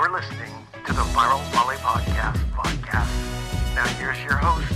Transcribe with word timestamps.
You're 0.00 0.12
listening 0.12 0.52
to 0.86 0.92
the 0.92 1.02
Viral 1.10 1.42
Volley 1.50 1.74
Podcast 1.78 2.38
podcast. 2.52 3.74
Now 3.74 3.84
here's 3.98 4.22
your 4.22 4.36
host, 4.36 4.72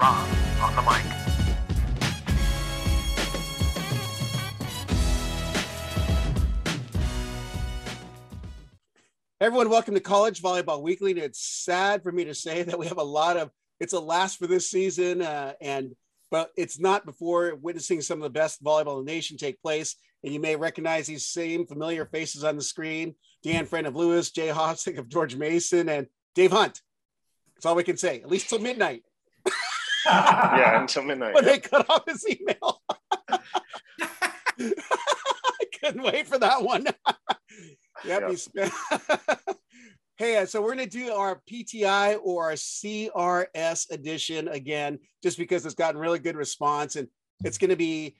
Rob, 0.00 0.28
on 0.60 0.74
the 0.74 0.82
mic. 0.82 1.04
Everyone, 9.40 9.70
welcome 9.70 9.94
to 9.94 10.00
College 10.00 10.42
Volleyball 10.42 10.82
Weekly. 10.82 11.12
And 11.12 11.20
it's 11.20 11.40
sad 11.40 12.02
for 12.02 12.10
me 12.10 12.24
to 12.24 12.34
say 12.34 12.64
that 12.64 12.76
we 12.76 12.88
have 12.88 12.98
a 12.98 13.04
lot 13.04 13.36
of 13.36 13.52
it's 13.78 13.92
a 13.92 14.00
last 14.00 14.40
for 14.40 14.48
this 14.48 14.68
season, 14.68 15.22
uh, 15.22 15.52
and 15.60 15.94
but 16.32 16.50
it's 16.56 16.80
not 16.80 17.06
before 17.06 17.54
witnessing 17.54 18.00
some 18.00 18.18
of 18.18 18.24
the 18.24 18.30
best 18.30 18.60
volleyball 18.64 18.98
in 18.98 19.04
the 19.04 19.12
nation 19.12 19.36
take 19.36 19.62
place. 19.62 19.94
And 20.24 20.32
you 20.32 20.40
may 20.40 20.56
recognize 20.56 21.06
these 21.06 21.28
same 21.28 21.64
familiar 21.64 22.06
faces 22.06 22.42
on 22.42 22.56
the 22.56 22.62
screen: 22.62 23.14
Dan 23.44 23.66
Friend 23.66 23.86
of 23.86 23.94
Lewis, 23.94 24.30
Jay 24.30 24.48
Hosack 24.48 24.98
of 24.98 25.08
George 25.08 25.36
Mason, 25.36 25.88
and 25.90 26.06
Dave 26.34 26.50
Hunt. 26.50 26.80
That's 27.54 27.66
all 27.66 27.74
we 27.74 27.84
can 27.84 27.98
say, 27.98 28.20
at 28.20 28.30
least 28.30 28.48
till 28.48 28.58
midnight. 28.58 29.02
yeah, 30.06 30.80
until 30.80 31.02
midnight. 31.04 31.34
when 31.34 31.44
they 31.44 31.58
cut 31.58 31.88
off 31.90 32.08
his 32.08 32.26
email. 32.26 32.82
I 34.58 34.70
couldn't 35.82 36.02
wait 36.02 36.26
for 36.26 36.38
that 36.38 36.62
one. 36.62 36.86
yep. 38.04 38.32
Yep. 38.54 38.72
hey, 40.16 40.38
uh, 40.38 40.46
so 40.46 40.62
we're 40.62 40.74
going 40.74 40.88
to 40.88 40.98
do 40.98 41.12
our 41.12 41.42
PTI 41.50 42.18
or 42.22 42.44
our 42.44 42.52
CRS 42.52 43.90
edition 43.90 44.48
again, 44.48 44.98
just 45.22 45.36
because 45.36 45.66
it's 45.66 45.74
gotten 45.74 46.00
really 46.00 46.18
good 46.18 46.36
response. 46.36 46.96
And 46.96 47.08
it's 47.44 47.58
going 47.58 47.70
to 47.70 47.76
be 47.76 48.16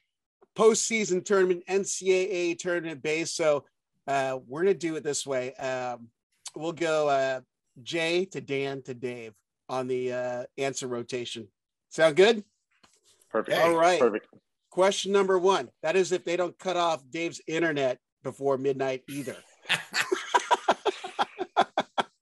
postseason 0.54 1.24
tournament, 1.24 1.64
NCAA 1.66 2.58
tournament 2.58 3.02
based. 3.02 3.36
So 3.36 3.64
uh, 4.06 4.38
we're 4.46 4.62
going 4.64 4.74
to 4.74 4.78
do 4.78 4.96
it 4.96 5.04
this 5.04 5.26
way. 5.26 5.54
Um, 5.54 6.08
we'll 6.54 6.72
go 6.72 7.08
uh, 7.08 7.40
Jay 7.82 8.24
to 8.26 8.40
Dan 8.40 8.82
to 8.82 8.94
Dave 8.94 9.32
on 9.68 9.86
the 9.86 10.12
uh, 10.12 10.44
answer 10.58 10.86
rotation. 10.86 11.48
Sound 11.90 12.16
good? 12.16 12.44
Perfect. 13.30 13.58
All 13.58 13.74
right. 13.74 14.00
Perfect. 14.00 14.26
Question 14.70 15.12
number 15.12 15.38
one. 15.38 15.68
That 15.82 15.96
is 15.96 16.12
if 16.12 16.24
they 16.24 16.36
don't 16.36 16.58
cut 16.58 16.76
off 16.76 17.02
Dave's 17.10 17.40
internet 17.46 17.98
before 18.22 18.58
midnight 18.58 19.02
either. 19.08 19.36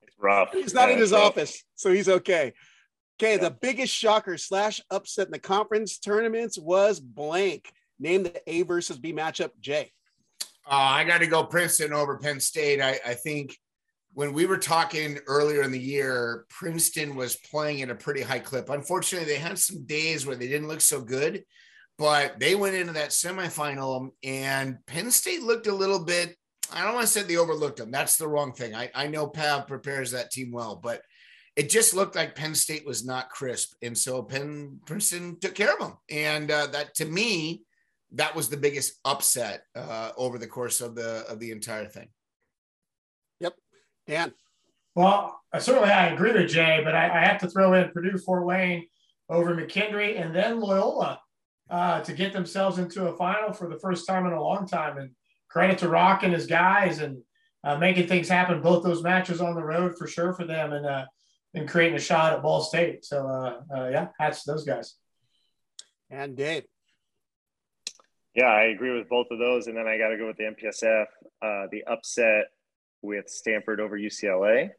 It's 0.02 0.19
rough. 0.19 0.50
He's 0.52 0.74
not 0.74 0.89
Yeah, 0.89 0.94
in 0.94 1.00
his 1.00 1.12
rough. 1.12 1.22
office, 1.33 1.64
so 1.74 1.92
he's 1.92 2.08
okay. 2.08 2.52
Okay, 3.20 3.36
the 3.36 3.50
biggest 3.50 3.94
shocker 3.94 4.36
slash 4.36 4.80
upset 4.91 5.27
in 5.27 5.33
the 5.33 5.39
conference 5.39 5.98
tournaments 5.98 6.58
was 6.58 6.98
blank. 6.98 7.72
Name 8.00 8.24
the 8.24 8.42
A 8.50 8.62
versus 8.62 8.98
B 8.98 9.12
matchup, 9.12 9.50
Jay. 9.61 9.92
Uh, 10.66 10.74
I 10.74 11.05
got 11.05 11.18
to 11.18 11.27
go 11.27 11.44
Princeton 11.44 11.92
over 11.92 12.18
Penn 12.18 12.41
State. 12.41 12.80
I, 12.80 12.98
I 13.05 13.14
think 13.14 13.56
when 14.14 14.32
we 14.32 14.46
were 14.46 14.58
talking 14.58 15.18
earlier 15.27 15.62
in 15.62 15.72
the 15.72 15.80
year, 15.80 16.44
Princeton 16.50 17.16
was 17.16 17.36
playing 17.36 17.82
at 17.82 17.91
a 17.91 17.94
pretty 17.94 18.20
high 18.20 18.38
clip. 18.38 18.68
Unfortunately, 18.68 19.27
they 19.27 19.38
had 19.38 19.58
some 19.58 19.84
days 19.84 20.27
where 20.27 20.36
they 20.36 20.48
didn't 20.48 20.68
look 20.68 20.83
so 20.83 21.00
good, 21.00 21.44
but 21.98 22.38
they 22.38 22.55
went 22.55 22.77
into 22.77 22.92
that 22.92 23.10
semifinal 23.10 24.10
and 24.22 24.78
Penn 24.86 25.10
State 25.10 25.42
looked 25.42 25.66
a 25.66 25.74
little 25.74 26.05
bit. 26.05 26.36
I 26.72 26.84
don't 26.84 26.94
want 26.94 27.06
to 27.06 27.12
say 27.12 27.22
they 27.22 27.36
overlooked 27.36 27.78
them. 27.78 27.90
That's 27.90 28.16
the 28.16 28.28
wrong 28.28 28.52
thing. 28.52 28.74
I, 28.74 28.90
I 28.94 29.06
know 29.06 29.27
Pav 29.27 29.66
prepares 29.66 30.10
that 30.12 30.30
team 30.30 30.52
well, 30.52 30.77
but 30.77 31.02
it 31.56 31.68
just 31.68 31.94
looked 31.94 32.16
like 32.16 32.34
Penn 32.34 32.55
State 32.55 32.86
was 32.86 33.05
not 33.05 33.30
crisp. 33.30 33.74
And 33.83 33.96
so 33.96 34.22
Penn 34.22 34.80
Princeton 34.86 35.38
took 35.40 35.55
care 35.55 35.72
of 35.72 35.80
them. 35.80 35.96
And 36.10 36.50
uh, 36.50 36.68
that 36.68 36.94
to 36.96 37.05
me, 37.05 37.62
that 38.14 38.34
was 38.34 38.48
the 38.48 38.56
biggest 38.56 38.98
upset 39.05 39.64
uh, 39.74 40.10
over 40.16 40.38
the 40.38 40.46
course 40.46 40.80
of 40.80 40.94
the 40.94 41.24
of 41.28 41.38
the 41.38 41.50
entire 41.50 41.86
thing. 41.86 42.08
Yep, 43.41 43.55
Dan. 44.06 44.32
Well, 44.94 45.41
certainly 45.58 45.91
I 45.91 46.08
agree 46.08 46.33
with 46.33 46.50
Jay, 46.50 46.83
but 46.84 46.94
I, 46.94 47.06
I 47.06 47.24
have 47.24 47.40
to 47.40 47.48
throw 47.48 47.72
in 47.74 47.90
Purdue 47.90 48.18
Fort 48.18 48.44
Wayne 48.44 48.86
over 49.28 49.55
McKendree 49.55 50.20
and 50.20 50.34
then 50.34 50.60
Loyola 50.60 51.20
uh, 51.70 52.02
to 52.02 52.12
get 52.12 52.34
themselves 52.34 52.78
into 52.78 53.06
a 53.06 53.17
final 53.17 53.55
for 53.55 53.68
the 53.68 53.78
first 53.78 54.06
time 54.06 54.27
in 54.27 54.33
a 54.34 54.42
long 54.42 54.67
time. 54.67 54.98
And 54.98 55.12
credit 55.48 55.79
to 55.79 55.89
Rock 55.89 56.23
and 56.23 56.33
his 56.33 56.46
guys 56.46 56.98
and 56.98 57.23
uh, 57.64 57.77
making 57.79 58.08
things 58.08 58.29
happen. 58.29 58.61
Both 58.61 58.83
those 58.83 59.02
matches 59.02 59.40
on 59.40 59.55
the 59.55 59.64
road 59.64 59.96
for 59.98 60.06
sure 60.06 60.34
for 60.34 60.44
them 60.44 60.73
and 60.73 60.86
uh, 60.86 61.05
and 61.55 61.68
creating 61.68 61.96
a 61.96 62.00
shot 62.00 62.33
at 62.33 62.42
Ball 62.42 62.62
State. 62.62 63.05
So 63.05 63.27
uh, 63.27 63.61
uh, 63.74 63.89
yeah, 63.89 64.08
hats 64.18 64.44
to 64.44 64.52
those 64.52 64.64
guys. 64.64 64.96
And 66.11 66.36
Dave. 66.36 66.64
Yeah, 68.34 68.46
I 68.46 68.64
agree 68.64 68.96
with 68.96 69.08
both 69.08 69.26
of 69.30 69.38
those. 69.38 69.66
And 69.66 69.76
then 69.76 69.86
I 69.86 69.98
got 69.98 70.08
to 70.08 70.16
go 70.16 70.26
with 70.26 70.36
the 70.36 70.44
MPSF, 70.44 71.04
uh, 71.42 71.66
the 71.70 71.84
upset 71.84 72.46
with 73.02 73.28
Stanford 73.28 73.80
over 73.80 73.98
UCLA. 73.98 74.70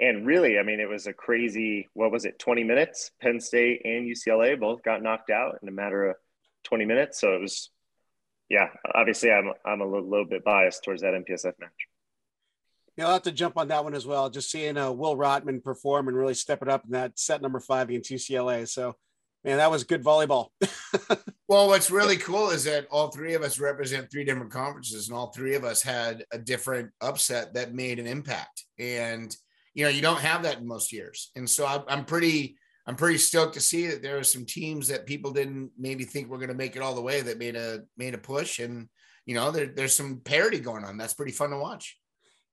And 0.00 0.26
really, 0.26 0.58
I 0.58 0.62
mean, 0.62 0.80
it 0.80 0.88
was 0.88 1.06
a 1.06 1.12
crazy, 1.12 1.88
what 1.92 2.10
was 2.10 2.24
it, 2.24 2.38
20 2.38 2.64
minutes? 2.64 3.10
Penn 3.20 3.40
State 3.40 3.82
and 3.84 4.06
UCLA 4.06 4.58
both 4.58 4.82
got 4.82 5.02
knocked 5.02 5.30
out 5.30 5.58
in 5.62 5.68
a 5.68 5.72
matter 5.72 6.10
of 6.10 6.16
20 6.64 6.84
minutes. 6.84 7.20
So 7.20 7.34
it 7.34 7.40
was, 7.40 7.70
yeah, 8.48 8.68
obviously 8.92 9.30
I'm, 9.30 9.52
I'm 9.64 9.80
a 9.80 9.86
little, 9.86 10.08
little 10.08 10.26
bit 10.26 10.44
biased 10.44 10.82
towards 10.82 11.02
that 11.02 11.14
MPSF 11.14 11.52
match. 11.60 11.70
Yeah, 12.96 13.06
I'll 13.06 13.14
have 13.14 13.22
to 13.22 13.32
jump 13.32 13.56
on 13.56 13.68
that 13.68 13.84
one 13.84 13.94
as 13.94 14.06
well. 14.06 14.30
Just 14.30 14.50
seeing 14.50 14.76
uh, 14.76 14.92
Will 14.92 15.16
Rotman 15.16 15.62
perform 15.62 16.08
and 16.08 16.16
really 16.16 16.34
step 16.34 16.62
it 16.62 16.68
up 16.68 16.84
in 16.84 16.92
that 16.92 17.18
set 17.18 17.42
number 17.42 17.60
five 17.60 17.88
against 17.88 18.10
UCLA. 18.10 18.68
So, 18.68 18.96
man, 19.44 19.58
that 19.58 19.70
was 19.70 19.84
good 19.84 20.02
volleyball. 20.02 20.48
Well, 21.46 21.68
what's 21.68 21.90
really 21.90 22.16
cool 22.16 22.48
is 22.48 22.64
that 22.64 22.86
all 22.90 23.10
three 23.10 23.34
of 23.34 23.42
us 23.42 23.60
represent 23.60 24.10
three 24.10 24.24
different 24.24 24.50
conferences, 24.50 25.08
and 25.08 25.16
all 25.16 25.30
three 25.30 25.54
of 25.56 25.62
us 25.62 25.82
had 25.82 26.24
a 26.32 26.38
different 26.38 26.90
upset 27.02 27.52
that 27.52 27.74
made 27.74 27.98
an 27.98 28.06
impact. 28.06 28.64
And 28.78 29.36
you 29.74 29.84
know, 29.84 29.90
you 29.90 30.00
don't 30.00 30.20
have 30.20 30.44
that 30.44 30.58
in 30.58 30.66
most 30.66 30.90
years. 30.90 31.30
And 31.36 31.48
so 31.48 31.66
I'm, 31.66 31.82
I'm 31.86 32.04
pretty, 32.06 32.56
I'm 32.86 32.96
pretty 32.96 33.18
stoked 33.18 33.54
to 33.54 33.60
see 33.60 33.88
that 33.88 34.02
there 34.02 34.16
are 34.16 34.24
some 34.24 34.46
teams 34.46 34.88
that 34.88 35.04
people 35.04 35.32
didn't 35.32 35.70
maybe 35.78 36.04
think 36.04 36.28
were 36.28 36.38
going 36.38 36.48
to 36.48 36.54
make 36.54 36.76
it 36.76 36.82
all 36.82 36.94
the 36.94 37.02
way 37.02 37.20
that 37.20 37.38
made 37.38 37.56
a 37.56 37.82
made 37.98 38.14
a 38.14 38.18
push, 38.18 38.58
and 38.58 38.88
you 39.26 39.34
know, 39.34 39.50
there, 39.50 39.66
there's 39.66 39.94
some 39.94 40.20
parity 40.24 40.58
going 40.60 40.84
on. 40.84 40.96
That's 40.96 41.14
pretty 41.14 41.32
fun 41.32 41.50
to 41.50 41.58
watch. 41.58 41.98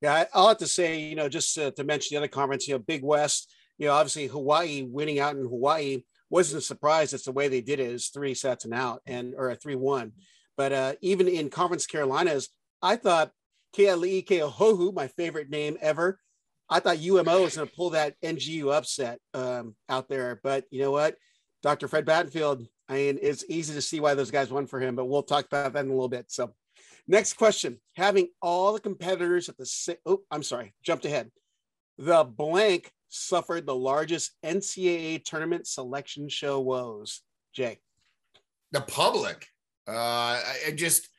Yeah, 0.01 0.13
I- 0.13 0.27
I'll 0.33 0.49
have 0.49 0.57
to 0.57 0.67
say, 0.67 0.99
you 0.99 1.15
know, 1.15 1.29
just 1.29 1.57
uh, 1.57 1.71
to 1.71 1.83
mention 1.85 2.13
the 2.15 2.17
other 2.19 2.27
conference, 2.27 2.67
you 2.67 2.73
know, 2.73 2.79
Big 2.79 3.03
West, 3.03 3.53
you 3.77 3.87
know, 3.87 3.93
obviously 3.93 4.27
Hawaii 4.27 4.83
winning 4.83 5.19
out 5.19 5.35
in 5.37 5.41
Hawaii 5.43 6.03
wasn't 6.31 6.63
a 6.63 6.65
surprise. 6.65 7.13
It's 7.13 7.25
the 7.25 7.31
way 7.31 7.47
they 7.47 7.61
did 7.61 7.79
it 7.79 7.89
is 7.89 8.07
three 8.07 8.33
sets 8.33 8.65
and 8.65 8.73
out 8.73 9.01
and 9.05 9.35
or 9.37 9.49
a 9.49 9.55
three 9.55 9.75
one. 9.75 10.13
But 10.57 10.73
uh, 10.73 10.93
even 11.01 11.27
in 11.27 11.49
Conference 11.49 11.85
Carolinas, 11.85 12.49
I 12.81 12.95
thought 12.95 13.31
Keali'i 13.75 14.25
Keohohu, 14.25 14.93
my 14.93 15.07
favorite 15.07 15.49
name 15.49 15.77
ever, 15.81 16.19
I 16.69 16.79
thought 16.79 16.99
UMO 16.99 17.43
was 17.43 17.55
going 17.55 17.67
to 17.67 17.75
pull 17.75 17.91
that 17.91 18.15
NGU 18.23 18.73
upset 18.73 19.19
um, 19.33 19.75
out 19.89 20.09
there. 20.09 20.39
But 20.43 20.65
you 20.71 20.81
know 20.81 20.91
what, 20.91 21.15
Dr. 21.63 21.87
Fred 21.87 22.05
Battenfield, 22.05 22.67
I 22.89 22.93
mean, 22.93 23.19
it's 23.21 23.45
easy 23.49 23.73
to 23.73 23.81
see 23.81 23.99
why 23.99 24.13
those 24.13 24.31
guys 24.31 24.51
won 24.51 24.67
for 24.67 24.79
him. 24.79 24.95
But 24.95 25.05
we'll 25.05 25.23
talk 25.23 25.45
about 25.45 25.73
that 25.73 25.85
in 25.85 25.91
a 25.91 25.93
little 25.93 26.09
bit. 26.09 26.31
So. 26.31 26.53
Next 27.07 27.33
question. 27.33 27.79
Having 27.95 28.29
all 28.41 28.73
the 28.73 28.79
competitors 28.79 29.49
at 29.49 29.57
the 29.57 29.65
sa- 29.65 29.93
oh, 30.05 30.21
I'm 30.29 30.43
sorry, 30.43 30.73
jumped 30.83 31.03
ahead. 31.03 31.31
The 31.97 32.23
blank 32.23 32.91
suffered 33.11 33.65
the 33.65 33.75
largest 33.75 34.31
NCAA 34.43 35.23
tournament 35.23 35.67
selection 35.67 36.29
show 36.29 36.59
woes. 36.59 37.21
Jay. 37.53 37.79
the 38.71 38.81
public. 38.81 39.45
Uh, 39.87 39.91
I, 39.91 40.53
I 40.67 40.71
just, 40.71 41.09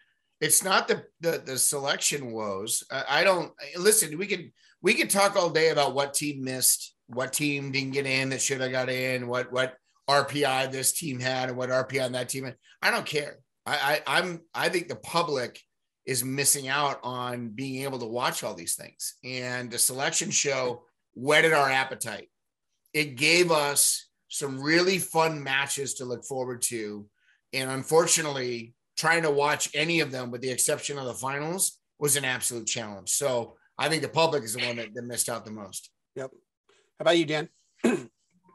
it's 0.40 0.64
not 0.64 0.88
the 0.88 1.04
the, 1.20 1.42
the 1.44 1.58
selection 1.58 2.32
woes. 2.32 2.82
I, 2.90 3.20
I 3.20 3.24
don't 3.24 3.52
listen. 3.76 4.16
We 4.18 4.26
could 4.26 4.50
we 4.80 4.94
could 4.94 5.10
talk 5.10 5.36
all 5.36 5.50
day 5.50 5.68
about 5.68 5.94
what 5.94 6.14
team 6.14 6.42
missed, 6.42 6.94
what 7.06 7.32
team 7.32 7.70
didn't 7.70 7.92
get 7.92 8.06
in 8.06 8.30
that 8.30 8.40
should 8.40 8.60
have 8.60 8.72
got 8.72 8.88
in, 8.88 9.28
what 9.28 9.52
what 9.52 9.76
RPI 10.08 10.72
this 10.72 10.92
team 10.92 11.20
had, 11.20 11.50
and 11.50 11.58
what 11.58 11.70
RPI 11.70 12.06
on 12.06 12.12
that 12.12 12.28
team 12.28 12.44
had. 12.44 12.56
I 12.80 12.90
don't 12.90 13.06
care. 13.06 13.38
I, 13.66 14.00
I 14.06 14.18
I'm 14.18 14.40
I 14.54 14.68
think 14.68 14.88
the 14.88 14.96
public 14.96 15.60
is 16.06 16.24
missing 16.24 16.66
out 16.66 16.98
on 17.04 17.50
being 17.50 17.84
able 17.84 17.98
to 18.00 18.06
watch 18.06 18.42
all 18.42 18.54
these 18.54 18.74
things, 18.74 19.16
and 19.22 19.70
the 19.70 19.78
selection 19.78 20.30
show 20.30 20.84
whetted 21.14 21.52
our 21.52 21.70
appetite. 21.70 22.28
It 22.92 23.16
gave 23.16 23.50
us 23.50 24.08
some 24.28 24.60
really 24.60 24.98
fun 24.98 25.42
matches 25.42 25.94
to 25.94 26.04
look 26.04 26.24
forward 26.24 26.62
to 26.62 27.06
and 27.52 27.70
unfortunately, 27.70 28.74
trying 28.96 29.22
to 29.22 29.30
watch 29.30 29.70
any 29.74 30.00
of 30.00 30.10
them, 30.10 30.30
with 30.30 30.40
the 30.40 30.50
exception 30.50 30.98
of 30.98 31.04
the 31.06 31.14
finals, 31.14 31.78
was 31.98 32.16
an 32.16 32.24
absolute 32.24 32.66
challenge. 32.66 33.10
So 33.10 33.56
I 33.78 33.88
think 33.88 34.02
the 34.02 34.08
public 34.08 34.42
is 34.44 34.54
the 34.54 34.66
one 34.66 34.76
that, 34.76 34.94
that 34.94 35.04
missed 35.04 35.28
out 35.28 35.44
the 35.44 35.50
most. 35.50 35.90
Yep. 36.16 36.30
How 36.98 37.02
about 37.02 37.18
you, 37.18 37.26
Dan? 37.26 37.48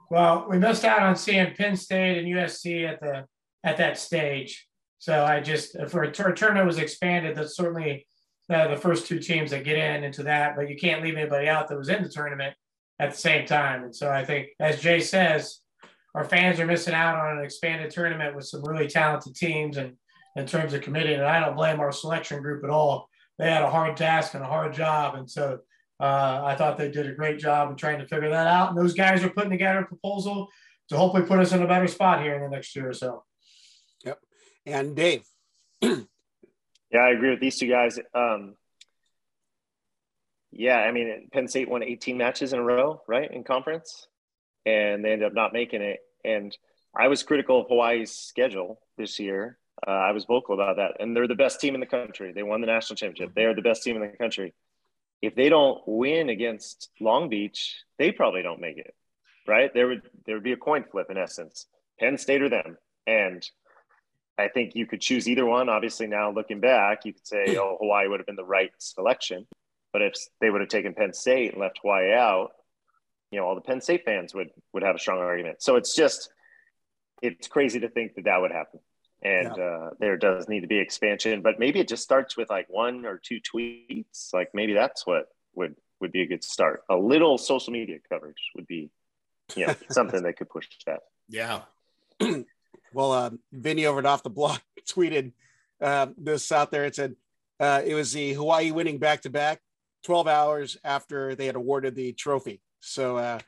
Well, 0.09 0.47
we 0.49 0.57
missed 0.57 0.85
out 0.85 1.01
on 1.01 1.17
seeing 1.17 1.53
Penn 1.53 1.75
State 1.75 2.17
and 2.17 2.27
USC 2.27 2.89
at 2.89 3.01
the 3.01 3.25
at 3.65 3.75
that 3.75 3.99
stage. 3.99 4.65
So 4.99 5.25
I 5.25 5.41
just 5.41 5.75
for 5.89 6.03
a 6.03 6.09
tur- 6.13 6.31
tournament 6.31 6.65
was 6.65 6.77
expanded. 6.77 7.35
That's 7.35 7.57
certainly 7.57 8.07
uh, 8.53 8.67
the 8.67 8.77
first 8.77 9.07
two 9.07 9.19
teams 9.19 9.51
that 9.51 9.63
get 9.63 9.77
in 9.77 10.03
into 10.03 10.23
that, 10.23 10.55
but 10.55 10.69
you 10.69 10.75
can't 10.75 11.03
leave 11.03 11.17
anybody 11.17 11.47
out 11.47 11.67
that 11.67 11.77
was 11.77 11.89
in 11.89 12.03
the 12.03 12.09
tournament 12.09 12.55
at 12.99 13.11
the 13.11 13.17
same 13.17 13.45
time. 13.45 13.83
And 13.83 13.95
so 13.95 14.09
I 14.09 14.23
think, 14.25 14.49
as 14.59 14.81
Jay 14.81 14.99
says, 14.99 15.59
our 16.15 16.23
fans 16.23 16.59
are 16.59 16.65
missing 16.65 16.93
out 16.93 17.19
on 17.19 17.37
an 17.37 17.43
expanded 17.43 17.91
tournament 17.91 18.35
with 18.35 18.45
some 18.45 18.63
really 18.63 18.87
talented 18.87 19.35
teams 19.35 19.77
and 19.77 19.93
in 20.35 20.45
terms 20.45 20.73
of 20.73 20.81
committing. 20.81 21.15
And 21.15 21.25
I 21.25 21.39
don't 21.39 21.55
blame 21.55 21.79
our 21.79 21.91
selection 21.91 22.41
group 22.41 22.63
at 22.63 22.69
all. 22.69 23.09
They 23.37 23.51
had 23.51 23.63
a 23.63 23.69
hard 23.69 23.97
task 23.97 24.33
and 24.33 24.43
a 24.43 24.47
hard 24.47 24.73
job, 24.73 25.15
and 25.15 25.29
so 25.29 25.59
Uh, 25.99 26.41
I 26.45 26.55
thought 26.55 26.77
they 26.77 26.91
did 26.91 27.09
a 27.09 27.15
great 27.15 27.39
job 27.39 27.71
of 27.71 27.75
trying 27.75 27.97
to 27.97 28.05
figure 28.05 28.29
that 28.29 28.45
out. 28.45 28.69
And 28.69 28.77
those 28.77 28.93
guys 28.93 29.23
are 29.23 29.31
putting 29.31 29.49
together 29.49 29.79
a 29.79 29.85
proposal 29.85 30.47
to 30.89 30.95
hopefully 30.95 31.25
put 31.25 31.39
us 31.39 31.53
in 31.53 31.63
a 31.63 31.67
better 31.67 31.87
spot 31.87 32.21
here 32.21 32.35
in 32.35 32.41
the 32.43 32.49
next 32.49 32.75
year 32.75 32.89
or 32.89 32.93
so. 32.93 33.23
Yep. 34.05 34.19
And 34.67 34.95
Dave. 34.95 35.23
yeah, 36.91 36.99
I 36.99 37.09
agree 37.09 37.31
with 37.31 37.39
these 37.39 37.57
two 37.57 37.67
guys. 37.67 37.99
Um, 38.13 38.55
yeah, 40.51 40.77
I 40.77 40.91
mean, 40.91 41.29
Penn 41.31 41.47
State 41.47 41.69
won 41.69 41.83
18 41.83 42.17
matches 42.17 42.53
in 42.53 42.59
a 42.59 42.63
row, 42.63 43.01
right, 43.07 43.29
in 43.29 43.43
conference, 43.43 44.07
and 44.65 45.03
they 45.03 45.11
ended 45.11 45.27
up 45.27 45.33
not 45.33 45.53
making 45.53 45.81
it. 45.81 45.99
And 46.23 46.55
I 46.95 47.09
was 47.09 47.23
critical 47.23 47.61
of 47.61 47.67
Hawaii's 47.67 48.11
schedule 48.11 48.79
this 48.97 49.19
year. 49.19 49.57
Uh, 49.85 49.91
I 49.91 50.11
was 50.11 50.25
vocal 50.25 50.55
about 50.55 50.77
that, 50.77 50.93
and 50.99 51.15
they're 51.15 51.27
the 51.27 51.35
best 51.35 51.59
team 51.59 51.75
in 51.75 51.79
the 51.79 51.85
country. 51.85 52.31
They 52.31 52.43
won 52.43 52.61
the 52.61 52.67
national 52.67 52.95
championship. 52.95 53.35
They 53.35 53.45
are 53.45 53.53
the 53.53 53.61
best 53.61 53.83
team 53.83 53.95
in 53.95 54.01
the 54.01 54.17
country. 54.17 54.53
If 55.21 55.35
they 55.35 55.49
don't 55.49 55.81
win 55.85 56.29
against 56.29 56.89
Long 56.99 57.29
Beach, 57.29 57.75
they 57.99 58.11
probably 58.11 58.41
don't 58.41 58.61
make 58.61 58.77
it, 58.77 58.95
right? 59.47 59.71
There 59.73 59.87
would 59.87 60.01
there 60.25 60.35
would 60.35 60.43
be 60.43 60.53
a 60.53 60.57
coin 60.57 60.85
flip 60.89 61.07
in 61.09 61.17
essence, 61.17 61.67
Penn 61.99 62.17
State 62.17 62.41
or 62.41 62.49
them, 62.49 62.77
and 63.05 63.47
I 64.37 64.47
think 64.47 64.75
you 64.75 64.85
could 64.85 65.01
choose 65.01 65.27
either 65.27 65.45
one. 65.45 65.69
Obviously, 65.69 66.07
now 66.07 66.31
looking 66.31 66.59
back, 66.59 67.05
you 67.05 67.13
could 67.13 67.27
say, 67.27 67.57
"Oh, 67.57 67.77
Hawaii 67.79 68.07
would 68.07 68.19
have 68.19 68.27
been 68.27 68.35
the 68.35 68.45
right 68.45 68.71
selection," 68.77 69.47
but 69.91 70.01
if 70.01 70.13
they 70.39 70.49
would 70.49 70.61
have 70.61 70.69
taken 70.69 70.93
Penn 70.93 71.13
State 71.13 71.53
and 71.53 71.61
left 71.61 71.79
Hawaii 71.81 72.13
out, 72.13 72.51
you 73.31 73.39
know, 73.39 73.45
all 73.45 73.55
the 73.55 73.61
Penn 73.61 73.81
State 73.81 74.05
fans 74.05 74.33
would 74.33 74.51
would 74.73 74.83
have 74.83 74.95
a 74.95 74.99
strong 74.99 75.19
argument. 75.19 75.61
So 75.61 75.75
it's 75.75 75.95
just 75.95 76.29
it's 77.21 77.47
crazy 77.47 77.79
to 77.79 77.89
think 77.89 78.15
that 78.15 78.25
that 78.25 78.41
would 78.41 78.51
happen. 78.51 78.79
And 79.23 79.55
yeah. 79.57 79.63
uh, 79.63 79.89
there 79.99 80.17
does 80.17 80.47
need 80.47 80.61
to 80.61 80.67
be 80.67 80.77
expansion. 80.77 81.41
But 81.41 81.57
maybe 81.57 81.79
it 81.79 81.87
just 81.87 82.03
starts 82.03 82.37
with 82.37 82.51
like 82.51 82.67
one 82.69 83.05
or 83.05 83.17
two 83.17 83.39
tweets. 83.41 84.33
Like 84.33 84.51
maybe 84.53 84.73
that's 84.73 85.07
what 85.07 85.29
would 85.55 85.75
would 85.99 86.11
be 86.11 86.21
a 86.21 86.27
good 86.27 86.43
start. 86.43 86.83
A 86.89 86.95
little 86.95 87.39
social 87.39 87.73
media 87.73 87.97
coverage 88.07 88.51
would 88.55 88.67
be 88.67 88.91
you 89.55 89.65
know 89.65 89.75
something 89.89 90.21
that 90.23 90.37
could 90.37 90.49
push 90.49 90.67
that. 90.85 90.99
Yeah 91.27 91.61
well 92.93 93.11
uh, 93.11 93.29
vinny 93.51 93.85
over 93.85 94.05
off 94.07 94.23
the 94.23 94.29
block 94.29 94.61
tweeted 94.89 95.31
uh, 95.81 96.07
this 96.17 96.51
out 96.51 96.71
there 96.71 96.85
it 96.85 96.95
said 96.95 97.15
uh, 97.59 97.81
it 97.85 97.93
was 97.93 98.13
the 98.13 98.33
hawaii 98.33 98.71
winning 98.71 98.97
back-to-back 98.97 99.59
12 100.03 100.27
hours 100.27 100.77
after 100.83 101.35
they 101.35 101.45
had 101.45 101.55
awarded 101.55 101.95
the 101.95 102.13
trophy 102.13 102.61
so 102.79 103.17
uh 103.17 103.39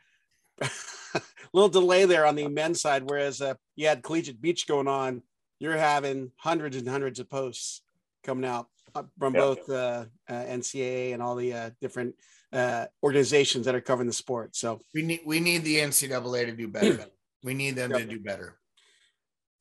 a 0.62 1.22
little 1.54 1.70
delay 1.70 2.06
there 2.06 2.26
on 2.26 2.36
the 2.36 2.48
men's 2.48 2.82
side 2.82 3.10
whereas 3.10 3.42
uh, 3.42 3.54
you 3.76 3.88
had 3.88 4.04
collegiate 4.04 4.42
beach 4.42 4.68
going 4.68 4.88
on 4.88 5.22
you're 5.60 5.78
having 5.78 6.32
hundreds 6.38 6.76
and 6.76 6.88
hundreds 6.88 7.20
of 7.20 7.30
posts 7.30 7.82
coming 8.24 8.46
out 8.46 8.68
uh, 8.96 9.04
from 9.18 9.34
yep. 9.34 9.44
both 9.44 9.70
uh, 9.70 10.06
uh, 10.28 10.34
NCAA 10.34 11.14
and 11.14 11.22
all 11.22 11.36
the 11.36 11.54
uh, 11.54 11.70
different 11.82 12.16
uh, 12.52 12.86
organizations 13.04 13.66
that 13.66 13.76
are 13.76 13.82
covering 13.82 14.08
the 14.08 14.14
sport. 14.14 14.56
So 14.56 14.80
we 14.94 15.04
need 15.04 15.22
we 15.26 15.40
need 15.40 15.64
the 15.64 15.78
NCAA 15.78 16.46
to 16.46 16.52
do 16.54 16.68
better. 16.68 17.06
we 17.44 17.54
need 17.54 17.76
them 17.76 17.92
to 17.92 18.06
do 18.06 18.20
better. 18.20 18.58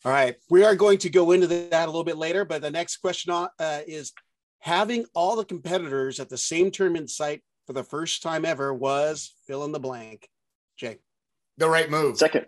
All 0.05 0.13
right, 0.13 0.37
we 0.49 0.65
are 0.65 0.77
going 0.77 0.99
to 0.99 1.11
go 1.11 1.33
into 1.33 1.47
that 1.49 1.85
a 1.85 1.87
little 1.87 2.05
bit 2.05 2.17
later, 2.17 2.45
but 2.45 2.63
the 2.63 2.71
next 2.71 2.99
question 2.99 3.33
uh, 3.33 3.49
is: 3.87 4.13
having 4.61 5.07
all 5.15 5.37
the 5.37 5.45
competitors 5.45 6.21
at 6.21 6.29
the 6.29 6.39
same 6.39 6.71
tournament 6.71 7.11
site 7.11 7.43
for 7.67 7.73
the 7.73 7.83
first 7.83 8.23
time 8.23 8.45
ever 8.45 8.73
was 8.73 9.35
fill 9.47 9.65
in 9.65 9.73
the 9.73 9.81
blank. 9.81 10.29
Jake, 10.77 11.01
the 11.57 11.69
right 11.69 11.91
move. 11.91 12.17
Second. 12.17 12.47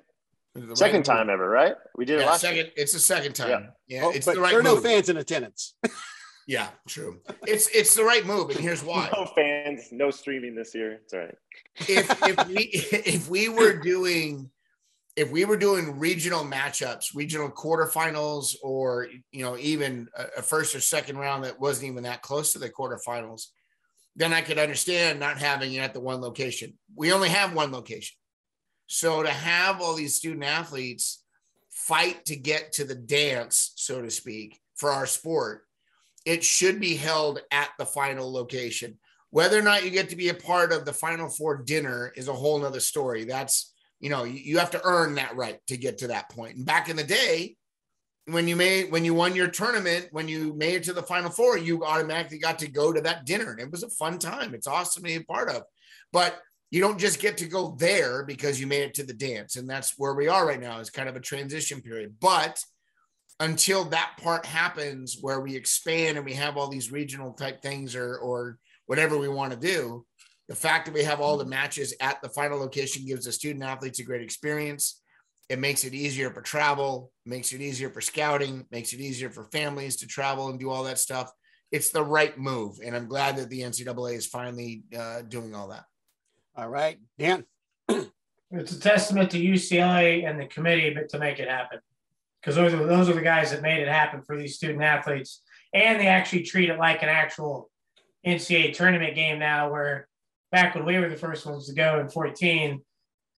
Second 0.75 1.05
time 1.05 1.31
ever, 1.31 1.49
right? 1.49 1.75
We 1.97 2.05
did 2.05 2.19
yeah, 2.19 2.25
it 2.25 2.27
last 2.27 2.41
second. 2.41 2.57
Year. 2.57 2.71
It's 2.77 2.93
the 2.93 2.99
second 2.99 3.35
time. 3.35 3.69
Yeah, 3.87 3.99
yeah 3.99 4.05
oh, 4.07 4.11
it's 4.11 4.27
but 4.27 4.35
the 4.35 4.41
right 4.41 4.51
there 4.51 4.61
are 4.61 4.63
move. 4.65 4.83
no 4.83 4.89
fans 4.89 5.09
in 5.09 5.17
attendance. 5.17 5.75
yeah, 6.49 6.69
true. 6.89 7.21
It's 7.47 7.69
it's 7.69 7.95
the 7.95 8.05
right 8.05 8.27
move, 8.27 8.51
and 8.51 8.59
here's 8.59 8.83
why. 8.83 9.11
No 9.15 9.27
fans, 9.27 9.89
no 9.93 10.11
streaming 10.11 10.57
this 10.57 10.75
year. 10.75 10.95
It's 11.05 11.15
all 11.15 11.21
right. 11.21 11.35
If 11.89 12.11
if 12.27 12.49
we 12.49 12.57
if 12.65 13.29
we 13.29 13.49
were 13.49 13.75
doing 13.75 14.51
if 15.21 15.31
we 15.31 15.45
were 15.45 15.59
doing 15.59 15.99
regional 15.99 16.45
matchups, 16.45 17.15
regional 17.15 17.51
quarterfinals, 17.51 18.57
or 18.63 19.07
you 19.33 19.45
know 19.45 19.59
even 19.59 20.09
a, 20.17 20.41
first 20.41 20.75
or 20.75 20.81
second 20.81 21.19
round 21.19 21.45
that 21.45 21.61
wasn't 21.61 21.91
even 21.91 22.05
that 22.05 22.23
close 22.23 22.55
to 22.55 22.59
the 22.59 22.71
quarterfinals, 22.71 23.49
then 24.17 24.33
I 24.33 24.41
could 24.41 24.59
understand 24.59 25.21
not 25.21 25.37
having 25.37 25.75
it 25.75 25.81
at 25.81 25.93
the 25.93 26.01
one 26.01 26.23
location. 26.23 26.73
We 26.97 27.13
only 27.13 27.29
have 27.29 27.55
one 27.55 27.71
location. 27.71 28.17
So 28.87 29.23
to 29.23 29.29
have 29.29 29.83
all 29.83 29.95
these 29.95 30.17
student 30.17 30.45
athletes 30.45 31.23
fight 31.69 32.25
to 32.25 32.35
get 32.35 32.73
to 32.73 32.85
the 32.85 32.95
dance, 32.95 33.73
so 33.77 34.01
to 34.01 34.11
speak, 34.11 34.59
for 34.75 34.91
our 34.91 35.07
sport, 35.07 35.67
it 36.25 36.43
should 36.43 36.81
be 36.81 36.97
held 36.97 37.43
at 37.53 37.69
the 37.79 37.85
final 37.85 38.33
location. 38.33 38.99
Whether 39.29 39.59
or 39.59 39.63
not 39.63 39.85
you 39.85 39.91
get 39.91 40.09
to 40.09 40.17
be 40.17 40.31
a 40.31 40.35
part 40.35 40.73
of 40.73 40.87
the 40.87 40.95
Final 40.95 41.29
Four 41.29 41.59
dinner 41.59 42.11
is 42.17 42.29
a 42.29 42.33
whole 42.33 42.59
nother 42.59 42.81
story. 42.81 43.25
That's, 43.25 43.75
you 44.01 44.11
know, 44.11 44.25
you 44.25 44.59
have 44.59 44.71
to 44.73 44.81
earn 44.83 45.15
that 45.17 45.37
right 45.37 45.59
to 45.69 45.77
get 45.77 45.99
to 45.99 46.09
that 46.09 46.31
point. 46.31 46.57
And 46.57 46.67
back 46.67 46.89
in 46.89 46.97
the 46.97 47.05
day, 47.05 47.57
when 48.27 48.49
you 48.49 48.57
made 48.57 48.91
when 48.91 49.05
you 49.05 49.15
won 49.15 49.35
your 49.35 49.49
tournament, 49.49 50.09
when 50.13 50.29
you 50.29 50.55
made 50.55 50.75
it 50.75 50.85
to 50.85 50.93
the 50.93 51.03
final 51.03 51.31
four, 51.31 51.59
you 51.59 51.85
automatically 51.85 52.39
got 52.39 52.59
to 52.61 52.71
go 52.71 52.93
to 52.93 53.01
that 53.03 53.27
dinner. 53.27 53.53
And 53.53 53.61
it 53.61 53.71
was 53.71 53.83
a 53.83 53.91
fun 53.91 54.19
time. 54.19 54.55
It's 54.55 54.67
awesome 54.67 55.03
to 55.03 55.09
be 55.09 55.17
a 55.17 55.25
part 55.25 55.51
of. 55.51 55.63
But 56.13 56.39
you 56.71 56.81
don't 56.81 56.99
just 56.99 57.21
get 57.21 57.37
to 57.39 57.47
go 57.47 57.77
there 57.79 58.25
because 58.25 58.61
you 58.61 58.67
made 58.67 58.83
it 58.83 58.95
to 58.95 59.03
the 59.05 59.13
dance. 59.13 59.57
And 59.57 59.69
that's 59.69 59.99
where 59.99 60.15
we 60.15 60.29
are 60.29 60.47
right 60.47 60.61
now 60.61 60.79
is 60.79 60.89
kind 60.89 61.09
of 61.09 61.17
a 61.17 61.21
transition 61.21 61.81
period. 61.81 62.15
But 62.21 62.63
until 63.41 63.85
that 63.87 64.13
part 64.23 64.47
happens 64.47 65.19
where 65.21 65.41
we 65.41 65.57
expand 65.57 66.17
and 66.17 66.25
we 66.25 66.35
have 66.35 66.57
all 66.57 66.69
these 66.69 66.93
regional 66.93 67.33
type 67.33 67.61
things 67.61 67.97
or 67.97 68.19
or 68.19 68.59
whatever 68.87 69.19
we 69.19 69.29
want 69.29 69.53
to 69.53 69.59
do, 69.59 70.05
the 70.51 70.57
fact 70.57 70.85
that 70.85 70.93
we 70.93 71.05
have 71.05 71.21
all 71.21 71.37
the 71.37 71.45
matches 71.45 71.95
at 72.01 72.21
the 72.23 72.29
final 72.29 72.59
location 72.59 73.07
gives 73.07 73.25
the 73.25 73.31
student 73.31 73.63
athletes 73.63 74.01
a 74.01 74.03
great 74.03 74.21
experience. 74.21 75.01
It 75.49 75.61
makes 75.61 75.85
it 75.85 75.95
easier 75.95 76.29
for 76.33 76.43
travel, 76.43 77.13
makes 77.25 77.53
it 77.53 77.61
easier 77.61 77.89
for 77.89 78.01
scouting, 78.01 78.67
makes 78.73 78.93
it 78.93 78.99
easier 78.99 79.31
for 79.31 79.45
families 79.53 79.95
to 79.99 80.09
travel 80.09 80.49
and 80.49 80.59
do 80.59 80.69
all 80.69 80.83
that 80.85 80.99
stuff. 80.99 81.31
It's 81.71 81.91
the 81.91 82.03
right 82.03 82.37
move. 82.37 82.81
And 82.85 82.97
I'm 82.97 83.07
glad 83.07 83.37
that 83.37 83.49
the 83.49 83.61
NCAA 83.61 84.15
is 84.15 84.27
finally 84.27 84.83
uh, 84.99 85.23
doing 85.23 85.55
all 85.55 85.69
that. 85.69 85.85
All 86.57 86.69
right, 86.69 86.99
Dan. 87.17 87.45
it's 88.51 88.73
a 88.73 88.81
testament 88.81 89.31
to 89.31 89.41
UCLA 89.41 90.29
and 90.29 90.41
the 90.41 90.47
committee 90.47 90.93
to 91.11 91.19
make 91.21 91.39
it 91.39 91.49
happen, 91.49 91.79
because 92.41 92.57
those 92.57 92.75
are 92.75 92.85
those 92.87 93.09
are 93.09 93.15
the 93.15 93.23
guys 93.23 93.53
that 93.53 93.63
made 93.63 93.81
it 93.81 93.89
happen 93.89 94.21
for 94.23 94.37
these 94.37 94.57
student 94.57 94.83
athletes, 94.83 95.43
and 95.73 96.01
they 96.01 96.09
actually 96.09 96.43
treat 96.43 96.71
it 96.71 96.79
like 96.79 97.05
an 97.05 97.09
actual 97.09 97.71
NCAA 98.27 98.75
tournament 98.75 99.15
game 99.15 99.39
now. 99.39 99.71
Where 99.71 100.09
back 100.51 100.75
when 100.75 100.85
we 100.85 100.99
were 100.99 101.09
the 101.09 101.17
first 101.17 101.47
ones 101.47 101.67
to 101.67 101.75
go 101.75 102.01
in 102.01 102.09
14, 102.09 102.81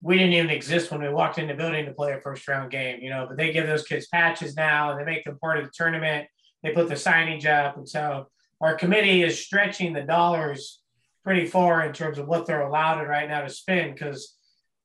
we 0.00 0.18
didn't 0.18 0.32
even 0.32 0.50
exist 0.50 0.90
when 0.90 1.00
we 1.00 1.08
walked 1.08 1.38
in 1.38 1.46
the 1.46 1.54
building 1.54 1.86
to 1.86 1.92
play 1.92 2.12
a 2.12 2.20
first 2.20 2.46
round 2.48 2.70
game, 2.70 3.00
you 3.00 3.10
know. 3.10 3.26
But 3.28 3.36
they 3.36 3.52
give 3.52 3.66
those 3.66 3.84
kids 3.84 4.08
patches 4.08 4.56
now, 4.56 4.90
and 4.90 5.00
they 5.00 5.04
make 5.04 5.24
them 5.24 5.38
part 5.38 5.58
of 5.58 5.64
the 5.64 5.72
tournament. 5.74 6.26
They 6.62 6.70
put 6.70 6.88
the 6.88 6.94
signage 6.94 7.46
up, 7.46 7.76
and 7.76 7.88
so 7.88 8.28
our 8.60 8.76
committee 8.76 9.22
is 9.22 9.44
stretching 9.44 9.92
the 9.92 10.02
dollars 10.02 10.80
pretty 11.24 11.46
far 11.46 11.84
in 11.84 11.92
terms 11.92 12.18
of 12.18 12.26
what 12.26 12.46
they're 12.46 12.62
allowed 12.62 13.06
right 13.06 13.28
now 13.28 13.42
to 13.42 13.50
spend 13.50 13.94
because 13.94 14.36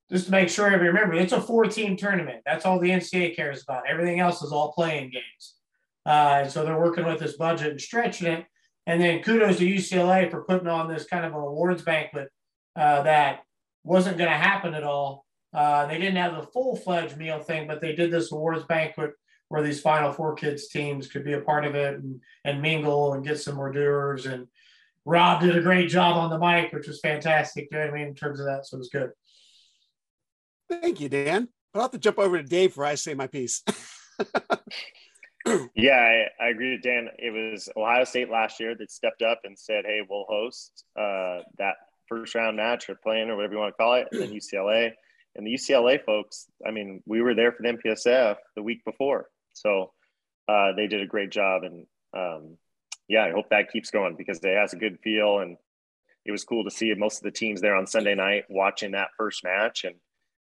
just 0.10 0.25
to 0.25 0.31
make 0.31 0.50
sure 0.50 0.67
everybody 0.67 0.88
remember 0.89 1.15
it's 1.15 1.34
a 1.34 1.41
four 1.41 1.65
team 1.65 1.98
tournament 1.98 2.41
that's 2.46 2.65
all 2.65 2.79
the 2.79 2.89
ncaa 2.89 3.36
cares 3.36 3.63
about 3.63 3.84
everything 3.89 4.19
else 4.19 4.41
is 4.41 4.51
all 4.51 4.72
playing 4.72 5.10
games 5.10 5.55
uh, 6.05 6.41
and 6.41 6.51
so 6.51 6.63
they're 6.63 6.79
working 6.79 7.05
with 7.05 7.19
this 7.19 7.38
budget 7.38 7.72
and 7.72 7.81
stretching 7.81 8.27
it 8.27 8.46
and 8.88 9.00
then 9.00 9.22
kudos 9.22 9.58
to 9.58 9.65
ucla 9.65 10.32
for 10.32 10.44
putting 10.44 10.67
on 10.67 10.88
this 10.88 11.06
kind 11.06 11.25
of 11.25 11.34
an 11.34 11.39
awards 11.39 11.84
banquet 11.84 12.29
uh, 12.75 13.03
that 13.03 13.41
wasn't 13.84 14.17
going 14.17 14.29
to 14.29 14.36
happen 14.36 14.74
at 14.74 14.84
all 14.84 15.25
uh, 15.53 15.86
they 15.86 16.00
didn't 16.00 16.15
have 16.15 16.36
the 16.36 16.48
full-fledged 16.48 17.17
meal 17.17 17.39
thing 17.39 17.67
but 17.67 17.79
they 17.79 17.94
did 17.94 18.10
this 18.10 18.32
awards 18.32 18.63
banquet 18.65 19.12
where 19.50 19.62
these 19.62 19.79
final 19.79 20.12
four 20.12 20.34
kids 20.34 20.67
teams 20.67 21.08
could 21.08 21.24
be 21.24 21.34
a 21.34 21.41
part 21.41 21.65
of 21.65 21.75
it 21.75 21.96
and, 21.96 22.20
and 22.44 22.62
mingle 22.62 23.13
and 23.13 23.24
get 23.24 23.39
some 23.39 23.60
hors 23.60 23.72
d'oeuvres 23.72 24.25
and 24.25 24.48
Rob 25.08 25.41
did 25.41 25.56
a 25.56 25.62
great 25.62 25.88
job 25.88 26.17
on 26.17 26.29
the 26.29 26.38
mic, 26.38 26.74
which 26.74 26.86
was 26.86 27.00
fantastic. 27.00 27.70
You 27.72 27.77
know 27.77 27.86
I 27.86 27.91
mean? 27.91 28.08
In 28.08 28.13
terms 28.13 28.41
of 28.41 28.46
that. 28.48 28.65
So 28.65 28.75
it 28.75 28.79
was 28.79 28.89
good. 28.89 29.12
Thank 30.70 31.00
you, 31.00 31.08
Dan. 31.08 31.48
But 31.72 31.79
I'll 31.79 31.86
have 31.86 31.91
to 31.91 31.98
jump 31.98 32.20
over 32.20 32.38
to 32.38 32.44
Dave 32.44 32.74
for 32.74 32.84
I 32.84 32.96
say 32.96 33.13
my 33.13 33.27
piece. 33.27 33.63
yeah, 35.75 36.25
I, 36.39 36.46
I, 36.46 36.50
agree 36.50 36.74
with 36.74 36.82
Dan. 36.82 37.10
It 37.17 37.32
was 37.32 37.70
Ohio 37.75 38.03
State 38.03 38.29
last 38.29 38.60
year 38.60 38.75
that 38.75 38.91
stepped 38.91 39.22
up 39.22 39.41
and 39.44 39.58
said, 39.58 39.86
hey, 39.86 40.01
we'll 40.08 40.25
host 40.27 40.84
uh, 41.00 41.39
that 41.58 41.75
first 42.08 42.36
round 42.36 42.58
match 42.58 42.89
or 42.89 42.96
playing 42.96 43.29
or 43.29 43.36
whatever 43.36 43.53
you 43.53 43.60
want 43.60 43.74
to 43.74 43.77
call 43.77 43.96
it. 43.96 44.08
And 44.12 44.22
then 44.22 44.32
UCLA. 44.32 44.91
And 45.36 45.46
the 45.46 45.53
UCLA 45.53 46.03
folks, 46.03 46.48
I 46.65 46.72
mean, 46.72 47.01
we 47.06 47.22
were 47.22 47.36
there 47.36 47.51
for 47.51 47.62
the 47.62 47.70
MPSF 47.70 48.38
the 48.56 48.63
week 48.63 48.84
before. 48.84 49.27
So 49.53 49.94
uh, 50.48 50.74
they 50.75 50.88
did 50.88 51.01
a 51.01 51.08
great 51.08 51.32
job. 51.32 51.63
And 51.63 51.86
um, 52.15 52.58
yeah, 53.08 53.25
I 53.25 53.32
hope 53.32 53.50
that 53.50 53.72
keeps 53.72 53.91
going 53.91 54.15
because 54.17 54.39
it 54.44 54.58
has 54.58 54.74
a 54.74 54.77
good 54.77 55.00
feel 55.03 55.39
and 55.39 55.58
it 56.25 56.32
was 56.32 56.44
cool 56.44 56.63
to 56.63 56.72
see 56.72 56.94
most 56.94 57.17
of 57.17 57.24
the 57.24 57.32
teams 57.32 57.62
there 57.62 57.75
on 57.75 57.88
Sunday 57.88 58.15
night 58.15 58.44
watching 58.50 58.91
that 58.91 59.10
first 59.17 59.44
match 59.44 59.86
and 59.86 59.96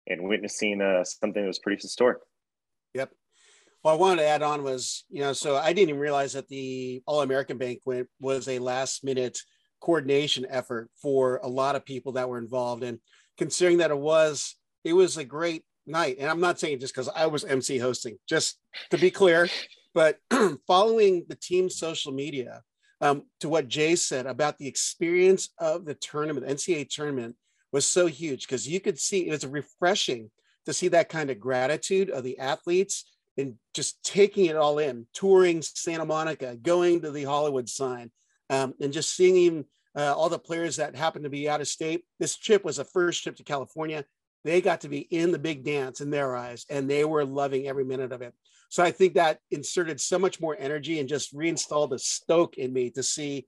and 0.08 0.24
witnessing 0.24 0.82
uh, 0.82 1.04
something 1.04 1.42
that 1.42 1.48
was 1.48 1.60
pretty 1.60 1.82
historic. 1.82 2.20
Well, 3.86 3.94
I 3.94 3.98
wanted 3.98 4.24
to 4.24 4.28
add 4.28 4.42
on 4.42 4.64
was 4.64 5.06
you 5.12 5.22
know 5.22 5.32
so 5.32 5.58
I 5.58 5.72
didn't 5.72 5.90
even 5.90 6.02
realize 6.02 6.34
that 6.34 6.48
the 6.48 7.04
All 7.06 7.22
American 7.22 7.60
banquet 7.60 8.08
was 8.20 8.48
a 8.48 8.58
last 8.58 9.04
minute 9.04 9.38
coordination 9.80 10.48
effort 10.50 10.90
for 11.00 11.40
a 11.44 11.48
lot 11.48 11.76
of 11.76 11.86
people 11.86 12.14
that 12.14 12.28
were 12.28 12.40
involved. 12.40 12.82
And 12.82 12.98
considering 13.38 13.78
that 13.78 13.92
it 13.92 13.98
was, 14.00 14.56
it 14.84 14.94
was 14.94 15.18
a 15.18 15.24
great 15.24 15.66
night. 15.86 16.18
And 16.20 16.28
I'm 16.28 16.40
not 16.40 16.60
saying 16.60 16.80
just 16.80 16.96
because 16.96 17.10
I 17.10 17.28
was 17.28 17.44
MC 17.44 17.78
hosting, 17.78 18.18
just 18.28 18.58
to 18.90 18.98
be 18.98 19.12
clear, 19.12 19.48
but 19.94 20.18
following 20.66 21.24
the 21.28 21.36
team's 21.36 21.76
social 21.76 22.12
media, 22.12 22.64
um, 23.02 23.26
to 23.42 23.50
what 23.50 23.68
Jay 23.68 23.96
said 23.96 24.26
about 24.26 24.58
the 24.58 24.68
experience 24.68 25.50
of 25.60 25.86
the 25.86 25.94
tournament, 25.94 26.48
the 26.48 26.56
NCAA 26.56 26.90
tournament 26.90 27.36
was 27.72 27.86
so 27.86 28.08
huge 28.08 28.48
because 28.48 28.68
you 28.68 28.80
could 28.80 28.98
see 28.98 29.28
it 29.28 29.32
was 29.32 29.46
refreshing 29.46 30.32
to 30.66 30.74
see 30.74 30.88
that 30.88 31.10
kind 31.10 31.30
of 31.30 31.40
gratitude 31.40 32.10
of 32.10 32.24
the 32.24 32.40
athletes 32.40 33.06
and 33.38 33.56
just 33.74 34.04
taking 34.04 34.46
it 34.46 34.56
all 34.56 34.80
in, 34.80 35.08
touring 35.14 35.62
Santa 35.62 36.06
Monica, 36.06 36.56
going 36.56 37.02
to 37.02 37.12
the 37.12 37.24
Hollywood 37.24 37.70
sign, 37.70 38.12
um, 38.50 38.74
and 38.80 38.94
just 38.94 39.16
seeing 39.16 39.66
uh, 39.96 40.14
all 40.16 40.30
the 40.30 40.40
players 40.40 40.76
that 40.78 40.96
happened 40.96 41.24
to 41.24 41.30
be 41.30 41.50
out 41.50 41.62
of 41.62 41.68
state. 41.68 42.04
This 42.20 42.36
trip 42.36 42.64
was 42.64 42.80
a 42.80 42.86
first 42.86 43.24
trip 43.24 43.36
to 43.38 43.44
California. 43.44 44.06
They 44.44 44.62
got 44.62 44.82
to 44.82 44.90
be 44.90 45.00
in 45.00 45.32
the 45.32 45.40
big 45.40 45.64
dance 45.64 46.02
in 46.02 46.10
their 46.10 46.36
eyes, 46.36 46.66
and 46.70 46.90
they 46.90 47.04
were 47.06 47.26
loving 47.26 47.68
every 47.68 47.84
minute 47.84 48.12
of 48.12 48.22
it. 48.22 48.34
So 48.70 48.84
I 48.84 48.92
think 48.92 49.14
that 49.14 49.40
inserted 49.52 50.02
so 50.02 50.20
much 50.20 50.42
more 50.42 50.56
energy 50.60 51.00
and 51.00 51.10
just 51.10 51.34
reinstalled 51.34 51.94
a 51.94 52.00
stoke 52.00 52.58
in 52.58 52.74
me 52.74 52.90
to 52.92 53.04
see 53.04 53.48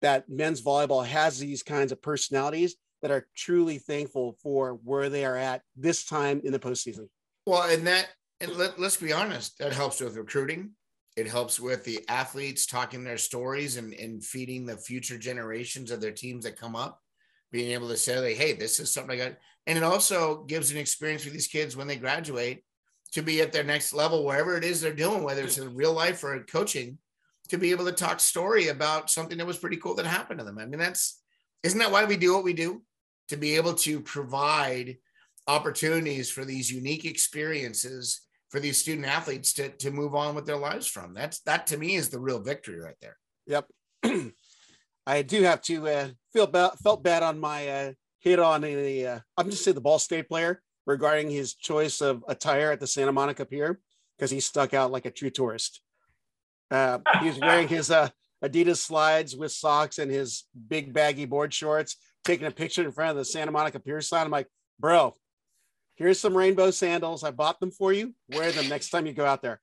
that 0.00 0.28
men's 0.28 0.62
volleyball 0.62 1.04
has 1.06 1.38
these 1.38 1.62
kinds 1.62 1.92
of 1.92 2.02
personalities 2.02 2.76
that 3.02 3.10
are 3.10 3.26
truly 3.36 3.78
thankful 3.78 4.36
for 4.42 4.78
where 4.84 5.08
they 5.08 5.24
are 5.24 5.36
at 5.36 5.62
this 5.76 6.04
time 6.04 6.40
in 6.44 6.52
the 6.52 6.58
postseason. 6.58 7.08
Well, 7.46 7.68
and 7.68 7.86
that, 7.86 8.08
and 8.42 8.56
let, 8.56 8.78
let's 8.78 8.96
be 8.96 9.12
honest, 9.12 9.56
that 9.58 9.72
helps 9.72 10.00
with 10.00 10.16
recruiting. 10.16 10.72
It 11.16 11.28
helps 11.28 11.60
with 11.60 11.84
the 11.84 12.04
athletes 12.08 12.66
talking 12.66 13.04
their 13.04 13.18
stories 13.18 13.76
and, 13.76 13.94
and 13.94 14.24
feeding 14.24 14.66
the 14.66 14.76
future 14.76 15.16
generations 15.16 15.90
of 15.90 16.00
their 16.00 16.10
teams 16.10 16.44
that 16.44 16.58
come 16.58 16.74
up, 16.74 17.00
being 17.52 17.70
able 17.70 17.88
to 17.88 17.96
say, 17.96 18.18
like, 18.18 18.36
hey, 18.36 18.52
this 18.52 18.80
is 18.80 18.92
something 18.92 19.20
I 19.20 19.24
got. 19.24 19.36
And 19.66 19.78
it 19.78 19.84
also 19.84 20.42
gives 20.44 20.72
an 20.72 20.78
experience 20.78 21.22
for 21.22 21.30
these 21.30 21.46
kids 21.46 21.76
when 21.76 21.86
they 21.86 21.96
graduate 21.96 22.64
to 23.12 23.22
be 23.22 23.40
at 23.42 23.52
their 23.52 23.62
next 23.62 23.92
level, 23.92 24.24
wherever 24.24 24.56
it 24.56 24.64
is 24.64 24.80
they're 24.80 24.92
doing, 24.92 25.22
whether 25.22 25.44
it's 25.44 25.58
in 25.58 25.76
real 25.76 25.92
life 25.92 26.24
or 26.24 26.42
coaching, 26.44 26.98
to 27.48 27.58
be 27.58 27.70
able 27.70 27.84
to 27.84 27.92
talk 27.92 28.18
story 28.18 28.68
about 28.68 29.10
something 29.10 29.38
that 29.38 29.46
was 29.46 29.58
pretty 29.58 29.76
cool 29.76 29.94
that 29.94 30.06
happened 30.06 30.40
to 30.40 30.44
them. 30.44 30.58
I 30.58 30.66
mean, 30.66 30.80
that's, 30.80 31.20
isn't 31.62 31.78
that 31.78 31.92
why 31.92 32.06
we 32.06 32.16
do 32.16 32.34
what 32.34 32.44
we 32.44 32.54
do? 32.54 32.82
To 33.28 33.36
be 33.36 33.54
able 33.54 33.74
to 33.74 34.00
provide 34.00 34.96
opportunities 35.46 36.30
for 36.30 36.44
these 36.44 36.72
unique 36.72 37.04
experiences 37.04 38.22
for 38.52 38.60
these 38.60 38.76
student 38.76 39.06
athletes 39.06 39.54
to, 39.54 39.70
to 39.70 39.90
move 39.90 40.14
on 40.14 40.34
with 40.34 40.44
their 40.44 40.58
lives 40.58 40.86
from. 40.86 41.14
That's 41.14 41.40
that 41.40 41.66
to 41.68 41.78
me 41.78 41.94
is 41.94 42.10
the 42.10 42.20
real 42.20 42.38
victory 42.38 42.78
right 42.78 42.94
there. 43.00 43.16
Yep. 43.46 43.66
I 45.06 45.22
do 45.22 45.42
have 45.42 45.62
to 45.62 45.88
uh, 45.88 46.08
feel 46.34 46.46
bad, 46.46 46.72
felt 46.84 47.02
bad 47.02 47.22
on 47.22 47.40
my 47.40 47.66
uh, 47.66 47.92
hit 48.20 48.38
on 48.38 48.60
the, 48.60 49.06
uh, 49.06 49.18
I'm 49.38 49.50
just 49.50 49.64
say 49.64 49.72
the 49.72 49.80
Ball 49.80 49.98
State 49.98 50.28
player 50.28 50.60
regarding 50.86 51.30
his 51.30 51.54
choice 51.54 52.02
of 52.02 52.22
attire 52.28 52.70
at 52.70 52.78
the 52.78 52.86
Santa 52.86 53.10
Monica 53.10 53.46
Pier 53.46 53.80
because 54.16 54.30
he 54.30 54.38
stuck 54.38 54.74
out 54.74 54.92
like 54.92 55.06
a 55.06 55.10
true 55.10 55.30
tourist. 55.30 55.80
Uh, 56.70 56.98
he 57.20 57.28
was 57.28 57.40
wearing 57.40 57.68
his 57.68 57.90
uh, 57.90 58.10
Adidas 58.44 58.76
slides 58.76 59.34
with 59.34 59.50
socks 59.50 59.98
and 59.98 60.10
his 60.10 60.44
big 60.68 60.92
baggy 60.92 61.24
board 61.24 61.54
shorts, 61.54 61.96
taking 62.22 62.46
a 62.46 62.50
picture 62.50 62.84
in 62.84 62.92
front 62.92 63.12
of 63.12 63.16
the 63.16 63.24
Santa 63.24 63.50
Monica 63.50 63.80
Pier 63.80 64.00
sign. 64.02 64.26
I'm 64.26 64.30
like, 64.30 64.48
bro, 64.78 65.14
here's 65.96 66.20
some 66.20 66.36
rainbow 66.36 66.70
sandals. 66.70 67.24
I 67.24 67.30
bought 67.30 67.60
them 67.60 67.70
for 67.70 67.92
you. 67.92 68.14
Wear 68.30 68.52
them 68.52 68.68
next 68.68 68.90
time 68.90 69.06
you 69.06 69.12
go 69.12 69.24
out 69.24 69.42
there. 69.42 69.60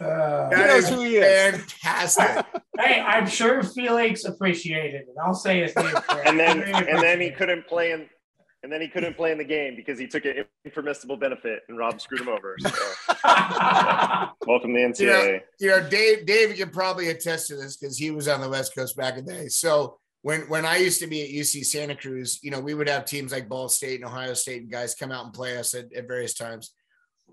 Uh, 0.00 0.50
that 0.50 0.70
is 0.70 0.88
who 0.88 1.00
he 1.00 1.16
is. 1.16 1.56
fantastic. 1.56 2.44
hey, 2.80 3.00
I'm 3.00 3.26
sure 3.26 3.62
Felix 3.62 4.24
appreciated 4.24 5.02
it. 5.02 5.14
I'll 5.22 5.34
say 5.34 5.62
his 5.62 5.74
name. 5.76 5.94
and 6.26 6.38
then 6.38 6.62
and 6.62 6.98
then 6.98 7.20
he 7.20 7.30
couldn't 7.30 7.66
play 7.66 7.92
in 7.92 8.08
and 8.62 8.72
then 8.72 8.80
he 8.80 8.88
couldn't 8.88 9.14
play 9.16 9.30
in 9.30 9.38
the 9.38 9.44
game 9.44 9.76
because 9.76 9.98
he 9.98 10.06
took 10.06 10.24
an 10.24 10.44
impermissible 10.64 11.16
benefit 11.16 11.60
and 11.68 11.78
Rob 11.78 12.00
screwed 12.00 12.22
him 12.22 12.28
over. 12.28 12.56
So. 12.58 12.70
Welcome 14.46 14.74
to 14.74 14.78
the 14.78 14.88
NCAA. 14.88 15.00
You 15.00 15.06
know, 15.06 15.38
you 15.60 15.68
know, 15.68 15.88
Dave, 15.88 16.26
David 16.26 16.56
can 16.56 16.70
probably 16.70 17.10
attest 17.10 17.48
to 17.48 17.56
this 17.56 17.76
because 17.76 17.98
he 17.98 18.10
was 18.10 18.26
on 18.26 18.40
the 18.40 18.48
West 18.48 18.74
Coast 18.74 18.96
back 18.96 19.16
in 19.16 19.26
the 19.26 19.32
day. 19.32 19.48
So 19.48 19.98
when 20.24 20.40
when 20.48 20.64
I 20.64 20.78
used 20.78 21.00
to 21.00 21.06
be 21.06 21.22
at 21.22 21.28
UC 21.28 21.66
Santa 21.66 21.94
Cruz, 21.94 22.38
you 22.42 22.50
know, 22.50 22.58
we 22.58 22.72
would 22.72 22.88
have 22.88 23.04
teams 23.04 23.30
like 23.30 23.46
Ball 23.46 23.68
State 23.68 24.00
and 24.00 24.06
Ohio 24.06 24.32
State 24.32 24.62
and 24.62 24.70
guys 24.70 24.94
come 24.94 25.12
out 25.12 25.26
and 25.26 25.34
play 25.34 25.58
us 25.58 25.74
at, 25.74 25.92
at 25.94 26.08
various 26.08 26.32
times. 26.32 26.72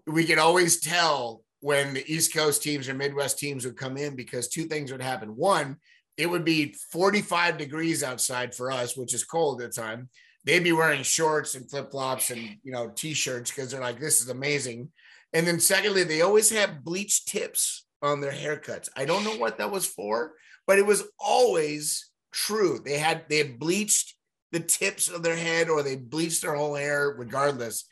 We 0.06 0.26
could 0.26 0.40
always 0.40 0.82
tell 0.82 1.42
when 1.62 1.94
the 1.94 2.04
East 2.14 2.34
Coast 2.34 2.62
teams 2.62 2.90
or 2.90 2.94
Midwest 2.94 3.40
teams 3.40 3.64
would 3.64 3.78
come 3.78 3.96
in 3.96 4.18
because 4.18 4.50
two 4.50 4.66
things 4.66 4.92
would 4.92 5.02
happen. 5.02 5.38
One, 5.38 5.78
it 6.18 6.30
would 6.30 6.44
be 6.44 6.76
45 6.92 7.58
degrees 7.58 8.04
outside 8.04 8.54
for 8.54 8.70
us, 8.70 8.98
which 8.98 9.14
is 9.14 9.24
cold 9.24 9.62
at 9.62 9.74
the 9.74 9.82
time. 9.82 10.10
They'd 10.44 10.62
be 10.62 10.74
wearing 10.74 11.04
shorts 11.04 11.56
and 11.56 11.70
flip 11.70 11.92
flops 11.92 12.30
and 12.30 12.42
you 12.62 12.74
know 12.74 12.90
t-shirts 12.90 13.52
because 13.52 13.72
they're 13.72 13.80
like, 13.80 14.02
this 14.02 14.20
is 14.20 14.28
amazing. 14.28 14.90
And 15.32 15.48
then 15.48 15.62
secondly, 15.62 16.04
they 16.04 16.24
always 16.24 16.50
have 16.50 16.84
bleach 16.84 17.24
tips 17.24 17.86
on 18.02 18.20
their 18.20 18.34
haircuts. 18.34 18.90
I 18.98 19.06
don't 19.06 19.24
know 19.24 19.38
what 19.38 19.60
that 19.60 19.72
was 19.72 19.86
for, 19.86 20.34
but 20.68 20.78
it 20.78 20.86
was 20.86 21.04
always 21.18 22.11
true. 22.32 22.80
They 22.84 22.98
had 22.98 23.24
they 23.30 23.38
had 23.38 23.60
bleached 23.60 24.16
the 24.52 24.60
tips 24.60 25.08
of 25.08 25.24
their 25.24 25.36
head 25.36 25.70
or 25.70 25.84
they 25.84 25.96
bleached 25.96 26.42
their 26.42 26.56
whole 26.56 26.76
hair, 26.76 27.16
regardless. 27.18 27.86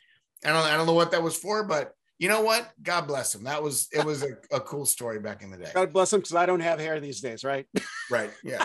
I 0.44 0.48
don't 0.50 0.64
I 0.64 0.76
don't 0.76 0.86
know 0.86 0.94
what 0.94 1.10
that 1.12 1.22
was 1.22 1.36
for, 1.36 1.64
but 1.64 1.94
you 2.18 2.28
know 2.28 2.42
what? 2.42 2.70
God 2.82 3.06
bless 3.06 3.34
him. 3.34 3.44
That 3.44 3.62
was 3.62 3.88
it 3.92 4.04
was 4.04 4.22
a, 4.22 4.36
a 4.52 4.60
cool 4.60 4.84
story 4.86 5.18
back 5.18 5.42
in 5.42 5.50
the 5.50 5.56
day. 5.56 5.70
God 5.74 5.92
bless 5.92 6.12
him 6.12 6.20
because 6.20 6.34
I 6.34 6.46
don't 6.46 6.60
have 6.60 6.78
hair 6.78 7.00
these 7.00 7.20
days, 7.20 7.44
right? 7.44 7.66
Right. 8.10 8.30
Yeah. 8.42 8.64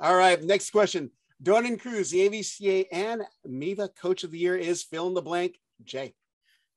All 0.00 0.16
right. 0.16 0.42
Next 0.42 0.70
question. 0.70 1.10
Donan 1.42 1.78
Cruz, 1.78 2.10
the 2.10 2.26
AVCA 2.26 2.86
and 2.90 3.22
MIVA 3.46 3.90
Coach 4.00 4.24
of 4.24 4.30
the 4.30 4.38
Year 4.38 4.56
is 4.56 4.82
fill 4.82 5.08
in 5.08 5.14
the 5.14 5.20
blank. 5.20 5.58
Jay. 5.84 6.14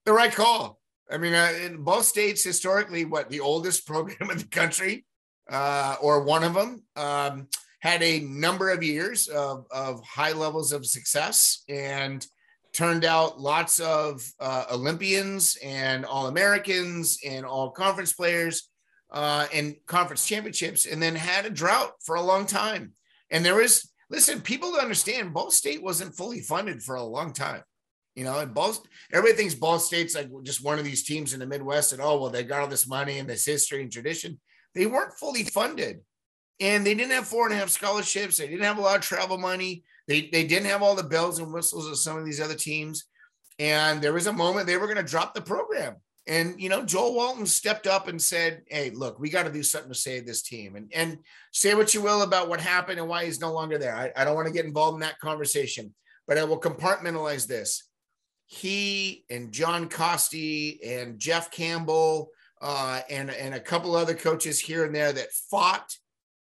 The 0.06 0.12
right 0.12 0.34
call. 0.34 0.82
I 1.10 1.18
mean, 1.18 1.34
uh, 1.34 1.54
in 1.64 1.84
both 1.84 2.06
states, 2.06 2.44
historically, 2.44 3.06
what 3.06 3.30
the 3.30 3.40
oldest 3.40 3.88
program 3.88 4.32
in 4.32 4.38
the 4.38 4.46
country, 4.46 5.06
uh, 5.50 5.96
or 6.02 6.24
one 6.24 6.44
of 6.44 6.54
them, 6.54 6.84
um, 6.96 7.48
had 7.80 8.02
a 8.02 8.22
number 8.22 8.72
of 8.72 8.82
years 8.82 9.28
of, 9.28 9.66
of 9.72 10.04
high 10.04 10.32
levels 10.32 10.72
of 10.72 10.86
success 10.86 11.64
and 11.70 12.26
turned 12.74 13.06
out 13.06 13.40
lots 13.40 13.80
of 13.80 14.22
uh, 14.40 14.66
Olympians 14.72 15.58
and 15.64 16.04
All 16.04 16.28
Americans 16.28 17.20
and 17.26 17.46
all 17.46 17.72
conference 17.72 18.12
players 18.12 18.70
uh, 19.12 19.48
and 19.54 19.76
conference 19.86 20.28
championships, 20.28 20.86
and 20.86 21.02
then 21.02 21.16
had 21.16 21.46
a 21.46 21.50
drought 21.50 21.92
for 22.04 22.16
a 22.16 22.22
long 22.22 22.46
time. 22.46 22.92
And 23.32 23.46
there 23.46 23.56
was, 23.56 23.90
listen, 24.10 24.42
people 24.42 24.74
to 24.74 24.82
understand, 24.82 25.34
Ball 25.34 25.52
State 25.52 25.82
wasn't 25.82 26.18
fully 26.18 26.42
funded 26.42 26.84
for 26.84 26.96
a 26.96 27.04
long 27.04 27.32
time. 27.32 27.62
You 28.16 28.24
know, 28.24 28.40
and 28.40 28.54
Ball, 28.54 28.74
everybody 29.14 29.38
thinks 29.38 29.56
Ball 29.56 29.80
State's 29.80 30.16
like 30.16 30.30
just 30.44 30.64
one 30.64 30.80
of 30.80 30.86
these 30.86 31.04
teams 31.04 31.34
in 31.34 31.40
the 31.40 31.46
Midwest, 31.46 31.94
and 31.94 32.02
oh, 32.02 32.20
well, 32.20 32.30
they 32.30 32.44
got 32.44 32.62
all 32.62 32.68
this 32.68 32.88
money 32.88 33.20
and 33.20 33.30
this 33.30 33.46
history 33.46 33.84
and 33.84 33.92
tradition. 33.92 34.40
They 34.76 34.86
weren't 34.86 35.14
fully 35.14 35.44
funded. 35.44 36.02
And 36.60 36.86
they 36.86 36.94
didn't 36.94 37.12
have 37.12 37.28
four 37.28 37.46
and 37.46 37.56
a 37.56 37.58
half 37.58 37.70
scholarships. 37.70 38.38
They 38.38 38.48
didn't 38.48 38.64
have 38.64 38.78
a 38.78 38.82
lot 38.82 38.98
of 38.98 39.02
travel 39.02 39.38
money. 39.38 39.84
They 40.08 40.30
they 40.32 40.46
didn't 40.46 40.70
have 40.70 40.82
all 40.82 40.96
the 40.96 41.04
bells 41.04 41.40
and 41.40 41.52
whistles 41.52 41.88
of 41.88 41.98
some 41.98 42.18
of 42.18 42.26
these 42.26 42.40
other 42.40 42.56
teams. 42.56 43.06
And 43.60 44.02
there 44.02 44.14
was 44.14 44.28
a 44.28 44.34
moment 44.34 44.68
they 44.68 44.78
were 44.78 44.88
going 44.88 45.04
to 45.04 45.04
drop 45.04 45.34
the 45.34 45.42
program. 45.42 45.96
And 46.28 46.60
you 46.60 46.70
know, 46.70 46.84
Joel 46.84 47.16
Walton 47.16 47.46
stepped 47.46 47.88
up 47.88 48.08
and 48.08 48.22
said, 48.22 48.64
Hey, 48.68 48.90
look, 48.92 49.20
we 49.20 49.30
got 49.30 49.44
to 49.44 49.52
do 49.52 49.64
something 49.64 49.92
to 49.92 49.98
save 49.98 50.26
this 50.26 50.42
team. 50.42 50.76
And 50.76 50.92
and 50.94 51.18
say 51.52 51.74
what 51.74 51.94
you 51.94 52.02
will 52.02 52.22
about 52.22 52.50
what 52.50 52.62
happened 52.62 53.00
and 53.00 53.10
why 53.10 53.26
he's 53.26 53.42
no 53.42 53.54
longer 53.54 53.78
there. 53.78 53.96
I, 53.96 54.12
I 54.16 54.24
don't 54.24 54.36
want 54.36 54.48
to 54.48 54.54
get 54.54 54.66
involved 54.66 54.96
in 54.96 55.02
that 55.02 55.20
conversation, 55.20 55.94
but 56.28 56.38
I 56.38 56.44
will 56.44 56.60
compartmentalize 56.60 57.48
this. 57.48 57.90
He 58.48 59.26
and 59.30 59.52
John 59.52 59.90
Kosty 59.90 60.78
and 60.86 61.20
Jeff 61.20 61.52
Campbell 61.52 62.30
uh, 62.66 63.00
and, 63.12 63.30
and 63.30 63.54
a 63.54 63.60
couple 63.60 63.96
other 63.96 64.16
coaches 64.16 64.60
here 64.60 64.86
and 64.86 64.96
there 64.96 65.14
that 65.14 65.32
fought 65.32 65.96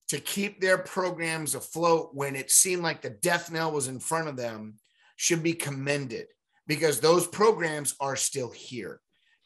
to 0.08 0.18
keep 0.18 0.62
their 0.62 0.78
programs 0.78 1.56
afloat 1.56 2.12
when 2.14 2.38
it 2.38 2.50
seemed 2.50 2.82
like 2.82 3.02
the 3.02 3.10
death 3.10 3.52
knell 3.52 3.74
was 3.74 3.90
in 3.90 4.00
front 4.00 4.30
of 4.30 4.38
them 4.38 4.76
should 5.18 5.44
be 5.44 5.52
commended 5.52 6.28
because 6.68 7.02
those 7.02 7.28
programs 7.28 7.96
are 8.00 8.16
still 8.16 8.50
here. 8.50 9.02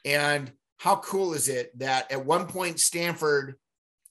And 0.06 0.52
how 0.78 0.98
cool 0.98 1.34
is 1.34 1.50
it 1.50 1.78
that 1.80 2.12
at 2.12 2.24
one 2.24 2.46
point 2.46 2.80
Stanford 2.80 3.56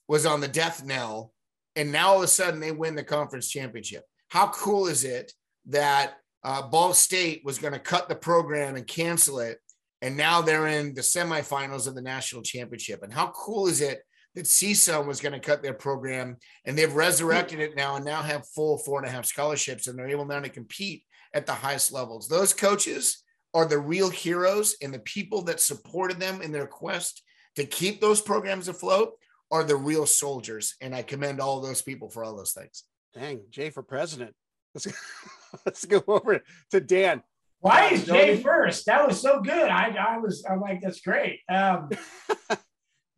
was 0.08 0.26
on 0.26 0.40
the 0.40 0.48
death 0.48 0.84
knell 0.84 1.32
and 1.76 1.92
now 1.92 2.08
all 2.08 2.16
of 2.16 2.24
a 2.24 2.26
sudden 2.26 2.58
they 2.58 2.72
win 2.72 2.96
the 2.96 3.04
conference 3.04 3.48
championship? 3.48 4.02
How 4.30 4.48
cool 4.48 4.88
is 4.88 5.04
it 5.04 5.32
that 5.66 6.14
uh, 6.42 6.62
Ball 6.62 6.92
State 6.92 7.42
was 7.44 7.60
going 7.60 7.72
to 7.72 7.78
cut 7.78 8.08
the 8.08 8.16
program 8.16 8.74
and 8.74 8.84
cancel 8.84 9.38
it? 9.38 9.60
And 10.02 10.16
now 10.16 10.40
they're 10.40 10.68
in 10.68 10.94
the 10.94 11.00
semifinals 11.00 11.86
of 11.86 11.94
the 11.94 12.02
national 12.02 12.42
championship. 12.42 13.02
And 13.02 13.12
how 13.12 13.28
cool 13.34 13.66
is 13.66 13.80
it 13.80 14.02
that 14.34 14.44
CSUN 14.44 15.06
was 15.06 15.20
going 15.20 15.32
to 15.32 15.40
cut 15.40 15.62
their 15.62 15.74
program, 15.74 16.36
and 16.64 16.78
they've 16.78 16.92
resurrected 16.92 17.58
it 17.60 17.76
now 17.76 17.96
and 17.96 18.04
now 18.04 18.22
have 18.22 18.46
full 18.48 18.78
four 18.78 19.00
and 19.00 19.08
a 19.08 19.10
half 19.10 19.24
scholarships, 19.24 19.86
and 19.86 19.98
they're 19.98 20.08
able 20.08 20.26
now 20.26 20.40
to 20.40 20.48
compete 20.48 21.02
at 21.34 21.46
the 21.46 21.52
highest 21.52 21.92
levels. 21.92 22.28
Those 22.28 22.54
coaches 22.54 23.24
are 23.54 23.64
the 23.64 23.78
real 23.78 24.10
heroes, 24.10 24.76
and 24.82 24.92
the 24.92 25.00
people 25.00 25.42
that 25.42 25.60
supported 25.60 26.20
them 26.20 26.42
in 26.42 26.52
their 26.52 26.66
quest 26.66 27.22
to 27.56 27.64
keep 27.64 28.00
those 28.00 28.20
programs 28.20 28.68
afloat 28.68 29.14
are 29.50 29.64
the 29.64 29.76
real 29.76 30.06
soldiers. 30.06 30.76
And 30.80 30.94
I 30.94 31.02
commend 31.02 31.40
all 31.40 31.60
those 31.60 31.82
people 31.82 32.08
for 32.08 32.22
all 32.22 32.36
those 32.36 32.52
things. 32.52 32.84
Dang, 33.14 33.40
Jay 33.50 33.70
for 33.70 33.82
president. 33.82 34.34
Let's, 34.74 34.86
let's 35.66 35.84
go 35.84 36.04
over 36.06 36.42
to 36.70 36.80
Dan. 36.80 37.22
Why 37.60 37.88
is 37.88 38.06
Jay 38.06 38.40
first? 38.40 38.86
That 38.86 39.06
was 39.06 39.20
so 39.20 39.40
good. 39.40 39.68
I, 39.68 39.88
I 39.90 40.18
was, 40.18 40.44
I'm 40.48 40.60
like, 40.60 40.80
that's 40.80 41.00
great. 41.00 41.40
Um, 41.48 41.90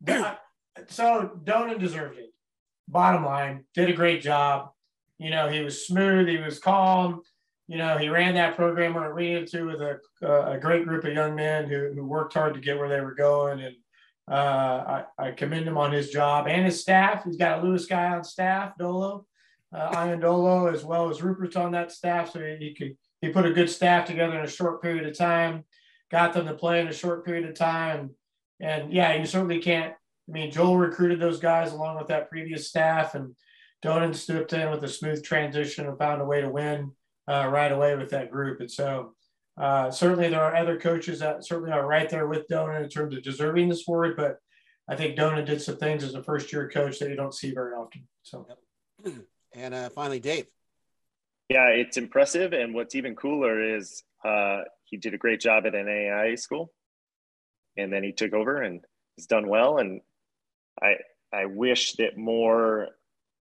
so 0.87 1.31
Donan 1.43 1.79
deserved 1.79 2.17
it. 2.17 2.31
Bottom 2.87 3.23
line, 3.23 3.65
did 3.75 3.89
a 3.89 3.93
great 3.93 4.21
job. 4.21 4.69
You 5.17 5.29
know, 5.29 5.47
he 5.47 5.61
was 5.61 5.85
smooth, 5.85 6.27
he 6.27 6.37
was 6.37 6.59
calm. 6.59 7.21
You 7.67 7.77
know, 7.77 7.97
he 7.97 8.09
ran 8.09 8.33
that 8.33 8.55
program 8.55 8.95
where 8.95 9.11
it 9.11 9.21
needed 9.21 9.47
to 9.51 9.63
with 9.63 9.81
a, 9.81 9.99
a 10.51 10.57
great 10.57 10.85
group 10.85 11.05
of 11.05 11.13
young 11.13 11.35
men 11.35 11.69
who, 11.69 11.93
who 11.93 12.05
worked 12.05 12.33
hard 12.33 12.55
to 12.55 12.59
get 12.59 12.77
where 12.77 12.89
they 12.89 12.99
were 12.99 13.13
going. 13.13 13.61
And 13.61 13.75
uh, 14.29 15.03
I, 15.17 15.27
I, 15.27 15.31
commend 15.31 15.67
him 15.67 15.77
on 15.77 15.91
his 15.91 16.09
job 16.09 16.47
and 16.47 16.65
his 16.65 16.81
staff. 16.81 17.23
He's 17.23 17.37
got 17.37 17.59
a 17.59 17.61
Lewis 17.61 17.85
guy 17.85 18.07
on 18.09 18.23
staff, 18.23 18.77
Dolo, 18.77 19.25
uh, 19.73 20.05
Ian 20.05 20.19
Dolo, 20.19 20.67
as 20.67 20.83
well 20.83 21.09
as 21.09 21.21
Rupert's 21.21 21.55
on 21.55 21.71
that 21.71 21.91
staff. 21.91 22.31
So 22.31 22.39
he, 22.39 22.57
he 22.57 22.73
could 22.73 22.97
he 23.21 23.29
put 23.29 23.45
a 23.45 23.53
good 23.53 23.69
staff 23.69 24.05
together 24.05 24.37
in 24.37 24.45
a 24.45 24.49
short 24.49 24.81
period 24.81 25.05
of 25.05 25.17
time, 25.17 25.63
got 26.09 26.33
them 26.33 26.47
to 26.47 26.53
play 26.53 26.81
in 26.81 26.87
a 26.87 26.93
short 26.93 27.23
period 27.23 27.47
of 27.47 27.55
time. 27.55 28.11
And 28.59 28.91
yeah, 28.91 29.15
you 29.15 29.25
certainly 29.25 29.59
can't. 29.59 29.93
I 30.27 30.31
mean, 30.31 30.51
Joel 30.51 30.77
recruited 30.77 31.19
those 31.19 31.39
guys 31.39 31.71
along 31.71 31.97
with 31.97 32.07
that 32.07 32.29
previous 32.29 32.67
staff, 32.67 33.15
and 33.15 33.35
Donan 33.83 34.15
stepped 34.15 34.53
in 34.53 34.69
with 34.71 34.83
a 34.83 34.87
smooth 34.87 35.23
transition 35.23 35.87
and 35.87 35.97
found 35.97 36.21
a 36.21 36.25
way 36.25 36.41
to 36.41 36.49
win 36.49 36.91
uh, 37.27 37.47
right 37.51 37.71
away 37.71 37.95
with 37.95 38.09
that 38.11 38.31
group. 38.31 38.59
And 38.59 38.71
so, 38.71 39.13
uh, 39.57 39.91
certainly, 39.91 40.29
there 40.29 40.41
are 40.41 40.55
other 40.55 40.79
coaches 40.79 41.19
that 41.19 41.45
certainly 41.45 41.71
are 41.71 41.85
right 41.85 42.09
there 42.09 42.27
with 42.27 42.47
Donan 42.47 42.83
in 42.83 42.89
terms 42.89 43.15
of 43.15 43.23
deserving 43.23 43.69
this 43.69 43.87
award, 43.87 44.15
but 44.15 44.37
I 44.87 44.95
think 44.95 45.17
Donan 45.17 45.45
did 45.45 45.61
some 45.61 45.77
things 45.77 46.03
as 46.03 46.15
a 46.15 46.23
first 46.23 46.51
year 46.53 46.69
coach 46.69 46.99
that 46.99 47.09
you 47.09 47.15
don't 47.15 47.33
see 47.33 47.51
very 47.51 47.73
often. 47.73 48.07
So, 48.23 48.47
and 49.53 49.73
uh, 49.73 49.89
finally, 49.89 50.19
Dave. 50.19 50.47
Yeah, 51.51 51.67
it's 51.67 51.97
impressive. 51.97 52.53
And 52.53 52.73
what's 52.73 52.95
even 52.95 53.13
cooler 53.13 53.75
is 53.75 54.03
uh, 54.23 54.61
he 54.85 54.95
did 54.95 55.13
a 55.13 55.17
great 55.17 55.41
job 55.41 55.65
at 55.65 55.73
NAIA 55.73 56.39
school. 56.39 56.71
And 57.75 57.91
then 57.91 58.03
he 58.03 58.13
took 58.13 58.31
over 58.31 58.61
and 58.61 58.79
he's 59.17 59.25
done 59.25 59.49
well. 59.49 59.77
And 59.77 59.99
I, 60.81 60.93
I 61.33 61.47
wish 61.47 61.95
that 61.97 62.17
more, 62.17 62.87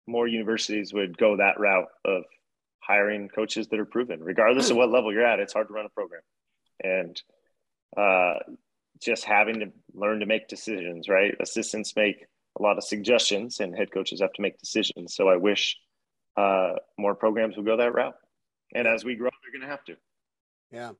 more 0.06 0.28
universities 0.28 0.92
would 0.92 1.16
go 1.16 1.38
that 1.38 1.58
route 1.58 1.88
of 2.04 2.24
hiring 2.80 3.30
coaches 3.30 3.68
that 3.68 3.80
are 3.80 3.86
proven, 3.86 4.22
regardless 4.22 4.68
of 4.68 4.76
what 4.76 4.90
level 4.90 5.10
you're 5.10 5.24
at. 5.24 5.40
It's 5.40 5.54
hard 5.54 5.68
to 5.68 5.72
run 5.74 5.86
a 5.86 5.88
program. 5.88 6.20
And 6.82 7.18
uh, 7.96 8.34
just 9.00 9.24
having 9.24 9.60
to 9.60 9.72
learn 9.94 10.20
to 10.20 10.26
make 10.26 10.48
decisions, 10.48 11.08
right? 11.08 11.34
Assistants 11.40 11.96
make 11.96 12.26
a 12.58 12.62
lot 12.62 12.76
of 12.76 12.84
suggestions 12.84 13.60
and 13.60 13.74
head 13.74 13.90
coaches 13.90 14.20
have 14.20 14.34
to 14.34 14.42
make 14.42 14.58
decisions. 14.58 15.14
So 15.14 15.30
I 15.30 15.36
wish 15.36 15.78
uh, 16.36 16.74
more 16.98 17.14
programs 17.14 17.56
will 17.56 17.64
go 17.64 17.76
that 17.76 17.94
route. 17.94 18.14
And 18.74 18.86
as 18.86 19.04
we 19.04 19.14
grow, 19.14 19.30
they're 19.42 19.52
going 19.52 19.68
to 19.68 19.70
have 19.70 19.84
to. 19.84 19.96
Yeah. 20.70 20.92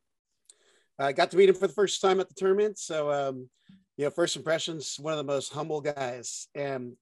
I 0.99 1.13
got 1.13 1.31
to 1.33 1.37
meet 1.37 1.49
him 1.49 1.57
for 1.57 1.67
the 1.67 1.73
first 1.73 2.01
time 2.01 2.21
at 2.21 2.29
the 2.29 2.35
tournament. 2.35 2.79
So, 2.79 3.11
um, 3.11 3.49
you 3.97 4.05
know, 4.05 4.11
first 4.11 4.37
impressions, 4.37 4.97
one 5.01 5.13
of 5.13 5.19
the 5.19 5.25
most 5.25 5.53
humble 5.53 5.81
guys, 5.81 6.49
and 6.55 6.93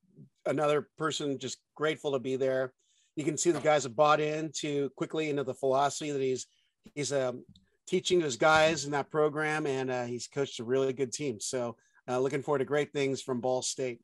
another 0.46 0.88
person 0.98 1.38
just 1.38 1.58
grateful 1.74 2.12
to 2.12 2.18
be 2.18 2.36
there. 2.36 2.72
You 3.16 3.24
can 3.24 3.36
see 3.36 3.50
the 3.50 3.60
guys 3.60 3.82
have 3.82 3.96
bought 3.96 4.20
into 4.20 4.88
quickly 4.96 5.28
into 5.28 5.44
the 5.44 5.54
philosophy 5.54 6.10
that 6.10 6.20
he's 6.20 6.46
he's 6.94 7.12
um, 7.12 7.44
teaching 7.86 8.20
his 8.20 8.36
guys 8.36 8.86
in 8.86 8.92
that 8.92 9.10
program, 9.10 9.66
and 9.66 9.90
uh, 9.90 10.04
he's 10.04 10.26
coached 10.26 10.60
a 10.60 10.64
really 10.64 10.92
good 10.94 11.12
team. 11.12 11.38
So, 11.40 11.76
uh, 12.08 12.18
looking 12.18 12.42
forward 12.42 12.60
to 12.60 12.64
great 12.64 12.92
things 12.92 13.20
from 13.20 13.40
Ball 13.40 13.60
State. 13.60 14.00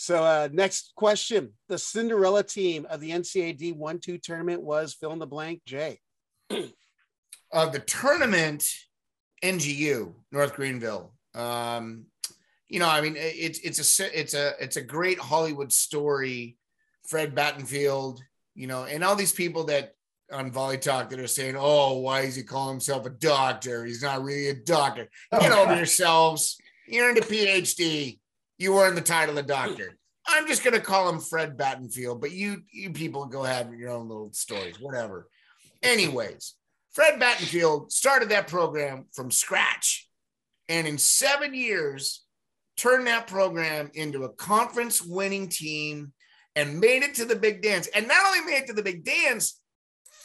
So 0.00 0.24
uh, 0.24 0.48
next 0.50 0.94
question. 0.96 1.52
The 1.68 1.76
Cinderella 1.76 2.42
team 2.42 2.86
of 2.88 3.00
the 3.00 3.10
NCAA 3.10 3.76
1-2 3.76 4.22
tournament 4.22 4.62
was 4.62 4.94
fill 4.94 5.12
in 5.12 5.18
the 5.18 5.26
blank, 5.26 5.60
Jay. 5.66 6.00
uh, 6.50 7.66
the 7.66 7.80
tournament, 7.80 8.66
NGU, 9.44 10.14
North 10.32 10.54
Greenville. 10.54 11.12
Um, 11.34 12.06
you 12.66 12.78
know, 12.78 12.88
I 12.88 13.02
mean, 13.02 13.14
it's 13.18 13.58
it's 13.58 14.00
a 14.00 14.18
it's 14.18 14.32
a 14.32 14.54
it's 14.58 14.76
a 14.76 14.82
great 14.82 15.18
Hollywood 15.18 15.70
story. 15.70 16.56
Fred 17.06 17.34
Battenfield, 17.34 18.20
you 18.54 18.68
know, 18.68 18.84
and 18.84 19.04
all 19.04 19.16
these 19.16 19.32
people 19.32 19.64
that 19.64 19.92
on 20.32 20.50
Volley 20.50 20.78
Talk 20.78 21.10
that 21.10 21.20
are 21.20 21.26
saying, 21.26 21.56
"Oh, 21.58 21.98
why 21.98 22.20
is 22.20 22.36
he 22.36 22.42
calling 22.42 22.74
himself 22.74 23.04
a 23.04 23.10
doctor? 23.10 23.84
He's 23.84 24.02
not 24.02 24.22
really 24.22 24.48
a 24.48 24.54
doctor." 24.54 25.10
Get 25.38 25.52
over 25.52 25.76
yourselves. 25.76 26.56
You 26.88 27.02
earned 27.02 27.18
a 27.18 27.22
PhD 27.22 28.20
you 28.60 28.78
earned 28.78 28.96
the 28.96 29.00
title 29.00 29.38
of 29.38 29.46
doctor. 29.46 29.96
I'm 30.30 30.46
just 30.46 30.64
going 30.64 30.74
to 30.74 30.80
call 30.80 31.08
him 31.08 31.20
Fred 31.20 31.56
Battenfield, 31.56 32.20
but 32.20 32.32
you 32.32 32.62
you 32.72 32.90
people 32.90 33.26
go 33.26 33.42
with 33.42 33.78
your 33.78 33.90
own 33.90 34.08
little 34.08 34.32
stories, 34.32 34.80
whatever. 34.80 35.28
Anyways, 35.82 36.54
Fred 36.92 37.20
Battenfield 37.20 37.90
started 37.90 38.30
that 38.30 38.48
program 38.48 39.06
from 39.12 39.30
scratch, 39.30 40.08
and 40.68 40.86
in 40.86 40.98
seven 40.98 41.54
years, 41.54 42.24
turned 42.76 43.06
that 43.06 43.26
program 43.26 43.90
into 43.94 44.24
a 44.24 44.32
conference 44.32 45.02
winning 45.02 45.48
team 45.48 46.12
and 46.56 46.80
made 46.80 47.02
it 47.02 47.14
to 47.14 47.24
the 47.24 47.36
big 47.36 47.62
dance. 47.62 47.88
And 47.94 48.08
not 48.08 48.24
only 48.26 48.40
made 48.50 48.62
it 48.62 48.66
to 48.68 48.72
the 48.72 48.82
big 48.82 49.04
dance, 49.04 49.60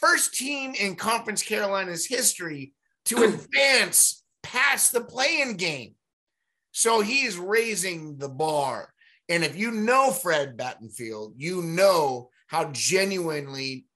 first 0.00 0.34
team 0.34 0.74
in 0.74 0.96
Conference 0.96 1.42
Carolina's 1.42 2.06
history 2.06 2.72
to 3.06 3.22
advance 3.24 4.22
past 4.42 4.92
the 4.92 5.00
play-in 5.00 5.56
game. 5.56 5.94
So 6.72 7.00
he's 7.00 7.38
raising 7.38 8.18
the 8.18 8.28
bar. 8.28 8.92
And 9.28 9.44
if 9.44 9.56
you 9.56 9.70
know 9.70 10.10
Fred 10.10 10.56
Battenfield, 10.56 11.32
you 11.36 11.62
know 11.62 12.30
how 12.46 12.70
genuinely 12.72 13.86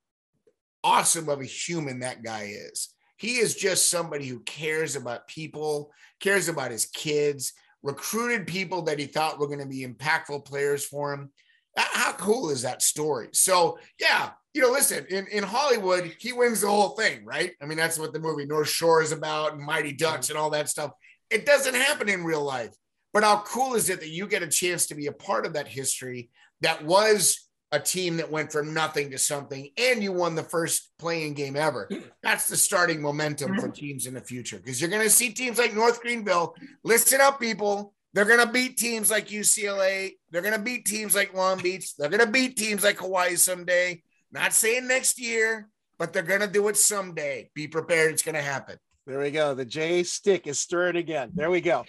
awesome 0.82 1.28
of 1.28 1.40
a 1.40 1.44
human 1.44 2.00
that 2.00 2.22
guy 2.22 2.52
is. 2.52 2.88
He 3.16 3.36
is 3.36 3.54
just 3.54 3.90
somebody 3.90 4.26
who 4.26 4.40
cares 4.40 4.96
about 4.96 5.28
people, 5.28 5.92
cares 6.20 6.48
about 6.48 6.70
his 6.70 6.86
kids, 6.86 7.52
recruited 7.82 8.46
people 8.46 8.82
that 8.82 8.98
he 8.98 9.06
thought 9.06 9.38
were 9.38 9.46
going 9.46 9.60
to 9.60 9.66
be 9.66 9.86
impactful 9.86 10.44
players 10.44 10.84
for 10.84 11.12
him. 11.12 11.30
How 11.76 12.12
cool 12.12 12.50
is 12.50 12.62
that 12.62 12.82
story? 12.82 13.28
So, 13.32 13.78
yeah, 14.00 14.30
you 14.54 14.62
know, 14.62 14.70
listen, 14.70 15.06
in, 15.10 15.26
in 15.28 15.44
Hollywood, 15.44 16.12
he 16.18 16.32
wins 16.32 16.62
the 16.62 16.68
whole 16.68 16.90
thing, 16.90 17.24
right? 17.24 17.52
I 17.62 17.66
mean, 17.66 17.78
that's 17.78 17.98
what 17.98 18.12
the 18.12 18.18
movie 18.18 18.46
North 18.46 18.68
Shore 18.68 19.02
is 19.02 19.12
about 19.12 19.52
and 19.52 19.62
Mighty 19.62 19.92
Ducks 19.92 20.26
mm-hmm. 20.26 20.36
and 20.36 20.42
all 20.42 20.50
that 20.50 20.68
stuff. 20.68 20.92
It 21.30 21.46
doesn't 21.46 21.74
happen 21.74 22.08
in 22.08 22.24
real 22.24 22.42
life. 22.42 22.74
But 23.12 23.24
how 23.24 23.42
cool 23.46 23.74
is 23.74 23.90
it 23.90 24.00
that 24.00 24.10
you 24.10 24.26
get 24.26 24.42
a 24.42 24.48
chance 24.48 24.86
to 24.86 24.94
be 24.94 25.06
a 25.06 25.12
part 25.12 25.46
of 25.46 25.54
that 25.54 25.66
history 25.66 26.30
that 26.60 26.84
was 26.84 27.48
a 27.72 27.78
team 27.78 28.16
that 28.16 28.30
went 28.30 28.50
from 28.50 28.74
nothing 28.74 29.10
to 29.10 29.18
something 29.18 29.70
and 29.76 30.02
you 30.02 30.12
won 30.12 30.34
the 30.34 30.42
first 30.42 30.90
play-in 30.98 31.34
game 31.34 31.56
ever. 31.56 31.86
Hmm. 31.90 32.00
That's 32.22 32.48
the 32.48 32.56
starting 32.56 33.00
momentum 33.00 33.56
for 33.56 33.68
hmm. 33.68 33.72
teams 33.72 34.06
in 34.06 34.14
the 34.14 34.20
future 34.20 34.58
because 34.58 34.80
you're 34.80 34.90
going 34.90 35.02
to 35.02 35.10
see 35.10 35.30
teams 35.30 35.58
like 35.58 35.74
North 35.74 36.00
Greenville. 36.00 36.54
Listen 36.82 37.20
up, 37.20 37.40
people. 37.40 37.94
They're 38.12 38.24
going 38.24 38.44
to 38.44 38.52
beat 38.52 38.76
teams 38.76 39.08
like 39.08 39.28
UCLA. 39.28 40.12
They're 40.30 40.42
going 40.42 40.54
to 40.54 40.60
beat 40.60 40.84
teams 40.84 41.14
like 41.14 41.32
Long 41.32 41.58
Beach. 41.60 41.96
They're 41.96 42.08
going 42.08 42.24
to 42.24 42.30
beat 42.30 42.56
teams 42.56 42.82
like 42.82 42.98
Hawaii 42.98 43.36
someday. 43.36 44.02
Not 44.32 44.52
saying 44.52 44.88
next 44.88 45.20
year, 45.20 45.68
but 45.96 46.12
they're 46.12 46.22
going 46.24 46.40
to 46.40 46.48
do 46.48 46.66
it 46.66 46.76
someday. 46.76 47.50
Be 47.54 47.68
prepared. 47.68 48.12
It's 48.12 48.22
going 48.22 48.34
to 48.34 48.42
happen. 48.42 48.78
There 49.06 49.20
we 49.20 49.30
go. 49.30 49.54
The 49.54 49.64
J 49.64 50.02
stick 50.02 50.48
is 50.48 50.58
stirring 50.58 50.96
again. 50.96 51.30
There 51.34 51.50
we 51.50 51.60
go. 51.60 51.84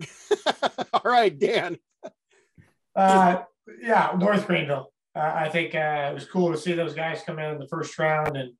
All 0.92 1.02
right, 1.04 1.36
Dan. 1.38 1.78
uh, 2.96 3.42
yeah, 3.80 4.14
North 4.18 4.46
Greenville. 4.46 4.92
Uh, 5.14 5.32
I 5.34 5.48
think 5.48 5.74
uh, 5.74 6.08
it 6.10 6.14
was 6.14 6.24
cool 6.24 6.50
to 6.52 6.58
see 6.58 6.72
those 6.72 6.94
guys 6.94 7.22
come 7.24 7.38
in 7.38 7.52
in 7.52 7.58
the 7.58 7.68
first 7.68 7.98
round 7.98 8.36
and 8.36 8.52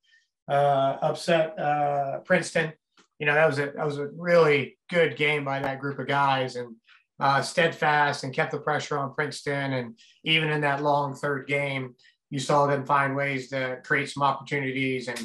uh, 0.48 0.98
upset 1.02 1.58
uh, 1.58 2.18
Princeton. 2.20 2.72
You 3.18 3.26
know, 3.26 3.34
that 3.34 3.46
was 3.46 3.58
a 3.58 3.72
that 3.76 3.86
was 3.86 3.98
a 3.98 4.08
really 4.16 4.76
good 4.90 5.16
game 5.16 5.44
by 5.44 5.60
that 5.60 5.80
group 5.80 5.98
of 5.98 6.08
guys 6.08 6.56
and 6.56 6.74
uh, 7.20 7.40
steadfast 7.40 8.24
and 8.24 8.34
kept 8.34 8.50
the 8.50 8.58
pressure 8.58 8.98
on 8.98 9.14
Princeton. 9.14 9.74
And 9.74 9.98
even 10.24 10.50
in 10.50 10.60
that 10.62 10.82
long 10.82 11.14
third 11.14 11.46
game, 11.46 11.94
you 12.30 12.40
saw 12.40 12.66
them 12.66 12.84
find 12.84 13.14
ways 13.14 13.48
to 13.50 13.78
create 13.84 14.10
some 14.10 14.22
opportunities 14.22 15.08
and 15.08 15.20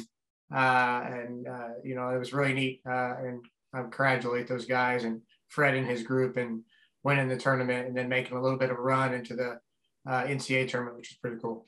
and 0.50 1.46
you 1.84 1.94
know 1.94 2.08
it 2.10 2.18
was 2.18 2.32
really 2.32 2.54
neat. 2.54 2.80
and 2.84 3.44
I 3.74 3.82
congratulate 3.82 4.48
those 4.48 4.64
guys 4.64 5.04
and 5.04 5.20
Fred 5.48 5.74
and 5.74 5.86
his 5.86 6.02
group 6.02 6.36
and 6.36 6.62
winning 7.02 7.28
the 7.28 7.36
tournament 7.36 7.86
and 7.86 7.96
then 7.96 8.08
making 8.08 8.36
a 8.36 8.42
little 8.42 8.58
bit 8.58 8.70
of 8.70 8.78
a 8.78 8.80
run 8.80 9.14
into 9.14 9.34
the 9.34 9.58
uh, 10.06 10.24
NCAA 10.24 10.68
tournament, 10.68 10.96
which 10.96 11.12
is 11.12 11.18
pretty 11.18 11.38
cool. 11.40 11.66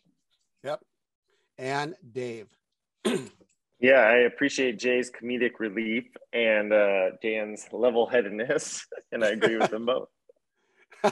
Yep. 0.65 0.81
And 1.59 1.95
Dave. 2.13 2.49
yeah, 3.81 4.01
I 4.01 4.19
appreciate 4.19 4.79
Jay's 4.79 5.11
comedic 5.11 5.59
relief 5.59 6.05
and 6.33 6.73
uh, 6.73 7.11
Dan's 7.23 7.67
level 7.73 8.07
headedness, 8.07 8.87
and 9.13 9.25
I 9.25 9.29
agree 9.31 9.57
with 9.57 9.71
them 9.71 9.87
both. 9.87 10.09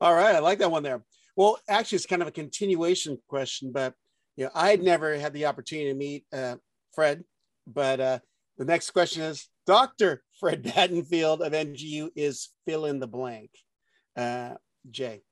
All 0.00 0.14
right, 0.14 0.34
I 0.34 0.40
like 0.40 0.58
that 0.58 0.70
one 0.70 0.82
there. 0.82 1.02
Well, 1.36 1.58
actually, 1.68 1.96
it's 1.96 2.06
kind 2.06 2.22
of 2.22 2.28
a 2.28 2.32
continuation 2.32 3.18
question, 3.28 3.72
but 3.72 3.94
you 4.36 4.44
know, 4.44 4.50
I'd 4.54 4.82
never 4.82 5.16
had 5.16 5.32
the 5.32 5.46
opportunity 5.46 5.88
to 5.88 5.94
meet 5.94 6.24
uh, 6.32 6.56
Fred, 6.94 7.24
but 7.66 8.00
uh, 8.00 8.18
the 8.58 8.64
next 8.64 8.90
question 8.90 9.22
is 9.22 9.48
Dr. 9.66 10.22
Fred 10.38 10.62
Battenfield 10.62 11.40
of 11.40 11.52
NGU 11.52 12.10
is 12.14 12.50
fill 12.66 12.86
in 12.86 13.00
the 13.00 13.06
blank. 13.06 13.50
Uh, 14.16 14.54
Jay? 14.90 15.22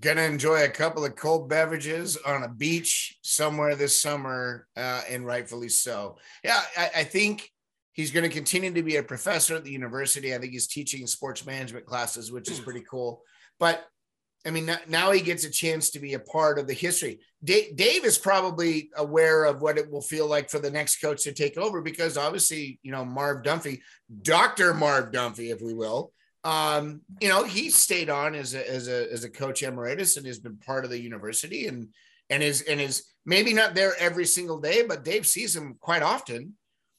Gonna 0.00 0.22
enjoy 0.22 0.64
a 0.64 0.68
couple 0.68 1.04
of 1.04 1.14
cold 1.16 1.48
beverages 1.48 2.16
on 2.16 2.42
a 2.42 2.48
beach 2.48 3.18
somewhere 3.22 3.76
this 3.76 4.00
summer, 4.00 4.66
uh, 4.76 5.02
and 5.08 5.24
rightfully 5.24 5.68
so. 5.68 6.16
Yeah, 6.42 6.60
I, 6.76 6.90
I 6.96 7.04
think 7.04 7.50
he's 7.92 8.10
going 8.10 8.28
to 8.28 8.34
continue 8.34 8.72
to 8.72 8.82
be 8.82 8.96
a 8.96 9.02
professor 9.02 9.54
at 9.54 9.64
the 9.64 9.70
university. 9.70 10.34
I 10.34 10.38
think 10.38 10.52
he's 10.52 10.66
teaching 10.66 11.06
sports 11.06 11.46
management 11.46 11.86
classes, 11.86 12.32
which 12.32 12.50
is 12.50 12.58
pretty 12.58 12.82
cool. 12.90 13.22
But 13.60 13.84
I 14.44 14.50
mean, 14.50 14.68
now 14.88 15.12
he 15.12 15.20
gets 15.20 15.44
a 15.44 15.50
chance 15.50 15.90
to 15.90 16.00
be 16.00 16.14
a 16.14 16.18
part 16.18 16.58
of 16.58 16.66
the 16.66 16.74
history. 16.74 17.20
Dave, 17.44 17.76
Dave, 17.76 18.04
is 18.04 18.18
probably 18.18 18.90
aware 18.96 19.44
of 19.44 19.62
what 19.62 19.78
it 19.78 19.88
will 19.88 20.00
feel 20.00 20.26
like 20.26 20.50
for 20.50 20.58
the 20.58 20.70
next 20.70 21.00
coach 21.00 21.22
to 21.24 21.32
take 21.32 21.56
over 21.56 21.80
because 21.80 22.16
obviously, 22.16 22.80
you 22.82 22.90
know, 22.90 23.04
Marv 23.04 23.44
Dunphy, 23.44 23.80
Dr. 24.22 24.74
Marv 24.74 25.12
Dunphy, 25.12 25.52
if 25.52 25.60
we 25.60 25.74
will, 25.74 26.12
um, 26.42 27.02
you 27.20 27.28
know, 27.28 27.44
he 27.44 27.70
stayed 27.70 28.10
on 28.10 28.34
as 28.34 28.54
a, 28.54 28.68
as 28.68 28.88
a, 28.88 29.12
as 29.12 29.22
a 29.22 29.30
coach 29.30 29.62
emeritus 29.62 30.16
and 30.16 30.26
has 30.26 30.40
been 30.40 30.56
part 30.56 30.84
of 30.84 30.90
the 30.90 31.00
university 31.00 31.68
and, 31.68 31.88
and 32.28 32.42
is, 32.42 32.62
and 32.62 32.80
is 32.80 33.04
maybe 33.24 33.52
not 33.52 33.76
there 33.76 33.92
every 34.00 34.26
single 34.26 34.58
day, 34.58 34.82
but 34.82 35.04
Dave 35.04 35.24
sees 35.24 35.54
him 35.54 35.76
quite 35.80 36.02
often. 36.02 36.54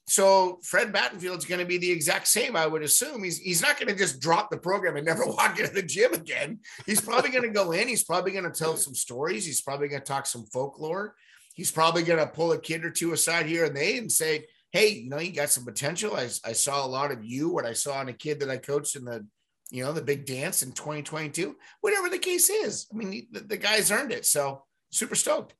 So 0.05 0.59
Fred 0.63 0.91
Battenfield's 0.91 1.45
going 1.45 1.59
to 1.59 1.65
be 1.65 1.77
the 1.77 1.91
exact 1.91 2.27
same, 2.27 2.55
I 2.55 2.67
would 2.67 2.83
assume. 2.83 3.23
He's 3.23 3.37
he's 3.37 3.61
not 3.61 3.79
going 3.79 3.87
to 3.87 3.95
just 3.95 4.19
drop 4.19 4.49
the 4.49 4.57
program 4.57 4.97
and 4.97 5.05
never 5.05 5.25
walk 5.25 5.59
into 5.59 5.73
the 5.73 5.81
gym 5.81 6.13
again. 6.13 6.59
He's 6.85 7.01
probably 7.01 7.29
going 7.31 7.43
to 7.43 7.49
go 7.49 7.71
in. 7.71 7.87
He's 7.87 8.03
probably 8.03 8.31
going 8.31 8.43
to 8.43 8.51
tell 8.51 8.75
some 8.75 8.95
stories. 8.95 9.45
He's 9.45 9.61
probably 9.61 9.87
going 9.87 10.01
to 10.01 10.05
talk 10.05 10.25
some 10.25 10.45
folklore. 10.47 11.15
He's 11.53 11.71
probably 11.71 12.03
going 12.03 12.19
to 12.19 12.27
pull 12.27 12.51
a 12.51 12.59
kid 12.59 12.83
or 12.83 12.89
two 12.89 13.13
aside 13.13 13.45
here 13.45 13.65
and 13.65 13.75
they 13.75 13.97
and 13.97 14.11
say, 14.11 14.47
"Hey, 14.71 14.89
you 14.89 15.09
know, 15.09 15.19
you 15.19 15.31
got 15.31 15.49
some 15.49 15.65
potential. 15.65 16.15
I, 16.15 16.29
I 16.43 16.53
saw 16.53 16.85
a 16.85 16.87
lot 16.87 17.11
of 17.11 17.23
you. 17.23 17.49
What 17.49 17.65
I 17.65 17.73
saw 17.73 18.01
in 18.01 18.09
a 18.09 18.13
kid 18.13 18.39
that 18.41 18.49
I 18.49 18.57
coached 18.57 18.95
in 18.95 19.05
the, 19.05 19.25
you 19.71 19.83
know, 19.83 19.93
the 19.93 20.01
big 20.01 20.25
dance 20.25 20.63
in 20.63 20.73
2022. 20.73 21.55
Whatever 21.81 22.09
the 22.09 22.17
case 22.17 22.49
is. 22.49 22.87
I 22.91 22.97
mean, 22.97 23.27
the, 23.31 23.41
the 23.41 23.57
guy's 23.57 23.91
earned 23.91 24.11
it. 24.11 24.25
So 24.25 24.63
super 24.91 25.15
stoked. 25.15 25.53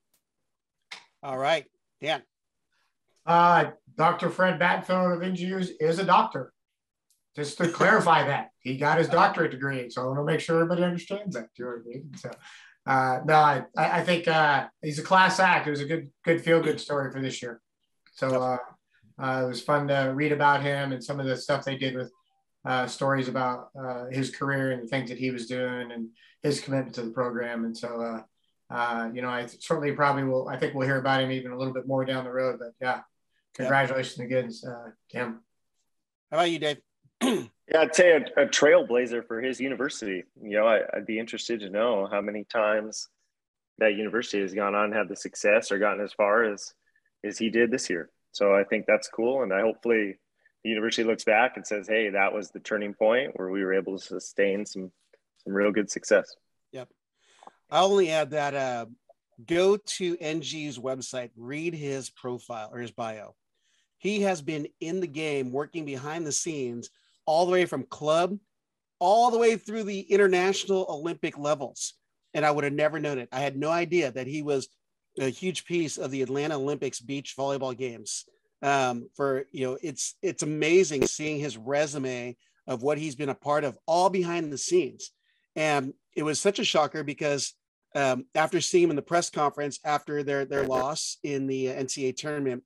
All 1.22 1.38
right, 1.38 1.66
Dan. 2.02 2.24
Uh, 3.26 3.72
Dr. 3.96 4.30
Fred 4.30 4.60
Battenfield 4.60 5.16
of 5.16 5.24
engineers 5.24 5.70
is 5.80 6.00
a 6.00 6.06
doctor. 6.06 6.52
Just 7.36 7.58
to 7.58 7.68
clarify 7.68 8.24
that 8.28 8.50
he 8.60 8.78
got 8.78 8.98
his 8.98 9.08
doctorate 9.08 9.52
degree, 9.52 9.90
so 9.90 10.02
I 10.02 10.06
want 10.06 10.20
to 10.20 10.24
make 10.24 10.40
sure 10.40 10.58
everybody 10.58 10.84
understands 10.84 11.36
that. 11.36 11.48
Do 11.56 11.64
You 11.64 11.66
know 11.66 11.72
what 11.72 11.82
I 11.82 11.90
mean? 11.90 12.12
So, 12.18 12.32
uh, 12.86 13.20
no, 13.26 13.36
I, 13.36 13.64
I 13.78 14.04
think 14.04 14.28
uh, 14.28 14.68
he's 14.82 15.00
a 15.00 15.04
class 15.04 15.40
act. 15.40 15.68
It 15.68 15.72
was 15.72 15.82
a 15.82 15.86
good, 15.86 16.10
good 16.26 16.42
feel 16.42 16.62
good 16.62 16.80
story 16.80 17.12
for 17.12 17.22
this 17.22 17.42
year. 17.42 17.62
So 18.14 18.42
uh, 18.42 18.58
uh, 19.22 19.44
it 19.46 19.48
was 19.48 19.62
fun 19.62 19.88
to 19.88 20.12
read 20.14 20.32
about 20.32 20.62
him 20.62 20.92
and 20.92 21.04
some 21.04 21.20
of 21.20 21.26
the 21.26 21.38
stuff 21.38 21.64
they 21.64 21.78
did 21.78 21.96
with 21.96 22.12
uh, 22.66 22.88
stories 22.88 23.28
about 23.28 23.70
his 24.12 24.30
career 24.36 24.72
and 24.72 24.84
the 24.84 24.88
things 24.88 25.10
that 25.10 25.18
he 25.18 25.32
was 25.32 25.48
doing 25.48 25.92
and 25.92 26.10
his 26.44 26.60
commitment 26.60 26.96
to 26.96 27.02
the 27.04 27.12
program. 27.12 27.66
And 27.66 27.76
so, 27.76 28.22
uh, 28.70 29.10
you 29.14 29.22
know, 29.22 29.30
I 29.30 29.46
certainly 29.46 29.92
probably 29.94 30.24
will. 30.24 30.50
I 30.50 30.58
think 30.58 30.74
we'll 30.74 30.88
hear 30.88 31.00
about 31.00 31.22
him 31.22 31.32
even 31.32 31.52
a 31.52 31.58
little 31.58 31.74
bit 31.74 31.88
more 31.88 32.06
down 32.06 32.26
the 32.26 32.32
road. 32.32 32.60
But 32.60 32.74
yeah, 32.82 33.02
congratulations 33.54 34.18
yep. 34.20 34.28
again, 34.28 34.52
uh, 34.68 34.90
Tim. 35.10 35.40
How 36.32 36.38
about 36.38 36.52
you, 36.52 36.60
Dave? 36.60 36.78
yeah, 37.22 37.80
I'd 37.80 37.96
say 37.96 38.12
a, 38.12 38.42
a, 38.42 38.48
trailblazer 38.48 39.26
for 39.26 39.40
his 39.42 39.60
university. 39.60 40.24
You 40.42 40.58
know, 40.58 40.68
I, 40.68 40.82
would 40.96 41.06
be 41.06 41.20
interested 41.20 41.60
to 41.62 41.70
know 41.70 42.08
how 42.12 42.22
many 42.22 42.44
times 42.44 43.08
that 43.78 43.96
university 43.96 44.42
has 44.42 44.54
gone 44.54 44.76
on 44.76 44.86
and 44.86 44.94
had 44.94 45.10
the 45.10 45.16
success 45.16 45.72
or 45.72 45.80
gotten 45.80 46.04
as 46.04 46.14
far 46.14 46.44
as 46.44 46.74
as 47.24 47.38
he 47.38 47.50
did 47.50 47.72
this 47.72 47.90
year. 47.90 48.10
So 48.32 48.56
I 48.56 48.64
think 48.64 48.86
that's 48.88 49.08
cool, 49.08 49.44
and 49.44 49.54
I 49.54 49.62
hopefully 49.62 50.18
the 50.64 50.70
university 50.70 51.04
looks 51.04 51.24
back 51.24 51.56
and 51.56 51.66
says, 51.66 51.88
"Hey, 51.88 52.10
that 52.10 52.34
was 52.34 52.50
the 52.50 52.60
turning 52.60 52.94
point 52.94 53.34
where 53.36 53.50
we 53.50 53.64
were 53.64 53.74
able 53.74 53.98
to 53.98 54.04
sustain 54.04 54.66
some 54.66 54.92
some 55.44 55.54
real 55.54 55.72
good 55.72 55.90
success." 55.90 56.36
Yep. 56.72 56.90
I 57.70 57.82
only 57.82 58.10
add 58.10 58.32
that 58.32 58.56
uh, 58.56 58.86
go 59.46 59.78
to 59.78 60.18
NG's 60.18 60.80
website, 60.80 61.30
read 61.38 61.74
his 61.74 62.10
profile 62.10 62.70
or 62.74 62.80
his 62.80 62.92
bio 62.92 63.36
he 64.04 64.20
has 64.20 64.42
been 64.42 64.68
in 64.82 65.00
the 65.00 65.08
game 65.08 65.50
working 65.50 65.86
behind 65.86 66.28
the 66.28 66.32
scenes 66.32 66.90
all 67.26 67.46
the 67.46 67.52
way 67.54 67.66
from 67.66 67.84
club 67.84 68.38
all 69.00 69.32
the 69.32 69.38
way 69.38 69.56
through 69.56 69.84
the 69.84 70.02
international 70.02 70.86
olympic 70.90 71.38
levels. 71.38 71.94
And 72.34 72.46
i 72.46 72.52
would 72.52 72.66
have 72.66 72.74
never 72.74 73.00
known 73.00 73.18
it. 73.18 73.30
I 73.32 73.40
had 73.40 73.58
no 73.58 73.70
idea 73.70 74.12
that 74.12 74.28
he 74.28 74.44
was 74.44 74.68
a 75.20 75.30
huge 75.30 75.66
piece 75.66 75.98
of 75.98 76.12
the 76.12 76.22
atlanta 76.22 76.56
olympics 76.56 77.00
beach 77.00 77.36
volleyball 77.38 77.76
games. 77.76 78.26
Um, 78.62 79.10
for 79.16 79.46
you 79.52 79.66
know 79.66 79.78
it's 79.82 80.16
it's 80.22 80.44
amazing 80.44 81.06
seeing 81.06 81.40
his 81.40 81.58
resume 81.58 82.36
of 82.68 82.82
what 82.82 82.98
he's 82.98 83.16
been 83.16 83.30
a 83.30 83.36
part 83.36 83.64
of 83.64 83.78
all 83.88 84.10
behind 84.10 84.52
the 84.52 84.58
scenes. 84.58 85.12
And 85.56 85.94
it 86.16 86.24
was 86.24 86.40
such 86.40 86.60
a 86.60 86.64
shocker 86.64 87.04
because 87.04 87.54
um, 87.96 88.26
after 88.36 88.60
seeing 88.60 88.86
him 88.86 88.90
in 88.90 88.96
the 88.96 89.02
press 89.02 89.30
conference 89.30 89.80
after 89.86 90.24
their 90.24 90.44
their 90.44 90.66
loss 90.66 91.18
in 91.24 91.48
the 91.48 91.68
ncaa 91.68 92.18
tournament 92.18 92.64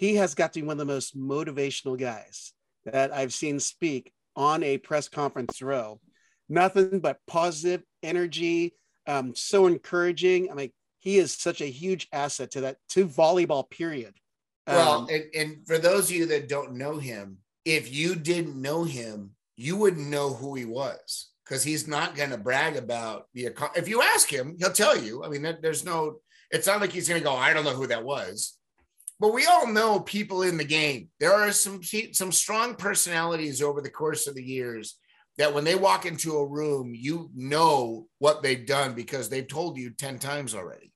he 0.00 0.14
has 0.14 0.34
got 0.34 0.54
to 0.54 0.60
be 0.60 0.66
one 0.66 0.80
of 0.80 0.86
the 0.86 0.90
most 0.90 1.14
motivational 1.14 2.00
guys 2.00 2.54
that 2.86 3.12
I've 3.12 3.34
seen 3.34 3.60
speak 3.60 4.14
on 4.34 4.62
a 4.62 4.78
press 4.78 5.10
conference 5.10 5.60
row. 5.60 6.00
Nothing 6.48 7.00
but 7.00 7.18
positive 7.26 7.82
energy, 8.02 8.72
um, 9.06 9.34
so 9.34 9.66
encouraging. 9.66 10.50
I 10.50 10.54
mean, 10.54 10.72
he 11.00 11.18
is 11.18 11.34
such 11.34 11.60
a 11.60 11.66
huge 11.66 12.08
asset 12.14 12.52
to 12.52 12.62
that 12.62 12.78
to 12.90 13.06
volleyball. 13.06 13.68
Period. 13.68 14.14
Um, 14.66 14.74
well, 14.74 15.08
and, 15.10 15.24
and 15.34 15.66
for 15.66 15.76
those 15.76 16.08
of 16.08 16.16
you 16.16 16.24
that 16.28 16.48
don't 16.48 16.76
know 16.76 16.96
him, 16.96 17.36
if 17.66 17.92
you 17.92 18.14
didn't 18.14 18.56
know 18.56 18.84
him, 18.84 19.32
you 19.56 19.76
wouldn't 19.76 20.08
know 20.08 20.32
who 20.32 20.54
he 20.54 20.64
was 20.64 21.28
because 21.44 21.62
he's 21.62 21.86
not 21.86 22.16
going 22.16 22.30
to 22.30 22.38
brag 22.38 22.76
about 22.76 23.26
the. 23.34 23.50
If 23.76 23.86
you 23.86 24.00
ask 24.00 24.32
him, 24.32 24.56
he'll 24.58 24.72
tell 24.72 24.96
you. 24.96 25.22
I 25.22 25.28
mean, 25.28 25.58
there's 25.60 25.84
no. 25.84 26.20
It's 26.50 26.66
not 26.66 26.80
like 26.80 26.90
he's 26.90 27.06
going 27.06 27.20
to 27.20 27.24
go. 27.24 27.36
I 27.36 27.52
don't 27.52 27.66
know 27.66 27.74
who 27.74 27.88
that 27.88 28.02
was 28.02 28.56
but 29.20 29.34
we 29.34 29.44
all 29.44 29.66
know 29.66 30.00
people 30.00 30.42
in 30.42 30.56
the 30.56 30.64
game. 30.64 31.10
There 31.20 31.34
are 31.34 31.52
some 31.52 31.82
some 32.12 32.32
strong 32.32 32.74
personalities 32.74 33.60
over 33.60 33.82
the 33.82 33.90
course 33.90 34.26
of 34.26 34.34
the 34.34 34.42
years 34.42 34.96
that 35.36 35.52
when 35.54 35.64
they 35.64 35.74
walk 35.74 36.06
into 36.06 36.36
a 36.36 36.46
room, 36.46 36.92
you 36.94 37.30
know 37.34 38.08
what 38.18 38.42
they've 38.42 38.66
done 38.66 38.94
because 38.94 39.28
they've 39.28 39.46
told 39.46 39.76
you 39.76 39.90
10 39.90 40.18
times 40.18 40.54
already. 40.54 40.92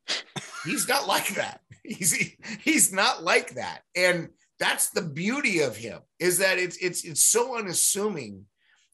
he's 0.64 0.88
not 0.88 1.06
like 1.08 1.34
that. 1.34 1.60
He's 1.82 2.34
he's 2.62 2.92
not 2.92 3.22
like 3.22 3.54
that. 3.56 3.82
And 3.94 4.30
that's 4.58 4.90
the 4.90 5.02
beauty 5.02 5.60
of 5.60 5.76
him 5.76 6.00
is 6.18 6.38
that 6.38 6.58
it's 6.58 6.78
it's 6.78 7.04
it's 7.04 7.22
so 7.22 7.58
unassuming 7.58 8.46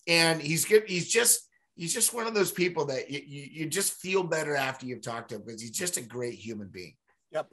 and 0.09 0.43
he's 0.43 0.65
he's 0.65 1.09
just 1.09 1.49
he's 1.77 1.95
just 1.95 2.13
one 2.13 2.27
of 2.27 2.35
those 2.35 2.51
people 2.51 2.87
that 2.87 3.11
you, 3.11 3.21
you, 3.25 3.49
you 3.53 3.67
just 3.67 3.93
feel 3.95 4.25
better 4.25 4.57
after 4.57 4.87
you've 4.87 5.03
talked 5.03 5.29
to 5.29 5.37
him 5.37 5.43
because 5.47 5.63
he's 5.63 5.71
just 5.71 5.99
a 5.99 6.03
great 6.03 6.35
human 6.35 6.67
being. 6.67 6.95
Yep. 7.31 7.49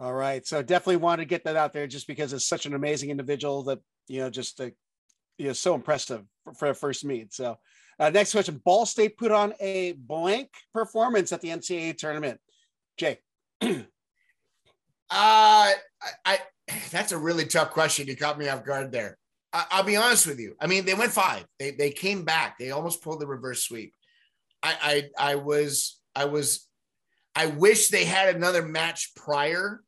All 0.00 0.14
right. 0.14 0.46
So 0.46 0.62
definitely 0.62 0.96
want 0.96 1.20
to 1.20 1.26
get 1.26 1.44
that 1.44 1.56
out 1.56 1.74
there 1.74 1.86
just 1.86 2.06
because 2.06 2.32
it's 2.32 2.46
such 2.46 2.64
an 2.64 2.72
amazing 2.72 3.10
individual 3.10 3.62
that, 3.64 3.80
you 4.08 4.20
know, 4.20 4.30
just, 4.30 4.58
uh, 4.58 4.70
you 5.36 5.48
know, 5.48 5.52
so 5.52 5.74
impressive 5.74 6.24
for, 6.42 6.54
for 6.54 6.70
a 6.70 6.74
first 6.74 7.04
meet. 7.04 7.34
So 7.34 7.58
uh, 7.98 8.08
next 8.08 8.32
question, 8.32 8.62
Ball 8.64 8.86
State 8.86 9.18
put 9.18 9.30
on 9.30 9.52
a 9.60 9.92
blank 9.92 10.48
performance 10.72 11.32
at 11.32 11.42
the 11.42 11.48
NCAA 11.48 11.98
tournament. 11.98 12.40
Jay. 12.96 13.18
uh, 13.62 13.76
I, 15.10 15.74
I, 16.24 16.38
that's 16.90 17.12
a 17.12 17.18
really 17.18 17.44
tough 17.44 17.70
question. 17.70 18.06
You 18.06 18.16
caught 18.16 18.38
me 18.38 18.48
off 18.48 18.64
guard 18.64 18.90
there. 18.90 19.18
I, 19.52 19.66
will 19.76 19.84
be 19.84 19.96
honest 19.96 20.26
with 20.26 20.40
you. 20.40 20.56
I 20.60 20.66
mean, 20.66 20.86
they 20.86 20.94
went 20.94 21.10
five. 21.10 21.44
They 21.58 21.72
they 21.72 21.90
came 21.90 22.24
back. 22.24 22.56
They 22.56 22.70
almost 22.70 23.02
pulled 23.02 23.20
the 23.20 23.26
reverse 23.26 23.64
sweep. 23.64 23.92
I 24.62 25.10
I 25.18 25.32
I 25.32 25.34
was 25.34 26.00
I 26.14 26.26
was 26.26 26.68
I 27.34 27.46
wish 27.46 27.88
they 27.88 28.04
had 28.04 28.34
another 28.34 28.62
match 28.62 29.12
prior 29.16 29.82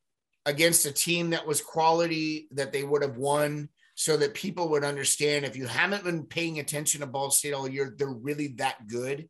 against 0.47 0.87
a 0.87 0.93
team 0.93 1.31
that 1.31 1.47
was 1.47 1.61
quality 1.61 2.49
that 2.53 2.73
they 2.73 2.83
would 2.83 3.03
have 3.03 3.17
won 3.17 3.69
so 3.95 4.17
that 4.17 4.35
people 4.35 4.71
would 4.71 4.85
understand 4.85 5.45
if 5.45 5.57
you 5.57 5.67
haven't 5.67 6.05
been 6.05 6.25
paying 6.25 6.59
attention 6.59 7.01
to 7.01 7.07
Ball 7.07 7.31
State 7.31 7.53
all 7.53 7.69
year, 7.69 7.95
they're 7.97 8.09
really 8.09 8.49
that 8.59 8.87
good. 8.89 9.29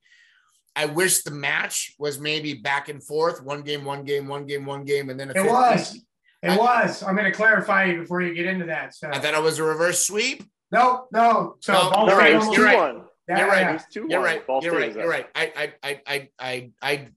I 0.74 0.86
wish 0.86 1.22
the 1.22 1.30
match 1.30 1.94
was 1.98 2.18
maybe 2.18 2.54
back 2.54 2.88
and 2.88 3.02
forth, 3.02 3.42
one 3.42 3.62
game, 3.62 3.84
one 3.84 4.04
game, 4.04 4.26
one 4.26 4.46
game, 4.46 4.64
one 4.64 4.84
game, 4.84 5.10
and 5.10 5.20
then 5.20 5.30
it 5.30 5.44
was. 5.44 6.00
It 6.42 6.50
I, 6.50 6.56
was. 6.56 7.02
I'm 7.02 7.14
going 7.14 7.30
to 7.30 7.36
clarify 7.36 7.84
you 7.84 8.00
before 8.00 8.22
you 8.22 8.34
get 8.34 8.46
into 8.46 8.66
that. 8.66 8.94
So 8.94 9.08
I 9.08 9.18
thought 9.18 9.34
it 9.34 9.42
was 9.42 9.58
a 9.58 9.64
reverse 9.64 10.06
sweep. 10.06 10.42
No, 10.70 11.06
no. 11.12 11.56
So 11.60 11.74
no, 11.74 11.90
Ball 11.90 12.06
no, 12.06 12.18
State 12.18 12.34
right. 12.34 12.56
You're 12.56 12.64
right. 12.64 12.96
Yeah, 13.28 13.38
you're 13.38 13.48
right. 13.48 13.82
Yeah. 13.94 14.02
You're 14.08 14.22
right. 14.22 14.42
You're 14.62 14.78
right. 14.78 14.94
You're 14.94 15.08
right. 15.08 15.26
I, 15.34 15.72
I, 15.82 16.00
I, 16.06 16.30
I, 16.38 16.70
I, 16.80 17.08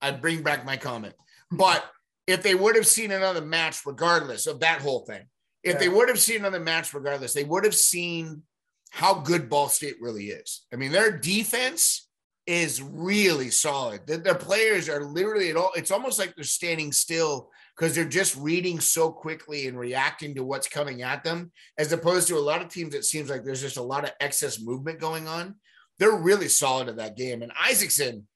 I 0.00 0.10
bring 0.12 0.42
back 0.42 0.66
my 0.66 0.76
comment. 0.76 1.14
But 1.50 1.84
if 2.26 2.42
they 2.42 2.54
would 2.54 2.76
have 2.76 2.86
seen 2.86 3.10
another 3.10 3.40
match, 3.40 3.84
regardless 3.84 4.46
of 4.46 4.60
that 4.60 4.80
whole 4.80 5.00
thing, 5.00 5.22
if 5.62 5.74
yeah. 5.74 5.78
they 5.78 5.88
would 5.88 6.08
have 6.08 6.20
seen 6.20 6.38
another 6.38 6.60
match, 6.60 6.92
regardless, 6.94 7.34
they 7.34 7.44
would 7.44 7.64
have 7.64 7.74
seen 7.74 8.42
how 8.90 9.14
good 9.14 9.48
Ball 9.48 9.68
State 9.68 9.96
really 10.00 10.26
is. 10.26 10.66
I 10.72 10.76
mean, 10.76 10.92
their 10.92 11.16
defense 11.16 12.08
is 12.46 12.82
really 12.82 13.50
solid. 13.50 14.06
Their, 14.06 14.18
their 14.18 14.34
players 14.34 14.88
are 14.88 15.04
literally 15.04 15.50
at 15.50 15.56
all. 15.56 15.70
It's 15.76 15.90
almost 15.90 16.18
like 16.18 16.34
they're 16.34 16.44
standing 16.44 16.92
still 16.92 17.50
because 17.76 17.94
they're 17.94 18.04
just 18.04 18.36
reading 18.36 18.80
so 18.80 19.10
quickly 19.10 19.66
and 19.66 19.78
reacting 19.78 20.34
to 20.34 20.44
what's 20.44 20.68
coming 20.68 21.02
at 21.02 21.24
them, 21.24 21.52
as 21.78 21.92
opposed 21.92 22.28
to 22.28 22.36
a 22.36 22.40
lot 22.40 22.60
of 22.60 22.68
teams. 22.68 22.94
It 22.94 23.04
seems 23.04 23.30
like 23.30 23.44
there's 23.44 23.62
just 23.62 23.76
a 23.78 23.82
lot 23.82 24.04
of 24.04 24.10
excess 24.20 24.60
movement 24.60 25.00
going 25.00 25.26
on 25.26 25.54
they're 26.02 26.16
really 26.16 26.48
solid 26.48 26.88
at 26.88 26.96
that 26.96 27.16
game. 27.16 27.42
And 27.42 27.52
Isaacson, 27.56 28.26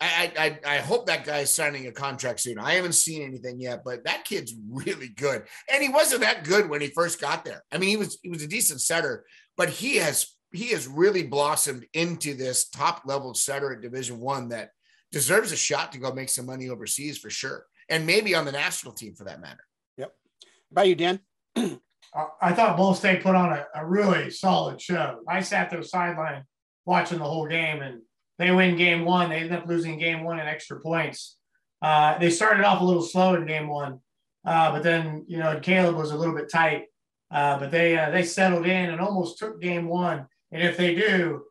I, 0.00 0.32
I 0.38 0.76
I 0.76 0.78
hope 0.78 1.06
that 1.06 1.24
guy's 1.24 1.54
signing 1.54 1.86
a 1.86 1.92
contract 1.92 2.40
soon. 2.40 2.58
I 2.58 2.74
haven't 2.74 2.94
seen 2.94 3.22
anything 3.22 3.60
yet, 3.60 3.82
but 3.84 4.04
that 4.04 4.24
kid's 4.24 4.54
really 4.70 5.08
good. 5.08 5.44
And 5.70 5.82
he 5.82 5.90
wasn't 5.90 6.22
that 6.22 6.44
good 6.44 6.70
when 6.70 6.80
he 6.80 6.88
first 6.88 7.20
got 7.20 7.44
there. 7.44 7.62
I 7.70 7.78
mean, 7.78 7.90
he 7.90 7.96
was 7.96 8.18
he 8.22 8.30
was 8.30 8.42
a 8.42 8.48
decent 8.48 8.80
setter, 8.80 9.24
but 9.56 9.68
he 9.68 9.96
has 9.96 10.26
he 10.52 10.68
has 10.68 10.88
really 10.88 11.22
blossomed 11.22 11.86
into 11.92 12.34
this 12.34 12.68
top 12.68 13.02
level 13.04 13.34
setter 13.34 13.72
at 13.74 13.82
Division 13.82 14.18
One 14.18 14.48
that 14.48 14.70
deserves 15.12 15.52
a 15.52 15.56
shot 15.56 15.92
to 15.92 15.98
go 15.98 16.12
make 16.12 16.30
some 16.30 16.46
money 16.46 16.70
overseas 16.70 17.18
for 17.18 17.28
sure, 17.28 17.66
and 17.90 18.06
maybe 18.06 18.34
on 18.34 18.46
the 18.46 18.52
national 18.52 18.94
team 18.94 19.14
for 19.14 19.24
that 19.24 19.40
matter. 19.40 19.64
Yep. 19.98 20.12
How 20.42 20.48
about 20.72 20.88
you, 20.88 20.94
Dan? 20.94 21.20
Uh, 22.12 22.26
I 22.42 22.52
thought 22.52 22.76
Ball 22.76 22.94
State 22.94 23.22
put 23.22 23.36
on 23.36 23.52
a, 23.52 23.64
a 23.72 23.86
really 23.86 24.30
solid 24.30 24.80
show. 24.80 25.20
I 25.28 25.42
sat 25.42 25.70
there 25.70 25.80
sideline 25.80 26.42
watching 26.84 27.18
the 27.18 27.24
whole 27.24 27.46
game, 27.46 27.82
and 27.82 28.00
they 28.40 28.50
win 28.50 28.74
game 28.74 29.04
one. 29.04 29.28
They 29.28 29.40
end 29.40 29.52
up 29.52 29.66
losing 29.66 29.98
game 29.98 30.24
one 30.24 30.40
in 30.40 30.46
extra 30.48 30.80
points. 30.80 31.36
Uh, 31.82 32.18
they 32.18 32.30
started 32.30 32.64
off 32.64 32.80
a 32.80 32.84
little 32.84 33.02
slow 33.02 33.34
in 33.34 33.44
game 33.46 33.68
one, 33.68 34.00
uh, 34.46 34.72
but 34.72 34.82
then 34.82 35.26
you 35.28 35.38
know 35.38 35.60
Caleb 35.60 35.96
was 35.96 36.10
a 36.10 36.16
little 36.16 36.34
bit 36.34 36.50
tight. 36.50 36.86
Uh, 37.30 37.58
but 37.58 37.70
they 37.70 37.98
uh, 37.98 38.10
they 38.10 38.22
settled 38.22 38.66
in 38.66 38.90
and 38.90 39.00
almost 39.00 39.38
took 39.38 39.60
game 39.60 39.86
one. 39.86 40.26
And 40.52 40.62
if 40.62 40.78
they 40.78 40.94
do, 40.94 41.42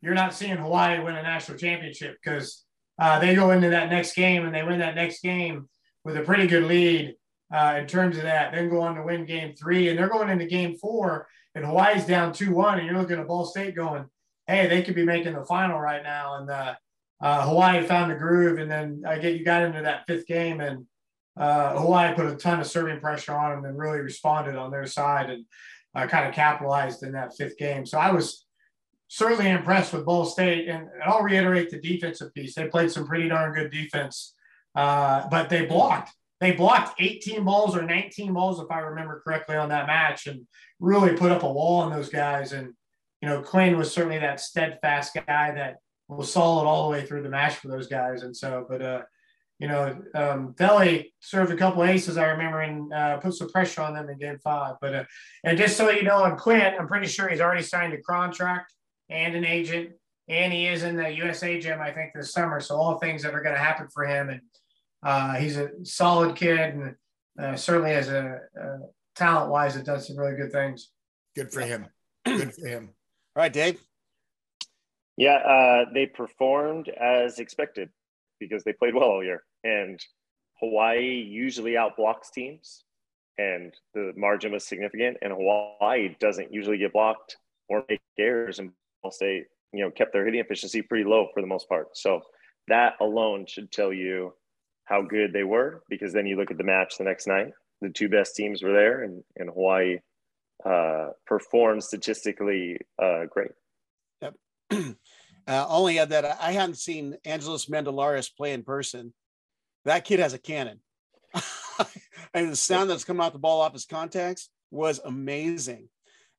you're 0.00 0.14
not 0.14 0.32
seeing 0.32 0.56
Hawaii 0.56 0.98
win 1.04 1.14
a 1.14 1.22
national 1.22 1.58
championship 1.58 2.16
because 2.22 2.64
uh, 2.98 3.18
they 3.18 3.34
go 3.34 3.50
into 3.50 3.68
that 3.68 3.90
next 3.90 4.14
game 4.14 4.46
and 4.46 4.54
they 4.54 4.62
win 4.62 4.80
that 4.80 4.94
next 4.94 5.22
game 5.22 5.68
with 6.04 6.16
a 6.16 6.22
pretty 6.22 6.46
good 6.46 6.64
lead 6.64 7.16
uh, 7.54 7.76
in 7.78 7.86
terms 7.86 8.16
of 8.16 8.22
that. 8.22 8.52
Then 8.52 8.70
go 8.70 8.80
on 8.80 8.96
to 8.96 9.02
win 9.02 9.26
game 9.26 9.54
three, 9.54 9.90
and 9.90 9.98
they're 9.98 10.08
going 10.08 10.30
into 10.30 10.46
game 10.46 10.76
four, 10.76 11.28
and 11.54 11.66
Hawaii's 11.66 12.06
down 12.06 12.32
two 12.32 12.54
one, 12.54 12.78
and 12.78 12.86
you're 12.86 12.98
looking 12.98 13.20
at 13.20 13.28
Ball 13.28 13.44
State 13.44 13.76
going, 13.76 14.06
"Hey, 14.50 14.66
they 14.66 14.82
could 14.82 14.94
be 14.94 15.04
making 15.04 15.34
the 15.34 15.44
final 15.44 15.78
right 15.78 16.02
now." 16.02 16.36
And 16.36 16.50
uh, 16.50 16.74
uh, 17.20 17.46
Hawaii 17.46 17.86
found 17.86 18.10
the 18.10 18.16
groove, 18.16 18.58
and 18.58 18.70
then 18.70 19.02
I 19.06 19.18
get 19.18 19.34
you 19.34 19.44
got 19.44 19.62
into 19.62 19.82
that 19.82 20.06
fifth 20.06 20.26
game, 20.26 20.60
and 20.60 20.86
uh, 21.38 21.78
Hawaii 21.78 22.14
put 22.14 22.26
a 22.26 22.36
ton 22.36 22.60
of 22.60 22.66
serving 22.66 23.00
pressure 23.00 23.34
on 23.34 23.50
them 23.50 23.64
and 23.64 23.78
really 23.78 24.00
responded 24.00 24.56
on 24.56 24.70
their 24.70 24.86
side 24.86 25.30
and 25.30 25.44
uh, 25.94 26.06
kind 26.06 26.28
of 26.28 26.34
capitalized 26.34 27.02
in 27.02 27.12
that 27.12 27.36
fifth 27.36 27.56
game. 27.56 27.86
So 27.86 27.98
I 27.98 28.12
was 28.12 28.46
certainly 29.08 29.50
impressed 29.50 29.92
with 29.92 30.06
Ball 30.06 30.24
State, 30.24 30.68
and 30.68 30.88
I'll 31.04 31.22
reiterate 31.22 31.70
the 31.70 31.80
defensive 31.80 32.32
piece. 32.34 32.54
They 32.54 32.68
played 32.68 32.90
some 32.90 33.06
pretty 33.06 33.28
darn 33.28 33.54
good 33.54 33.70
defense, 33.70 34.34
uh, 34.74 35.28
but 35.30 35.48
they 35.48 35.66
blocked 35.66 36.12
they 36.40 36.52
blocked 36.52 37.00
18 37.00 37.44
balls 37.44 37.76
or 37.76 37.82
19 37.82 38.32
balls, 38.32 38.60
if 38.60 38.70
I 38.70 38.80
remember 38.80 39.20
correctly, 39.22 39.56
on 39.56 39.68
that 39.68 39.86
match, 39.86 40.26
and 40.26 40.46
really 40.80 41.14
put 41.14 41.30
up 41.30 41.42
a 41.42 41.52
wall 41.52 41.80
on 41.80 41.92
those 41.92 42.08
guys. 42.08 42.52
And 42.52 42.72
you 43.20 43.28
know, 43.28 43.42
Quinn 43.42 43.76
was 43.76 43.92
certainly 43.92 44.18
that 44.18 44.40
steadfast 44.40 45.14
guy 45.14 45.52
that 45.52 45.76
was 46.08 46.32
solid 46.32 46.66
all 46.66 46.84
the 46.84 46.96
way 46.96 47.06
through 47.06 47.22
the 47.22 47.28
match 47.28 47.56
for 47.56 47.68
those 47.68 47.86
guys. 47.86 48.22
And 48.22 48.36
so, 48.36 48.66
but 48.68 48.82
uh, 48.82 49.02
you 49.58 49.68
know, 49.68 50.00
um, 50.14 50.54
Veli 50.56 51.14
served 51.20 51.52
a 51.52 51.56
couple 51.56 51.84
aces, 51.84 52.16
I 52.16 52.28
remember, 52.28 52.60
and 52.60 52.92
uh, 52.92 53.18
put 53.18 53.34
some 53.34 53.50
pressure 53.50 53.82
on 53.82 53.94
them 53.94 54.08
in 54.08 54.18
Game 54.18 54.38
Five. 54.42 54.76
But 54.80 54.94
uh, 54.94 55.04
and 55.44 55.58
just 55.58 55.76
so 55.76 55.90
you 55.90 56.02
know, 56.02 56.24
on 56.24 56.36
Quinn, 56.38 56.74
I'm 56.78 56.88
pretty 56.88 57.06
sure 57.06 57.28
he's 57.28 57.40
already 57.40 57.62
signed 57.62 57.92
a 57.92 58.00
contract 58.02 58.72
and 59.10 59.34
an 59.34 59.44
agent, 59.44 59.90
and 60.28 60.52
he 60.52 60.66
is 60.66 60.82
in 60.82 60.96
the 60.96 61.10
USA 61.10 61.60
Gym, 61.60 61.80
I 61.80 61.92
think, 61.92 62.12
this 62.14 62.32
summer. 62.32 62.60
So 62.60 62.76
all 62.76 62.98
things 62.98 63.22
that 63.22 63.34
are 63.34 63.42
going 63.42 63.54
to 63.54 63.60
happen 63.60 63.88
for 63.92 64.04
him 64.04 64.30
and 64.30 64.40
uh, 65.02 65.34
he's 65.34 65.56
a 65.56 65.70
solid 65.82 66.36
kid 66.36 66.58
and 66.58 66.94
uh, 67.40 67.56
certainly 67.56 67.92
as 67.92 68.08
a, 68.08 68.38
a 68.60 68.78
talent 69.14 69.50
wise, 69.50 69.76
it 69.76 69.86
does 69.86 70.06
some 70.06 70.16
really 70.18 70.36
good 70.36 70.52
things. 70.52 70.90
Good 71.34 71.52
for 71.52 71.60
him. 71.60 71.86
Good 72.26 72.54
for 72.54 72.66
him. 72.66 72.90
All 73.36 73.42
right, 73.42 73.52
Dave. 73.52 73.80
Yeah, 75.16 75.36
uh, 75.36 75.84
they 75.92 76.06
performed 76.06 76.88
as 76.88 77.38
expected 77.38 77.90
because 78.38 78.64
they 78.64 78.72
played 78.72 78.94
well 78.94 79.04
all 79.04 79.24
year. 79.24 79.44
And 79.62 80.00
Hawaii 80.60 81.22
usually 81.28 81.72
outblocks 81.72 82.32
teams, 82.32 82.84
and 83.38 83.72
the 83.94 84.12
margin 84.16 84.52
was 84.52 84.66
significant. 84.66 85.18
And 85.22 85.32
Hawaii 85.32 86.16
doesn't 86.18 86.52
usually 86.52 86.78
get 86.78 86.92
blocked 86.92 87.36
or 87.68 87.84
make 87.88 88.00
errors, 88.18 88.58
and 88.58 88.72
Ball 89.02 89.12
State, 89.12 89.44
you 89.72 89.84
know, 89.84 89.90
kept 89.90 90.12
their 90.12 90.24
hitting 90.24 90.40
efficiency 90.40 90.82
pretty 90.82 91.04
low 91.04 91.28
for 91.32 91.40
the 91.40 91.46
most 91.46 91.68
part. 91.68 91.96
So 91.96 92.22
that 92.68 92.94
alone 93.00 93.46
should 93.46 93.70
tell 93.70 93.92
you 93.92 94.34
how 94.84 95.02
good 95.02 95.32
they 95.32 95.44
were 95.44 95.82
because 95.88 96.12
then 96.12 96.26
you 96.26 96.36
look 96.36 96.50
at 96.50 96.58
the 96.58 96.64
match 96.64 96.98
the 96.98 97.04
next 97.04 97.26
night. 97.26 97.52
The 97.80 97.90
two 97.90 98.08
best 98.08 98.34
teams 98.36 98.62
were 98.62 98.72
there, 98.72 99.04
and, 99.04 99.22
and 99.36 99.48
Hawaii 99.48 99.98
uh, 100.64 101.08
performed 101.26 101.82
statistically 101.82 102.78
uh, 103.02 103.24
great. 103.30 103.52
Yep. 104.22 104.34
uh, 105.46 105.66
only 105.68 105.98
add 105.98 106.10
that 106.10 106.24
I 106.40 106.52
hadn't 106.52 106.78
seen 106.78 107.16
Angelos 107.24 107.66
Mandalaris 107.66 108.34
play 108.34 108.52
in 108.52 108.62
person. 108.62 109.12
That 109.84 110.04
kid 110.04 110.20
has 110.20 110.34
a 110.34 110.38
cannon. 110.38 110.80
and 112.34 112.50
the 112.50 112.56
sound 112.56 112.90
that's 112.90 113.04
coming 113.04 113.22
out 113.22 113.32
the 113.32 113.38
ball 113.38 113.60
off 113.60 113.72
his 113.72 113.86
contacts 113.86 114.50
was 114.70 115.00
amazing. 115.04 115.88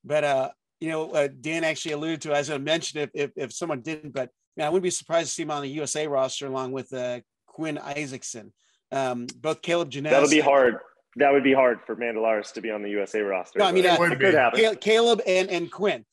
But 0.03 0.23
uh, 0.23 0.49
you 0.79 0.89
know, 0.89 1.11
uh, 1.11 1.27
Dan 1.39 1.63
actually 1.63 1.93
alluded 1.93 2.21
to, 2.21 2.33
as 2.33 2.49
I 2.49 2.57
mentioned, 2.57 3.03
if, 3.03 3.09
if, 3.13 3.31
if 3.35 3.53
someone 3.53 3.81
didn't, 3.81 4.13
but 4.13 4.29
man, 4.57 4.67
I 4.67 4.69
wouldn't 4.69 4.83
be 4.83 4.89
surprised 4.89 5.29
to 5.29 5.33
see 5.33 5.43
him 5.43 5.51
on 5.51 5.61
the 5.61 5.69
USA 5.69 6.07
roster 6.07 6.47
along 6.47 6.71
with 6.71 6.91
uh, 6.93 7.21
Quinn 7.45 7.77
Isaacson. 7.77 8.51
Um, 8.91 9.27
both 9.37 9.61
Caleb 9.61 9.91
Janess. 9.91 10.09
That'll 10.09 10.29
be 10.29 10.39
hard. 10.39 10.77
That 11.17 11.33
would 11.33 11.43
be 11.43 11.53
hard 11.53 11.81
for 11.85 11.95
Mandalaris 11.95 12.53
to 12.53 12.61
be 12.61 12.71
on 12.71 12.81
the 12.81 12.89
USA 12.89 13.19
roster. 13.21 13.59
No, 13.59 13.65
I 13.65 13.71
mean, 13.71 13.85
uh, 13.85 13.97
it 13.99 14.19
could 14.19 14.33
happen. 14.33 14.75
Caleb 14.77 15.21
and, 15.27 15.49
and 15.49 15.71
Quinn. 15.71 16.05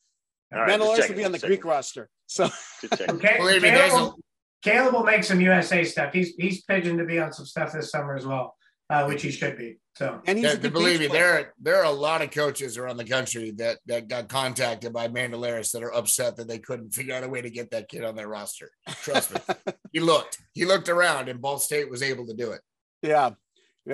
All 0.53 0.59
Mandalaris 0.59 1.09
will 1.09 1.15
be 1.15 1.25
on 1.25 1.31
the 1.31 1.39
Greek 1.39 1.63
roster. 1.63 2.09
So, 2.27 2.49
okay. 3.09 3.37
Believe 3.37 3.63
me, 3.63 3.69
Caleb, 3.69 3.91
will, 3.93 4.19
Caleb 4.61 4.93
will 4.93 5.03
make 5.03 5.23
some 5.23 5.41
USA 5.41 5.83
stuff. 5.83 6.13
He's 6.13 6.35
he's 6.35 6.63
pigeoned 6.63 6.99
to 6.99 7.05
be 7.05 7.19
on 7.19 7.33
some 7.33 7.45
stuff 7.45 7.73
this 7.73 7.91
summer 7.91 8.15
as 8.15 8.25
well, 8.25 8.55
uh, 8.89 9.05
which 9.05 9.21
he 9.21 9.31
should 9.31 9.57
be. 9.57 9.77
So, 9.95 10.21
and 10.27 10.37
he's 10.37 10.47
yeah, 10.47 10.69
believe 10.69 10.99
me, 10.99 11.07
there 11.07 11.33
are, 11.33 11.53
there 11.59 11.75
are 11.77 11.85
a 11.85 11.91
lot 11.91 12.21
of 12.21 12.31
coaches 12.31 12.77
around 12.77 12.97
the 12.97 13.05
country 13.05 13.51
that 13.57 13.79
that 13.87 14.07
got 14.07 14.29
contacted 14.29 14.93
by 14.93 15.07
Mandalaris 15.07 15.71
that 15.71 15.83
are 15.83 15.93
upset 15.93 16.35
that 16.37 16.47
they 16.47 16.59
couldn't 16.59 16.93
figure 16.93 17.15
out 17.15 17.23
a 17.23 17.27
way 17.27 17.41
to 17.41 17.49
get 17.49 17.71
that 17.71 17.89
kid 17.89 18.03
on 18.03 18.15
their 18.15 18.27
roster. 18.27 18.71
Trust 19.01 19.33
me, 19.33 19.41
he 19.91 19.99
looked, 19.99 20.37
he 20.53 20.65
looked 20.65 20.87
around, 20.87 21.29
and 21.29 21.41
Ball 21.41 21.57
State 21.57 21.89
was 21.89 22.03
able 22.03 22.27
to 22.27 22.33
do 22.33 22.51
it. 22.51 22.61
Yeah, 23.01 23.31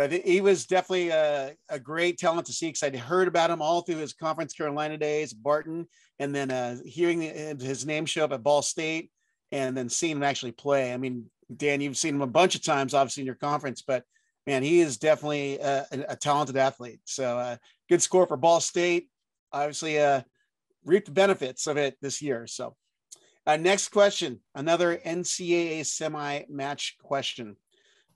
he 0.04 0.42
was 0.42 0.66
definitely 0.66 1.10
a, 1.10 1.54
a 1.70 1.80
great 1.80 2.18
talent 2.18 2.48
to 2.48 2.54
see 2.54 2.68
because 2.68 2.84
I'd 2.84 2.96
heard 2.96 3.28
about 3.28 3.50
him 3.50 3.62
all 3.62 3.82
through 3.82 3.98
his 3.98 4.14
Conference 4.14 4.54
Carolina 4.54 4.98
days, 4.98 5.32
Barton, 5.32 5.88
and 6.20 6.36
then 6.36 6.52
uh, 6.52 6.78
hearing 6.86 7.22
his 7.22 7.86
name 7.86 8.06
show 8.06 8.26
up 8.26 8.34
at 8.34 8.44
Ball 8.44 8.62
State, 8.62 9.10
and 9.52 9.76
then 9.76 9.88
seeing 9.88 10.18
him 10.18 10.24
actually 10.24 10.52
play. 10.52 10.94
I 10.94 10.98
mean, 10.98 11.30
Dan, 11.56 11.80
you've 11.80 11.98
seen 11.98 12.16
him 12.16 12.22
a 12.22 12.28
bunch 12.28 12.56
of 12.56 12.64
times, 12.64 12.94
obviously 12.94 13.22
in 13.22 13.28
your 13.28 13.36
conference, 13.36 13.82
but 13.82 14.04
man, 14.46 14.64
he 14.64 14.82
is 14.82 14.98
definitely 14.98 15.60
a, 15.60 15.86
a 16.10 16.16
talented 16.16 16.58
athlete. 16.58 17.00
So 17.06 17.38
uh, 17.38 17.58
good 17.90 18.02
score 18.02 18.28
for 18.28 18.38
Ball 18.38 18.60
State. 18.60 19.10
Obviously, 19.54 20.00
uh, 20.00 20.22
reaped 20.84 21.08
the 21.08 21.12
benefits 21.14 21.68
of 21.68 21.78
it 21.78 21.96
this 22.02 22.22
year. 22.22 22.48
So, 22.48 22.76
uh, 23.48 23.58
next 23.58 23.90
question, 23.90 24.40
another 24.56 24.98
NCAA 24.98 25.86
semi 25.86 26.44
match 26.50 26.98
question. 27.02 27.56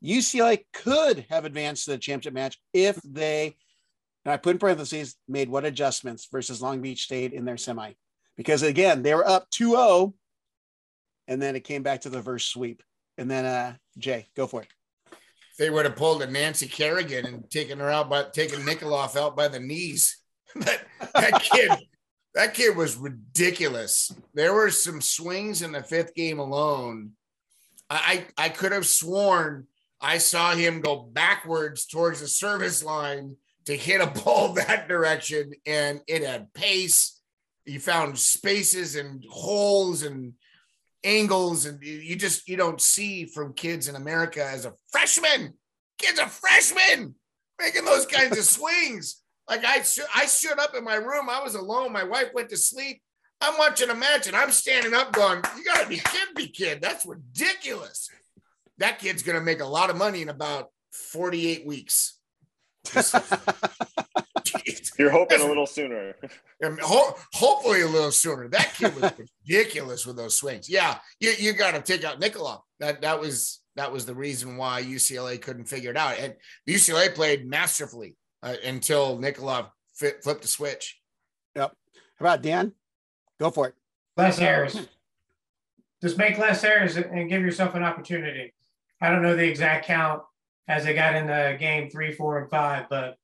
UCLA 0.03 0.65
could 0.73 1.25
have 1.29 1.45
advanced 1.45 1.85
to 1.85 1.91
the 1.91 1.97
championship 1.97 2.33
match 2.33 2.57
if 2.73 2.99
they, 3.03 3.55
and 4.25 4.31
I 4.31 4.37
put 4.37 4.51
in 4.51 4.59
parentheses, 4.59 5.15
made 5.27 5.49
what 5.49 5.65
adjustments 5.65 6.27
versus 6.31 6.61
Long 6.61 6.81
Beach 6.81 7.03
State 7.03 7.33
in 7.33 7.45
their 7.45 7.57
semi. 7.57 7.93
Because 8.37 8.63
again, 8.63 9.03
they 9.03 9.13
were 9.13 9.27
up 9.27 9.49
2 9.51 9.71
0, 9.71 10.13
and 11.27 11.41
then 11.41 11.55
it 11.55 11.65
came 11.65 11.83
back 11.83 12.01
to 12.01 12.09
the 12.09 12.21
verse 12.21 12.45
sweep. 12.45 12.81
And 13.17 13.29
then, 13.29 13.45
uh, 13.45 13.75
Jay, 13.97 14.29
go 14.35 14.47
for 14.47 14.61
it 14.61 14.69
they 15.59 15.69
would 15.69 15.85
have 15.85 15.97
pulled 15.97 16.23
a 16.23 16.31
Nancy 16.31 16.67
Kerrigan 16.67 17.25
and 17.25 17.51
taken 17.51 17.79
her 17.79 17.89
out 17.89 18.09
by 18.09 18.23
taking 18.33 18.61
Nikolov 18.61 19.17
out 19.17 19.35
by 19.35 19.49
the 19.49 19.59
knees. 19.59 20.17
that, 20.55 20.79
that 21.13 21.41
kid, 21.41 21.71
that 22.33 22.53
kid 22.53 22.75
was 22.75 22.95
ridiculous. 22.95 24.11
There 24.33 24.53
were 24.53 24.71
some 24.71 25.01
swings 25.01 25.61
in 25.61 25.73
the 25.73 25.83
fifth 25.83 26.15
game 26.15 26.39
alone. 26.39 27.11
I, 27.89 28.25
I 28.37 28.49
could 28.49 28.71
have 28.71 28.85
sworn 28.85 29.67
I 30.01 30.17
saw 30.17 30.53
him 30.53 30.81
go 30.81 30.97
backwards 30.97 31.85
towards 31.85 32.21
the 32.21 32.27
service 32.27 32.83
line 32.83 33.35
to 33.65 33.75
hit 33.75 34.01
a 34.01 34.07
ball 34.07 34.53
that 34.53 34.87
direction, 34.87 35.51
and 35.65 36.01
it 36.07 36.23
had 36.23 36.53
pace. 36.53 37.19
He 37.65 37.77
found 37.77 38.17
spaces 38.17 38.95
and 38.95 39.23
holes 39.29 40.03
and 40.03 40.33
angles 41.03 41.65
and 41.65 41.81
you 41.81 42.15
just 42.15 42.47
you 42.49 42.57
don't 42.57 42.81
see 42.81 43.25
from 43.25 43.53
kids 43.53 43.87
in 43.87 43.95
America 43.95 44.43
as 44.43 44.65
a 44.65 44.73
freshman. 44.91 45.53
Kids 45.97 46.19
a 46.19 46.27
freshman 46.27 47.15
making 47.59 47.85
those 47.85 48.05
kinds 48.05 48.37
of 48.37 48.43
swings. 48.45 49.21
Like 49.47 49.63
I 49.65 49.83
I 50.15 50.25
stood 50.25 50.59
up 50.59 50.75
in 50.75 50.83
my 50.83 50.95
room. 50.95 51.29
I 51.29 51.41
was 51.41 51.55
alone. 51.55 51.91
My 51.91 52.03
wife 52.03 52.29
went 52.33 52.49
to 52.49 52.57
sleep. 52.57 53.01
I'm 53.41 53.57
watching 53.57 53.89
a 53.89 53.95
match 53.95 54.27
and 54.27 54.35
I'm 54.35 54.51
standing 54.51 54.93
up 54.93 55.13
going, 55.13 55.41
"You 55.57 55.63
got 55.63 55.83
to 55.83 55.89
be 55.89 55.97
kidding 55.97 56.35
me, 56.35 56.47
kid. 56.49 56.81
That's 56.81 57.05
ridiculous." 57.05 58.09
That 58.79 58.99
kid's 58.99 59.23
going 59.23 59.37
to 59.37 59.43
make 59.43 59.61
a 59.61 59.65
lot 59.65 59.89
of 59.89 59.97
money 59.97 60.21
in 60.21 60.29
about 60.29 60.69
48 60.91 61.65
weeks. 61.65 62.17
You're 64.97 65.11
hoping 65.11 65.41
a 65.41 65.45
little 65.45 65.65
sooner. 65.65 66.15
Ho- 66.63 67.15
hopefully 67.33 67.81
a 67.81 67.87
little 67.87 68.11
sooner. 68.11 68.47
That 68.49 68.73
kid 68.77 68.99
was 68.99 69.13
ridiculous 69.47 70.05
with 70.05 70.17
those 70.17 70.37
swings. 70.37 70.69
Yeah, 70.69 70.97
you, 71.19 71.33
you 71.37 71.53
got 71.53 71.75
to 71.75 71.81
take 71.81 72.03
out 72.03 72.19
Nicola. 72.19 72.61
That 72.79 73.01
that 73.01 73.19
was 73.19 73.61
that 73.75 73.91
was 73.91 74.05
the 74.05 74.15
reason 74.15 74.57
why 74.57 74.83
UCLA 74.83 75.41
couldn't 75.41 75.65
figure 75.65 75.91
it 75.91 75.97
out. 75.97 76.19
And 76.19 76.33
UCLA 76.67 77.13
played 77.13 77.47
masterfully 77.47 78.15
uh, 78.43 78.55
until 78.65 79.17
Nicola 79.19 79.71
flipped 79.93 80.41
the 80.41 80.47
switch. 80.47 80.99
Yep. 81.55 81.73
How 82.17 82.25
about 82.25 82.41
Dan? 82.41 82.73
Go 83.39 83.51
for 83.51 83.67
it. 83.67 83.75
Less 84.17 84.39
errors. 84.39 84.77
Just 86.01 86.17
make 86.17 86.37
less 86.37 86.63
errors 86.63 86.97
and 86.97 87.29
give 87.29 87.41
yourself 87.41 87.75
an 87.75 87.83
opportunity. 87.83 88.53
I 89.01 89.09
don't 89.09 89.21
know 89.21 89.35
the 89.35 89.47
exact 89.47 89.85
count 89.85 90.23
as 90.67 90.83
they 90.83 90.93
got 90.93 91.15
in 91.15 91.27
the 91.27 91.57
game 91.59 91.89
three, 91.89 92.13
four, 92.13 92.39
and 92.39 92.49
five, 92.49 92.87
but 92.89 93.17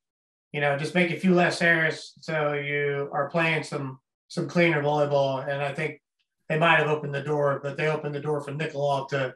you 0.51 0.61
know, 0.61 0.77
just 0.77 0.95
make 0.95 1.11
a 1.11 1.19
few 1.19 1.33
less 1.33 1.61
errors 1.61 2.13
so 2.21 2.53
you 2.53 3.09
are 3.11 3.29
playing 3.29 3.63
some 3.63 3.99
some 4.29 4.47
cleaner 4.47 4.81
volleyball. 4.81 5.47
And 5.47 5.61
I 5.61 5.73
think 5.73 6.01
they 6.49 6.57
might 6.57 6.79
have 6.79 6.87
opened 6.87 7.13
the 7.13 7.21
door, 7.21 7.59
but 7.61 7.77
they 7.77 7.87
opened 7.87 8.15
the 8.15 8.21
door 8.21 8.41
for 8.41 8.51
Nikolov 8.51 9.09
to 9.09 9.35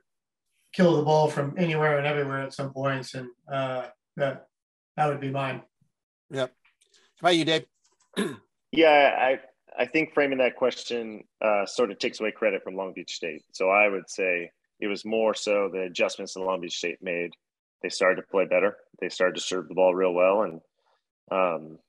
kill 0.72 0.96
the 0.96 1.04
ball 1.04 1.30
from 1.30 1.56
anywhere 1.58 1.98
and 1.98 2.08
everywhere 2.08 2.42
at 2.42 2.54
some 2.54 2.72
points. 2.72 3.16
And 3.16 3.28
uh, 3.52 3.88
that 4.16 4.48
that 4.96 5.08
would 5.08 5.20
be 5.20 5.30
mine. 5.30 5.62
Yep. 6.32 6.54
How 7.22 7.28
about 7.28 7.36
you, 7.36 7.46
Dave? 7.46 7.66
yeah, 8.72 9.16
I 9.20 9.40
I 9.78 9.86
think 9.86 10.14
framing 10.14 10.38
that 10.40 10.56
question 10.56 11.24
uh, 11.42 11.66
sort 11.66 11.92
of 11.92 12.00
takes 12.00 12.20
away 12.20 12.32
credit 12.32 12.64
from 12.64 12.76
Long 12.76 12.94
Beach 12.94 13.16
State. 13.16 13.44
So 13.52 13.70
I 13.70 13.88
would 13.88 14.10
say 14.10 14.52
it 14.80 14.88
was 14.88 15.06
more 15.06 15.34
so 15.34 15.70
the 15.72 15.82
adjustments 15.82 16.34
that 16.34 16.42
Long 16.42 16.62
Beach 16.62 16.78
State 16.78 17.02
made. 17.02 17.32
They 17.82 17.90
started 17.90 18.22
to 18.22 18.28
play 18.28 18.46
better. 18.46 18.76
They 19.00 19.10
started 19.10 19.36
to 19.36 19.42
serve 19.42 19.68
the 19.68 19.74
ball 19.74 19.96
real 19.96 20.14
well, 20.14 20.42
and 20.42 20.62
um, 21.32 21.80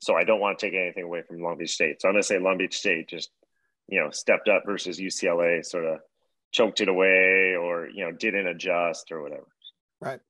so 0.00 0.14
I 0.14 0.24
don't 0.24 0.40
want 0.40 0.58
to 0.58 0.66
take 0.66 0.74
anything 0.74 1.04
away 1.04 1.22
from 1.22 1.42
Long 1.42 1.58
Beach 1.58 1.72
State. 1.72 2.00
So 2.00 2.08
I'm 2.08 2.14
going 2.14 2.22
to 2.22 2.26
say 2.26 2.38
Long 2.38 2.58
Beach 2.58 2.76
State 2.76 3.08
just 3.08 3.30
you 3.88 4.00
know 4.00 4.10
stepped 4.10 4.48
up 4.48 4.62
versus 4.64 5.00
UCLA, 5.00 5.64
sort 5.64 5.84
of 5.84 5.98
choked 6.52 6.80
it 6.80 6.88
away, 6.88 7.54
or 7.56 7.88
you 7.88 8.04
know 8.04 8.12
didn't 8.12 8.46
adjust 8.46 9.10
or 9.10 9.22
whatever. 9.22 9.46
Right. 10.00 10.20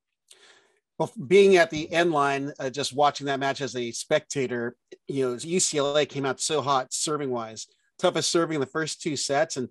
Well, 0.97 1.11
being 1.27 1.55
at 1.55 1.71
the 1.71 1.91
end 1.91 2.11
line, 2.11 2.53
uh, 2.59 2.69
just 2.69 2.93
watching 2.93 3.25
that 3.25 3.39
match 3.39 3.61
as 3.61 3.75
a 3.75 3.91
spectator, 3.91 4.75
you 5.07 5.29
know, 5.29 5.35
UCLA 5.35 6.07
came 6.07 6.27
out 6.27 6.39
so 6.39 6.61
hot 6.61 6.93
serving 6.93 7.31
wise, 7.31 7.65
toughest 7.97 8.31
serving 8.31 8.55
in 8.55 8.61
the 8.61 8.67
first 8.67 9.01
two 9.01 9.15
sets, 9.15 9.57
and 9.57 9.69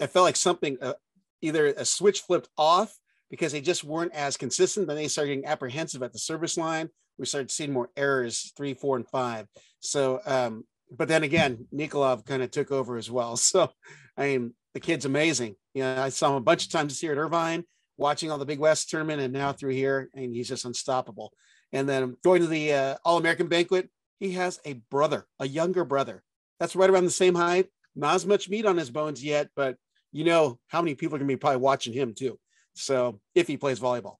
I 0.00 0.06
felt 0.06 0.24
like 0.24 0.36
something 0.36 0.76
uh, 0.82 0.94
either 1.42 1.66
a 1.66 1.84
switch 1.84 2.20
flipped 2.20 2.48
off 2.56 2.96
because 3.30 3.52
they 3.52 3.60
just 3.60 3.84
weren't 3.84 4.14
as 4.14 4.36
consistent. 4.36 4.86
Then 4.86 4.96
they 4.96 5.08
started 5.08 5.30
getting 5.30 5.46
apprehensive 5.46 6.02
at 6.02 6.12
the 6.12 6.18
service 6.18 6.56
line. 6.56 6.88
We 7.18 7.26
started 7.26 7.50
seeing 7.50 7.72
more 7.72 7.90
errors, 7.96 8.52
three, 8.56 8.74
four, 8.74 8.96
and 8.96 9.08
five. 9.08 9.46
So, 9.80 10.20
um, 10.26 10.64
but 10.90 11.08
then 11.08 11.22
again, 11.22 11.66
Nikolov 11.74 12.24
kind 12.24 12.42
of 12.42 12.50
took 12.50 12.70
over 12.70 12.96
as 12.96 13.10
well. 13.10 13.36
So, 13.46 13.70
I 14.16 14.26
mean, 14.26 14.54
the 14.74 14.80
kid's 14.80 15.04
amazing. 15.04 15.56
You 15.74 15.82
know, 15.82 16.02
I 16.02 16.10
saw 16.10 16.30
him 16.30 16.36
a 16.36 16.40
bunch 16.40 16.64
of 16.64 16.70
times 16.70 17.00
here 17.00 17.12
at 17.12 17.18
Irvine 17.18 17.64
watching 17.96 18.30
all 18.30 18.38
the 18.38 18.46
Big 18.46 18.58
West 18.58 18.90
tournament 18.90 19.20
and 19.20 19.32
now 19.32 19.52
through 19.52 19.72
here, 19.72 20.10
and 20.14 20.34
he's 20.34 20.48
just 20.48 20.64
unstoppable. 20.64 21.32
And 21.72 21.88
then 21.88 22.16
going 22.22 22.42
to 22.42 22.48
the 22.48 22.72
uh, 22.72 22.96
All 23.04 23.18
American 23.18 23.48
banquet, 23.48 23.90
he 24.18 24.32
has 24.32 24.60
a 24.64 24.74
brother, 24.90 25.26
a 25.40 25.46
younger 25.46 25.84
brother. 25.84 26.22
That's 26.60 26.76
right 26.76 26.88
around 26.88 27.04
the 27.04 27.10
same 27.10 27.34
height. 27.34 27.66
Not 27.94 28.14
as 28.14 28.26
much 28.26 28.48
meat 28.48 28.66
on 28.66 28.76
his 28.76 28.90
bones 28.90 29.24
yet, 29.24 29.48
but 29.56 29.76
you 30.12 30.24
know 30.24 30.58
how 30.68 30.80
many 30.80 30.94
people 30.94 31.16
are 31.16 31.18
going 31.18 31.28
to 31.28 31.34
be 31.34 31.38
probably 31.38 31.60
watching 31.60 31.92
him 31.92 32.14
too. 32.14 32.38
So 32.74 33.20
if 33.34 33.46
he 33.46 33.56
plays 33.56 33.80
volleyball, 33.80 34.16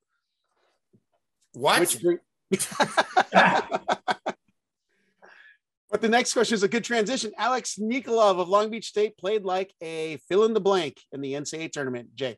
what? 1.52 1.80
Which, 1.80 1.98
but 5.90 6.00
the 6.00 6.08
next 6.08 6.32
question 6.32 6.54
is 6.54 6.62
a 6.62 6.68
good 6.68 6.84
transition. 6.84 7.32
Alex 7.38 7.78
Nikolov 7.78 8.38
of 8.38 8.48
Long 8.48 8.70
Beach 8.70 8.86
State 8.86 9.16
played 9.16 9.44
like 9.44 9.72
a 9.82 10.18
fill 10.28 10.44
in 10.44 10.54
the 10.54 10.60
blank 10.60 11.00
in 11.12 11.20
the 11.20 11.32
NCAA 11.32 11.72
tournament. 11.72 12.14
Jay. 12.14 12.36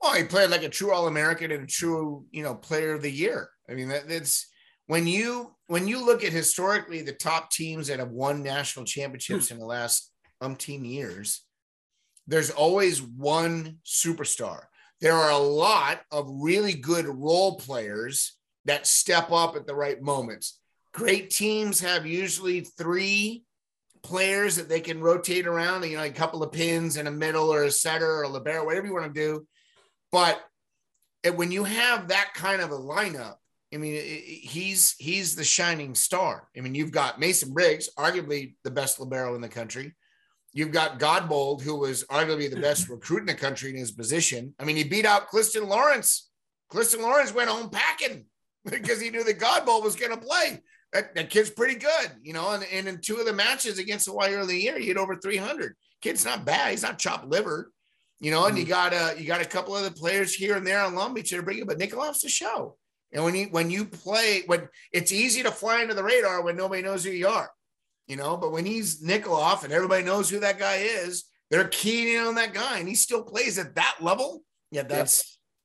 Well, 0.00 0.14
he 0.14 0.24
played 0.24 0.50
like 0.50 0.62
a 0.62 0.68
true 0.68 0.92
All 0.92 1.08
American 1.08 1.50
and 1.50 1.64
a 1.64 1.66
true, 1.66 2.24
you 2.30 2.42
know, 2.42 2.54
Player 2.54 2.94
of 2.94 3.02
the 3.02 3.10
Year. 3.10 3.50
I 3.68 3.74
mean, 3.74 3.88
that, 3.88 4.08
that's 4.08 4.46
when 4.86 5.06
you 5.06 5.54
when 5.66 5.86
you 5.86 6.04
look 6.04 6.24
at 6.24 6.32
historically 6.32 7.02
the 7.02 7.12
top 7.12 7.50
teams 7.50 7.88
that 7.88 7.98
have 7.98 8.10
won 8.10 8.42
national 8.42 8.86
championships 8.86 9.48
hmm. 9.48 9.54
in 9.54 9.60
the 9.60 9.66
last 9.66 10.10
umpteen 10.42 10.88
years, 10.88 11.42
there's 12.30 12.50
always 12.50 13.02
one 13.02 13.78
superstar. 13.84 14.62
There 15.00 15.14
are 15.14 15.30
a 15.30 15.38
lot 15.38 16.00
of 16.10 16.28
really 16.30 16.74
good 16.74 17.06
role 17.06 17.56
players 17.58 18.36
that 18.64 18.86
step 18.86 19.30
up 19.30 19.56
at 19.56 19.66
the 19.66 19.74
right 19.74 20.00
moments. 20.00 20.58
Great 20.92 21.30
teams 21.30 21.80
have 21.80 22.06
usually 22.06 22.60
three 22.60 23.44
players 24.02 24.56
that 24.56 24.68
they 24.68 24.80
can 24.80 25.00
rotate 25.00 25.46
around, 25.46 25.84
you 25.84 25.96
know, 25.96 26.02
a 26.02 26.10
couple 26.10 26.42
of 26.42 26.52
pins 26.52 26.96
in 26.96 27.06
a 27.06 27.10
middle 27.10 27.52
or 27.52 27.64
a 27.64 27.70
setter 27.70 28.10
or 28.10 28.22
a 28.22 28.28
libero, 28.28 28.64
whatever 28.64 28.86
you 28.86 28.94
want 28.94 29.12
to 29.14 29.20
do 29.20 29.46
but 30.12 30.40
when 31.34 31.52
you 31.52 31.64
have 31.64 32.08
that 32.08 32.32
kind 32.34 32.60
of 32.60 32.70
a 32.70 32.78
lineup, 32.78 33.36
I 33.72 33.76
mean, 33.76 33.94
he's 33.94 34.96
he's 34.98 35.36
the 35.36 35.44
shining 35.44 35.94
star. 35.94 36.48
I 36.56 36.60
mean, 36.60 36.74
you've 36.74 36.90
got 36.90 37.20
Mason 37.20 37.52
Briggs, 37.52 37.88
arguably 37.96 38.54
the 38.64 38.70
best 38.70 38.98
libero 38.98 39.34
in 39.36 39.40
the 39.40 39.48
country. 39.48 39.94
You've 40.52 40.72
got 40.72 40.98
Godbold, 40.98 41.62
who 41.62 41.76
was 41.76 42.04
arguably 42.04 42.50
the 42.50 42.60
best 42.60 42.88
recruit 42.90 43.20
in 43.20 43.26
the 43.26 43.34
country 43.34 43.70
in 43.70 43.76
his 43.76 43.92
position. 43.92 44.54
I 44.58 44.64
mean, 44.64 44.76
he 44.76 44.84
beat 44.84 45.06
out 45.06 45.28
Clifton 45.28 45.68
Lawrence. 45.68 46.28
Clifton 46.68 47.02
Lawrence 47.02 47.32
went 47.34 47.50
home 47.50 47.70
packing 47.70 48.26
because 48.64 49.00
he 49.00 49.10
knew 49.10 49.24
that 49.24 49.38
Godbold 49.38 49.84
was 49.84 49.96
going 49.96 50.12
to 50.12 50.26
play. 50.26 50.62
That, 50.92 51.14
that, 51.14 51.30
kid's 51.30 51.50
pretty 51.50 51.76
good, 51.76 52.10
you 52.20 52.32
know. 52.32 52.50
And, 52.50 52.64
and 52.72 52.88
in 52.88 53.00
two 53.00 53.16
of 53.16 53.26
the 53.26 53.32
matches 53.32 53.78
against 53.78 54.06
the 54.06 54.10
Hawaii 54.10 54.34
early 54.34 54.40
in 54.42 54.48
the 54.48 54.60
year, 54.60 54.78
he 54.78 54.86
hit 54.86 54.96
over 54.96 55.14
300. 55.14 55.76
Kid's 56.02 56.24
not 56.24 56.44
bad. 56.44 56.72
He's 56.72 56.82
not 56.82 56.98
chopped 56.98 57.28
liver 57.28 57.70
you 58.20 58.30
know, 58.30 58.46
and 58.46 58.56
you 58.56 58.64
mm-hmm. 58.64 58.70
got 58.70 58.92
uh 58.92 59.14
you 59.16 59.26
got 59.26 59.40
a 59.40 59.46
couple 59.46 59.74
of 59.74 59.82
the 59.82 59.90
players 59.90 60.34
here 60.34 60.56
and 60.56 60.66
there 60.66 60.80
on 60.82 60.94
Long 60.94 61.14
Beach 61.14 61.30
that 61.30 61.38
are 61.38 61.42
bringing, 61.42 61.66
but 61.66 61.78
Nikolov's 61.78 62.20
the 62.20 62.28
show. 62.28 62.76
And 63.12 63.24
when 63.24 63.34
you 63.34 63.46
when 63.46 63.70
you 63.70 63.86
play, 63.86 64.42
when 64.46 64.68
it's 64.92 65.10
easy 65.10 65.42
to 65.42 65.50
fly 65.50 65.80
under 65.80 65.94
the 65.94 66.04
radar 66.04 66.42
when 66.42 66.56
nobody 66.56 66.82
knows 66.82 67.02
who 67.02 67.10
you 67.10 67.28
are, 67.28 67.50
you 68.10 68.16
know, 68.16 68.36
but 68.36 68.50
when 68.50 68.66
he's 68.66 69.00
Nikolov 69.00 69.62
and 69.62 69.72
everybody 69.72 70.02
knows 70.02 70.28
who 70.28 70.40
that 70.40 70.58
guy 70.58 70.78
is, 70.78 71.24
they're 71.48 71.68
keying 71.68 72.16
in 72.16 72.22
on 72.22 72.34
that 72.34 72.52
guy, 72.52 72.78
and 72.78 72.88
he 72.88 72.96
still 72.96 73.22
plays 73.22 73.56
at 73.56 73.76
that 73.76 73.98
level. 74.00 74.42
Yeah, 74.72 74.82
that's 74.82 75.18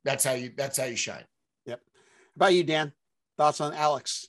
yep. 0.05 0.13
that's 0.13 0.23
how 0.23 0.33
you 0.33 0.51
that's 0.55 0.77
how 0.77 0.85
you 0.85 0.95
shine. 0.95 1.23
Yep. 1.65 1.79
How 1.79 2.35
about 2.35 2.53
you, 2.53 2.63
Dan? 2.63 2.93
Thoughts 3.35 3.61
on 3.61 3.73
Alex? 3.73 4.27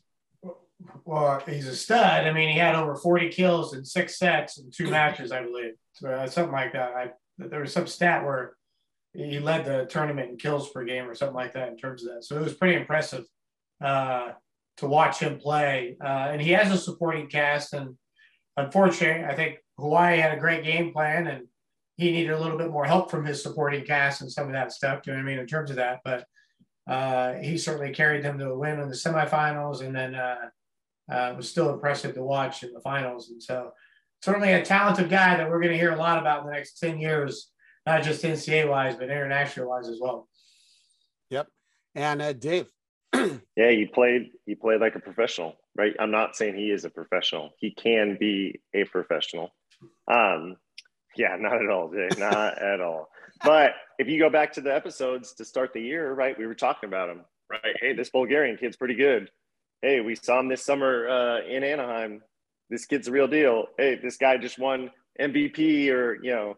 Well, 1.04 1.42
he's 1.46 1.66
a 1.66 1.76
stud. 1.76 2.26
I 2.26 2.32
mean, 2.32 2.48
he 2.48 2.58
had 2.58 2.74
over 2.74 2.96
40 2.96 3.28
kills 3.30 3.74
in 3.74 3.84
six 3.84 4.18
sets 4.18 4.58
in 4.58 4.70
two 4.70 4.90
matches, 4.90 5.30
I 5.30 5.42
believe. 5.42 5.74
So, 5.92 6.10
uh, 6.10 6.26
something 6.26 6.52
like 6.52 6.72
that. 6.72 6.92
I 6.94 7.10
there 7.36 7.60
was 7.60 7.72
some 7.72 7.86
stat 7.86 8.24
where 8.24 8.56
he 9.12 9.38
led 9.38 9.66
the 9.66 9.86
tournament 9.90 10.30
in 10.30 10.36
kills 10.38 10.70
per 10.70 10.84
game 10.84 11.06
or 11.06 11.14
something 11.14 11.36
like 11.36 11.52
that 11.52 11.68
in 11.68 11.76
terms 11.76 12.02
of 12.02 12.14
that. 12.14 12.24
So 12.24 12.36
it 12.36 12.42
was 12.42 12.54
pretty 12.54 12.76
impressive 12.76 13.24
uh, 13.84 14.32
to 14.78 14.86
watch 14.86 15.18
him 15.18 15.38
play. 15.38 15.96
Uh, 16.02 16.28
and 16.30 16.40
he 16.40 16.52
has 16.52 16.70
a 16.70 16.78
supporting 16.78 17.28
cast. 17.28 17.72
And 17.72 17.96
unfortunately, 18.56 19.24
I 19.24 19.34
think 19.34 19.58
Hawaii 19.78 20.18
had 20.18 20.36
a 20.36 20.40
great 20.40 20.64
game 20.64 20.92
plan 20.92 21.26
and 21.26 21.46
he 21.96 22.12
needed 22.12 22.32
a 22.32 22.40
little 22.40 22.58
bit 22.58 22.70
more 22.70 22.84
help 22.84 23.10
from 23.10 23.24
his 23.24 23.42
supporting 23.42 23.84
cast 23.84 24.20
and 24.20 24.30
some 24.30 24.46
of 24.46 24.52
that 24.52 24.72
stuff. 24.72 25.02
Do 25.02 25.10
you 25.10 25.16
know 25.16 25.22
what 25.22 25.28
I 25.28 25.32
mean? 25.32 25.40
In 25.40 25.46
terms 25.46 25.70
of 25.70 25.76
that. 25.76 26.00
But 26.04 26.26
uh, 26.86 27.34
he 27.34 27.58
certainly 27.58 27.92
carried 27.92 28.22
them 28.22 28.38
to 28.38 28.50
a 28.50 28.58
win 28.58 28.80
in 28.80 28.88
the 28.88 28.94
semifinals 28.94 29.80
and 29.80 29.94
then 29.94 30.14
uh, 30.14 30.36
uh, 31.10 31.34
was 31.36 31.48
still 31.48 31.72
impressive 31.72 32.14
to 32.14 32.22
watch 32.22 32.62
in 32.62 32.72
the 32.72 32.80
finals. 32.80 33.30
And 33.30 33.42
so 33.42 33.72
certainly 34.22 34.52
a 34.52 34.64
talented 34.64 35.08
guy 35.08 35.36
that 35.36 35.48
we're 35.48 35.60
going 35.60 35.72
to 35.72 35.78
hear 35.78 35.92
a 35.92 35.96
lot 35.96 36.18
about 36.18 36.40
in 36.40 36.46
the 36.46 36.52
next 36.52 36.78
10 36.78 36.98
years, 36.98 37.50
not 37.86 38.02
just 38.02 38.22
NCAA 38.22 38.68
wise, 38.68 38.94
but 38.94 39.04
international 39.04 39.68
wise 39.68 39.88
as 39.88 39.98
well. 40.00 40.28
Yep. 41.30 41.48
And 41.94 42.22
uh, 42.22 42.32
Dave. 42.32 42.66
yeah, 43.14 43.70
he 43.70 43.86
played, 43.92 44.30
he 44.44 44.54
played 44.54 44.80
like 44.80 44.94
a 44.94 45.00
professional, 45.00 45.56
right? 45.76 45.94
I'm 45.98 46.10
not 46.10 46.36
saying 46.36 46.56
he 46.56 46.70
is 46.70 46.84
a 46.84 46.90
professional. 46.90 47.50
He 47.58 47.70
can 47.70 48.16
be 48.18 48.60
a 48.74 48.84
professional. 48.84 49.50
Um, 50.10 50.56
yeah, 51.16 51.36
not 51.38 51.62
at 51.62 51.70
all, 51.70 51.90
Jay, 51.90 52.08
not 52.18 52.62
at 52.62 52.80
all. 52.80 53.08
But 53.44 53.72
if 53.98 54.08
you 54.08 54.18
go 54.18 54.30
back 54.30 54.52
to 54.54 54.60
the 54.60 54.74
episodes 54.74 55.34
to 55.34 55.44
start 55.44 55.72
the 55.72 55.80
year, 55.80 56.12
right, 56.12 56.38
we 56.38 56.46
were 56.46 56.54
talking 56.54 56.88
about 56.88 57.10
him, 57.10 57.20
right? 57.50 57.76
Hey, 57.80 57.94
this 57.94 58.10
Bulgarian 58.10 58.56
kid's 58.56 58.76
pretty 58.76 58.94
good. 58.94 59.30
Hey, 59.82 60.00
we 60.00 60.14
saw 60.14 60.40
him 60.40 60.48
this 60.48 60.64
summer 60.64 61.08
uh, 61.08 61.46
in 61.46 61.62
Anaheim 61.62 62.22
this 62.70 62.86
kid's 62.86 63.08
a 63.08 63.12
real 63.12 63.28
deal. 63.28 63.66
Hey, 63.78 63.98
this 64.02 64.16
guy 64.16 64.36
just 64.38 64.58
won 64.58 64.90
MVP 65.20 65.88
or, 65.90 66.14
you 66.22 66.32
know, 66.32 66.56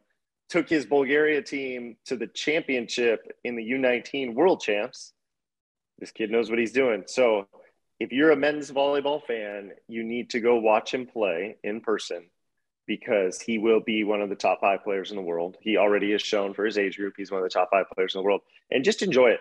took 0.49 0.69
his 0.69 0.87
Bulgaria 0.87 1.43
team 1.43 1.97
to 2.07 2.17
the 2.17 2.27
championship 2.27 3.21
in 3.45 3.57
the 3.57 3.71
U19 3.73 4.35
world 4.35 4.61
champs. 4.61 5.13
This 5.99 6.11
kid 6.11 6.31
knows 6.31 6.49
what 6.49 6.59
he's 6.59 6.73
doing. 6.73 7.05
So 7.07 7.47
if 8.01 8.13
you're 8.13 8.31
a 8.31 8.37
men's 8.37 8.71
volleyball 8.71 9.25
fan, 9.25 9.73
you 9.89 10.05
need 10.05 10.31
to 10.31 10.41
go 10.41 10.57
watch 10.57 10.95
him 10.95 11.07
play 11.07 11.57
in 11.65 11.81
person 11.81 12.29
because 12.87 13.41
he 13.41 13.59
will 13.59 13.81
be 13.81 14.05
one 14.05 14.23
of 14.23 14.31
the 14.31 14.35
top 14.35 14.61
five 14.61 14.83
players 14.83 15.11
in 15.11 15.17
the 15.17 15.23
world. 15.23 15.57
He 15.61 15.77
already 15.77 16.13
has 16.13 16.23
shown 16.23 16.55
for 16.55 16.65
his 16.65 16.79
age 16.79 16.97
group, 16.97 17.15
he's 17.17 17.31
one 17.31 17.39
of 17.39 17.45
the 17.45 17.51
top 17.51 17.71
five 17.71 17.87
players 17.95 18.15
in 18.15 18.21
the 18.21 18.25
world. 18.25 18.41
And 18.71 18.85
just 18.85 19.03
enjoy 19.03 19.31
it. 19.31 19.41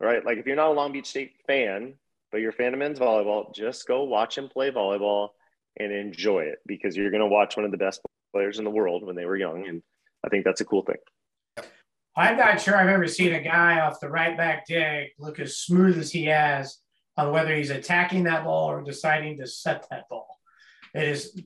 Right. 0.00 0.24
Like 0.24 0.38
if 0.38 0.46
you're 0.46 0.56
not 0.56 0.68
a 0.68 0.72
Long 0.72 0.92
Beach 0.92 1.06
State 1.06 1.32
fan, 1.46 1.94
but 2.30 2.38
you're 2.38 2.50
a 2.50 2.54
fan 2.54 2.72
of 2.72 2.78
men's 2.78 2.98
volleyball, 2.98 3.54
just 3.54 3.86
go 3.86 4.04
watch 4.04 4.38
him 4.38 4.48
play 4.48 4.70
volleyball 4.70 5.30
and 5.78 5.92
enjoy 5.92 6.40
it 6.40 6.58
because 6.66 6.96
you're 6.96 7.10
going 7.10 7.20
to 7.20 7.26
watch 7.26 7.56
one 7.56 7.64
of 7.64 7.72
the 7.72 7.78
best 7.78 8.00
players 8.32 8.58
in 8.58 8.64
the 8.64 8.70
world 8.70 9.04
when 9.04 9.16
they 9.16 9.24
were 9.24 9.36
young. 9.36 9.66
And 9.66 9.82
I 10.24 10.28
think 10.28 10.44
that's 10.44 10.60
a 10.60 10.64
cool 10.64 10.82
thing. 10.82 11.66
I'm 12.16 12.36
not 12.36 12.60
sure 12.60 12.76
I've 12.76 12.88
ever 12.88 13.06
seen 13.06 13.34
a 13.34 13.40
guy 13.40 13.80
off 13.80 14.00
the 14.00 14.08
right 14.08 14.36
back 14.36 14.66
dig 14.66 15.10
look 15.18 15.38
as 15.38 15.58
smooth 15.58 15.98
as 15.98 16.10
he 16.10 16.24
has 16.26 16.78
on 17.18 17.32
whether 17.32 17.54
he's 17.54 17.70
attacking 17.70 18.24
that 18.24 18.44
ball 18.44 18.70
or 18.70 18.82
deciding 18.82 19.36
to 19.38 19.46
set 19.46 19.84
that 19.90 20.08
ball. 20.08 20.38
It 20.94 21.08
is, 21.08 21.38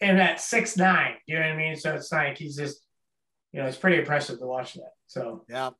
and 0.00 0.20
at 0.20 0.40
six 0.40 0.76
nine, 0.76 1.14
you 1.26 1.34
know 1.34 1.40
what 1.40 1.52
I 1.52 1.56
mean. 1.56 1.74
So 1.74 1.94
it's 1.94 2.12
like 2.12 2.38
he's 2.38 2.56
just, 2.56 2.78
you 3.52 3.60
know, 3.60 3.66
it's 3.66 3.76
pretty 3.76 3.98
impressive 3.98 4.38
to 4.38 4.46
watch 4.46 4.74
that. 4.74 4.92
So 5.08 5.44
yeah, 5.48 5.70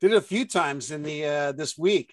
did 0.00 0.12
it 0.12 0.16
a 0.16 0.20
few 0.20 0.44
times 0.44 0.90
in 0.90 1.02
the 1.02 1.24
uh, 1.24 1.52
this 1.52 1.78
week. 1.78 2.12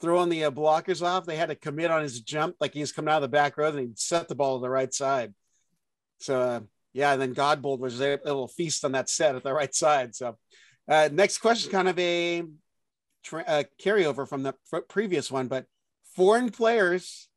Throwing 0.00 0.28
the 0.28 0.44
uh, 0.44 0.50
blockers 0.50 1.02
off, 1.02 1.24
they 1.24 1.36
had 1.36 1.48
to 1.48 1.54
commit 1.54 1.90
on 1.90 2.02
his 2.02 2.20
jump 2.20 2.56
like 2.60 2.74
he's 2.74 2.92
coming 2.92 3.10
out 3.10 3.22
of 3.22 3.22
the 3.22 3.28
back 3.28 3.56
row, 3.56 3.68
and 3.68 3.78
he 3.78 3.88
set 3.94 4.28
the 4.28 4.34
ball 4.34 4.58
to 4.58 4.62
the 4.62 4.68
right 4.68 4.92
side. 4.92 5.32
So 6.18 6.40
uh, 6.40 6.60
yeah, 6.92 7.12
and 7.12 7.22
then 7.22 7.34
Godbold 7.34 7.78
was 7.78 8.00
a 8.00 8.18
little 8.22 8.48
feast 8.48 8.84
on 8.84 8.92
that 8.92 9.08
set 9.08 9.36
at 9.36 9.44
the 9.44 9.54
right 9.54 9.74
side. 9.74 10.14
So 10.14 10.36
uh, 10.88 11.08
next 11.10 11.38
question, 11.38 11.70
kind 11.70 11.88
of 11.88 11.98
a, 11.98 12.42
tra- 13.22 13.44
a 13.46 13.64
carryover 13.80 14.28
from 14.28 14.42
the 14.42 14.54
previous 14.88 15.30
one, 15.30 15.46
but 15.48 15.64
foreign 16.14 16.50
players 16.50 17.28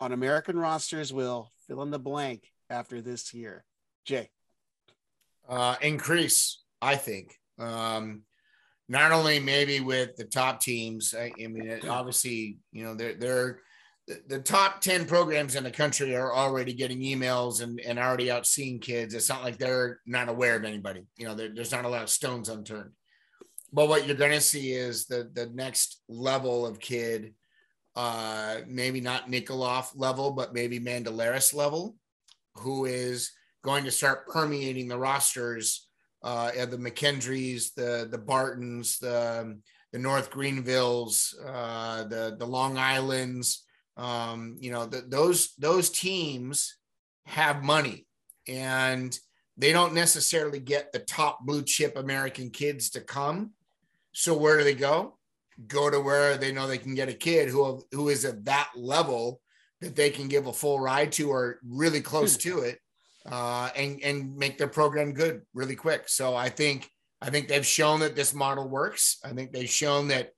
on 0.00 0.12
American 0.12 0.58
rosters 0.58 1.12
will 1.12 1.52
fill 1.66 1.82
in 1.82 1.90
the 1.90 1.98
blank 1.98 2.44
after 2.70 3.00
this 3.00 3.32
year. 3.34 3.64
Jay, 4.04 4.30
uh, 5.48 5.76
increase, 5.80 6.62
I 6.80 6.96
think. 6.96 7.38
Um, 7.58 8.22
not 8.88 9.12
only 9.12 9.38
maybe 9.38 9.80
with 9.80 10.16
the 10.16 10.24
top 10.24 10.60
teams. 10.60 11.14
I, 11.18 11.32
I 11.42 11.46
mean, 11.46 11.80
obviously, 11.88 12.58
you 12.72 12.84
know, 12.84 12.94
they're 12.94 13.14
they're 13.14 13.60
the 14.26 14.40
top 14.40 14.80
10 14.80 15.06
programs 15.06 15.54
in 15.54 15.64
the 15.64 15.70
country 15.70 16.14
are 16.16 16.34
already 16.34 16.74
getting 16.74 17.00
emails 17.00 17.62
and, 17.62 17.80
and 17.80 17.98
already 17.98 18.30
out 18.30 18.46
seeing 18.46 18.80
kids. 18.80 19.14
It's 19.14 19.28
not 19.28 19.44
like 19.44 19.58
they're 19.58 20.00
not 20.06 20.28
aware 20.28 20.56
of 20.56 20.64
anybody. 20.64 21.06
You 21.16 21.26
know, 21.26 21.34
there's 21.34 21.72
not 21.72 21.84
a 21.84 21.88
lot 21.88 22.02
of 22.02 22.10
stones 22.10 22.48
unturned. 22.48 22.90
But 23.72 23.88
what 23.88 24.06
you're 24.06 24.16
going 24.16 24.32
to 24.32 24.40
see 24.40 24.72
is 24.72 25.06
the, 25.06 25.30
the 25.32 25.46
next 25.54 26.02
level 26.08 26.66
of 26.66 26.80
kid, 26.80 27.32
uh, 27.96 28.58
maybe 28.66 29.00
not 29.00 29.30
Nikolov 29.30 29.90
level, 29.94 30.30
but 30.32 30.54
maybe 30.54 30.80
Mandalaris 30.80 31.54
level, 31.54 31.96
who 32.54 32.86
is 32.86 33.30
going 33.62 33.84
to 33.84 33.90
start 33.90 34.28
permeating 34.28 34.88
the 34.88 34.98
rosters 34.98 35.88
uh, 36.22 36.50
of 36.58 36.70
the 36.70 36.76
McKendrees, 36.76 37.74
the, 37.74 38.08
the 38.10 38.18
Bartons, 38.18 38.98
the, 38.98 39.58
the 39.92 39.98
North 39.98 40.30
Greenvilles, 40.30 41.34
uh, 41.46 42.04
the, 42.04 42.36
the 42.38 42.46
Long 42.46 42.78
Islands, 42.78 43.64
um, 43.96 44.56
you 44.58 44.70
know, 44.70 44.86
the, 44.86 45.02
those 45.02 45.54
those 45.58 45.90
teams 45.90 46.76
have 47.26 47.62
money 47.62 48.06
and 48.48 49.16
they 49.56 49.72
don't 49.72 49.94
necessarily 49.94 50.58
get 50.58 50.92
the 50.92 50.98
top 50.98 51.44
blue 51.44 51.62
chip 51.62 51.96
American 51.96 52.50
kids 52.50 52.90
to 52.90 53.00
come. 53.00 53.50
So 54.12 54.36
where 54.36 54.58
do 54.58 54.64
they 54.64 54.74
go? 54.74 55.18
Go 55.66 55.90
to 55.90 56.00
where 56.00 56.36
they 56.36 56.52
know 56.52 56.66
they 56.66 56.78
can 56.78 56.94
get 56.94 57.08
a 57.08 57.14
kid 57.14 57.48
who 57.48 57.82
who 57.92 58.08
is 58.08 58.24
at 58.24 58.44
that 58.46 58.70
level 58.76 59.40
that 59.80 59.96
they 59.96 60.10
can 60.10 60.28
give 60.28 60.46
a 60.46 60.52
full 60.52 60.80
ride 60.80 61.12
to 61.12 61.30
or 61.30 61.58
really 61.66 62.00
close 62.00 62.36
to 62.38 62.60
it, 62.60 62.78
uh, 63.26 63.70
and 63.76 64.00
and 64.02 64.36
make 64.36 64.58
their 64.58 64.68
program 64.68 65.12
good 65.12 65.42
really 65.54 65.76
quick. 65.76 66.08
So 66.08 66.34
I 66.34 66.48
think 66.48 66.88
I 67.20 67.30
think 67.30 67.48
they've 67.48 67.66
shown 67.66 68.00
that 68.00 68.16
this 68.16 68.34
model 68.34 68.68
works. 68.68 69.18
I 69.24 69.30
think 69.30 69.52
they've 69.52 69.68
shown 69.68 70.08
that 70.08 70.30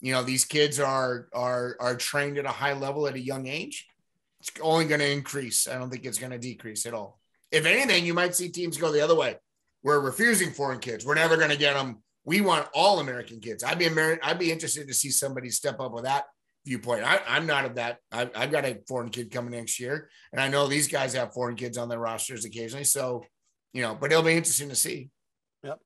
you 0.00 0.12
know 0.12 0.22
these 0.22 0.44
kids 0.44 0.80
are 0.80 1.28
are 1.32 1.76
are 1.80 1.96
trained 1.96 2.38
at 2.38 2.44
a 2.44 2.50
high 2.50 2.74
level 2.74 3.06
at 3.06 3.14
a 3.14 3.20
young 3.20 3.46
age. 3.46 3.86
It's 4.40 4.50
only 4.60 4.86
going 4.86 5.00
to 5.00 5.10
increase. 5.10 5.68
I 5.68 5.78
don't 5.78 5.90
think 5.90 6.04
it's 6.04 6.18
going 6.18 6.32
to 6.32 6.38
decrease 6.38 6.86
at 6.86 6.94
all. 6.94 7.20
If 7.50 7.66
anything 7.66 8.04
you 8.04 8.14
might 8.14 8.34
see 8.34 8.48
teams 8.48 8.76
go 8.76 8.90
the 8.90 9.02
other 9.02 9.14
way. 9.14 9.36
We're 9.84 10.00
refusing 10.00 10.50
foreign 10.50 10.78
kids. 10.78 11.04
We're 11.04 11.16
never 11.16 11.36
going 11.36 11.50
to 11.50 11.56
get 11.56 11.74
them 11.74 12.02
we 12.24 12.40
want 12.40 12.68
all 12.74 13.00
american 13.00 13.40
kids. 13.40 13.64
I'd 13.64 13.78
be 13.78 13.86
Amer- 13.86 14.20
i'd 14.22 14.38
be 14.38 14.52
interested 14.52 14.86
to 14.88 14.94
see 14.94 15.10
somebody 15.10 15.50
step 15.50 15.80
up 15.80 15.92
with 15.92 16.04
that 16.04 16.24
viewpoint. 16.64 17.02
I, 17.04 17.36
am 17.36 17.46
not 17.46 17.64
of 17.64 17.74
that. 17.74 17.98
I've, 18.12 18.30
I've 18.36 18.52
got 18.52 18.64
a 18.64 18.78
foreign 18.86 19.10
kid 19.10 19.32
coming 19.32 19.52
next 19.52 19.80
year 19.80 20.08
and 20.32 20.40
i 20.40 20.48
know 20.48 20.66
these 20.66 20.88
guys 20.88 21.14
have 21.14 21.32
foreign 21.32 21.56
kids 21.56 21.78
on 21.78 21.88
their 21.88 21.98
rosters 21.98 22.44
occasionally 22.44 22.84
so 22.84 23.24
you 23.72 23.82
know 23.82 23.94
but 23.94 24.12
it'll 24.12 24.22
be 24.24 24.32
interesting 24.32 24.68
to 24.68 24.76
see. 24.76 25.10
Yep. 25.62 25.80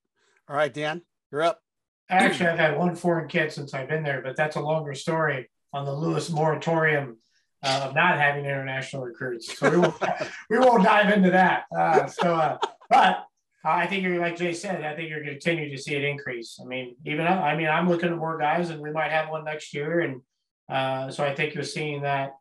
All 0.49 0.57
right 0.57 0.73
dan 0.73 1.03
you're 1.33 1.43
up. 1.43 1.61
Actually, 2.09 2.51
I've 2.51 2.59
had 2.59 2.79
one 2.79 2.95
foreign 2.95 3.29
kid 3.29 3.53
since 3.53 3.75
I've 3.75 3.89
been 3.89 4.05
there, 4.05 4.23
but 4.23 4.37
that's 4.37 4.57
a 4.57 4.61
longer 4.61 4.95
story 4.95 5.51
on 5.73 5.85
the 5.85 5.93
Lewis 5.93 6.31
moratorium 6.31 7.17
uh, 7.63 7.87
of 7.89 7.95
not 7.95 8.19
having 8.19 8.45
international 8.45 9.03
recruits. 9.03 9.59
So 9.59 9.71
we 9.71 9.77
won't, 9.79 9.95
we 10.51 10.59
won't 10.59 10.85
dive 10.85 11.13
into 11.13 11.31
that. 11.31 11.65
Uh, 11.77 12.07
so, 12.07 12.35
uh, 12.35 12.59
but 12.89 13.25
I 13.67 13.87
think 13.87 14.03
you're 14.03 14.19
like 14.19 14.37
Jay 14.37 14.53
said. 14.53 14.85
I 14.85 14.95
think 14.95 15.11
you're 15.11 15.23
going 15.23 15.35
to 15.35 15.41
continue 15.41 15.75
to 15.75 15.83
see 15.83 15.95
it 15.95 16.05
increase. 16.05 16.59
I 16.61 16.65
mean, 16.65 16.97
even 17.05 17.27
I 17.27 17.57
mean, 17.57 17.69
I'm 17.69 17.89
looking 17.89 18.11
at 18.11 18.17
more 18.17 18.39
guys, 18.39 18.71
and 18.71 18.81
we 18.81 18.93
might 18.93 19.11
have 19.11 19.29
one 19.29 19.45
next 19.45 19.75
year. 19.75 20.01
And 20.01 20.23
uh, 20.71 21.11
so 21.11 21.25
I 21.25 21.35
think 21.35 21.55
you're 21.55 21.65
seeing 21.65 22.03
that 22.03 22.37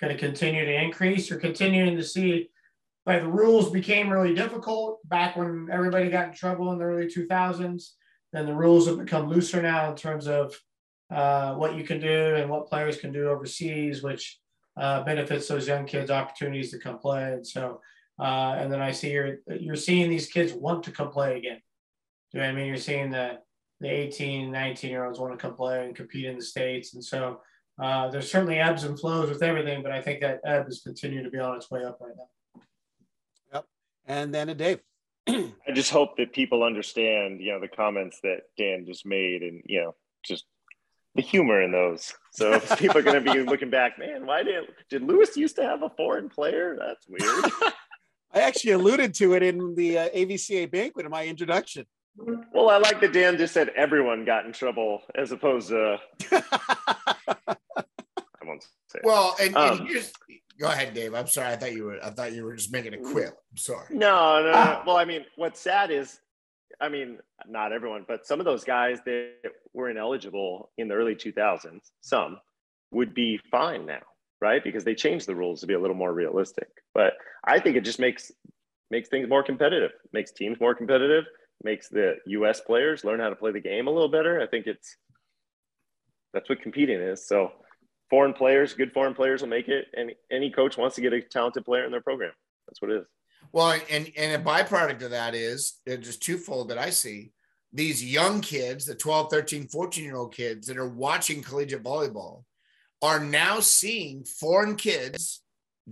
going 0.00 0.12
to 0.12 0.18
continue 0.18 0.64
to 0.64 0.82
increase. 0.82 1.30
You're 1.30 1.38
continuing 1.38 1.96
to 1.96 2.04
see 2.04 2.50
like 3.06 3.22
the 3.22 3.28
rules 3.28 3.70
became 3.70 4.10
really 4.10 4.34
difficult 4.34 5.00
back 5.08 5.36
when 5.36 5.68
everybody 5.72 6.10
got 6.10 6.28
in 6.28 6.34
trouble 6.34 6.72
in 6.72 6.78
the 6.78 6.84
early 6.84 7.06
2000s 7.06 7.92
then 8.32 8.46
the 8.46 8.54
rules 8.54 8.86
have 8.86 8.98
become 8.98 9.28
looser 9.28 9.60
now 9.60 9.90
in 9.90 9.96
terms 9.96 10.26
of 10.26 10.56
uh, 11.10 11.54
what 11.54 11.74
you 11.74 11.84
can 11.84 12.00
do 12.00 12.36
and 12.36 12.48
what 12.48 12.68
players 12.68 12.96
can 12.98 13.12
do 13.12 13.28
overseas, 13.28 14.02
which 14.02 14.38
uh, 14.76 15.02
benefits 15.02 15.48
those 15.48 15.66
young 15.66 15.84
kids 15.84 16.10
opportunities 16.10 16.70
to 16.70 16.78
come 16.78 16.98
play. 16.98 17.32
And 17.32 17.46
so, 17.46 17.80
uh, 18.20 18.56
and 18.58 18.72
then 18.72 18.80
I 18.80 18.90
see 18.90 19.12
you're 19.12 19.38
you're 19.48 19.76
seeing 19.76 20.10
these 20.10 20.26
kids 20.26 20.52
want 20.52 20.84
to 20.84 20.92
come 20.92 21.10
play 21.10 21.38
again. 21.38 21.60
Do 22.32 22.38
you 22.38 22.44
know 22.44 22.50
I 22.50 22.52
mean? 22.52 22.66
You're 22.66 22.76
seeing 22.76 23.10
the 23.10 23.38
the 23.80 23.88
18, 23.88 24.52
19 24.52 24.90
year 24.90 25.06
olds 25.06 25.18
want 25.18 25.32
to 25.32 25.38
come 25.38 25.54
play 25.54 25.84
and 25.84 25.96
compete 25.96 26.26
in 26.26 26.36
the 26.36 26.44
states, 26.44 26.94
and 26.94 27.02
so 27.02 27.40
uh, 27.80 28.10
there's 28.10 28.30
certainly 28.30 28.58
ebbs 28.58 28.84
and 28.84 28.98
flows 29.00 29.30
with 29.30 29.42
everything, 29.42 29.82
but 29.82 29.90
I 29.90 30.02
think 30.02 30.20
that 30.20 30.40
ebb 30.44 30.68
is 30.68 30.82
continuing 30.84 31.24
to 31.24 31.30
be 31.30 31.38
on 31.38 31.56
its 31.56 31.70
way 31.70 31.82
up 31.82 31.98
right 32.00 32.12
now. 32.16 32.62
Yep. 33.54 33.66
And 34.06 34.34
then 34.34 34.50
a 34.50 34.54
Dave. 34.54 34.80
I 35.28 35.72
just 35.72 35.90
hope 35.90 36.18
that 36.18 36.32
people 36.32 36.62
understand, 36.62 37.40
you 37.40 37.52
know, 37.52 37.60
the 37.60 37.68
comments 37.68 38.20
that 38.22 38.42
Dan 38.58 38.84
just 38.86 39.06
made 39.06 39.42
and, 39.42 39.62
you 39.64 39.80
know, 39.80 39.94
just 40.22 40.44
the 41.14 41.22
humor 41.22 41.62
in 41.62 41.72
those. 41.72 42.12
So 42.32 42.60
people 42.76 42.98
are 42.98 43.02
going 43.02 43.22
to 43.24 43.32
be 43.32 43.40
looking 43.50 43.70
back, 43.70 43.98
man, 43.98 44.26
why 44.26 44.42
did 44.42 44.64
did 44.90 45.02
Lewis 45.02 45.36
used 45.36 45.56
to 45.56 45.62
have 45.62 45.82
a 45.82 45.90
foreign 45.90 46.28
player? 46.28 46.76
That's 46.78 47.06
weird. 47.08 47.44
I 48.32 48.40
actually 48.40 48.72
alluded 48.72 49.14
to 49.14 49.34
it 49.34 49.42
in 49.42 49.74
the 49.74 49.98
uh, 49.98 50.08
AVCA 50.10 50.70
banquet 50.70 51.04
in 51.04 51.10
my 51.10 51.26
introduction. 51.26 51.86
Well, 52.16 52.70
I 52.70 52.78
like 52.78 53.00
that 53.00 53.12
Dan 53.12 53.38
just 53.38 53.54
said 53.54 53.70
everyone 53.76 54.24
got 54.24 54.44
in 54.46 54.52
trouble 54.52 55.02
as 55.14 55.32
opposed 55.32 55.68
to. 55.68 55.98
I 56.32 57.56
won't 58.44 58.64
say. 58.88 59.00
Well, 59.02 59.36
and, 59.40 59.56
um, 59.56 59.78
and 59.78 59.88
here's 59.88 60.12
Go 60.60 60.68
ahead, 60.68 60.92
Dave. 60.92 61.14
I'm 61.14 61.26
sorry. 61.26 61.54
I 61.54 61.56
thought 61.56 61.72
you 61.72 61.84
were. 61.84 62.04
I 62.04 62.10
thought 62.10 62.34
you 62.34 62.44
were 62.44 62.54
just 62.54 62.70
making 62.70 62.92
a 62.92 62.98
quip. 62.98 63.34
I'm 63.50 63.56
sorry. 63.56 63.86
No, 63.90 64.42
no, 64.42 64.52
no. 64.52 64.82
Well, 64.86 64.98
I 64.98 65.06
mean, 65.06 65.24
what's 65.36 65.58
sad 65.58 65.90
is, 65.90 66.20
I 66.82 66.90
mean, 66.90 67.18
not 67.48 67.72
everyone, 67.72 68.04
but 68.06 68.26
some 68.26 68.40
of 68.40 68.44
those 68.44 68.62
guys 68.62 68.98
that 69.06 69.32
were 69.72 69.88
ineligible 69.88 70.70
in 70.76 70.86
the 70.86 70.94
early 70.94 71.14
2000s, 71.14 71.80
some 72.02 72.38
would 72.90 73.14
be 73.14 73.40
fine 73.50 73.86
now, 73.86 74.02
right? 74.40 74.62
Because 74.62 74.84
they 74.84 74.94
changed 74.94 75.26
the 75.26 75.34
rules 75.34 75.60
to 75.60 75.66
be 75.66 75.74
a 75.74 75.78
little 75.78 75.96
more 75.96 76.12
realistic. 76.12 76.68
But 76.94 77.14
I 77.44 77.60
think 77.60 77.76
it 77.76 77.84
just 77.84 78.00
makes 78.00 78.32
makes 78.90 79.08
things 79.08 79.28
more 79.28 79.42
competitive, 79.42 79.92
makes 80.12 80.32
teams 80.32 80.58
more 80.60 80.74
competitive, 80.74 81.24
makes 81.62 81.88
the 81.88 82.16
U.S. 82.26 82.60
players 82.60 83.04
learn 83.04 83.20
how 83.20 83.28
to 83.28 83.36
play 83.36 83.52
the 83.52 83.60
game 83.60 83.86
a 83.86 83.90
little 83.90 84.08
better. 84.08 84.40
I 84.40 84.46
think 84.46 84.66
it's 84.66 84.96
that's 86.32 86.48
what 86.48 86.60
competing 86.62 87.00
is. 87.00 87.26
So 87.26 87.52
foreign 88.08 88.32
players, 88.32 88.74
good 88.74 88.92
foreign 88.92 89.14
players 89.14 89.42
will 89.42 89.48
make 89.48 89.68
it. 89.68 89.86
And 89.94 90.12
any 90.30 90.50
coach 90.50 90.76
wants 90.76 90.96
to 90.96 91.02
get 91.02 91.12
a 91.12 91.20
talented 91.20 91.64
player 91.64 91.84
in 91.84 91.90
their 91.90 92.00
program. 92.00 92.32
That's 92.66 92.80
what 92.80 92.90
it 92.90 93.00
is. 93.00 93.06
Well, 93.52 93.78
and 93.90 94.10
and 94.16 94.40
a 94.40 94.44
byproduct 94.44 95.02
of 95.02 95.10
that 95.10 95.34
is 95.34 95.80
there's 95.86 96.06
just 96.06 96.22
twofold 96.22 96.68
that 96.68 96.78
I 96.78 96.90
see. 96.90 97.32
These 97.72 98.04
young 98.04 98.40
kids, 98.40 98.84
the 98.84 98.96
12, 98.96 99.30
13, 99.30 99.68
14 99.68 100.04
year 100.04 100.16
old 100.16 100.34
kids 100.34 100.66
that 100.66 100.76
are 100.76 100.88
watching 100.88 101.42
collegiate 101.42 101.84
volleyball 101.84 102.42
are 103.02 103.20
now 103.20 103.60
seeing 103.60 104.24
foreign 104.24 104.76
kids 104.76 105.42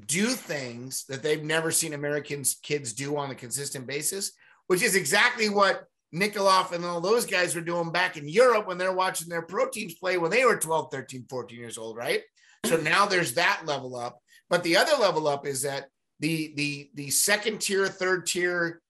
do 0.07 0.27
things 0.27 1.05
that 1.09 1.23
they've 1.23 1.43
never 1.43 1.71
seen 1.71 1.95
American 1.95 2.45
kids 2.63 2.93
do 2.93 3.17
on 3.17 3.31
a 3.31 3.35
consistent 3.35 3.87
basis, 3.87 4.33
which 4.67 4.83
is 4.83 4.95
exactly 4.95 5.49
what 5.49 5.85
Nikolov 6.15 6.73
and 6.73 6.85
all 6.85 7.01
those 7.01 7.27
guys 7.27 7.55
were 7.55 7.61
doing 7.61 7.91
back 7.91 8.17
in 8.17 8.29
Europe 8.29 8.67
when 8.67 8.79
they're 8.79 8.93
watching 8.93 9.29
their 9.29 9.43
pro 9.43 9.69
teams 9.69 9.95
play 9.95 10.19
when 10.19 10.31
they 10.31 10.45
were 10.45 10.57
12, 10.57 10.91
13, 10.91 11.27
14 11.29 11.59
years 11.59 11.79
old, 11.79 11.97
right? 11.97 12.23
So 12.65 12.77
now 12.77 13.07
there's 13.07 13.35
that 13.35 13.63
level 13.67 13.97
up. 13.97 14.21
But 14.49 14.63
the 14.63 14.77
other 14.77 14.97
level 15.01 15.29
up 15.29 15.47
is 15.47 15.63
that 15.63 15.87
the 16.21 16.53
the 16.57 16.91
the 16.95 17.11
second 17.11 17.61
tier, 17.61 17.87
third 17.87 18.27
tier, 18.27 18.81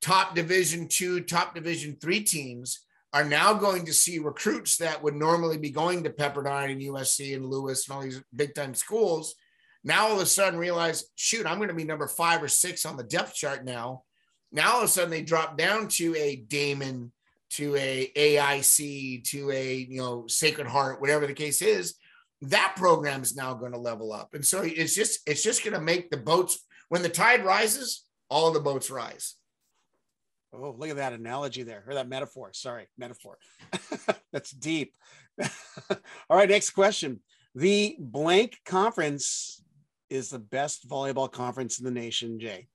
top 0.00 0.34
division 0.34 0.88
two, 0.88 1.20
top 1.20 1.54
division 1.54 1.96
three 2.00 2.20
teams 2.20 2.80
are 3.14 3.24
now 3.24 3.54
going 3.54 3.86
to 3.86 3.92
see 3.92 4.18
recruits 4.18 4.76
that 4.78 5.00
would 5.00 5.14
normally 5.14 5.56
be 5.56 5.70
going 5.70 6.02
to 6.02 6.10
Pepperdine 6.10 6.72
and 6.72 6.82
USC 6.82 7.36
and 7.36 7.46
Lewis 7.46 7.88
and 7.88 7.96
all 7.96 8.02
these 8.02 8.20
big 8.34 8.56
time 8.56 8.74
schools. 8.74 9.36
Now 9.84 10.08
all 10.08 10.16
of 10.16 10.20
a 10.20 10.26
sudden 10.26 10.58
realize, 10.58 11.04
shoot, 11.14 11.46
I'm 11.46 11.58
going 11.58 11.68
to 11.68 11.74
be 11.74 11.84
number 11.84 12.08
five 12.08 12.42
or 12.42 12.48
six 12.48 12.84
on 12.84 12.96
the 12.96 13.04
depth 13.04 13.34
chart 13.34 13.64
now. 13.64 14.02
Now 14.50 14.72
all 14.72 14.78
of 14.78 14.86
a 14.86 14.88
sudden 14.88 15.10
they 15.10 15.22
drop 15.22 15.56
down 15.56 15.86
to 15.88 16.16
a 16.16 16.44
Daemen, 16.48 17.12
to 17.50 17.76
a 17.76 18.10
AIC, 18.16 19.22
to 19.30 19.50
a 19.52 19.74
you 19.74 19.98
know 19.98 20.26
Sacred 20.26 20.66
Heart, 20.66 21.00
whatever 21.00 21.28
the 21.28 21.34
case 21.34 21.62
is. 21.62 21.94
That 22.42 22.74
program 22.76 23.22
is 23.22 23.36
now 23.36 23.54
going 23.54 23.72
to 23.72 23.78
level 23.78 24.12
up, 24.12 24.34
and 24.34 24.44
so 24.44 24.62
it's 24.62 24.94
just 24.94 25.20
it's 25.28 25.42
just 25.42 25.62
going 25.62 25.74
to 25.74 25.80
make 25.80 26.10
the 26.10 26.16
boats 26.16 26.58
when 26.88 27.02
the 27.02 27.08
tide 27.08 27.44
rises, 27.44 28.04
all 28.28 28.50
the 28.50 28.60
boats 28.60 28.90
rise. 28.90 29.36
Oh, 30.56 30.74
look 30.78 30.90
at 30.90 30.96
that 30.96 31.12
analogy 31.12 31.62
there, 31.62 31.84
or 31.86 31.94
that 31.94 32.08
metaphor. 32.08 32.50
Sorry, 32.52 32.86
metaphor. 32.96 33.38
That's 34.32 34.50
deep. 34.50 34.94
All 35.90 36.36
right, 36.36 36.48
next 36.48 36.70
question. 36.70 37.20
The 37.54 37.96
blank 37.98 38.58
conference 38.64 39.62
is 40.10 40.30
the 40.30 40.38
best 40.38 40.88
volleyball 40.88 41.30
conference 41.30 41.78
in 41.78 41.84
the 41.84 41.90
nation, 41.90 42.38
Jay. 42.38 42.68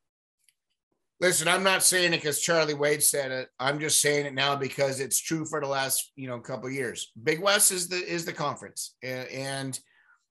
Listen, 1.22 1.50
I'm 1.50 1.64
not 1.64 1.84
saying 1.84 2.14
it 2.14 2.18
because 2.18 2.40
Charlie 2.40 2.74
Wade 2.74 3.04
said 3.04 3.32
it. 3.32 3.50
I'm 3.60 3.80
just 3.80 4.02
saying 4.02 4.26
it 4.26 4.34
now 4.34 4.56
because 4.56 5.02
it's 5.02 5.20
true 5.20 5.46
for 5.46 5.60
the 5.60 5.68
last, 5.68 6.12
you 6.16 6.28
know, 6.28 6.40
couple 6.40 6.70
years. 6.70 7.12
Big 7.22 7.42
West 7.42 7.72
is 7.72 7.90
the 7.90 7.98
is 7.98 8.24
the 8.24 8.32
conference, 8.32 8.96
and, 9.04 9.28
and 9.30 9.80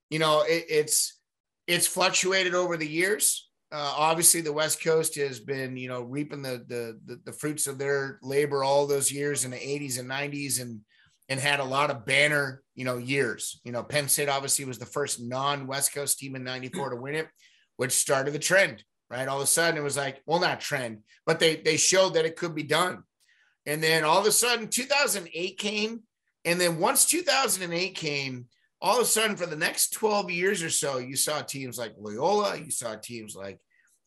you 0.09 0.18
know 0.18 0.44
it, 0.49 0.64
it's 0.70 1.18
it's 1.66 1.86
fluctuated 1.86 2.55
over 2.55 2.78
the 2.78 2.88
years 2.88 3.47
uh, 3.71 3.95
obviously 3.97 4.41
the 4.41 4.53
West 4.53 4.83
Coast 4.83 5.16
has 5.16 5.41
been, 5.41 5.77
you 5.77 5.89
know, 5.89 6.03
reaping 6.03 6.43
the, 6.43 6.64
the, 6.66 6.99
the 7.05 7.21
the 7.27 7.33
fruits 7.33 7.66
of 7.66 7.79
their 7.79 8.19
labor 8.23 8.64
all 8.64 8.87
those 8.87 9.12
years 9.12 9.45
in 9.45 9.51
the 9.51 9.59
80s 9.59 9.99
and 9.99 10.11
90s, 10.11 10.61
and 10.61 10.81
and 11.29 11.39
had 11.39 11.61
a 11.61 11.64
lot 11.64 11.91
of 11.91 12.07
banner, 12.07 12.62
you 12.75 12.87
know, 12.87 12.97
years. 12.97 13.61
You 13.64 13.73
know, 13.73 13.83
Penn 13.83 14.09
State 14.09 14.31
obviously 14.31 14.64
was 14.64 14.79
the 14.79 14.87
first 14.87 15.21
non-West 15.21 15.93
Coast 15.93 16.19
team 16.19 16.35
in 16.35 16.45
'94 16.45 16.91
to 16.91 16.97
win 16.97 17.14
it, 17.14 17.29
which 17.77 17.93
started 17.93 18.33
the 18.33 18.39
trend. 18.39 18.83
Right, 19.11 19.29
all 19.29 19.39
of 19.39 19.45
a 19.45 19.47
sudden 19.47 19.79
it 19.79 19.83
was 19.83 19.97
like, 19.97 20.21
well, 20.27 20.39
not 20.39 20.61
trend, 20.61 20.99
but 21.27 21.39
they 21.39 21.57
they 21.57 21.77
showed 21.77 22.14
that 22.14 22.27
it 22.27 22.37
could 22.37 22.55
be 22.55 22.62
done, 22.62 23.03
and 23.66 23.83
then 23.83 24.05
all 24.05 24.21
of 24.21 24.27
a 24.27 24.33
sudden 24.33 24.69
2008 24.69 25.59
came, 25.59 26.03
and 26.45 26.61
then 26.61 26.79
once 26.79 27.05
2008 27.07 27.95
came, 27.95 28.47
all 28.81 28.97
of 28.97 29.03
a 29.03 29.07
sudden 29.07 29.37
for 29.37 29.47
the 29.47 29.57
next 29.57 29.91
12 29.91 30.31
years 30.31 30.62
or 30.62 30.70
so 30.70 30.99
you 30.99 31.16
saw 31.16 31.43
teams 31.43 31.79
like 31.79 31.95
loyola 31.99 32.57
you 32.57 32.70
saw 32.70 32.95
teams 32.95 33.35
like 33.35 33.59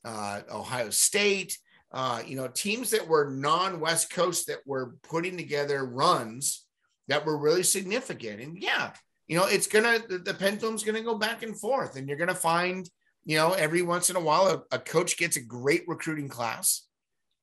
uh, 0.06 0.42
ohio 0.52 0.90
state 0.90 1.58
uh, 1.94 2.22
you 2.26 2.36
know 2.36 2.48
teams 2.48 2.90
that 2.92 3.08
were 3.08 3.30
non-west 3.30 4.12
coast 4.12 4.48
that 4.48 4.60
were 4.66 4.96
putting 5.04 5.36
together 5.36 5.86
runs 5.86 6.66
that 7.10 7.26
were 7.26 7.38
really 7.38 7.64
significant. 7.64 8.40
And 8.40 8.58
yeah 8.58 8.92
you 9.28 9.38
know 9.38 9.46
it's 9.46 9.68
gonna 9.68 10.00
the, 10.10 10.18
the 10.18 10.34
pendulum's 10.34 10.84
gonna 10.84 11.02
go 11.02 11.18
back 11.18 11.44
and 11.44 11.60
forth 11.60 11.96
and 11.96 12.08
you're 12.08 12.18
gonna 12.18 12.34
find 12.34 12.90
you 13.26 13.38
know 13.38 13.54
every 13.54 13.82
once 13.82 14.10
in 14.10 14.16
a 14.16 14.22
while 14.22 14.48
a, 14.48 14.76
a 14.76 14.80
coach 14.80 15.18
gets 15.18 15.38
a 15.38 15.42
great 15.42 15.84
recruiting 15.88 16.30
class 16.30 16.88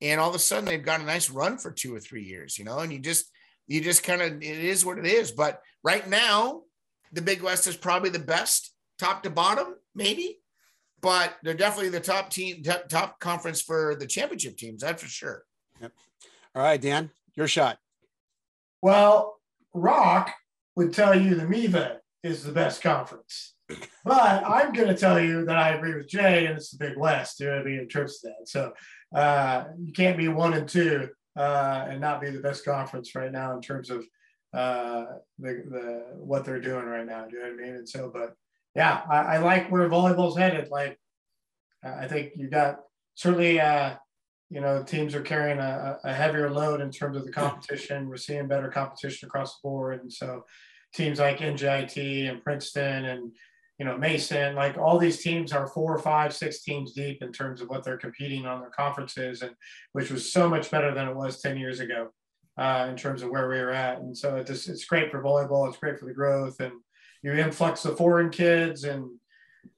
and 0.00 0.20
all 0.20 0.28
of 0.28 0.34
a 0.34 0.38
sudden 0.38 0.64
they've 0.64 0.84
got 0.84 1.00
a 1.00 1.04
nice 1.04 1.30
run 1.30 1.56
for 1.56 1.70
two 1.70 1.94
or 1.94 2.00
three 2.00 2.24
years 2.24 2.58
you 2.58 2.64
know 2.64 2.78
and 2.80 2.92
you 2.92 2.98
just 2.98 3.30
you 3.68 3.82
just 3.82 4.02
kind 4.02 4.20
of 4.20 4.42
it 4.42 4.42
is 4.42 4.84
what 4.84 4.98
it 4.98 5.06
is. 5.06 5.30
But 5.30 5.60
right 5.84 6.08
now 6.08 6.62
the 7.12 7.22
Big 7.22 7.42
West 7.42 7.66
is 7.66 7.76
probably 7.76 8.10
the 8.10 8.18
best, 8.18 8.74
top 8.98 9.22
to 9.22 9.30
bottom, 9.30 9.74
maybe, 9.94 10.38
but 11.00 11.34
they're 11.42 11.54
definitely 11.54 11.90
the 11.90 12.00
top 12.00 12.30
team, 12.30 12.62
top 12.88 13.20
conference 13.20 13.60
for 13.62 13.94
the 13.94 14.06
championship 14.06 14.56
teams. 14.56 14.82
That's 14.82 15.02
for 15.02 15.08
sure. 15.08 15.44
Yep. 15.80 15.92
All 16.54 16.62
right, 16.62 16.80
Dan, 16.80 17.10
your 17.34 17.48
shot. 17.48 17.78
Well, 18.82 19.38
Rock 19.74 20.32
would 20.76 20.92
tell 20.92 21.18
you 21.18 21.34
the 21.34 21.46
MIVA 21.46 21.98
is 22.22 22.44
the 22.44 22.52
best 22.52 22.82
conference. 22.82 23.54
But 24.04 24.44
I'm 24.44 24.72
going 24.72 24.88
to 24.88 24.96
tell 24.96 25.20
you 25.20 25.44
that 25.44 25.56
I 25.56 25.70
agree 25.70 25.94
with 25.94 26.08
Jay, 26.08 26.46
and 26.46 26.56
it's 26.56 26.70
the 26.70 26.78
Big 26.78 26.96
West. 26.96 27.38
You 27.38 27.46
know 27.46 27.56
what 27.56 27.62
I 27.62 27.64
mean? 27.64 27.80
In 27.80 27.88
terms 27.88 28.22
of 28.24 28.30
that, 28.30 28.48
so 28.48 28.72
uh, 29.14 29.64
you 29.78 29.92
can't 29.92 30.16
be 30.16 30.28
one 30.28 30.54
and 30.54 30.66
two 30.66 31.08
uh, 31.36 31.86
and 31.88 32.00
not 32.00 32.20
be 32.20 32.30
the 32.30 32.40
best 32.40 32.64
conference 32.64 33.14
right 33.14 33.30
now 33.30 33.54
in 33.54 33.60
terms 33.60 33.90
of 33.90 34.06
uh, 34.54 35.04
the, 35.38 35.64
the 35.68 36.04
what 36.16 36.44
they're 36.44 36.60
doing 36.60 36.86
right 36.86 37.06
now. 37.06 37.26
Do 37.26 37.36
you 37.36 37.42
know 37.42 37.50
what 37.50 37.60
I 37.60 37.62
mean? 37.62 37.74
And 37.76 37.88
so, 37.88 38.10
but 38.12 38.34
yeah, 38.74 39.02
I, 39.10 39.16
I 39.16 39.38
like 39.38 39.70
where 39.70 39.88
volleyball's 39.88 40.36
headed. 40.36 40.68
Like, 40.70 40.98
I 41.84 42.06
think 42.06 42.32
you 42.36 42.48
got 42.48 42.80
certainly, 43.14 43.60
uh, 43.60 43.96
you 44.50 44.60
know, 44.60 44.82
teams 44.82 45.14
are 45.14 45.20
carrying 45.20 45.58
a, 45.58 45.98
a 46.04 46.12
heavier 46.12 46.50
load 46.50 46.80
in 46.80 46.90
terms 46.90 47.16
of 47.16 47.24
the 47.24 47.32
competition. 47.32 48.08
We're 48.08 48.16
seeing 48.16 48.48
better 48.48 48.68
competition 48.68 49.26
across 49.26 49.54
the 49.54 49.68
board, 49.68 50.00
and 50.00 50.12
so 50.12 50.44
teams 50.94 51.18
like 51.18 51.38
NJIT 51.38 52.30
and 52.30 52.42
Princeton 52.42 53.04
and 53.04 53.32
you 53.78 53.84
know 53.84 53.96
Mason, 53.96 54.56
like 54.56 54.76
all 54.76 54.98
these 54.98 55.22
teams 55.22 55.52
are 55.52 55.68
four, 55.68 55.98
five, 55.98 56.34
six 56.34 56.62
teams 56.62 56.94
deep 56.94 57.22
in 57.22 57.30
terms 57.30 57.60
of 57.60 57.68
what 57.68 57.84
they're 57.84 57.98
competing 57.98 58.46
on 58.46 58.60
their 58.60 58.70
conferences, 58.70 59.42
and 59.42 59.52
which 59.92 60.10
was 60.10 60.32
so 60.32 60.48
much 60.48 60.70
better 60.70 60.92
than 60.92 61.06
it 61.06 61.14
was 61.14 61.40
ten 61.40 61.58
years 61.58 61.78
ago 61.78 62.08
uh, 62.58 62.86
in 62.90 62.96
terms 62.96 63.22
of 63.22 63.30
where 63.30 63.48
we 63.48 63.58
are 63.58 63.70
at. 63.70 63.98
And 63.98 64.16
so 64.16 64.36
it 64.36 64.46
just, 64.46 64.68
it's 64.68 64.84
great 64.84 65.10
for 65.10 65.22
volleyball. 65.22 65.68
It's 65.68 65.78
great 65.78 65.98
for 65.98 66.06
the 66.06 66.12
growth 66.12 66.60
and 66.60 66.72
you 67.22 67.32
influx 67.32 67.82
the 67.82 67.96
foreign 67.96 68.30
kids 68.30 68.84
and 68.84 69.08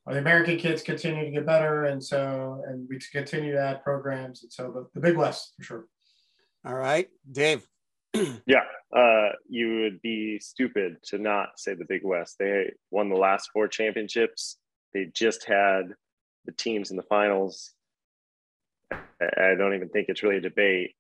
the 0.06 0.18
American 0.18 0.56
kids 0.56 0.82
continue 0.82 1.24
to 1.24 1.30
get 1.30 1.46
better. 1.46 1.84
And 1.84 2.02
so, 2.02 2.62
and 2.66 2.86
we 2.88 2.98
continue 3.12 3.52
to 3.52 3.60
add 3.60 3.84
programs. 3.84 4.42
And 4.42 4.52
so 4.52 4.70
the, 4.70 4.86
the 4.94 5.00
Big 5.00 5.16
West 5.16 5.54
for 5.56 5.62
sure. 5.62 5.84
All 6.64 6.74
right, 6.74 7.08
Dave. 7.30 7.66
yeah, 8.46 8.64
uh, 8.94 9.30
you 9.48 9.80
would 9.82 10.02
be 10.02 10.38
stupid 10.40 10.96
to 11.04 11.18
not 11.18 11.50
say 11.58 11.74
the 11.74 11.84
Big 11.84 12.04
West. 12.04 12.36
They 12.38 12.72
won 12.90 13.08
the 13.08 13.16
last 13.16 13.50
four 13.52 13.68
championships. 13.68 14.58
They 14.92 15.10
just 15.14 15.46
had 15.46 15.94
the 16.44 16.52
teams 16.52 16.90
in 16.90 16.96
the 16.96 17.02
finals. 17.04 17.72
I 18.92 19.54
don't 19.56 19.74
even 19.74 19.88
think 19.88 20.08
it's 20.08 20.22
really 20.22 20.38
a 20.38 20.42
debate. 20.42 20.94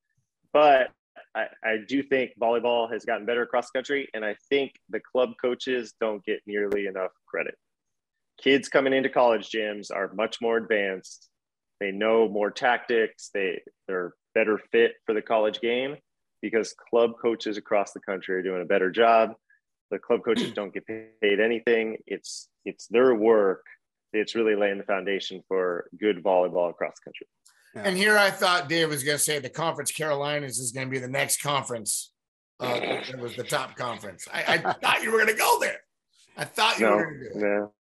But 0.52 0.90
I, 1.34 1.46
I 1.64 1.76
do 1.86 2.02
think 2.02 2.32
volleyball 2.40 2.90
has 2.92 3.04
gotten 3.04 3.26
better 3.26 3.42
across 3.42 3.66
the 3.66 3.78
country, 3.78 4.08
and 4.14 4.24
I 4.24 4.36
think 4.48 4.72
the 4.88 5.00
club 5.00 5.30
coaches 5.40 5.94
don't 6.00 6.24
get 6.24 6.40
nearly 6.46 6.86
enough 6.86 7.12
credit. 7.26 7.54
Kids 8.42 8.68
coming 8.68 8.92
into 8.92 9.08
college 9.08 9.50
gyms 9.50 9.94
are 9.94 10.12
much 10.14 10.38
more 10.40 10.56
advanced. 10.56 11.28
They 11.78 11.92
know 11.92 12.28
more 12.28 12.50
tactics. 12.50 13.30
They 13.32 13.60
they're 13.86 14.14
better 14.34 14.58
fit 14.72 14.94
for 15.06 15.14
the 15.14 15.22
college 15.22 15.60
game 15.60 15.96
because 16.42 16.74
club 16.90 17.12
coaches 17.20 17.56
across 17.56 17.92
the 17.92 18.00
country 18.00 18.36
are 18.36 18.42
doing 18.42 18.62
a 18.62 18.66
better 18.66 18.90
job. 18.90 19.34
The 19.90 19.98
club 19.98 20.20
coaches 20.24 20.52
don't 20.54 20.74
get 20.74 20.86
paid 20.86 21.40
anything. 21.40 21.98
It's 22.06 22.48
it's 22.64 22.86
their 22.88 23.14
work. 23.14 23.64
It's 24.12 24.34
really 24.34 24.56
laying 24.56 24.78
the 24.78 24.84
foundation 24.84 25.42
for 25.46 25.88
good 25.98 26.22
volleyball 26.22 26.70
across 26.70 26.94
the 26.94 27.10
country. 27.10 27.26
Yeah. 27.74 27.82
And 27.84 27.96
here 27.96 28.18
I 28.18 28.30
thought 28.30 28.68
Dave 28.68 28.88
was 28.88 29.04
going 29.04 29.18
to 29.18 29.22
say 29.22 29.38
the 29.38 29.48
Conference 29.48 29.92
Carolinas 29.92 30.58
is 30.58 30.72
going 30.72 30.86
to 30.86 30.90
be 30.90 30.98
the 30.98 31.08
next 31.08 31.40
conference. 31.42 32.12
Uh, 32.58 32.78
it 33.08 33.18
was 33.18 33.36
the 33.36 33.44
top 33.44 33.76
conference. 33.76 34.26
I, 34.32 34.42
I 34.42 34.58
thought 34.82 35.02
you 35.02 35.12
were 35.12 35.18
going 35.18 35.34
to 35.34 35.38
go 35.38 35.58
there. 35.60 35.80
I 36.36 36.44
thought 36.44 36.78
you 36.78 36.86
no, 36.86 36.96
were 36.96 37.04
going 37.04 37.18
to 37.18 37.32
do 37.32 37.38
it. 37.38 37.40
No. 37.40 37.72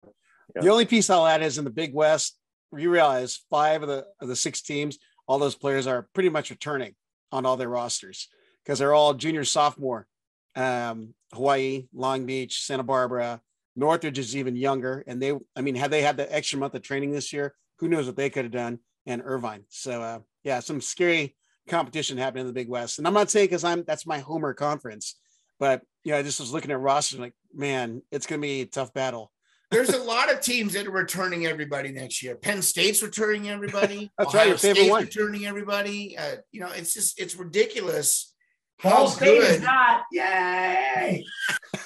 Yeah. 0.55 0.61
The 0.61 0.69
only 0.69 0.85
piece 0.85 1.09
I'll 1.09 1.27
add 1.27 1.41
is 1.41 1.57
in 1.57 1.63
the 1.63 1.69
Big 1.69 1.93
West, 1.93 2.37
you 2.75 2.89
realize 2.89 3.41
five 3.49 3.81
of 3.81 3.89
the 3.89 4.05
of 4.21 4.27
the 4.27 4.35
six 4.35 4.61
teams, 4.61 4.99
all 5.27 5.39
those 5.39 5.55
players 5.55 5.87
are 5.87 6.07
pretty 6.13 6.29
much 6.29 6.49
returning 6.49 6.95
on 7.31 7.45
all 7.45 7.57
their 7.57 7.69
rosters 7.69 8.29
because 8.63 8.79
they're 8.79 8.93
all 8.93 9.13
junior, 9.13 9.43
sophomore. 9.43 10.07
Um, 10.55 11.13
Hawaii, 11.33 11.87
Long 11.93 12.25
Beach, 12.25 12.63
Santa 12.63 12.83
Barbara, 12.83 13.41
Northridge 13.75 14.19
is 14.19 14.35
even 14.35 14.55
younger, 14.55 15.03
and 15.07 15.21
they, 15.21 15.33
I 15.55 15.61
mean, 15.61 15.75
had 15.75 15.91
they 15.91 16.01
had 16.01 16.17
the 16.17 16.35
extra 16.35 16.59
month 16.59 16.73
of 16.73 16.81
training 16.81 17.11
this 17.11 17.31
year, 17.31 17.53
who 17.77 17.87
knows 17.87 18.07
what 18.07 18.15
they 18.15 18.29
could 18.29 18.45
have 18.45 18.51
done 18.51 18.79
and 19.05 19.21
Irvine. 19.23 19.63
So 19.69 20.01
uh, 20.01 20.19
yeah, 20.43 20.59
some 20.59 20.81
scary 20.81 21.35
competition 21.69 22.17
happening 22.17 22.41
in 22.41 22.47
the 22.47 22.53
Big 22.53 22.69
West. 22.69 22.97
And 22.97 23.07
I'm 23.07 23.13
not 23.13 23.29
saying 23.29 23.45
because 23.47 23.63
I'm 23.63 23.83
that's 23.83 24.05
my 24.05 24.19
homer 24.19 24.53
conference, 24.53 25.15
but 25.59 25.81
yeah, 26.03 26.17
I 26.17 26.23
just 26.23 26.39
was 26.39 26.51
looking 26.53 26.71
at 26.71 26.79
roster 26.79 27.17
like, 27.17 27.33
man, 27.53 28.01
it's 28.11 28.25
gonna 28.25 28.41
be 28.41 28.61
a 28.61 28.65
tough 28.65 28.93
battle. 28.93 29.31
There's 29.71 29.89
a 29.89 30.03
lot 30.03 30.31
of 30.31 30.41
teams 30.41 30.73
that 30.73 30.87
are 30.87 30.91
returning 30.91 31.45
everybody 31.45 31.91
next 31.91 32.23
year. 32.23 32.35
Penn 32.35 32.63
State's 32.63 33.03
returning 33.03 33.49
everybody. 33.49 34.09
That's 34.17 34.29
Ohio 34.29 34.39
right, 34.41 34.47
your 34.49 34.57
favorite 34.57 34.75
State's 34.77 34.91
one. 34.91 35.03
returning 35.03 35.45
everybody. 35.45 36.17
Uh, 36.17 36.37
you 36.51 36.59
know, 36.59 36.69
it's 36.71 36.93
just 36.93 37.19
it's 37.19 37.35
ridiculous. 37.35 38.33
Ball 38.81 39.07
State 39.07 39.39
good. 39.39 39.55
is 39.55 39.61
not. 39.61 40.03
Yay! 40.11 41.23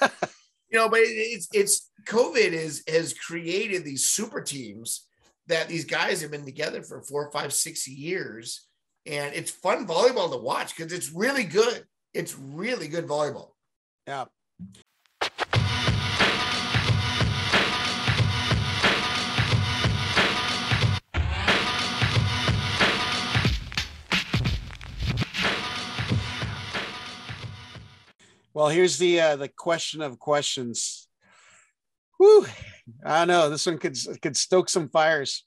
you 0.00 0.78
know, 0.78 0.88
but 0.88 1.00
it's 1.02 1.48
it's 1.52 1.90
COVID 2.06 2.52
is 2.52 2.82
has 2.88 3.12
created 3.12 3.84
these 3.84 4.04
super 4.06 4.40
teams 4.40 5.06
that 5.46 5.68
these 5.68 5.84
guys 5.84 6.20
have 6.22 6.30
been 6.30 6.44
together 6.44 6.82
for 6.82 7.02
four, 7.02 7.30
five, 7.30 7.52
six 7.52 7.86
years. 7.86 8.66
And 9.06 9.34
it's 9.34 9.50
fun 9.50 9.86
volleyball 9.86 10.30
to 10.30 10.38
watch 10.38 10.76
because 10.76 10.92
it's 10.92 11.12
really 11.12 11.44
good. 11.44 11.84
It's 12.14 12.36
really 12.38 12.88
good 12.88 13.06
volleyball. 13.06 13.50
Yeah. 14.06 14.24
Well, 28.54 28.68
here's 28.68 28.98
the 28.98 29.20
uh, 29.20 29.36
the 29.36 29.48
question 29.48 30.00
of 30.00 30.20
questions. 30.20 31.03
Whew. 32.24 32.46
I 33.04 33.26
know 33.26 33.50
this 33.50 33.66
one 33.66 33.76
could 33.76 33.98
could 34.22 34.34
stoke 34.36 34.70
some 34.70 34.88
fires. 34.88 35.44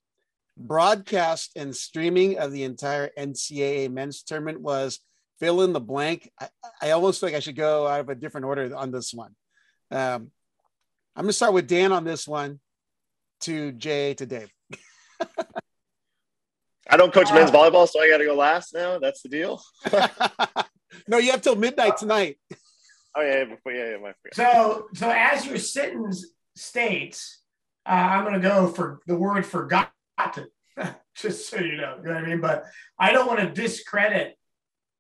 Broadcast 0.56 1.52
and 1.56 1.76
streaming 1.76 2.38
of 2.38 2.52
the 2.52 2.64
entire 2.64 3.10
NCAA 3.18 3.92
men's 3.92 4.22
tournament 4.22 4.62
was 4.62 5.00
fill 5.40 5.64
in 5.64 5.74
the 5.74 5.80
blank. 5.80 6.32
I, 6.40 6.50
I 6.82 6.92
almost 6.92 7.20
think 7.20 7.36
I 7.36 7.40
should 7.40 7.56
go 7.56 7.88
out 7.88 8.00
of 8.00 8.10
a 8.10 8.16
different 8.16 8.46
order 8.46 8.76
on 8.76 8.92
this 8.92 9.12
one. 9.12 9.36
Um, 9.90 10.32
I'm 11.16 11.24
going 11.24 11.28
to 11.28 11.34
start 11.34 11.54
with 11.54 11.68
Dan 11.68 11.92
on 11.92 12.04
this 12.04 12.28
one, 12.28 12.60
to 13.42 13.72
Jay 13.72 14.14
to 14.16 14.26
Dave. 14.28 14.52
I 16.90 16.98
don't 16.98 17.14
coach 17.14 17.32
men's 17.34 17.52
volleyball, 17.52 17.88
so 17.88 18.00
I 18.00 18.10
got 18.10 18.18
to 18.18 18.26
go 18.26 18.36
last 18.36 18.74
now. 18.74 19.00
That's 19.00 19.24
the 19.24 19.30
deal. 19.30 19.62
no, 21.08 21.18
you 21.18 21.32
have 21.32 21.42
till 21.42 21.56
midnight 21.56 21.98
tonight. 21.98 22.38
Oh 23.16 23.22
yeah, 23.22 23.46
before, 23.46 23.72
yeah, 23.72 23.92
yeah. 23.92 23.98
My 23.98 24.14
so, 24.34 24.88
so 24.94 25.10
as 25.10 25.46
your 25.46 25.58
sentence 25.58 26.26
states, 26.58 27.42
uh, 27.86 27.92
I'm 27.92 28.24
going 28.24 28.40
to 28.40 28.48
go 28.48 28.68
for 28.68 29.00
the 29.08 29.16
word 29.16 29.46
forgotten, 29.46 29.92
just 31.16 31.50
so 31.50 31.60
you 31.60 31.78
know. 31.78 31.98
You 31.98 32.10
know 32.10 32.16
what 32.16 32.24
I 32.24 32.28
mean? 32.28 32.42
But 32.42 32.66
I 33.00 33.12
don't 33.12 33.28
want 33.28 33.40
to 33.40 33.50
discredit 33.50 34.38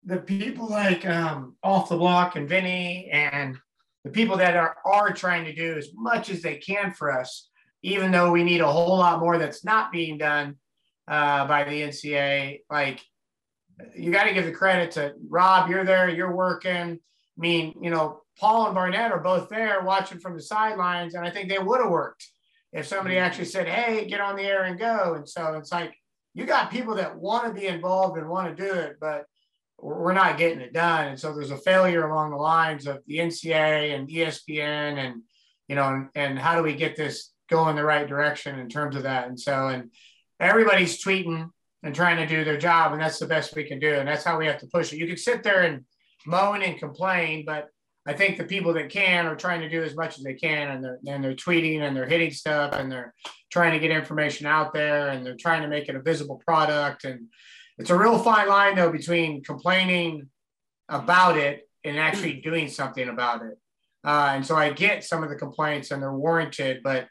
the 0.06 0.18
people 0.18 0.70
like 0.70 1.06
um, 1.06 1.56
off 1.64 1.90
the 1.90 1.98
block 1.98 2.36
and 2.36 2.48
Vinny 2.48 3.10
and 3.12 3.58
the 4.04 4.10
people 4.12 4.38
that 4.38 4.56
are 4.56 4.78
are 4.86 5.12
trying 5.12 5.46
to 5.46 5.54
do 5.54 5.78
as 5.78 5.90
much 5.94 6.30
as 6.30 6.42
they 6.42 6.58
can 6.58 6.94
for 6.94 7.12
us, 7.12 7.50
even 7.82 8.12
though 8.12 8.32
we 8.32 8.44
need 8.44 8.62
a 8.62 8.72
whole 8.72 8.98
lot 8.98 9.20
more 9.20 9.38
that's 9.38 9.66
not 9.66 9.92
being 9.92 10.18
done 10.18 10.56
uh, 11.08 11.46
by 11.46 11.66
the 11.66 11.82
NCA. 11.82 12.60
Like 12.70 13.02
you 13.96 14.12
got 14.12 14.26
to 14.26 14.34
give 14.34 14.46
the 14.46 14.52
credit 14.52 14.92
to 14.92 15.14
Rob. 15.30 15.70
You're 15.70 15.86
there. 15.86 16.10
You're 16.10 16.36
working. 16.36 17.00
I 17.00 17.40
mean, 17.40 17.76
you 17.82 17.90
know, 17.90 18.22
Paul 18.40 18.68
and 18.68 18.76
Barnett 18.76 19.12
are 19.12 19.20
both 19.20 19.50
there 19.50 19.82
watching 19.82 20.20
from 20.20 20.36
the 20.36 20.42
sidelines, 20.42 21.16
and 21.16 21.26
I 21.26 21.30
think 21.30 21.50
they 21.50 21.60
would 21.60 21.82
have 21.82 21.90
worked 21.90 22.28
if 22.74 22.86
somebody 22.86 23.16
mm-hmm. 23.16 23.26
actually 23.26 23.46
said, 23.46 23.68
"Hey, 23.68 24.08
get 24.08 24.22
on 24.22 24.36
the 24.36 24.44
air 24.44 24.64
and 24.64 24.80
go." 24.80 25.16
And 25.16 25.28
so 25.28 25.56
it's 25.56 25.72
like 25.72 25.96
you 26.34 26.46
got 26.46 26.70
people 26.70 26.96
that 26.96 27.18
want 27.18 27.48
to 27.48 27.60
be 27.60 27.68
involved 27.68 28.18
and 28.18 28.30
want 28.30 28.56
to 28.56 28.64
do 28.64 28.72
it, 28.72 28.98
but 29.02 29.26
we're 29.80 30.14
not 30.14 30.38
getting 30.38 30.60
it 30.60 30.74
done. 30.74 31.08
And 31.08 31.20
so 31.20 31.34
there's 31.34 31.52
a 31.52 31.58
failure 31.58 32.08
along 32.08 32.32
the 32.32 32.38
lines 32.38 32.88
of 32.88 33.00
the 33.08 33.18
NCA 33.18 33.96
and 33.96 34.08
ESPN 34.08 34.98
and, 34.98 35.22
you 35.68 35.76
know, 35.76 35.88
and, 35.88 36.10
and 36.16 36.40
how 36.40 36.56
do 36.56 36.64
we 36.64 36.76
get 36.76 36.96
this 36.96 37.32
going 37.50 37.76
the 37.76 37.84
right 37.84 38.08
direction 38.08 38.60
in 38.60 38.70
terms 38.70 38.96
of 38.96 39.04
that? 39.04 39.28
And 39.28 39.40
so, 39.40 39.68
and 39.68 39.92
everybody's 40.40 41.04
tweeting 41.04 41.50
and 41.84 41.96
trying 41.96 42.18
to 42.18 42.28
do 42.28 42.44
their 42.44 42.58
job. 42.58 42.92
And 42.92 43.02
that's 43.02 43.20
the 43.20 43.28
best 43.28 43.56
we 43.56 43.64
can 43.64 43.80
do. 43.80 43.96
And 43.96 44.08
that's 44.08 44.24
how 44.24 44.38
we 44.38 44.48
have 44.48 44.60
to 44.60 44.68
push 44.68 44.94
it. 44.94 44.98
You 44.98 45.08
can 45.08 45.18
sit 45.18 45.44
there 45.44 45.62
and 45.62 45.86
moan 46.26 46.62
and 46.62 46.78
complain, 46.78 47.46
but 47.46 47.70
I 48.08 48.14
think 48.14 48.38
the 48.38 48.46
people 48.46 48.74
that 48.74 48.90
can 48.90 49.28
are 49.28 49.36
trying 49.36 49.60
to 49.62 49.70
do 49.70 49.84
as 49.84 49.96
much 49.96 50.18
as 50.18 50.24
they 50.24 50.34
can, 50.34 50.70
and 50.70 50.84
they're 50.84 51.00
and 51.08 51.24
they're 51.24 51.36
tweeting 51.36 51.82
and 51.82 51.96
they're 51.96 52.08
hitting 52.08 52.32
stuff 52.32 52.74
and 52.74 52.90
they're 52.90 53.14
trying 53.52 53.74
to 53.74 53.80
get 53.80 53.92
information 53.92 54.48
out 54.48 54.74
there 54.74 55.10
and 55.10 55.26
they're 55.26 55.36
trying 55.36 55.62
to 55.62 55.68
make 55.68 55.90
it 55.90 55.96
a 55.96 56.02
visible 56.02 56.42
product 56.46 57.06
and 57.06 57.28
it's 57.78 57.90
a 57.90 57.98
real 57.98 58.18
fine 58.18 58.48
line 58.48 58.76
though 58.76 58.92
between 58.92 59.44
complaining 59.44 60.30
about 60.90 61.38
it 61.38 61.70
and 61.84 62.00
actually 62.00 62.34
doing 62.42 62.68
something 62.68 63.10
about 63.10 63.44
it. 63.44 63.58
Uh, 64.04 64.32
and 64.36 64.46
so 64.46 64.56
I 64.56 64.72
get 64.72 65.04
some 65.04 65.24
of 65.24 65.30
the 65.30 65.36
complaints 65.36 65.92
and 65.92 66.02
they're 66.02 66.14
warranted, 66.14 66.82
but 66.84 67.08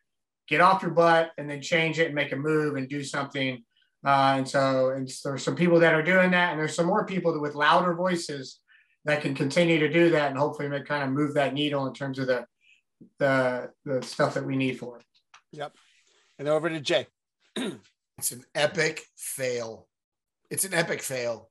get 0.49 0.61
off 0.61 0.83
your 0.83 0.93
butt 0.93 1.31
and 1.37 1.49
then 1.49 1.61
change 1.61 1.99
it 1.99 2.07
and 2.07 2.15
make 2.15 2.33
a 2.33 2.37
move 2.37 2.77
and 2.77 2.89
do 2.89 3.05
something. 3.05 3.63
Uh, 4.05 4.35
and 4.39 4.49
so 4.49 4.91
and 4.91 5.11
there's 5.25 5.43
some 5.43 5.57
people 5.57 5.81
that 5.81 5.95
are 5.95 6.03
doing 6.03 6.31
that, 6.31 6.53
and 6.53 6.61
there's 6.61 6.75
some 6.75 6.87
more 6.87 7.05
people 7.05 7.39
with 7.41 7.55
louder 7.55 7.95
voices 7.95 8.61
that 9.07 9.23
can 9.23 9.35
continue 9.35 9.79
to 9.79 9.89
do 9.89 10.11
that 10.11 10.31
and 10.31 10.39
hopefully 10.39 10.69
make 10.69 10.85
kind 10.85 11.03
of 11.03 11.11
move 11.11 11.35
that 11.35 11.55
needle 11.55 11.87
in 11.87 11.95
terms 11.95 12.19
of 12.19 12.27
the 12.27 12.47
the 13.19 13.71
the 13.85 14.03
stuff 14.03 14.35
that 14.35 14.45
we 14.45 14.57
need 14.57 14.79
for 14.79 14.99
it. 14.99 15.05
Yep. 15.53 15.73
And 16.39 16.49
over 16.49 16.69
to 16.69 16.81
Jay. 16.81 17.07
it's 17.57 18.33
an 18.33 18.45
epic 18.55 19.03
fail 19.17 19.89
it's 20.51 20.65
an 20.65 20.75
epic 20.75 21.03
fail. 21.03 21.51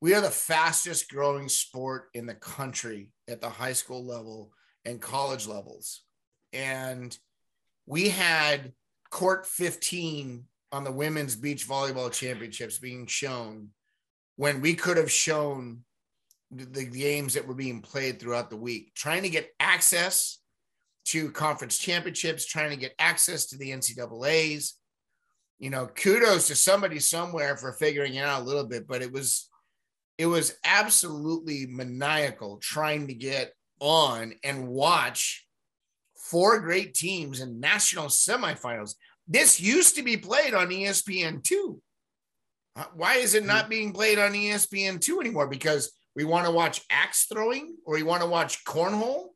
We 0.00 0.14
are 0.14 0.20
the 0.20 0.30
fastest 0.30 1.10
growing 1.10 1.48
sport 1.48 2.08
in 2.14 2.26
the 2.26 2.34
country 2.34 3.10
at 3.28 3.40
the 3.40 3.48
high 3.48 3.72
school 3.72 4.04
level 4.04 4.52
and 4.84 5.00
college 5.00 5.46
levels. 5.46 6.02
And 6.52 7.16
we 7.86 8.08
had 8.08 8.72
court 9.10 9.46
15 9.46 10.44
on 10.70 10.84
the 10.84 10.92
women's 10.92 11.34
beach 11.34 11.66
volleyball 11.66 12.12
championships 12.12 12.78
being 12.78 13.06
shown 13.06 13.70
when 14.36 14.60
we 14.60 14.74
could 14.74 14.98
have 14.98 15.10
shown 15.10 15.80
the 16.50 16.84
games 16.84 17.34
that 17.34 17.46
were 17.46 17.54
being 17.54 17.82
played 17.82 18.18
throughout 18.18 18.50
the 18.50 18.56
week, 18.56 18.94
trying 18.94 19.22
to 19.22 19.28
get 19.28 19.50
access 19.60 20.38
to 21.06 21.30
conference 21.30 21.78
championships, 21.78 22.46
trying 22.46 22.70
to 22.70 22.76
get 22.76 22.94
access 22.98 23.46
to 23.46 23.58
the 23.58 23.70
NCAAs, 23.70 24.72
you 25.58 25.70
know, 25.70 25.86
kudos 25.86 26.48
to 26.48 26.56
somebody 26.56 26.98
somewhere 26.98 27.56
for 27.56 27.72
figuring 27.72 28.14
it 28.14 28.24
out 28.24 28.42
a 28.42 28.44
little 28.44 28.66
bit, 28.66 28.86
but 28.86 29.02
it 29.02 29.12
was 29.12 29.48
it 30.16 30.26
was 30.26 30.56
absolutely 30.64 31.66
maniacal 31.66 32.58
trying 32.58 33.06
to 33.06 33.14
get 33.14 33.52
on 33.80 34.34
and 34.42 34.68
watch 34.68 35.46
four 36.16 36.60
great 36.60 36.94
teams 36.94 37.40
in 37.40 37.60
national 37.60 38.06
semifinals. 38.06 38.94
This 39.28 39.60
used 39.60 39.96
to 39.96 40.02
be 40.02 40.16
played 40.16 40.54
on 40.54 40.68
ESPN2. 40.68 41.78
Uh, 42.76 42.84
why 42.94 43.14
is 43.16 43.34
it 43.34 43.44
not 43.44 43.68
being 43.68 43.92
played 43.92 44.18
on 44.18 44.32
ESPN2 44.32 45.20
anymore? 45.20 45.46
Because 45.46 45.92
we 46.18 46.24
want 46.24 46.46
to 46.46 46.50
watch 46.50 46.80
axe 46.90 47.26
throwing 47.32 47.76
or 47.86 47.94
we 47.94 48.02
want 48.02 48.22
to 48.22 48.28
watch 48.28 48.64
cornhole? 48.64 49.26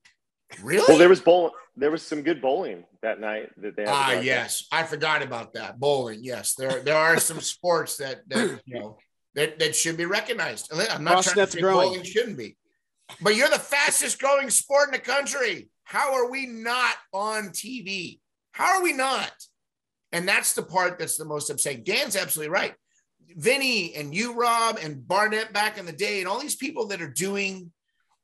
Really? 0.60 0.84
Well, 0.88 0.98
there 0.98 1.08
was 1.08 1.20
bowling. 1.20 1.52
There 1.76 1.92
was 1.92 2.02
some 2.02 2.22
good 2.22 2.42
bowling 2.42 2.82
that 3.02 3.20
night 3.20 3.50
that 3.58 3.76
they. 3.76 3.82
Had. 3.82 3.90
Ah, 3.90 4.20
yes, 4.20 4.66
I 4.72 4.82
forgot 4.82 5.22
about 5.22 5.54
that 5.54 5.78
bowling. 5.78 6.24
Yes, 6.24 6.56
there 6.56 6.80
there 6.80 6.96
are 6.96 7.20
some 7.20 7.40
sports 7.54 7.98
that 7.98 8.28
that 8.30 8.60
you 8.66 8.80
know 8.80 8.98
that 9.36 9.60
that 9.60 9.76
should 9.76 9.96
be 9.96 10.06
recognized. 10.06 10.72
I'm 10.72 11.04
not 11.04 11.22
trying 11.22 11.46
to 11.46 11.52
say 11.52 11.60
growing. 11.60 11.90
bowling 11.90 12.02
shouldn't 12.02 12.36
be, 12.36 12.56
but 13.20 13.36
you're 13.36 13.48
the 13.48 13.60
fastest 13.60 14.18
growing 14.18 14.50
sport 14.50 14.88
in 14.88 14.94
the 14.94 14.98
country. 14.98 15.68
How 15.84 16.14
are 16.14 16.28
we 16.28 16.46
not 16.46 16.96
on 17.12 17.50
TV? 17.50 18.18
How 18.50 18.76
are 18.76 18.82
we 18.82 18.92
not? 18.92 19.30
And 20.10 20.26
that's 20.26 20.52
the 20.54 20.64
part 20.64 20.98
that's 20.98 21.16
the 21.16 21.24
most 21.24 21.48
upsetting. 21.48 21.84
Dan's 21.84 22.16
absolutely 22.16 22.50
right. 22.50 22.74
Vinny 23.36 23.94
and 23.94 24.14
you, 24.14 24.34
Rob, 24.34 24.78
and 24.82 25.06
Barnett 25.06 25.52
back 25.52 25.78
in 25.78 25.86
the 25.86 25.92
day, 25.92 26.20
and 26.20 26.28
all 26.28 26.40
these 26.40 26.56
people 26.56 26.88
that 26.88 27.02
are 27.02 27.10
doing 27.10 27.72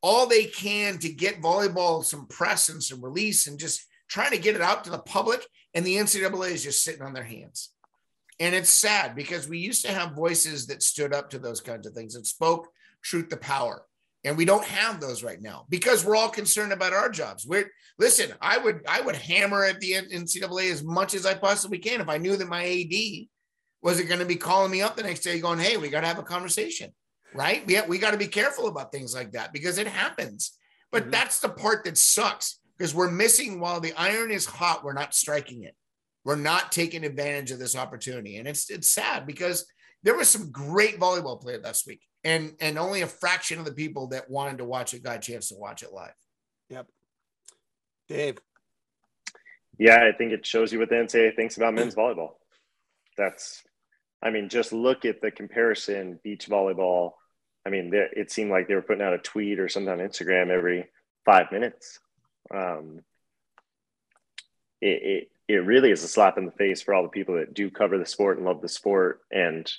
all 0.01 0.27
they 0.27 0.45
can 0.45 0.97
to 0.99 1.09
get 1.09 1.41
volleyball 1.41 2.03
some 2.03 2.25
press 2.27 2.69
and 2.69 2.81
some 2.81 3.03
release 3.03 3.47
and 3.47 3.59
just 3.59 3.85
trying 4.07 4.31
to 4.31 4.37
get 4.37 4.55
it 4.55 4.61
out 4.61 4.83
to 4.85 4.89
the 4.89 4.99
public. 4.99 5.45
And 5.73 5.85
the 5.85 5.97
NCAA 5.97 6.51
is 6.51 6.63
just 6.63 6.83
sitting 6.83 7.01
on 7.01 7.13
their 7.13 7.23
hands. 7.23 7.71
And 8.39 8.55
it's 8.55 8.69
sad 8.69 9.15
because 9.15 9.47
we 9.47 9.59
used 9.59 9.85
to 9.85 9.91
have 9.91 10.15
voices 10.15 10.67
that 10.67 10.81
stood 10.81 11.13
up 11.13 11.29
to 11.31 11.39
those 11.39 11.59
kinds 11.59 11.85
of 11.85 11.93
things 11.93 12.15
and 12.15 12.25
spoke 12.25 12.69
truth 13.03 13.29
to 13.29 13.37
power. 13.37 13.85
And 14.23 14.37
we 14.37 14.45
don't 14.45 14.65
have 14.65 14.99
those 14.99 15.23
right 15.23 15.41
now 15.41 15.65
because 15.69 16.03
we're 16.03 16.15
all 16.15 16.29
concerned 16.29 16.73
about 16.73 16.93
our 16.93 17.09
jobs. 17.09 17.45
We're 17.45 17.71
listen, 17.97 18.33
I 18.41 18.57
would 18.57 18.81
I 18.87 18.99
would 19.01 19.15
hammer 19.15 19.63
at 19.63 19.79
the 19.79 19.93
NCAA 19.93 20.71
as 20.71 20.83
much 20.83 21.13
as 21.13 21.25
I 21.25 21.35
possibly 21.35 21.77
can 21.77 22.01
if 22.01 22.09
I 22.09 22.17
knew 22.17 22.35
that 22.35 22.47
my 22.49 22.63
AD 22.63 23.27
wasn't 23.81 24.07
going 24.07 24.19
to 24.19 24.25
be 24.25 24.35
calling 24.35 24.71
me 24.71 24.81
up 24.81 24.95
the 24.95 25.03
next 25.03 25.21
day 25.21 25.39
going, 25.39 25.59
hey, 25.59 25.77
we 25.77 25.89
got 25.89 26.01
to 26.01 26.07
have 26.07 26.19
a 26.19 26.23
conversation 26.23 26.91
right? 27.33 27.65
We, 27.65 27.79
we 27.87 27.97
got 27.97 28.11
to 28.11 28.17
be 28.17 28.27
careful 28.27 28.67
about 28.67 28.91
things 28.91 29.13
like 29.13 29.31
that 29.33 29.53
because 29.53 29.77
it 29.77 29.87
happens. 29.87 30.57
But 30.91 31.03
mm-hmm. 31.03 31.11
that's 31.11 31.39
the 31.39 31.49
part 31.49 31.85
that 31.85 31.97
sucks 31.97 32.59
because 32.77 32.95
we're 32.95 33.11
missing 33.11 33.59
while 33.59 33.79
the 33.79 33.93
iron 33.93 34.31
is 34.31 34.45
hot, 34.45 34.83
we're 34.83 34.93
not 34.93 35.13
striking 35.13 35.63
it. 35.63 35.75
We're 36.25 36.35
not 36.35 36.71
taking 36.71 37.03
advantage 37.03 37.51
of 37.51 37.59
this 37.59 37.75
opportunity. 37.75 38.37
And 38.37 38.47
it's 38.47 38.69
it's 38.69 38.89
sad 38.89 39.25
because 39.25 39.65
there 40.03 40.15
was 40.15 40.29
some 40.29 40.51
great 40.51 40.99
volleyball 40.99 41.41
played 41.41 41.63
last 41.63 41.87
week. 41.87 42.01
And 42.23 42.53
and 42.59 42.77
only 42.77 43.01
a 43.01 43.07
fraction 43.07 43.59
of 43.59 43.65
the 43.65 43.71
people 43.71 44.07
that 44.07 44.29
wanted 44.29 44.57
to 44.57 44.65
watch 44.65 44.93
it 44.93 45.03
got 45.03 45.17
a 45.17 45.19
chance 45.19 45.49
to 45.49 45.55
watch 45.55 45.81
it 45.83 45.93
live. 45.93 46.13
Yep. 46.69 46.87
Dave. 48.09 48.37
Yeah, 49.77 50.03
I 50.03 50.11
think 50.17 50.33
it 50.33 50.45
shows 50.45 50.73
you 50.73 50.79
what 50.79 50.89
the 50.89 50.95
NCAA 50.95 51.35
thinks 51.35 51.55
about 51.55 51.73
men's 51.73 51.95
volleyball. 51.95 52.31
That's 53.17 53.63
I 54.21 54.31
mean, 54.31 54.49
just 54.49 54.73
look 54.73 55.05
at 55.05 55.21
the 55.21 55.31
comparison 55.31 56.19
beach 56.23 56.47
volleyball 56.49 57.13
I 57.65 57.69
mean, 57.69 57.91
it 57.93 58.31
seemed 58.31 58.51
like 58.51 58.67
they 58.67 58.75
were 58.75 58.81
putting 58.81 59.03
out 59.03 59.13
a 59.13 59.19
tweet 59.19 59.59
or 59.59 59.67
something 59.67 59.91
on 59.91 59.99
Instagram 59.99 60.49
every 60.49 60.89
five 61.25 61.51
minutes. 61.51 61.99
Um, 62.51 63.01
it, 64.81 65.27
it, 65.47 65.53
it 65.53 65.65
really 65.65 65.91
is 65.91 66.03
a 66.03 66.07
slap 66.07 66.37
in 66.37 66.45
the 66.45 66.51
face 66.51 66.81
for 66.81 66.93
all 66.93 67.03
the 67.03 67.09
people 67.09 67.35
that 67.35 67.53
do 67.53 67.69
cover 67.69 67.97
the 67.97 68.05
sport 68.05 68.37
and 68.37 68.45
love 68.45 68.61
the 68.61 68.69
sport 68.69 69.21
and 69.31 69.71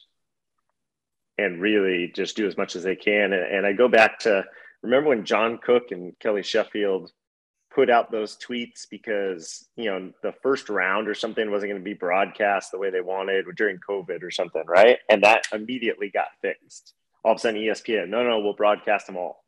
and 1.39 1.63
really 1.63 2.13
just 2.15 2.37
do 2.37 2.47
as 2.47 2.59
much 2.59 2.77
as 2.77 2.83
they 2.83 2.95
can. 2.95 3.33
And, 3.33 3.43
and 3.43 3.67
I 3.67 3.73
go 3.73 3.89
back 3.89 4.19
to 4.21 4.45
remember 4.83 5.09
when 5.09 5.25
John 5.25 5.59
Cook 5.59 5.91
and 5.91 6.17
Kelly 6.19 6.43
Sheffield 6.43 7.11
put 7.73 7.89
out 7.91 8.11
those 8.11 8.37
tweets 8.37 8.87
because 8.91 9.69
you 9.77 9.85
know 9.87 10.13
the 10.23 10.33
first 10.43 10.69
round 10.69 11.09
or 11.09 11.15
something 11.15 11.51
wasn't 11.51 11.71
going 11.71 11.81
to 11.81 11.85
be 11.85 11.95
broadcast 11.95 12.71
the 12.71 12.79
way 12.79 12.91
they 12.91 13.01
wanted 13.01 13.45
during 13.57 13.79
COVID 13.89 14.23
or 14.23 14.31
something, 14.31 14.65
right? 14.67 14.99
And 15.09 15.23
that 15.23 15.45
immediately 15.53 16.11
got 16.11 16.29
fixed 16.43 16.95
all 17.25 17.33
of 17.33 17.37
a 17.37 17.41
sudden 17.41 17.61
ESPN, 17.61 18.09
no, 18.09 18.23
no, 18.27 18.41
we'll 18.41 18.55
broadcast 18.55 19.07
them 19.07 19.17
all. 19.17 19.45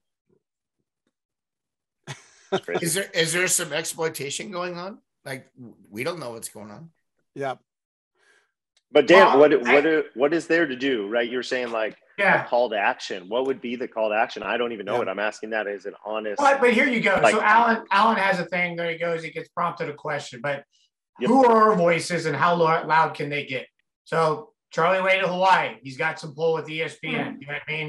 is 2.81 2.95
there 2.95 3.09
is 3.15 3.33
there 3.33 3.49
some 3.49 3.73
exploitation 3.73 4.51
going 4.51 4.77
on? 4.77 4.99
Like 5.25 5.49
we 5.91 6.05
don't 6.05 6.21
know 6.21 6.33
what's 6.33 6.51
going 6.51 6.71
on. 6.71 6.91
Yeah. 7.35 7.55
But 8.91 9.07
Dan, 9.07 9.27
Well, 9.27 9.39
what 9.39 9.53
I- 9.55 9.73
what 9.73 10.05
what 10.15 10.35
is 10.35 10.47
there 10.47 10.67
to 10.67 10.77
do? 10.77 11.09
Right, 11.09 11.31
you're 11.31 11.43
saying 11.43 11.71
like 11.71 11.97
Yeah. 12.19 12.45
a 12.45 12.49
call 12.49 12.71
to 12.71 12.77
action. 12.77 13.29
What 13.29 13.47
would 13.47 13.61
be 13.61 13.77
the 13.77 13.89
call 13.89 14.11
to 14.11 14.15
action? 14.15 14.43
I 14.43 14.57
don't 14.57 14.73
even 14.73 14.87
know 14.87 14.93
Yeah. 14.95 14.99
what 14.99 15.09
I'm 15.09 15.19
asking. 15.19 15.51
That 15.51 15.67
is 15.67 15.87
an 15.87 15.95
honest. 16.05 16.39
But, 16.39 16.61
but 16.61 16.73
here 16.73 16.87
you 16.87 17.01
go. 17.01 17.19
Like- 17.23 17.35
so 17.35 17.41
Alan, 17.43 17.85
Alan 17.91 18.17
has 18.17 18.39
a 18.39 18.45
thing. 18.47 18.77
There 18.77 18.91
he 18.91 18.99
goes. 18.99 19.23
He 19.23 19.31
gets 19.31 19.49
prompted 19.51 19.89
a 19.89 19.95
question. 19.95 20.41
But 20.43 20.65
Yep. 21.21 21.29
who 21.29 21.45
are 21.47 21.71
our 21.71 21.77
voices 21.77 22.27
and 22.27 22.35
how 22.35 22.55
loud 22.57 23.15
can 23.15 23.29
they 23.29 23.45
get? 23.45 23.67
So 24.05 24.53
Charlie 24.71 25.03
Wade 25.03 25.23
of 25.23 25.31
Hawaii, 25.31 25.77
he's 25.83 25.97
got 25.99 26.19
some 26.19 26.35
pull 26.35 26.55
with 26.55 26.67
ESPN. 26.69 27.35
Hmm. 27.35 27.41
You 27.41 27.47
know 27.47 27.53
what 27.53 27.63
I 27.69 27.71
mean? 27.71 27.89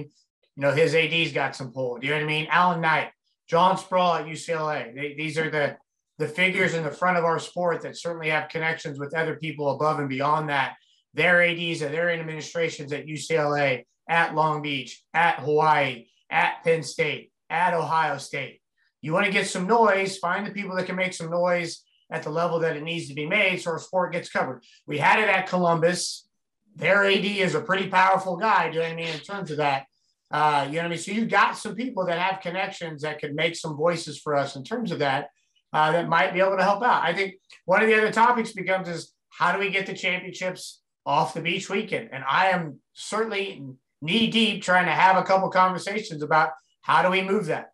You 0.55 0.61
know 0.61 0.71
his 0.71 0.93
AD's 0.93 1.31
got 1.31 1.55
some 1.55 1.71
pull. 1.71 1.97
Do 1.97 2.05
you 2.07 2.13
know 2.13 2.19
what 2.19 2.25
I 2.25 2.27
mean? 2.27 2.47
Alan 2.51 2.81
Knipe, 2.81 3.11
John 3.47 3.77
Speraw 3.77 4.19
at 4.21 4.27
UCLA. 4.27 4.93
They, 4.93 5.13
these 5.15 5.37
are 5.37 5.49
the 5.49 5.77
the 6.19 6.27
figures 6.27 6.75
in 6.75 6.83
the 6.83 6.91
front 6.91 7.17
of 7.17 7.25
our 7.25 7.39
sport 7.39 7.81
that 7.81 7.97
certainly 7.97 8.29
have 8.29 8.47
connections 8.47 8.99
with 8.99 9.15
other 9.15 9.35
people 9.35 9.71
above 9.71 9.97
and 9.99 10.07
beyond 10.07 10.47
that. 10.49 10.75
Their 11.15 11.41
ADs 11.41 11.81
and 11.81 11.91
their 11.93 12.11
administrations 12.11 12.93
at 12.93 13.07
UCLA, 13.07 13.83
at 14.07 14.35
Long 14.35 14.61
Beach, 14.61 15.03
at 15.13 15.39
Hawaii, 15.39 16.07
at 16.29 16.63
Penn 16.63 16.83
State, 16.83 17.31
at 17.49 17.73
Ohio 17.73 18.17
State. 18.17 18.61
You 19.01 19.13
want 19.13 19.25
to 19.25 19.31
get 19.31 19.47
some 19.47 19.67
noise, 19.67 20.17
find 20.17 20.45
the 20.45 20.51
people 20.51 20.75
that 20.75 20.85
can 20.85 20.95
make 20.95 21.13
some 21.13 21.29
noise 21.29 21.83
at 22.11 22.23
the 22.23 22.29
level 22.29 22.59
that 22.59 22.77
it 22.77 22.83
needs 22.83 23.07
to 23.07 23.13
be 23.13 23.25
made 23.25 23.57
so 23.61 23.71
our 23.71 23.79
sport 23.79 24.13
gets 24.13 24.29
covered. 24.29 24.63
We 24.87 24.97
had 24.97 25.19
it 25.19 25.29
at 25.29 25.47
Columbus. 25.47 26.27
Their 26.75 27.05
AD 27.05 27.25
is 27.25 27.55
a 27.55 27.61
pretty 27.61 27.89
powerful 27.89 28.37
guy, 28.37 28.69
do 28.69 28.75
you 28.75 28.79
know 28.81 28.89
what 28.89 28.93
I 28.93 28.95
mean, 28.95 29.13
in 29.13 29.19
terms 29.19 29.51
of 29.51 29.57
that. 29.57 29.85
Uh, 30.31 30.65
you 30.67 30.77
know 30.77 30.79
what 30.79 30.85
I 30.85 30.89
mean? 30.89 30.97
So 30.97 31.11
you 31.11 31.25
got 31.25 31.57
some 31.57 31.75
people 31.75 32.05
that 32.07 32.17
have 32.17 32.41
connections 32.41 33.03
that 33.03 33.19
could 33.19 33.35
make 33.35 33.55
some 33.55 33.75
voices 33.75 34.17
for 34.19 34.35
us 34.35 34.55
in 34.55 34.63
terms 34.63 34.91
of 34.91 34.99
that, 34.99 35.29
uh, 35.73 35.91
that 35.91 36.09
might 36.09 36.33
be 36.33 36.39
able 36.39 36.57
to 36.57 36.63
help 36.63 36.83
out. 36.83 37.03
I 37.03 37.13
think 37.13 37.35
one 37.65 37.81
of 37.83 37.87
the 37.87 37.97
other 37.97 38.11
topics 38.11 38.51
becomes 38.51 38.87
is 38.87 39.13
how 39.29 39.51
do 39.51 39.59
we 39.59 39.69
get 39.69 39.85
the 39.85 39.93
championships 39.93 40.81
off 41.05 41.33
the 41.33 41.41
beach 41.41 41.69
weekend? 41.69 42.09
And 42.11 42.23
I 42.27 42.49
am 42.49 42.79
certainly 42.93 43.63
knee 44.03 44.27
deep 44.29 44.61
trying 44.61 44.85
to 44.85 44.91
have 44.91 45.17
a 45.17 45.23
couple 45.23 45.49
conversations 45.49 46.21
about 46.21 46.49
how 46.81 47.01
do 47.01 47.09
we 47.09 47.21
move 47.21 47.47
that 47.47 47.73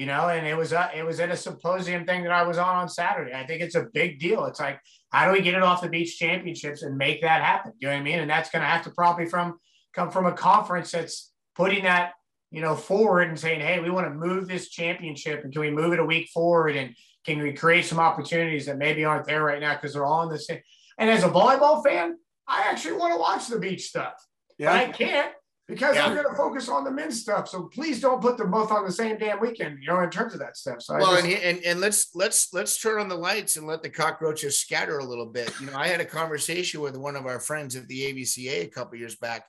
you 0.00 0.06
know? 0.06 0.28
And 0.30 0.46
it 0.46 0.56
was 0.56 0.72
a, 0.72 0.90
it 0.96 1.04
was 1.04 1.20
at 1.20 1.30
a 1.30 1.36
symposium 1.36 2.06
thing 2.06 2.22
that 2.22 2.32
i 2.32 2.42
was 2.42 2.56
on 2.56 2.74
on 2.76 2.88
saturday. 2.88 3.34
I 3.34 3.44
think 3.46 3.60
it's 3.60 3.74
a 3.74 3.86
big 3.92 4.18
deal. 4.18 4.46
It's 4.46 4.58
like 4.58 4.80
how 5.10 5.26
do 5.26 5.32
we 5.32 5.42
get 5.42 5.52
it 5.52 5.62
off 5.62 5.82
the 5.82 5.90
beach 5.90 6.18
championships 6.18 6.82
and 6.82 6.96
make 6.96 7.20
that 7.20 7.42
happen? 7.42 7.72
You 7.78 7.88
know 7.88 7.94
what 7.94 8.00
i 8.00 8.02
mean? 8.02 8.18
And 8.18 8.30
that's 8.30 8.50
going 8.50 8.62
to 8.62 8.68
have 8.68 8.82
to 8.84 8.90
probably 8.92 9.26
from 9.26 9.58
come 9.92 10.10
from 10.10 10.24
a 10.24 10.32
conference 10.32 10.92
that's 10.92 11.32
putting 11.54 11.84
that 11.84 12.12
you 12.50 12.62
know 12.62 12.76
forward 12.76 13.28
and 13.28 13.38
saying 13.38 13.60
hey 13.60 13.78
we 13.80 13.90
want 13.90 14.06
to 14.06 14.14
move 14.14 14.48
this 14.48 14.70
championship 14.70 15.44
and 15.44 15.52
can 15.52 15.60
we 15.60 15.70
move 15.70 15.92
it 15.92 15.98
a 15.98 16.04
week 16.04 16.30
forward 16.30 16.76
and 16.76 16.94
can 17.26 17.42
we 17.42 17.52
create 17.52 17.84
some 17.84 18.00
opportunities 18.00 18.64
that 18.66 18.78
maybe 18.78 19.04
aren't 19.04 19.26
there 19.26 19.44
right 19.44 19.60
now 19.60 19.74
because 19.74 19.92
they're 19.92 20.06
all 20.06 20.22
in 20.22 20.30
the 20.30 20.38
same 20.38 20.60
and 20.98 21.10
as 21.10 21.24
a 21.24 21.28
volleyball 21.28 21.84
fan 21.84 22.16
i 22.48 22.62
actually 22.62 22.96
want 22.96 23.12
to 23.12 23.20
watch 23.20 23.48
the 23.48 23.58
beach 23.58 23.88
stuff. 23.88 24.14
But 24.58 24.68
I 24.68 24.88
can't 24.88 25.32
because 25.70 25.96
I'm 25.96 26.14
going 26.14 26.28
to 26.28 26.34
focus 26.36 26.68
on 26.68 26.84
the 26.84 26.90
men's 26.90 27.20
stuff. 27.22 27.48
So 27.48 27.62
please 27.64 28.00
don't 28.00 28.20
put 28.20 28.36
them 28.36 28.50
both 28.50 28.70
on 28.70 28.84
the 28.84 28.92
same 28.92 29.16
damn 29.16 29.40
weekend, 29.40 29.78
you 29.80 29.88
know, 29.88 30.00
in 30.00 30.10
terms 30.10 30.34
of 30.34 30.40
that 30.40 30.56
stuff. 30.56 30.82
So 30.82 30.98
Well, 30.98 31.14
just- 31.14 31.24
and, 31.24 31.42
and 31.42 31.64
and 31.64 31.80
let's 31.80 32.14
let's 32.14 32.52
let's 32.52 32.80
turn 32.80 33.00
on 33.00 33.08
the 33.08 33.16
lights 33.16 33.56
and 33.56 33.66
let 33.66 33.82
the 33.82 33.88
cockroaches 33.88 34.58
scatter 34.58 34.98
a 34.98 35.04
little 35.04 35.26
bit. 35.26 35.52
You 35.60 35.66
know, 35.66 35.76
I 35.76 35.86
had 35.88 36.00
a 36.00 36.04
conversation 36.04 36.80
with 36.80 36.96
one 36.96 37.16
of 37.16 37.26
our 37.26 37.40
friends 37.40 37.76
at 37.76 37.86
the 37.88 38.00
AVCA 38.12 38.64
a 38.64 38.68
couple 38.68 38.98
years 38.98 39.16
back, 39.16 39.46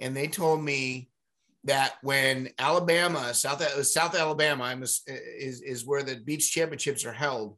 and 0.00 0.16
they 0.16 0.26
told 0.26 0.62
me 0.62 1.10
that 1.64 1.94
when 2.02 2.48
Alabama, 2.58 3.34
South 3.34 3.60
uh, 3.60 3.82
South 3.82 4.16
Alabama, 4.16 4.64
is 4.82 5.02
uh, 5.08 5.14
is 5.38 5.60
is 5.60 5.84
where 5.86 6.02
the 6.02 6.16
beach 6.16 6.50
championships 6.50 7.04
are 7.04 7.12
held. 7.12 7.56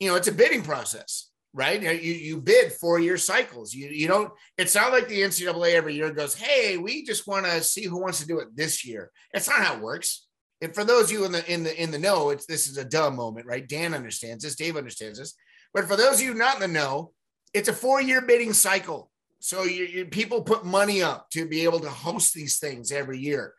You 0.00 0.10
know, 0.10 0.16
it's 0.16 0.28
a 0.28 0.32
bidding 0.32 0.62
process, 0.62 1.30
right? 1.54 1.80
You 1.80 1.90
you 1.90 2.40
bid 2.40 2.72
four 2.72 2.98
year 2.98 3.16
cycles. 3.16 3.72
You 3.72 3.88
you 3.88 4.08
don't. 4.08 4.30
It's 4.58 4.74
not 4.74 4.92
like 4.92 5.08
the 5.08 5.22
NCAA 5.22 5.72
every 5.72 5.94
year 5.94 6.10
goes, 6.10 6.34
"Hey, 6.34 6.76
we 6.76 7.04
just 7.04 7.26
want 7.26 7.46
to 7.46 7.62
see 7.62 7.84
who 7.84 8.00
wants 8.00 8.20
to 8.20 8.26
do 8.26 8.40
it 8.40 8.54
this 8.54 8.84
year." 8.84 9.10
It's 9.32 9.48
not 9.48 9.64
how 9.64 9.76
it 9.76 9.80
works 9.80 10.26
and 10.64 10.74
for 10.74 10.82
those 10.82 11.04
of 11.04 11.12
you 11.12 11.24
in 11.26 11.32
the 11.32 11.52
in 11.52 11.62
the 11.62 11.82
in 11.82 11.90
the 11.90 11.98
know, 11.98 12.30
it's 12.30 12.46
this 12.46 12.68
is 12.68 12.78
a 12.78 12.84
dumb 12.86 13.16
moment, 13.16 13.46
right? 13.46 13.68
Dan 13.68 13.92
understands 13.92 14.42
this, 14.42 14.54
Dave 14.54 14.78
understands 14.78 15.18
this, 15.18 15.34
but 15.74 15.86
for 15.86 15.94
those 15.94 16.14
of 16.14 16.22
you 16.22 16.32
not 16.32 16.54
in 16.54 16.60
the 16.62 16.68
know, 16.68 17.12
it's 17.52 17.68
a 17.68 17.72
four-year 17.72 18.22
bidding 18.22 18.54
cycle. 18.54 19.10
So 19.40 19.64
you, 19.64 19.84
you 19.84 20.04
people 20.06 20.42
put 20.42 20.64
money 20.64 21.02
up 21.02 21.28
to 21.32 21.46
be 21.46 21.64
able 21.64 21.80
to 21.80 21.90
host 21.90 22.32
these 22.32 22.58
things 22.58 22.92
every 22.92 23.18
year. 23.18 23.52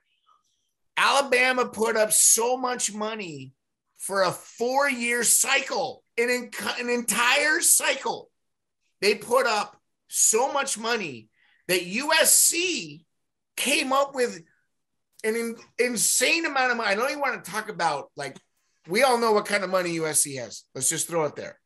Alabama 0.97 1.65
put 1.67 1.95
up 1.95 2.11
so 2.11 2.57
much 2.57 2.91
money 2.91 3.53
for 3.97 4.23
a 4.23 4.31
four-year 4.31 5.23
cycle, 5.23 6.03
an, 6.17 6.49
an 6.79 6.89
entire 6.89 7.61
cycle. 7.61 8.29
They 9.01 9.15
put 9.15 9.45
up 9.45 9.77
so 10.07 10.51
much 10.51 10.77
money 10.77 11.29
that 11.67 11.81
USC 11.81 13.03
came 13.57 13.91
up 13.91 14.15
with 14.15 14.41
an 15.23 15.35
in, 15.35 15.55
insane 15.79 16.45
amount 16.45 16.71
of 16.71 16.77
money. 16.77 16.89
I 16.89 16.95
don't 16.95 17.09
even 17.09 17.19
want 17.19 17.43
to 17.43 17.51
talk 17.51 17.69
about 17.69 18.11
like 18.15 18.37
we 18.87 19.03
all 19.03 19.17
know 19.17 19.31
what 19.31 19.45
kind 19.45 19.63
of 19.63 19.69
money 19.69 19.97
USC 19.97 20.39
has. 20.39 20.63
Let's 20.75 20.89
just 20.89 21.07
throw 21.07 21.25
it 21.25 21.35
there. 21.35 21.59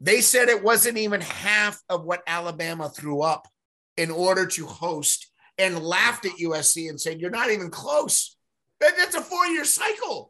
They 0.00 0.20
said 0.20 0.48
it 0.48 0.62
wasn't 0.62 0.98
even 0.98 1.20
half 1.20 1.80
of 1.88 2.04
what 2.04 2.22
Alabama 2.26 2.88
threw 2.88 3.22
up 3.22 3.48
in 3.96 4.10
order 4.10 4.46
to 4.46 4.66
host 4.66 5.30
and 5.58 5.78
laughed 5.78 6.24
at 6.24 6.32
USC 6.32 6.88
and 6.88 7.00
said, 7.00 7.20
You're 7.20 7.30
not 7.30 7.50
even 7.50 7.70
close. 7.70 8.36
That, 8.80 8.96
that's 8.96 9.14
a 9.14 9.20
four 9.20 9.46
year 9.46 9.64
cycle. 9.64 10.29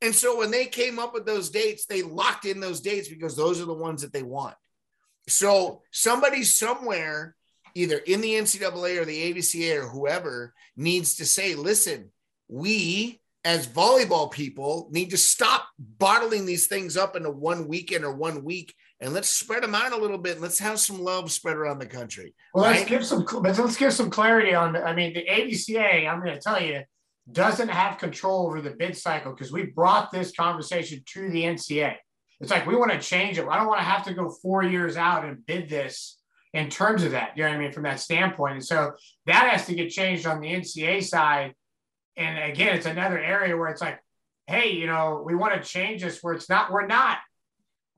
And 0.00 0.14
so 0.14 0.38
when 0.38 0.50
they 0.50 0.66
came 0.66 0.98
up 0.98 1.12
with 1.12 1.26
those 1.26 1.50
dates, 1.50 1.86
they 1.86 2.02
locked 2.02 2.44
in 2.44 2.60
those 2.60 2.80
dates 2.80 3.08
because 3.08 3.36
those 3.36 3.60
are 3.60 3.66
the 3.66 3.74
ones 3.74 4.02
that 4.02 4.12
they 4.12 4.22
want. 4.22 4.54
So 5.28 5.82
somebody 5.90 6.44
somewhere, 6.44 7.34
either 7.74 7.98
in 7.98 8.20
the 8.20 8.34
NCAA 8.34 9.00
or 9.00 9.04
the 9.04 9.32
AVCA 9.32 9.82
or 9.82 9.88
whoever, 9.88 10.54
needs 10.76 11.16
to 11.16 11.26
say, 11.26 11.54
listen, 11.54 12.10
we 12.48 13.20
as 13.44 13.66
volleyball 13.66 14.30
people 14.30 14.88
need 14.90 15.10
to 15.10 15.16
stop 15.16 15.66
bottling 15.78 16.44
these 16.44 16.66
things 16.66 16.96
up 16.96 17.16
into 17.16 17.30
one 17.30 17.68
weekend 17.68 18.04
or 18.04 18.12
one 18.12 18.44
week 18.44 18.74
and 19.00 19.12
let's 19.12 19.28
spread 19.28 19.62
them 19.62 19.74
out 19.74 19.92
a 19.92 19.96
little 19.96 20.18
bit. 20.18 20.40
Let's 20.40 20.58
have 20.58 20.80
some 20.80 21.00
love 21.00 21.30
spread 21.30 21.56
around 21.56 21.78
the 21.78 21.86
country. 21.86 22.34
well, 22.52 22.64
let's 22.64 22.84
give 22.84 23.06
some, 23.06 23.24
let's 23.42 23.76
give 23.76 23.92
some 23.92 24.10
clarity 24.10 24.54
on. 24.54 24.76
I 24.76 24.92
mean, 24.92 25.14
the 25.14 25.24
AVCA, 25.24 26.08
I'm 26.08 26.20
going 26.20 26.34
to 26.34 26.40
tell 26.40 26.60
you, 26.60 26.82
doesn't 27.30 27.68
have 27.68 27.98
control 27.98 28.46
over 28.46 28.60
the 28.60 28.70
bid 28.70 28.96
cycle 28.96 29.32
because 29.32 29.52
we 29.52 29.66
brought 29.66 30.10
this 30.10 30.32
conversation 30.32 31.02
to 31.14 31.28
the 31.30 31.42
NCA. 31.44 31.94
It's 32.40 32.50
like 32.50 32.66
we 32.66 32.76
want 32.76 32.92
to 32.92 32.98
change 33.00 33.38
it. 33.38 33.46
I 33.46 33.56
don't 33.56 33.66
want 33.66 33.80
to 33.80 33.84
have 33.84 34.04
to 34.04 34.14
go 34.14 34.30
four 34.30 34.62
years 34.62 34.96
out 34.96 35.24
and 35.24 35.44
bid 35.44 35.68
this 35.68 36.18
in 36.54 36.70
terms 36.70 37.02
of 37.02 37.12
that. 37.12 37.36
You 37.36 37.42
know 37.42 37.50
what 37.50 37.56
I 37.56 37.60
mean? 37.60 37.72
From 37.72 37.82
that 37.82 38.00
standpoint. 38.00 38.54
And 38.54 38.64
so 38.64 38.92
that 39.26 39.50
has 39.50 39.66
to 39.66 39.74
get 39.74 39.90
changed 39.90 40.26
on 40.26 40.40
the 40.40 40.48
NCA 40.48 41.02
side. 41.04 41.54
And 42.16 42.38
again, 42.50 42.76
it's 42.76 42.86
another 42.86 43.18
area 43.18 43.56
where 43.56 43.68
it's 43.68 43.82
like, 43.82 43.98
hey, 44.46 44.70
you 44.70 44.86
know, 44.86 45.22
we 45.26 45.34
want 45.34 45.60
to 45.60 45.68
change 45.68 46.02
this 46.02 46.22
where 46.22 46.34
it's 46.34 46.48
not, 46.48 46.72
we're 46.72 46.86
not 46.86 47.18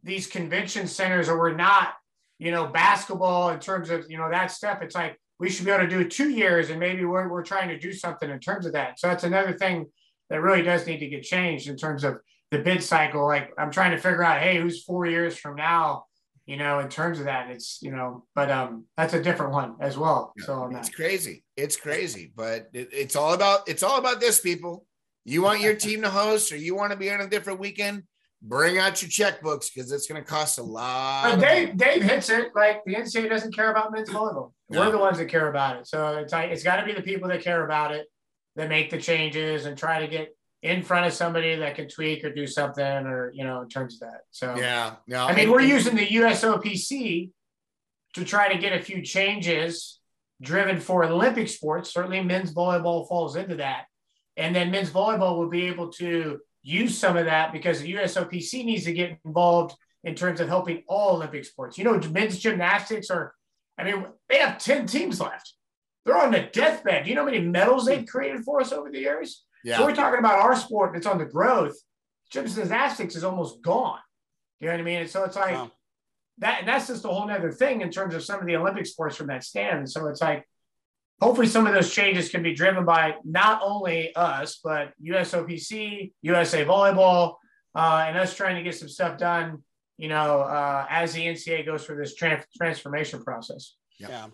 these 0.03 0.27
convention 0.27 0.87
centers 0.87 1.29
or 1.29 1.39
we're 1.39 1.55
not, 1.55 1.95
you 2.39 2.51
know, 2.51 2.67
basketball 2.67 3.51
in 3.51 3.61
terms 3.61 3.91
of, 3.91 4.11
you 4.11 4.17
know, 4.17 4.31
that 4.31 4.51
stuff. 4.51 4.81
It's 4.83 4.95
like 4.95 5.20
we 5.41 5.49
should 5.49 5.65
be 5.65 5.71
able 5.73 5.85
to 5.85 5.89
do 5.89 6.07
two 6.07 6.29
years 6.29 6.69
and 6.69 6.79
maybe 6.79 7.05
we're, 7.05 7.27
we're 7.27 7.43
trying 7.43 7.71
to 7.71 7.79
do 7.79 7.95
something 7.95 8.29
in 8.29 8.39
terms 8.39 8.67
of 8.67 8.75
that. 8.75 9.01
So 9.01 9.09
that's 9.09 9.25
another 9.25 9.57
thing 9.57 9.87
that 10.29 10.43
really 10.43 10.63
does 10.63 10.87
need 10.87 10.99
to 10.99 11.09
get 11.09 11.23
changed 11.23 11.67
in 11.67 11.77
terms 11.77 12.05
of 12.05 12.19
the 12.51 12.59
bid 12.59 12.83
cycle. 12.83 13.25
Like 13.25 13.51
I'm 13.59 13.71
trying 13.71 13.93
to 13.93 13.97
figure 13.97 14.23
out, 14.23 14.43
hey, 14.43 14.61
who's 14.61 14.85
four 14.85 15.07
years 15.07 15.39
from 15.39 15.57
now, 15.57 16.05
you 16.45 16.59
know, 16.59 16.79
in 16.81 16.91
terms 16.91 17.21
of 17.21 17.25
that, 17.25 17.49
it's, 17.49 17.79
you 17.81 17.91
know, 17.91 18.27
but 18.35 18.51
um, 18.51 18.85
that's 18.99 19.15
a 19.15 19.23
different 19.23 19.53
one 19.53 19.77
as 19.81 19.97
well. 19.97 20.35
So 20.41 20.55
on 20.55 20.75
that. 20.75 20.81
It's 20.81 20.95
crazy. 20.95 21.43
It's 21.57 21.77
crazy, 21.77 22.33
but 22.37 22.69
it, 22.75 22.91
it's 22.93 23.17
all 23.17 23.33
about 23.33 23.69
it's 23.69 23.83
all 23.83 23.99
about 23.99 24.21
this, 24.21 24.41
people. 24.41 24.85
You 25.25 25.43
want 25.43 25.61
your 25.61 25.75
team 25.87 26.03
to 26.03 26.11
host, 26.11 26.53
or 26.53 26.57
you 26.57 26.75
want 26.75 26.93
to 26.93 26.99
be 26.99 27.11
on 27.11 27.21
a 27.21 27.29
different 27.29 27.61
weekend? 27.61 28.03
Bring 28.43 28.79
out 28.79 29.01
your 29.01 29.11
checkbooks 29.11 29.73
because 29.73 29.93
it's 29.93 30.07
going 30.07 30.23
to 30.23 30.29
cost 30.29 30.59
a 30.59 30.63
lot. 30.63 31.39
But 31.39 31.41
Dave, 31.41 31.77
Dave 31.77 32.03
hits 32.03 32.31
it 32.31 32.49
like 32.55 32.83
the 32.85 32.95
NCAA 32.95 33.29
doesn't 33.29 33.55
care 33.55 33.71
about 33.71 33.93
men's 33.93 34.09
volleyball. 34.09 34.53
We're 34.79 34.91
the 34.91 34.99
ones 34.99 35.19
that 35.19 35.27
care 35.27 35.49
about 35.49 35.77
it. 35.79 35.87
So 35.89 36.17
it's 36.19 36.33
like 36.33 36.51
it's 36.51 36.63
got 36.63 36.77
to 36.77 36.85
be 36.87 36.93
the 36.93 37.03
people 37.03 37.29
that 37.29 37.43
care 37.43 37.65
about 37.65 37.93
it 37.93 38.07
that 38.57 38.69
make 38.69 38.91
the 38.91 38.99
changes 38.99 39.67
and 39.67 39.77
try 39.77 40.01
to 40.01 40.07
get 40.07 40.35
in 40.63 40.83
front 40.83 41.07
of 41.07 41.13
somebody 41.13 41.57
that 41.57 41.75
can 41.75 41.89
tweak 41.89 42.23
or 42.25 42.33
do 42.33 42.47
something 42.47 42.85
or 42.85 43.33
you 43.35 43.45
know 43.45 43.63
in 43.63 43.69
terms 43.69 43.95
of 43.95 44.01
that. 44.01 44.21
So 44.31 44.55
Yeah, 44.57 44.97
no. 45.07 45.27
I 45.27 45.31
mean 45.35 45.45
and- 45.45 45.53
we're 45.53 45.61
and- 45.61 45.69
using 45.69 45.97
the 45.97 46.07
USOPC 46.07 47.31
to 48.15 48.25
try 48.25 48.53
to 48.53 48.59
get 48.59 48.73
a 48.79 48.83
few 48.83 49.03
changes 49.03 50.01
driven 50.43 50.81
for 50.81 51.05
Olympic 51.05 51.49
sports. 51.49 51.93
Certainly 51.93 52.23
men's 52.25 52.53
volleyball 52.55 53.09
falls 53.09 53.37
into 53.37 53.57
that. 53.57 53.85
And 54.37 54.55
then 54.55 54.71
men's 54.71 54.91
volleyball 54.91 55.37
will 55.39 55.49
be 55.51 55.67
able 55.67 55.91
to 55.93 56.41
use 56.63 56.97
some 56.99 57.17
of 57.17 57.27
that 57.27 57.53
because 57.53 57.81
the 57.81 57.93
USOPC 57.95 58.65
needs 58.65 58.85
to 58.85 58.93
get 58.93 59.19
involved 59.25 59.77
in 60.03 60.15
terms 60.15 60.41
of 60.41 60.49
helping 60.49 60.83
all 60.89 61.17
Olympic 61.17 61.45
sports. 61.45 61.77
You 61.79 61.85
know, 61.85 61.99
men's 62.11 62.39
gymnastics 62.39 63.11
are, 63.11 63.35
I 63.81 63.85
mean, 63.85 64.07
they 64.29 64.39
have 64.39 64.59
10 64.59 64.87
teams 64.87 65.21
left. 65.21 65.55
They're 66.05 66.17
on 66.17 66.33
the 66.33 66.49
deathbed. 66.53 67.05
Do 67.05 67.11
you 67.11 67.17
know 67.17 67.23
how 67.23 67.31
many 67.31 67.41
medals 67.41 67.87
they've 67.87 68.07
created 68.07 68.45
for 68.45 68.61
us 68.61 68.73
over 68.73 68.91
the 68.91 68.99
years? 68.99 69.45
So 69.65 69.85
we're 69.85 69.95
talking 69.95 70.19
about 70.19 70.39
our 70.39 70.57
sport 70.57 70.93
that's 70.95 71.07
on 71.07 71.19
the 71.19 71.27
growth. 71.27 71.77
gymnastics 72.31 73.17
is 73.17 73.25
almost 73.25 73.61
gone. 73.63 73.99
You 74.61 74.69
know 74.69 74.75
what 74.75 74.81
I 74.81 74.85
mean? 74.85 75.01
And 75.01 75.11
so 75.11 75.25
it's 75.25 75.37
like 75.37 75.55
wow. 75.55 75.71
that, 76.39 76.61
and 76.61 76.69
that's 76.69 76.87
just 76.87 77.05
a 77.05 77.09
whole 77.09 77.27
nother 77.27 77.53
thing 77.53 77.83
in 77.83 77.91
terms 77.91 78.15
of 78.15 78.23
some 78.23 78.41
of 78.41 78.47
the 78.47 78.57
Olympic 78.57 78.87
sports 78.87 79.17
from 79.17 79.27
that 79.29 79.45
stand. 79.45 79.91
So 79.91 80.07
it's 80.07 80.21
like, 80.21 80.47
hopefully 81.21 81.47
some 81.47 81.67
of 81.67 81.75
those 81.75 81.93
changes 81.93 82.31
can 82.31 82.43
be 82.43 82.55
driven 82.55 82.85
by 82.85 83.17
not 83.25 83.61
only 83.63 84.15
us, 84.15 84.59
but 84.65 84.93
USOPC, 85.05 86.13
USA 86.23 86.65
Volleyball, 86.65 87.35
uh, 87.75 88.05
and 88.09 88.17
us 88.17 88.35
trying 88.35 88.57
to 88.57 88.63
get 88.63 88.75
some 88.75 88.89
stuff 88.89 89.19
done, 89.19 89.63
you 90.01 90.09
know, 90.09 90.41
uh, 90.41 90.87
as 90.89 91.13
the 91.13 91.27
NCA 91.27 91.67
goes 91.67 91.85
through 91.85 91.99
this 91.99 92.15
trans- 92.15 92.47
transformation 92.57 93.23
process. 93.23 93.75
Yeah. 93.99 94.29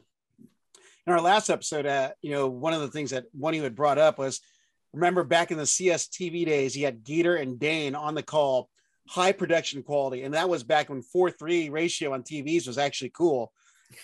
In 1.06 1.12
our 1.12 1.20
last 1.20 1.50
episode, 1.50 1.86
uh, 1.86 2.10
you 2.22 2.30
know, 2.30 2.46
one 2.46 2.72
of 2.72 2.82
the 2.82 2.88
things 2.88 3.10
that 3.10 3.24
one 3.32 3.52
of 3.52 3.56
you 3.56 3.64
had 3.64 3.74
brought 3.74 3.98
up 3.98 4.16
was 4.16 4.40
remember 4.92 5.24
back 5.24 5.50
in 5.50 5.58
the 5.58 5.64
CSTV 5.64 6.46
days, 6.46 6.72
he 6.72 6.82
had 6.82 7.04
Geeter 7.04 7.40
and 7.40 7.58
Dane 7.58 7.96
on 7.96 8.14
the 8.14 8.22
call, 8.22 8.68
high 9.08 9.32
production 9.32 9.82
quality. 9.82 10.22
And 10.22 10.34
that 10.34 10.48
was 10.48 10.62
back 10.62 10.88
when 10.88 11.02
4 11.02 11.32
3 11.32 11.68
ratio 11.70 12.12
on 12.12 12.22
TVs 12.22 12.68
was 12.68 12.78
actually 12.78 13.10
cool. 13.10 13.52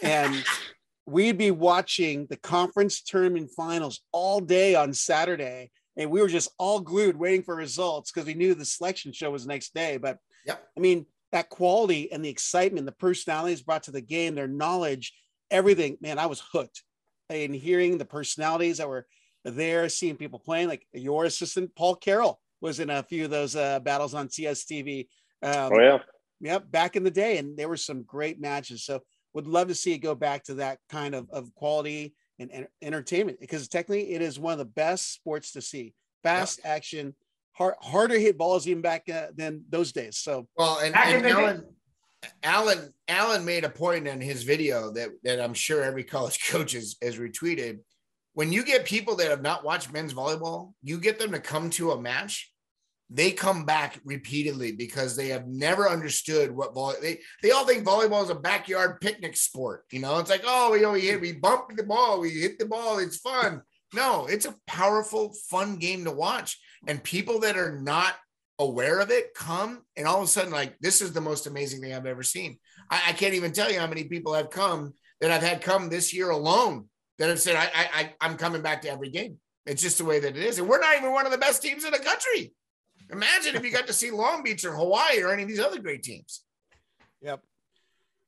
And 0.03 0.45
we'd 1.07 1.39
be 1.39 1.53
watching 1.53 2.27
the 2.29 2.37
conference 2.37 3.03
tournament 3.03 3.53
finals 3.57 4.01
all 4.11 4.41
day 4.41 4.75
on 4.75 4.93
Saturday. 4.93 5.71
And 5.97 6.11
we 6.11 6.21
were 6.21 6.29
just 6.29 6.51
all 6.59 6.81
glued 6.81 7.17
waiting 7.17 7.45
for 7.45 7.55
results 7.55 8.11
because 8.11 8.27
we 8.27 8.35
knew 8.35 8.55
the 8.55 8.65
selection 8.65 9.13
show 9.13 9.31
was 9.31 9.45
the 9.45 9.49
next 9.49 9.75
day. 9.75 9.97
But 9.97 10.19
yep. 10.45 10.67
I 10.77 10.81
mean, 10.81 11.07
that 11.33 11.49
quality 11.49 12.13
and 12.13 12.25
the 12.25 12.29
excitement, 12.29 12.87
the 12.87 12.93
personalities 12.93 13.63
brought 13.63 13.85
to 13.85 13.91
the 13.91 14.01
game, 14.01 14.35
their 14.35 14.47
knowledge, 14.47 15.13
everything, 15.51 15.97
man, 16.01 16.19
I 16.19 16.27
was 16.27 16.43
hooked. 16.53 16.83
And 17.31 17.55
hearing 17.55 17.97
the 17.97 18.05
personalities 18.05 18.79
that 18.79 18.89
were 18.89 19.07
there, 19.45 19.89
seeing 19.89 20.17
people 20.17 20.39
playing, 20.39 20.69
like 20.69 20.87
your 20.93 21.25
assistant, 21.25 21.75
Paul 21.75 21.97
Carroll, 21.97 22.39
was 22.61 22.79
in 22.79 22.91
a 22.91 23.03
few 23.03 23.25
of 23.25 23.31
those 23.31 23.57
uh, 23.57 23.81
battles 23.81 24.15
on 24.15 24.29
CSTV. 24.29 25.09
Um, 25.43 25.73
oh, 25.73 25.81
yeah. 25.81 25.99
Yep, 26.41 26.71
back 26.71 26.97
in 26.97 27.05
the 27.05 27.11
day. 27.11 27.39
And 27.39 27.57
there 27.57 27.69
were 27.69 27.77
some 27.77 28.03
great 28.03 28.41
matches. 28.41 28.85
So 28.85 29.01
would 29.33 29.47
love 29.47 29.69
to 29.69 29.75
see 29.75 29.95
it 29.95 29.99
go 29.99 30.15
back 30.15 30.45
to 30.45 30.55
that 30.55 30.79
kind 30.91 31.15
of, 31.15 31.29
of 31.31 31.55
quality 31.55 32.15
and, 32.39 32.51
and 32.53 32.67
entertainment 32.83 33.41
because 33.41 33.69
technically 33.69 34.13
it 34.13 34.21
is 34.23 34.39
one 34.39 34.53
of 34.53 34.59
the 34.59 34.65
best 34.65 35.13
sports 35.13 35.53
to 35.53 35.63
see. 35.63 35.95
Fast 36.23 36.61
yep. 36.65 36.77
action, 36.77 37.15
hard, 37.53 37.75
harder 37.81 38.19
hit 38.19 38.39
balls 38.39 38.67
even 38.67 38.83
back 38.83 39.09
uh, 39.09 39.29
than 39.35 39.65
those 39.69 39.93
days. 39.93 40.19
So 40.19 40.47
well, 40.57 40.79
and, 40.79 40.97
and 40.97 41.27
Alan, 41.27 41.65
Alan, 42.43 42.95
Alan 43.09 43.45
made 43.45 43.65
a 43.65 43.71
point 43.71 44.07
in 44.07 44.21
his 44.21 44.43
video 44.43 44.93
that 44.93 45.11
that 45.25 45.41
I'm 45.41 45.55
sure 45.55 45.83
every 45.83 46.05
college 46.05 46.45
coach 46.51 46.73
has, 46.73 46.97
has 47.03 47.19
retweeted. 47.19 47.79
When 48.35 48.51
you 48.51 48.65
get 48.65 48.87
people 48.87 49.17
that 49.17 49.29
have 49.29 49.43
not 49.43 49.65
watched 49.65 49.93
men's 49.93 50.15
volleyball, 50.15 50.73
you 50.83 50.99
get 50.99 51.19
them 51.19 51.33
to 51.33 51.41
come 51.41 51.69
to 51.71 51.91
a 51.91 52.01
match 52.01 52.53
they 53.15 53.31
come 53.31 53.65
back 53.65 54.01
repeatedly 54.05 54.73
because 54.73 55.15
they 55.15 55.29
have 55.29 55.47
never 55.47 55.89
understood 55.89 56.51
what 56.51 56.73
volley 56.73 56.97
they 57.03 57.19
they 57.43 57.51
all 57.51 57.67
think 57.67 57.85
volleyball 57.85 58.25
is 58.25 58.31
a 58.31 58.35
backyard 58.35 59.01
picnic 59.01 59.37
sport. 59.37 59.85
You 59.93 60.01
know, 60.01 60.19
it's 60.19 60.31
like, 60.31 60.45
oh, 60.47 60.75
you 60.75 60.83
know, 60.83 60.93
we 60.93 61.03
hit, 61.03 61.21
we 61.21 61.33
bump 61.33 61.77
the 61.77 61.83
ball, 61.83 62.21
we 62.21 62.31
hit 62.31 62.59
the 62.59 62.67
ball, 62.67 62.99
it's 62.99 63.19
fun. 63.19 63.63
No, 63.95 64.27
it's 64.27 64.47
a 64.47 64.57
powerful, 64.67 65.35
fun 65.51 65.77
game 65.77 66.05
to 66.05 66.11
watch. 66.11 66.59
And 66.87 67.03
people 67.03 67.41
that 67.41 67.57
are 67.57 67.79
not 67.79 68.15
aware 68.59 69.01
of 69.01 69.11
it 69.11 69.35
come 69.35 69.83
and 69.97 70.07
all 70.07 70.19
of 70.19 70.25
a 70.25 70.29
sudden, 70.29 70.53
like, 70.53 70.79
this 70.81 71.01
is 71.01 71.13
the 71.13 71.21
most 71.21 71.47
amazing 71.47 71.81
thing 71.81 71.93
I've 71.93 72.07
ever 72.07 72.23
seen. 72.23 72.59
I, 72.91 73.03
I 73.09 73.13
can't 73.13 73.35
even 73.35 73.53
tell 73.53 73.71
you 73.71 73.79
how 73.79 73.87
many 73.87 74.05
people 74.05 74.35
have 74.35 74.51
come 74.51 74.95
that 75.21 75.31
I've 75.31 75.43
had 75.43 75.63
come 75.63 75.89
this 75.89 76.13
year 76.13 76.31
alone 76.31 76.89
that 77.19 77.29
have 77.29 77.41
said, 77.41 77.57
I, 77.57 77.69
I, 77.75 78.15
I'm 78.21 78.37
coming 78.37 78.63
back 78.63 78.83
to 78.83 78.91
every 78.91 79.11
game. 79.11 79.39
It's 79.67 79.83
just 79.83 79.99
the 79.99 80.05
way 80.05 80.19
that 80.19 80.37
it 80.37 80.43
is. 80.43 80.59
And 80.59 80.69
we're 80.69 80.81
not 80.81 80.97
even 80.97 81.13
one 81.13 81.27
of 81.27 81.33
the 81.33 81.39
best 81.39 81.63
teams 81.63 81.85
in 81.85 81.93
the 81.93 81.99
country. 81.99 82.53
Imagine 83.11 83.55
if 83.55 83.65
you 83.65 83.71
got 83.71 83.87
to 83.87 83.93
see 83.93 84.11
Long 84.11 84.43
Beach 84.43 84.65
or 84.65 84.75
Hawaii 84.75 85.23
or 85.23 85.33
any 85.33 85.43
of 85.43 85.49
these 85.49 85.61
other 85.61 85.79
great 85.79 86.03
teams. 86.03 86.43
Yep. 87.21 87.41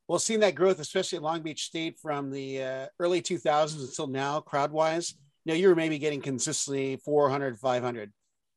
Well, 0.07 0.19
seeing 0.19 0.39
that 0.41 0.55
growth, 0.55 0.79
especially 0.79 1.19
Long 1.19 1.41
Beach 1.41 1.65
State 1.65 1.99
from 1.99 2.31
the 2.31 2.63
uh, 2.63 2.85
early 2.99 3.21
2000s 3.21 3.81
until 3.81 4.07
now, 4.07 4.39
crowd 4.39 4.71
wise, 4.71 5.15
you 5.43 5.53
know, 5.53 5.57
you 5.57 5.67
were 5.67 5.75
maybe 5.75 5.97
getting 5.97 6.21
consistently 6.21 6.97
400, 6.97 7.57
500. 7.57 8.13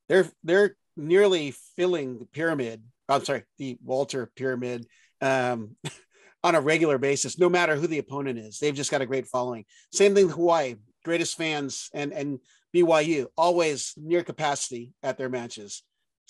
They're, 0.08 0.26
they're 0.42 0.76
nearly 0.96 1.52
filling 1.76 2.18
the 2.18 2.26
pyramid. 2.26 2.82
I'm 3.08 3.24
sorry, 3.24 3.44
the 3.58 3.78
Walter 3.82 4.30
pyramid 4.36 4.86
um, 5.20 5.76
on 6.44 6.54
a 6.54 6.60
regular 6.60 6.98
basis, 6.98 7.38
no 7.38 7.48
matter 7.48 7.76
who 7.76 7.86
the 7.86 7.98
opponent 7.98 8.38
is. 8.38 8.58
They've 8.58 8.74
just 8.74 8.90
got 8.90 9.02
a 9.02 9.06
great 9.06 9.26
following. 9.26 9.64
Same 9.92 10.14
thing 10.14 10.26
with 10.26 10.36
Hawaii, 10.36 10.76
greatest 11.04 11.36
fans 11.36 11.88
and, 11.94 12.12
and 12.12 12.40
BYU, 12.74 13.26
always 13.36 13.94
near 13.96 14.22
capacity 14.22 14.92
at 15.02 15.16
their 15.16 15.28
matches. 15.28 15.82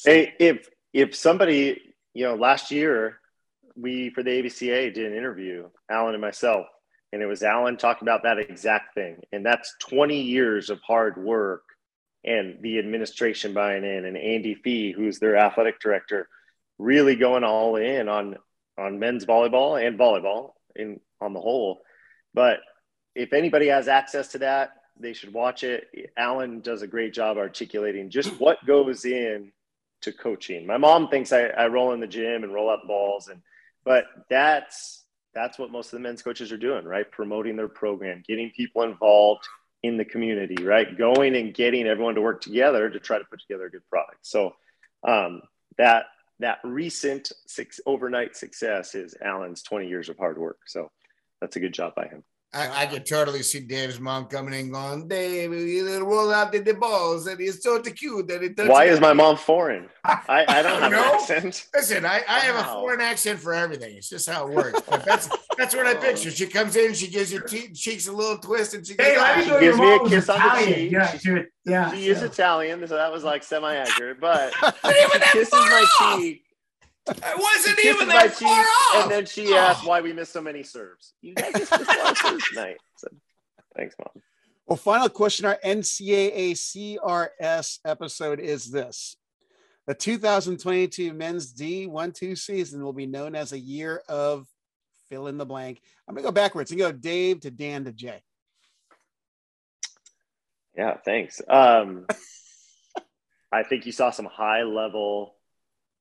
Hey, 0.05 0.35
if 0.39 0.69
if 0.93 1.15
somebody, 1.15 1.95
you 2.15 2.25
know, 2.25 2.37
last 2.37 2.71
year 2.71 3.19
we 3.77 4.11
for 4.11 4.23
the 4.23 4.31
AVCA 4.31 4.95
did 4.95 5.11
an 5.11 5.17
interview, 5.17 5.69
Alan 5.91 6.15
and 6.15 6.21
myself, 6.21 6.67
and 7.13 7.23
it 7.23 7.27
was 7.27 7.43
Alan 7.43 7.77
talking 7.77 8.07
about 8.07 8.23
that 8.23 8.39
exact 8.39 8.95
thing, 8.95 9.21
and 9.33 9.45
that's 9.45 9.75
20 9.81 10.21
years 10.21 10.71
of 10.71 10.81
hard 10.87 11.23
work 11.23 11.63
and 12.25 12.59
the 12.61 12.79
administration 12.79 13.55
buying 13.55 13.85
in, 13.85 14.05
and 14.05 14.17
Andy 14.17 14.55
Fee, 14.55 14.93
who's 14.93 15.19
their 15.19 15.37
athletic 15.37 15.81
director, 15.81 16.29
really 16.79 17.17
going 17.17 17.45
all 17.45 17.77
in 17.77 18.09
on 18.09 18.37
on 18.77 18.99
men's 18.99 19.27
volleyball 19.27 19.85
and 19.85 19.99
volleyball 19.99 20.53
in 20.77 21.01
on 21.21 21.33
the 21.33 21.41
whole. 21.41 21.81
But 22.35 22.61
if 23.15 23.33
anybody 23.33 23.67
has 23.69 23.89
access 23.89 24.29
to 24.29 24.39
that, 24.39 24.71
they 25.01 25.13
should 25.13 25.33
watch 25.33 25.65
it. 25.65 25.89
Alan 26.17 26.61
does 26.61 26.83
a 26.83 26.87
great 26.87 27.13
job 27.13 27.37
articulating 27.37 28.11
just 28.11 28.39
what 28.41 28.65
goes 28.67 29.05
in 29.05 29.53
to 30.03 30.13
coaching. 30.13 30.67
My 30.67 30.77
mom 30.77 31.09
thinks 31.09 31.33
I, 31.33 31.47
I 31.47 31.67
roll 31.67 31.93
in 31.93 32.01
the 32.01 32.07
gym 32.07 32.45
and 32.45 32.55
roll 32.55 32.71
out 32.71 32.83
the 32.83 32.89
balls, 32.89 33.29
and 33.29 33.43
but 33.85 34.05
that's 34.29 35.05
that's 35.35 35.59
what 35.59 35.71
most 35.71 35.87
of 35.87 35.93
the 35.93 36.01
men's 36.01 36.23
coaches 36.23 36.53
are 36.53 36.59
doing, 36.59 36.85
right? 36.85 37.11
Promoting 37.11 37.57
their 37.57 37.69
program, 37.69 38.23
getting 38.27 38.51
people 38.51 38.83
involved 38.83 39.47
in 39.83 39.97
the 39.97 40.05
community, 40.05 40.63
right? 40.63 40.97
Going 40.97 41.37
and 41.37 41.55
getting 41.55 41.87
everyone 41.87 42.15
to 42.17 42.21
work 42.21 42.41
together 42.41 42.91
to 42.91 42.99
try 42.99 43.19
to 43.19 43.25
put 43.25 43.41
together 43.41 43.67
a 43.67 43.71
good 43.71 43.89
product. 43.89 44.19
So 44.23 44.55
um, 45.07 45.43
that 45.77 46.07
that 46.41 46.59
recent 46.65 47.33
six 47.47 47.81
overnight 47.87 48.37
success 48.37 48.95
is 48.95 49.15
Alan's 49.23 49.63
20 49.63 49.89
years 49.89 50.09
of 50.09 50.17
hard 50.19 50.39
work. 50.39 50.59
So 50.67 50.91
that's 51.41 51.57
a 51.57 51.61
good 51.61 51.75
job 51.75 51.95
by 51.97 52.07
him. 52.07 52.23
I, 52.55 52.85
I 52.85 52.87
could 52.87 53.05
totally 53.05 53.43
see 53.43 53.61
Dave's 53.61 54.01
mom 54.01 54.25
coming 54.25 54.59
in 54.59 54.73
going, 54.73 55.07
Dave, 55.07 55.53
you 55.53 56.03
roll 56.03 56.33
out 56.33 56.51
the, 56.51 56.61
the 56.61 56.73
balls 56.73 57.27
and 57.27 57.39
it's 57.41 57.63
so 57.63 57.79
cute 57.83 58.29
that 58.29 58.43
it 58.43 58.57
does. 58.57 58.69
Why 58.69 58.85
is 58.85 59.01
my 59.01 59.13
mom 59.13 59.37
foreign? 59.37 59.89
I, 60.05 60.47
I 60.49 60.63
don't 60.63 60.81
have 60.81 60.93
an 60.93 60.99
accent. 60.99 61.67
Listen, 61.75 62.07
I, 62.07 62.23
I 62.27 62.51
wow. 62.51 62.57
have 62.57 62.67
a 62.67 62.73
foreign 62.73 63.03
accent 63.03 63.39
for 63.39 63.53
everything. 63.53 63.97
It's 63.97 64.09
just 64.09 64.31
how 64.31 64.49
it 64.49 64.55
works. 64.55 64.81
But 64.89 65.05
that's 65.05 65.29
that's 65.59 65.75
what 65.75 65.87
I 65.87 65.95
oh. 65.95 66.01
picture. 66.01 66.31
She 66.31 66.47
comes 66.47 66.77
in, 66.77 66.95
she 66.95 67.09
gives 67.09 67.31
your 67.31 67.43
te- 67.43 67.73
cheeks 67.73 68.09
a 68.09 68.13
little 68.13 68.39
twist, 68.39 68.75
and 68.75 68.87
she, 68.87 68.95
goes, 68.95 69.07
hey, 69.07 69.17
oh. 69.19 69.23
Ah, 69.23 69.41
she 69.43 69.61
gives 69.61 69.79
me 69.79 69.95
a 69.95 70.09
kiss 70.09 70.25
Italian. 70.25 70.45
on 70.45 70.59
the 70.59 70.75
cheek. 70.75 70.93
Yeah, 70.93 71.19
she, 71.19 71.45
yeah, 71.67 71.93
she 71.93 72.09
is 72.09 72.23
Italian, 72.23 72.87
so 72.89 72.95
that 72.95 73.13
was 73.13 73.25
like 73.25 73.43
semi-accurate. 73.43 74.21
But 74.21 74.55
she 74.87 75.21
kisses 75.33 75.53
my 75.53 75.87
cheek 76.17 76.45
it 77.11 77.39
wasn't 77.39 77.85
even 77.85 78.09
that 78.09 78.33
far 78.33 78.61
off. 78.61 79.03
And 79.03 79.11
then 79.11 79.27
she 79.27 79.55
asked 79.55 79.85
oh. 79.85 79.89
why 79.89 80.01
we 80.01 80.13
missed 80.13 80.33
so 80.33 80.41
many 80.43 80.63
serves. 80.63 81.15
You 81.21 81.35
guys 81.35 81.53
missed 81.55 81.73
a 81.73 81.77
lot 81.77 82.13
of 82.13 82.19
serves 82.19 82.49
tonight. 82.49 82.77
So, 82.97 83.09
thanks, 83.77 83.95
mom. 83.99 84.23
Well, 84.67 84.77
final 84.77 85.09
question. 85.09 85.47
Our 85.47 85.59
NCAA 85.65 86.53
CRS 86.53 87.79
episode 87.85 88.41
is 88.41 88.71
this: 88.71 89.17
the 89.87 89.95
2022 89.95 91.13
men's 91.13 91.53
D12 91.55 92.39
season 92.39 92.83
will 92.83 92.93
be 92.93 93.07
known 93.07 93.35
as 93.35 93.53
a 93.53 93.59
year 93.59 94.03
of 94.09 94.47
fill 95.09 95.27
in 95.27 95.39
the 95.39 95.47
blank. 95.47 95.81
I'm 96.07 96.15
gonna 96.15 96.27
go 96.27 96.33
backwards 96.33 96.71
and 96.71 96.81
go 96.81 96.93
Dave 96.93 97.41
to 97.41 97.51
Dan 97.51 97.85
to 97.85 97.93
Jay. 97.93 98.23
Yeah, 100.77 100.97
thanks. 101.05 101.41
Um, 101.49 102.07
I 103.53 103.63
think 103.63 103.87
you 103.87 103.93
saw 103.93 104.11
some 104.11 104.27
high 104.27 104.63
level 104.63 105.35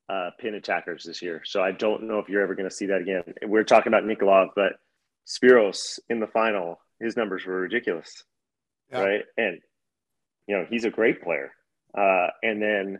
uh, 0.09 0.31
pin 0.39 0.55
attackers 0.55 1.03
this 1.03 1.21
year. 1.21 1.41
So 1.45 1.61
I 1.61 1.71
don't 1.71 2.03
know 2.03 2.19
if 2.19 2.29
you're 2.29 2.41
ever 2.41 2.55
going 2.55 2.69
to 2.69 2.75
see 2.75 2.87
that 2.87 3.01
again. 3.01 3.23
We're 3.43 3.63
talking 3.63 3.91
about 3.91 4.03
Nikolov, 4.03 4.49
but 4.55 4.73
Spiros 5.27 5.99
in 6.09 6.19
the 6.19 6.27
final, 6.27 6.79
his 6.99 7.17
numbers 7.17 7.45
were 7.45 7.59
ridiculous, 7.59 8.23
yeah. 8.91 9.01
right? 9.01 9.21
And 9.37 9.59
you 10.47 10.57
know 10.57 10.65
he's 10.69 10.85
a 10.85 10.89
great 10.89 11.21
player. 11.21 11.51
Uh, 11.97 12.27
and 12.43 12.61
then 12.61 12.99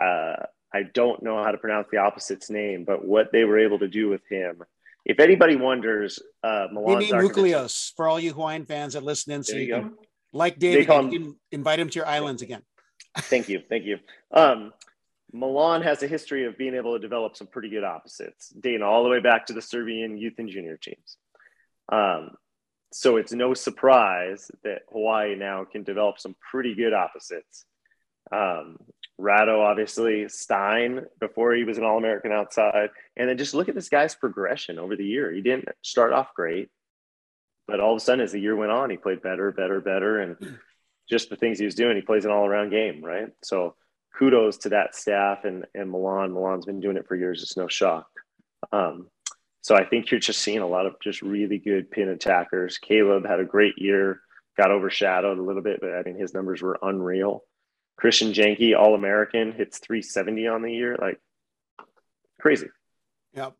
uh, 0.00 0.46
I 0.72 0.82
don't 0.92 1.22
know 1.22 1.42
how 1.42 1.52
to 1.52 1.58
pronounce 1.58 1.88
the 1.90 1.98
opposite's 1.98 2.50
name, 2.50 2.84
but 2.84 3.04
what 3.04 3.30
they 3.30 3.44
were 3.44 3.58
able 3.58 3.78
to 3.78 3.88
do 3.88 4.08
with 4.08 4.22
him. 4.28 4.62
If 5.04 5.20
anybody 5.20 5.56
wonders, 5.56 6.18
uh, 6.42 6.68
Milan 6.72 7.02
Nucleos 7.02 7.92
for 7.96 8.08
all 8.08 8.18
you 8.18 8.32
Hawaiian 8.32 8.64
fans 8.64 8.94
that 8.94 9.02
listen 9.02 9.32
in, 9.32 9.42
so 9.42 9.56
you, 9.56 9.62
you 9.62 9.74
can, 9.74 9.94
like 10.32 10.58
David, 10.58 10.86
can 10.86 11.36
invite 11.52 11.78
him 11.78 11.90
to 11.90 11.98
your 11.98 12.06
islands 12.06 12.42
again. 12.42 12.62
Thank 13.18 13.48
you, 13.48 13.62
thank 13.68 13.84
you. 13.84 13.98
Um, 14.32 14.72
Milan 15.32 15.82
has 15.82 16.02
a 16.02 16.08
history 16.08 16.46
of 16.46 16.58
being 16.58 16.74
able 16.74 16.94
to 16.94 16.98
develop 16.98 17.36
some 17.36 17.46
pretty 17.46 17.68
good 17.68 17.84
opposites, 17.84 18.48
dating 18.48 18.82
all 18.82 19.04
the 19.04 19.08
way 19.08 19.20
back 19.20 19.46
to 19.46 19.52
the 19.52 19.62
Serbian 19.62 20.16
youth 20.16 20.34
and 20.38 20.48
junior 20.48 20.76
teams. 20.76 21.16
Um, 21.92 22.30
so 22.92 23.16
it's 23.16 23.32
no 23.32 23.54
surprise 23.54 24.50
that 24.62 24.82
Hawaii 24.92 25.34
now 25.34 25.64
can 25.64 25.82
develop 25.82 26.18
some 26.18 26.36
pretty 26.50 26.74
good 26.74 26.92
opposites. 26.92 27.66
Um, 28.30 28.76
Rado, 29.20 29.60
obviously, 29.60 30.24
Stijn 30.24 31.06
before 31.20 31.54
he 31.54 31.64
was 31.64 31.78
an 31.78 31.84
All 31.84 31.98
American 31.98 32.32
outside. 32.32 32.90
And 33.16 33.28
then 33.28 33.38
just 33.38 33.54
look 33.54 33.68
at 33.68 33.74
this 33.74 33.88
guy's 33.88 34.14
progression 34.14 34.78
over 34.78 34.96
the 34.96 35.06
year. 35.06 35.30
He 35.30 35.40
didn't 35.40 35.68
start 35.82 36.12
off 36.12 36.34
great, 36.34 36.68
but 37.66 37.80
all 37.80 37.92
of 37.92 37.96
a 37.98 38.00
sudden, 38.00 38.24
as 38.24 38.32
the 38.32 38.40
year 38.40 38.56
went 38.56 38.72
on, 38.72 38.90
he 38.90 38.96
played 38.96 39.22
better, 39.22 39.52
better, 39.52 39.80
better. 39.80 40.20
And 40.20 40.58
just 41.08 41.30
the 41.30 41.36
things 41.36 41.58
he 41.58 41.64
was 41.64 41.74
doing, 41.74 41.96
he 41.96 42.02
plays 42.02 42.24
an 42.24 42.32
all 42.32 42.46
around 42.46 42.70
game, 42.70 43.04
right? 43.04 43.28
So 43.42 43.76
kudos 44.18 44.58
to 44.58 44.70
that 44.70 44.94
staff 44.94 45.44
and, 45.44 45.64
and 45.74 45.90
Milan. 45.90 46.32
Milan's 46.32 46.66
been 46.66 46.80
doing 46.80 46.96
it 46.96 47.06
for 47.06 47.14
years. 47.14 47.42
It's 47.42 47.56
no 47.56 47.68
shock. 47.68 48.08
Um, 48.72 49.08
so 49.60 49.74
I 49.74 49.84
think 49.84 50.10
you're 50.10 50.20
just 50.20 50.40
seeing 50.40 50.58
a 50.58 50.66
lot 50.66 50.86
of 50.86 50.96
just 51.02 51.22
really 51.22 51.58
good 51.58 51.90
pin 51.90 52.08
attackers. 52.08 52.78
Caleb 52.78 53.26
had 53.26 53.40
a 53.40 53.44
great 53.44 53.78
year, 53.78 54.20
got 54.58 54.70
overshadowed 54.70 55.38
a 55.38 55.42
little 55.42 55.62
bit, 55.62 55.80
but 55.80 55.94
I 55.94 56.02
mean, 56.02 56.18
his 56.18 56.34
numbers 56.34 56.60
were 56.60 56.78
unreal. 56.82 57.44
Christian 57.96 58.32
Jenke, 58.32 58.78
All 58.78 58.94
American, 58.94 59.52
hits 59.52 59.78
370 59.78 60.48
on 60.48 60.62
the 60.62 60.72
year. 60.72 60.96
Like 61.00 61.20
crazy. 62.40 62.68
Yep. 63.34 63.54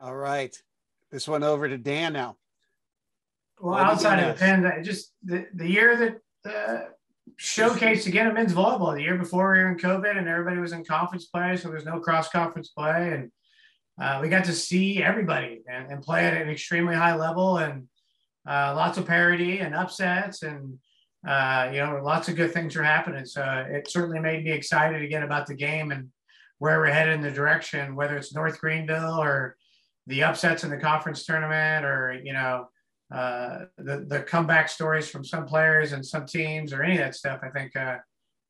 All 0.00 0.16
right. 0.16 0.56
This 1.10 1.28
one 1.28 1.42
over 1.42 1.68
to 1.68 1.78
Dan 1.78 2.12
now. 2.12 2.36
Well, 3.60 3.74
outside 3.74 4.20
of 4.20 4.38
Penn, 4.38 4.82
just 4.82 5.12
the, 5.22 5.46
the 5.54 5.68
year 5.68 5.96
that 5.96 6.50
uh, 6.50 6.84
showcased 7.38 8.06
again 8.06 8.26
in 8.26 8.34
men's 8.34 8.54
volleyball, 8.54 8.94
the 8.94 9.02
year 9.02 9.18
before 9.18 9.52
we 9.52 9.58
were 9.58 9.68
in 9.70 9.76
COVID 9.76 10.16
and 10.16 10.28
everybody 10.28 10.58
was 10.58 10.72
in 10.72 10.84
conference 10.84 11.26
play, 11.26 11.56
so 11.56 11.68
there 11.68 11.76
was 11.76 11.84
no 11.84 12.00
cross 12.00 12.30
conference 12.30 12.68
play. 12.68 13.12
And 13.12 13.30
uh, 14.00 14.20
we 14.22 14.28
got 14.28 14.46
to 14.46 14.52
see 14.52 15.02
everybody 15.02 15.60
and, 15.70 15.92
and, 15.92 16.02
play 16.02 16.26
at 16.26 16.40
an 16.40 16.48
extremely 16.48 16.94
high 16.94 17.14
level 17.14 17.58
and 17.58 17.86
uh, 18.48 18.72
lots 18.74 18.96
of 18.96 19.06
parity 19.06 19.58
and 19.58 19.74
upsets 19.74 20.42
and 20.42 20.78
uh, 21.26 21.70
you 21.72 21.78
know, 21.78 22.00
lots 22.02 22.28
of 22.28 22.36
good 22.36 22.52
things 22.52 22.76
are 22.76 22.82
happening. 22.82 23.26
So 23.26 23.42
it 23.68 23.90
certainly 23.90 24.20
made 24.20 24.44
me 24.44 24.52
excited 24.52 25.02
again 25.02 25.22
about 25.22 25.46
the 25.46 25.54
game 25.54 25.90
and 25.90 26.08
where 26.58 26.78
we're 26.78 26.86
headed 26.86 27.14
in 27.14 27.20
the 27.20 27.30
direction, 27.30 27.94
whether 27.94 28.16
it's 28.16 28.34
North 28.34 28.60
Greenville 28.60 29.20
or 29.20 29.56
the 30.06 30.22
upsets 30.22 30.64
in 30.64 30.70
the 30.70 30.76
conference 30.76 31.24
tournament 31.24 31.84
or, 31.84 32.20
you 32.24 32.32
know, 32.32 32.68
uh, 33.12 33.64
the, 33.76 34.04
the 34.08 34.20
comeback 34.20 34.68
stories 34.68 35.08
from 35.08 35.24
some 35.24 35.44
players 35.44 35.92
and 35.92 36.04
some 36.04 36.26
teams 36.26 36.72
or 36.72 36.82
any 36.82 36.94
of 36.94 37.00
that 37.00 37.14
stuff. 37.14 37.40
I 37.42 37.48
think 37.50 37.76
uh, 37.76 37.98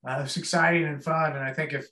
uh, 0.06 0.22
it's 0.24 0.36
exciting 0.36 0.84
and 0.84 1.02
fun. 1.02 1.32
And 1.32 1.44
I 1.44 1.52
think 1.52 1.72
if 1.72 1.86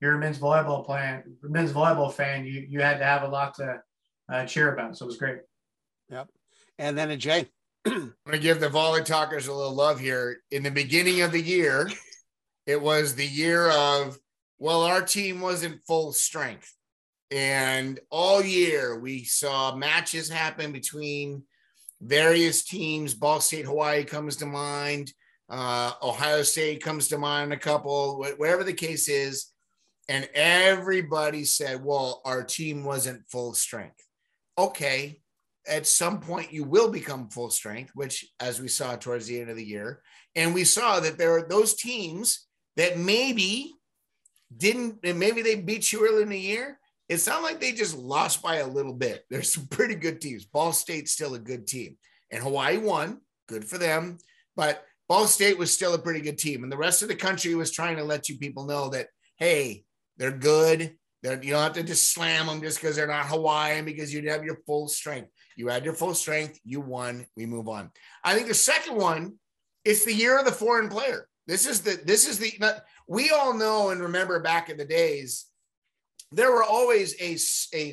you're 0.00 0.14
a 0.14 0.18
men's 0.18 0.38
volleyball 0.38 0.84
plan, 0.84 1.24
men's 1.42 1.72
volleyball 1.72 2.12
fan, 2.12 2.44
you, 2.44 2.66
you 2.68 2.80
had 2.80 2.98
to 2.98 3.04
have 3.04 3.22
a 3.22 3.28
lot 3.28 3.54
to 3.54 3.80
uh, 4.30 4.44
cheer 4.44 4.72
about. 4.72 4.96
So 4.96 5.06
it 5.06 5.08
was 5.08 5.16
great. 5.16 5.38
Yep. 6.10 6.28
And 6.78 6.96
then 6.96 7.10
a 7.10 7.16
Jay. 7.16 7.48
I'm 7.86 8.14
going 8.26 8.32
to 8.32 8.38
give 8.38 8.60
the 8.60 8.68
volley 8.68 9.02
talkers 9.02 9.46
a 9.46 9.54
little 9.54 9.74
love 9.74 9.98
here. 9.98 10.42
In 10.50 10.62
the 10.62 10.70
beginning 10.70 11.22
of 11.22 11.32
the 11.32 11.40
year, 11.40 11.90
it 12.66 12.80
was 12.80 13.14
the 13.14 13.26
year 13.26 13.70
of, 13.70 14.18
well, 14.58 14.82
our 14.82 15.02
team 15.02 15.40
wasn't 15.40 15.80
full 15.86 16.12
strength. 16.12 16.74
And 17.30 17.98
all 18.10 18.42
year 18.42 18.98
we 18.98 19.24
saw 19.24 19.74
matches 19.74 20.28
happen 20.28 20.72
between 20.72 21.44
various 22.00 22.64
teams. 22.64 23.14
Ball 23.14 23.40
State, 23.40 23.64
Hawaii 23.64 24.04
comes 24.04 24.36
to 24.36 24.46
mind. 24.46 25.12
Uh, 25.48 25.92
Ohio 26.02 26.42
State 26.42 26.82
comes 26.82 27.08
to 27.08 27.18
mind, 27.18 27.52
a 27.52 27.56
couple, 27.56 28.18
whatever 28.36 28.64
the 28.64 28.72
case 28.72 29.08
is. 29.08 29.52
And 30.08 30.28
everybody 30.34 31.44
said, 31.44 31.84
well, 31.84 32.20
our 32.24 32.42
team 32.42 32.84
wasn't 32.84 33.28
full 33.28 33.54
strength. 33.54 34.04
Okay, 34.58 35.20
at 35.66 35.86
some 35.86 36.20
point 36.20 36.52
you 36.52 36.64
will 36.64 36.90
become 36.90 37.28
full 37.28 37.50
strength, 37.50 37.92
which 37.94 38.26
as 38.40 38.60
we 38.60 38.68
saw 38.68 38.96
towards 38.96 39.26
the 39.26 39.40
end 39.40 39.50
of 39.50 39.56
the 39.56 39.64
year, 39.64 40.02
and 40.34 40.54
we 40.54 40.64
saw 40.64 41.00
that 41.00 41.18
there 41.18 41.36
are 41.36 41.46
those 41.48 41.74
teams 41.74 42.46
that 42.76 42.98
maybe 42.98 43.74
didn't, 44.56 45.02
maybe 45.02 45.42
they 45.42 45.56
beat 45.56 45.92
you 45.92 46.06
early 46.06 46.22
in 46.22 46.28
the 46.28 46.38
year. 46.38 46.78
It's 47.08 47.26
not 47.26 47.42
like 47.42 47.60
they 47.60 47.72
just 47.72 47.96
lost 47.96 48.42
by 48.42 48.56
a 48.56 48.66
little 48.66 48.92
bit. 48.92 49.24
There's 49.30 49.52
some 49.52 49.66
pretty 49.66 49.96
good 49.96 50.20
teams. 50.20 50.44
Ball 50.44 50.72
State's 50.72 51.12
still 51.12 51.34
a 51.34 51.38
good 51.38 51.66
team, 51.66 51.96
and 52.30 52.42
Hawaii 52.42 52.78
won. 52.78 53.20
Good 53.48 53.64
for 53.64 53.78
them, 53.78 54.18
but 54.54 54.84
Ball 55.08 55.26
State 55.26 55.58
was 55.58 55.74
still 55.74 55.94
a 55.94 55.98
pretty 55.98 56.20
good 56.20 56.38
team, 56.38 56.62
and 56.62 56.70
the 56.70 56.76
rest 56.76 57.02
of 57.02 57.08
the 57.08 57.16
country 57.16 57.54
was 57.54 57.72
trying 57.72 57.96
to 57.96 58.04
let 58.04 58.28
you 58.28 58.38
people 58.38 58.66
know 58.66 58.90
that 58.90 59.08
hey, 59.38 59.84
they're 60.18 60.30
good. 60.30 60.94
They're, 61.22 61.42
you 61.42 61.52
don't 61.52 61.62
have 61.62 61.72
to 61.72 61.82
just 61.82 62.12
slam 62.12 62.46
them 62.46 62.60
just 62.60 62.80
because 62.80 62.94
they're 62.94 63.06
not 63.06 63.26
Hawaiian 63.26 63.84
because 63.84 64.12
you 64.12 64.28
have 64.30 64.44
your 64.44 64.58
full 64.66 64.86
strength. 64.86 65.30
You 65.60 65.68
had 65.68 65.84
your 65.84 65.92
full 65.92 66.14
strength. 66.14 66.58
You 66.64 66.80
won. 66.80 67.26
We 67.36 67.44
move 67.44 67.68
on. 67.68 67.90
I 68.24 68.34
think 68.34 68.48
the 68.48 68.54
second 68.54 68.96
one, 68.96 69.34
it's 69.84 70.06
the 70.06 70.14
year 70.14 70.38
of 70.38 70.46
the 70.46 70.52
foreign 70.52 70.88
player. 70.88 71.28
This 71.46 71.66
is 71.66 71.82
the 71.82 72.00
this 72.02 72.26
is 72.26 72.38
the 72.38 72.82
we 73.06 73.28
all 73.30 73.52
know 73.52 73.90
and 73.90 74.00
remember 74.00 74.40
back 74.40 74.70
in 74.70 74.78
the 74.78 74.86
days, 74.86 75.44
there 76.32 76.50
were 76.50 76.64
always 76.64 77.14
a 77.20 77.36
a 77.76 77.92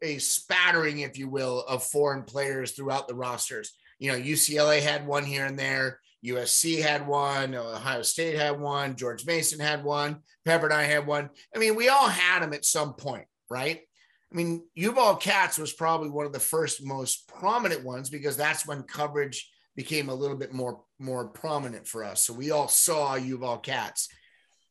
a 0.00 0.18
spattering, 0.18 1.00
if 1.00 1.18
you 1.18 1.28
will, 1.28 1.64
of 1.66 1.82
foreign 1.82 2.22
players 2.22 2.70
throughout 2.70 3.08
the 3.08 3.16
rosters. 3.16 3.72
You 3.98 4.12
know, 4.12 4.18
UCLA 4.18 4.80
had 4.80 5.04
one 5.04 5.24
here 5.24 5.44
and 5.44 5.58
there. 5.58 5.98
USC 6.24 6.80
had 6.80 7.04
one, 7.04 7.56
Ohio 7.56 8.02
State 8.02 8.36
had 8.36 8.60
one, 8.60 8.94
George 8.94 9.26
Mason 9.26 9.58
had 9.58 9.82
one, 9.82 10.18
Pepperdine 10.46 10.86
had 10.86 11.06
one. 11.06 11.30
I 11.54 11.58
mean, 11.58 11.74
we 11.74 11.88
all 11.88 12.08
had 12.08 12.42
them 12.42 12.52
at 12.52 12.64
some 12.64 12.94
point, 12.94 13.26
right? 13.50 13.87
I 14.32 14.36
mean, 14.36 14.62
Yuval 14.76 15.20
Katz 15.20 15.58
was 15.58 15.72
probably 15.72 16.10
one 16.10 16.26
of 16.26 16.32
the 16.32 16.40
first 16.40 16.84
most 16.84 17.28
prominent 17.28 17.84
ones 17.84 18.10
because 18.10 18.36
that's 18.36 18.66
when 18.66 18.82
coverage 18.82 19.50
became 19.74 20.08
a 20.08 20.14
little 20.14 20.36
bit 20.36 20.52
more 20.52 20.82
more 20.98 21.28
prominent 21.28 21.86
for 21.86 22.04
us. 22.04 22.22
So 22.24 22.34
we 22.34 22.50
all 22.50 22.68
saw 22.68 23.16
Yuval 23.16 23.62
Katz. 23.62 24.08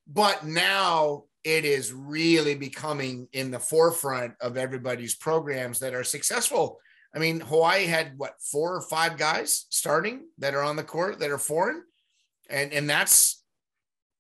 But 0.06 0.46
now 0.46 1.24
it 1.44 1.66
is 1.66 1.94
really 1.94 2.56
becoming 2.56 3.28
in 3.32 3.52
the 3.52 3.60
forefront 3.60 4.34
of 4.42 4.58
everybody's 4.58 5.16
programs 5.16 5.80
that 5.80 5.94
are 5.94 6.04
successful. 6.04 6.80
I 7.16 7.20
mean, 7.20 7.40
Hawaii 7.40 7.86
had 7.86 8.18
what 8.18 8.34
four 8.42 8.76
or 8.76 8.82
five 8.82 9.18
guys 9.18 9.66
starting 9.70 10.28
that 10.40 10.54
are 10.54 10.62
on 10.62 10.76
the 10.76 10.84
court 10.84 11.20
that 11.20 11.32
are 11.32 11.38
foreign, 11.38 11.84
and 12.50 12.74
and 12.74 12.90
that's 12.90 13.44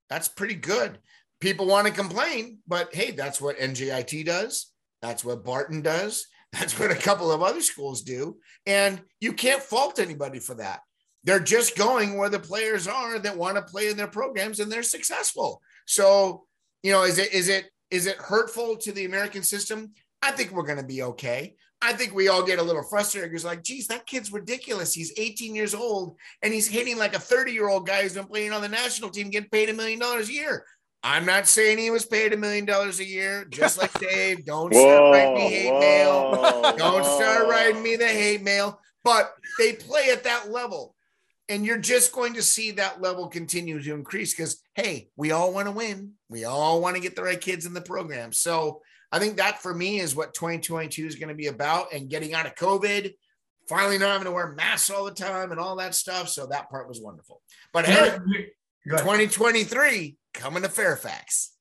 that's 0.09 0.29
pretty 0.29 0.55
good. 0.55 0.97
People 1.39 1.67
want 1.67 1.85
to 1.85 1.93
complain, 1.93 2.59
but 2.67 2.95
hey, 2.95 3.11
that's 3.11 3.39
what 3.39 3.59
NJIT 3.59 4.25
does. 4.25 4.71
That's 5.01 5.23
what 5.23 5.43
Barton 5.43 5.81
does. 5.81 6.27
That's 6.53 6.79
what 6.79 6.91
a 6.91 6.95
couple 6.95 7.31
of 7.31 7.41
other 7.43 7.61
schools 7.61 8.01
do. 8.01 8.37
And 8.65 9.01
you 9.19 9.33
can't 9.33 9.61
fault 9.61 9.99
anybody 9.99 10.39
for 10.39 10.55
that. 10.55 10.79
They're 11.23 11.39
just 11.39 11.77
going 11.77 12.17
where 12.17 12.29
the 12.29 12.39
players 12.39 12.87
are 12.87 13.19
that 13.19 13.37
want 13.37 13.57
to 13.57 13.61
play 13.61 13.89
in 13.89 13.97
their 13.97 14.07
programs 14.07 14.59
and 14.59 14.71
they're 14.71 14.83
successful. 14.83 15.61
So, 15.85 16.45
you 16.83 16.91
know, 16.91 17.03
is 17.03 17.17
it 17.17 17.33
is 17.33 17.49
it 17.49 17.65
is 17.91 18.05
it 18.07 18.17
hurtful 18.17 18.77
to 18.77 18.91
the 18.93 19.05
American 19.05 19.43
system? 19.43 19.91
I 20.21 20.31
think 20.31 20.51
we're 20.51 20.65
going 20.65 20.79
to 20.79 20.85
be 20.85 21.03
okay. 21.03 21.55
I 21.81 21.93
think 21.93 22.15
we 22.15 22.27
all 22.27 22.43
get 22.43 22.59
a 22.59 22.63
little 22.63 22.81
frustrated 22.81 23.29
because, 23.29 23.45
like, 23.45 23.63
geez, 23.63 23.87
that 23.87 24.07
kid's 24.07 24.33
ridiculous. 24.33 24.93
He's 24.93 25.13
18 25.15 25.53
years 25.53 25.75
old 25.75 26.17
and 26.41 26.51
he's 26.51 26.67
hitting 26.67 26.97
like 26.97 27.15
a 27.15 27.19
30 27.19 27.51
year 27.51 27.69
old 27.69 27.85
guy 27.85 28.01
who's 28.01 28.15
been 28.15 28.25
playing 28.25 28.51
on 28.51 28.61
the 28.61 28.69
national 28.69 29.11
team, 29.11 29.29
getting 29.29 29.49
paid 29.49 29.69
a 29.69 29.73
million 29.73 29.99
dollars 29.99 30.29
a 30.29 30.33
year. 30.33 30.65
I'm 31.03 31.25
not 31.25 31.47
saying 31.47 31.77
he 31.77 31.91
was 31.91 32.05
paid 32.05 32.33
a 32.33 32.37
million 32.37 32.65
dollars 32.65 32.99
a 32.99 33.05
year, 33.05 33.45
just 33.49 33.77
like 33.77 33.93
Dave. 33.99 34.45
Don't 34.45 34.73
whoa, 34.73 34.81
start 34.81 35.13
writing 35.13 35.35
me 35.35 35.49
hate 35.49 35.71
whoa, 35.71 35.79
mail. 35.79 36.77
Don't 36.77 37.03
whoa. 37.03 37.19
start 37.19 37.47
writing 37.47 37.83
me 37.83 37.95
the 37.95 38.07
hate 38.07 38.41
mail. 38.41 38.79
But 39.03 39.33
they 39.59 39.73
play 39.73 40.09
at 40.11 40.23
that 40.25 40.51
level. 40.51 40.95
And 41.49 41.65
you're 41.65 41.77
just 41.77 42.11
going 42.11 42.33
to 42.33 42.41
see 42.41 42.71
that 42.71 43.01
level 43.01 43.29
continue 43.29 43.81
to 43.81 43.93
increase 43.93 44.35
because, 44.35 44.61
hey, 44.75 45.07
we 45.15 45.31
all 45.31 45.53
want 45.53 45.67
to 45.67 45.71
win. 45.71 46.11
We 46.27 46.43
all 46.43 46.81
want 46.81 46.97
to 46.97 47.01
get 47.01 47.15
the 47.15 47.23
right 47.23 47.39
kids 47.39 47.65
in 47.65 47.73
the 47.73 47.79
program. 47.79 48.33
So 48.33 48.81
I 49.13 49.19
think 49.19 49.37
that 49.37 49.61
for 49.61 49.73
me 49.73 50.01
is 50.01 50.13
what 50.13 50.33
2022 50.33 51.05
is 51.05 51.15
going 51.15 51.29
to 51.29 51.35
be 51.35 51.47
about 51.47 51.93
and 51.93 52.09
getting 52.09 52.33
out 52.33 52.47
of 52.47 52.55
COVID, 52.55 53.13
finally 53.69 53.97
not 53.97 54.11
having 54.11 54.25
to 54.25 54.31
wear 54.31 54.51
masks 54.51 54.89
all 54.89 55.05
the 55.05 55.11
time 55.11 55.51
and 55.51 55.59
all 55.59 55.77
that 55.77 55.95
stuff. 55.95 56.27
So 56.27 56.47
that 56.47 56.69
part 56.69 56.89
was 56.89 57.01
wonderful. 57.01 57.41
But 57.71 57.85
hey, 57.85 58.17
2023 58.89 60.17
coming 60.37 60.63
to 60.63 60.69
Fairfax. 60.69 61.51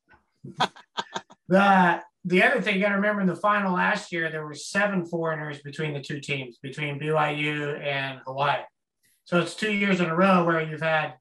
the 1.48 2.00
the 2.24 2.42
other 2.42 2.60
thing 2.60 2.74
you 2.74 2.80
got 2.80 2.88
to 2.88 2.96
remember 2.96 3.20
in 3.20 3.28
the 3.28 3.36
final 3.36 3.74
last 3.74 4.10
year, 4.10 4.30
there 4.30 4.44
were 4.44 4.54
seven 4.54 5.06
foreigners 5.06 5.60
between 5.60 5.94
the 5.94 6.00
two 6.00 6.20
teams, 6.20 6.58
between 6.58 6.98
BYU 6.98 7.80
and 7.80 8.18
Hawaii. 8.26 8.62
So 9.24 9.40
it's 9.40 9.54
two 9.54 9.72
years 9.72 10.00
in 10.00 10.06
a 10.06 10.14
row 10.14 10.44
where 10.44 10.60
you've 10.60 10.82
had, 10.82 11.14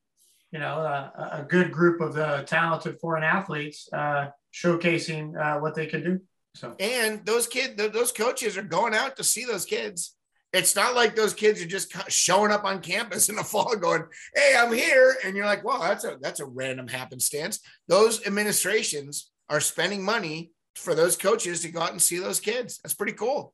you 0.51 0.57
know, 0.57 0.79
a, 0.79 1.41
a 1.41 1.45
good 1.47 1.71
group 1.71 2.01
of 2.01 2.15
the 2.15 2.43
talented 2.47 2.99
foreign 2.99 3.23
athletes 3.23 3.87
uh, 3.93 4.29
showcasing 4.51 5.39
uh, 5.39 5.59
what 5.59 5.75
they 5.75 5.85
can 5.85 6.03
do. 6.03 6.19
So 6.55 6.75
and 6.79 7.23
those 7.23 7.45
kids, 7.45 7.75
those 7.75 8.11
coaches 8.11 8.57
are 8.57 8.63
going 8.63 8.95
out 8.95 9.17
to 9.17 9.23
see 9.23 9.45
those 9.45 9.65
kids. 9.65 10.14
It's 10.55 10.75
not 10.75 10.95
like 10.95 11.15
those 11.15 11.33
kids 11.33 11.61
are 11.61 11.67
just 11.67 11.93
showing 12.09 12.51
up 12.51 12.63
on 12.63 12.79
campus 12.81 13.29
in 13.29 13.35
the 13.35 13.43
fall 13.43 13.75
going, 13.75 14.03
"Hey, 14.33 14.55
I'm 14.57 14.71
here," 14.71 15.17
and 15.23 15.35
you're 15.35 15.45
like, 15.45 15.63
"Well, 15.63 15.79
that's 15.79 16.03
a 16.05 16.17
that's 16.21 16.39
a 16.39 16.45
random 16.45 16.87
happenstance." 16.87 17.59
Those 17.87 18.25
administrations 18.25 19.31
are 19.49 19.59
spending 19.59 20.03
money 20.03 20.51
for 20.75 20.95
those 20.95 21.17
coaches 21.17 21.61
to 21.61 21.69
go 21.71 21.81
out 21.81 21.91
and 21.91 22.01
see 22.01 22.19
those 22.19 22.39
kids. 22.39 22.79
That's 22.81 22.93
pretty 22.95 23.13
cool. 23.13 23.53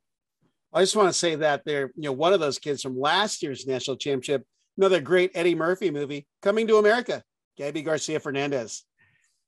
I 0.72 0.80
just 0.82 0.96
want 0.96 1.08
to 1.08 1.12
say 1.12 1.34
that 1.36 1.64
they're, 1.64 1.92
you 1.96 2.04
know, 2.04 2.12
one 2.12 2.32
of 2.32 2.40
those 2.40 2.58
kids 2.58 2.82
from 2.82 2.98
last 2.98 3.42
year's 3.42 3.66
national 3.66 3.96
championship, 3.96 4.44
another 4.78 5.00
great 5.00 5.30
Eddie 5.34 5.54
Murphy 5.54 5.90
movie, 5.90 6.26
Coming 6.40 6.66
to 6.68 6.78
America, 6.78 7.22
Gabi 7.58 7.84
Garcia 7.84 8.20
Fernandez. 8.20 8.84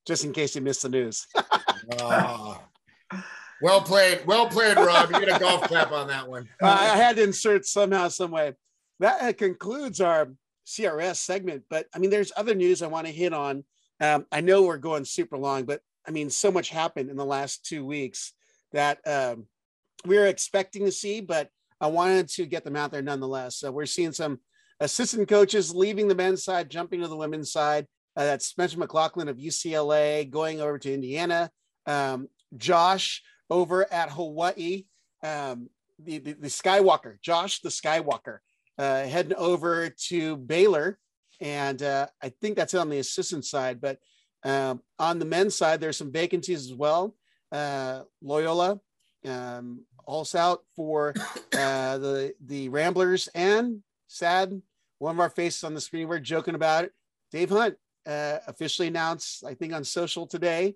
just 0.06 0.24
in 0.24 0.32
case 0.32 0.54
you 0.54 0.60
missed 0.60 0.82
the 0.82 0.88
news. 0.88 1.26
Oh. 2.00 2.58
Well 3.64 3.80
played, 3.80 4.26
well 4.26 4.46
played, 4.46 4.76
Rob. 4.76 5.10
You 5.10 5.20
get 5.20 5.36
a 5.36 5.40
golf 5.40 5.62
clap 5.62 5.90
on 5.90 6.08
that 6.08 6.28
one. 6.28 6.46
Uh, 6.62 6.66
I 6.68 6.96
had 6.96 7.16
to 7.16 7.22
insert 7.22 7.64
somehow, 7.64 8.08
some 8.08 8.30
way. 8.30 8.52
That 9.00 9.22
uh, 9.22 9.32
concludes 9.32 10.02
our 10.02 10.28
CRS 10.66 11.16
segment. 11.16 11.64
But 11.70 11.86
I 11.94 11.98
mean, 11.98 12.10
there's 12.10 12.30
other 12.36 12.54
news 12.54 12.82
I 12.82 12.88
want 12.88 13.06
to 13.06 13.12
hit 13.12 13.32
on. 13.32 13.64
Um, 14.00 14.26
I 14.30 14.42
know 14.42 14.62
we're 14.62 14.76
going 14.76 15.06
super 15.06 15.38
long, 15.38 15.64
but 15.64 15.80
I 16.06 16.10
mean, 16.10 16.28
so 16.28 16.52
much 16.52 16.68
happened 16.68 17.08
in 17.08 17.16
the 17.16 17.24
last 17.24 17.64
two 17.64 17.86
weeks 17.86 18.34
that 18.72 18.98
um, 19.06 19.46
we 20.04 20.18
were 20.18 20.26
expecting 20.26 20.84
to 20.84 20.92
see, 20.92 21.22
but 21.22 21.48
I 21.80 21.86
wanted 21.86 22.28
to 22.30 22.44
get 22.44 22.64
them 22.64 22.76
out 22.76 22.92
there 22.92 23.02
nonetheless. 23.02 23.56
So 23.56 23.72
we're 23.72 23.86
seeing 23.86 24.12
some 24.12 24.40
assistant 24.80 25.26
coaches 25.28 25.74
leaving 25.74 26.08
the 26.08 26.14
men's 26.14 26.44
side, 26.44 26.70
jumping 26.70 27.00
to 27.00 27.08
the 27.08 27.16
women's 27.16 27.50
side. 27.50 27.86
Uh, 28.14 28.24
that's 28.24 28.46
Spencer 28.46 28.78
McLaughlin 28.78 29.28
of 29.28 29.38
UCLA 29.38 30.28
going 30.30 30.60
over 30.60 30.78
to 30.78 30.92
Indiana. 30.92 31.50
Um, 31.86 32.28
Josh 32.56 33.22
over 33.50 33.92
at 33.92 34.10
Hawaii, 34.10 34.84
um, 35.22 35.68
the, 35.98 36.18
the, 36.18 36.32
the 36.32 36.48
Skywalker, 36.48 37.20
Josh 37.20 37.60
the 37.60 37.68
Skywalker, 37.68 38.38
uh, 38.78 39.04
heading 39.04 39.34
over 39.36 39.90
to 40.08 40.36
Baylor. 40.36 40.98
And 41.40 41.82
uh, 41.82 42.06
I 42.22 42.28
think 42.28 42.56
that's 42.56 42.74
on 42.74 42.88
the 42.88 42.98
assistant 42.98 43.44
side. 43.44 43.80
But 43.80 43.98
um, 44.44 44.82
on 44.98 45.18
the 45.18 45.24
men's 45.24 45.54
side, 45.54 45.80
there's 45.80 45.96
some 45.96 46.12
vacancies 46.12 46.70
as 46.70 46.74
well. 46.74 47.14
Uh, 47.50 48.02
Loyola, 48.22 48.80
um, 49.26 49.84
also 50.06 50.38
out 50.38 50.64
for 50.76 51.14
uh, 51.56 51.98
the 51.98 52.34
the 52.44 52.68
Ramblers, 52.68 53.28
and 53.28 53.82
sad 54.08 54.60
one 54.98 55.16
of 55.16 55.20
our 55.20 55.30
faces 55.30 55.64
on 55.64 55.74
the 55.74 55.80
screen. 55.80 56.08
We're 56.08 56.18
joking 56.18 56.54
about 56.54 56.84
it. 56.84 56.92
Dave 57.32 57.50
Hunt 57.50 57.76
uh, 58.06 58.38
officially 58.46 58.88
announced, 58.88 59.44
I 59.44 59.54
think, 59.54 59.72
on 59.72 59.84
social 59.84 60.26
today, 60.26 60.74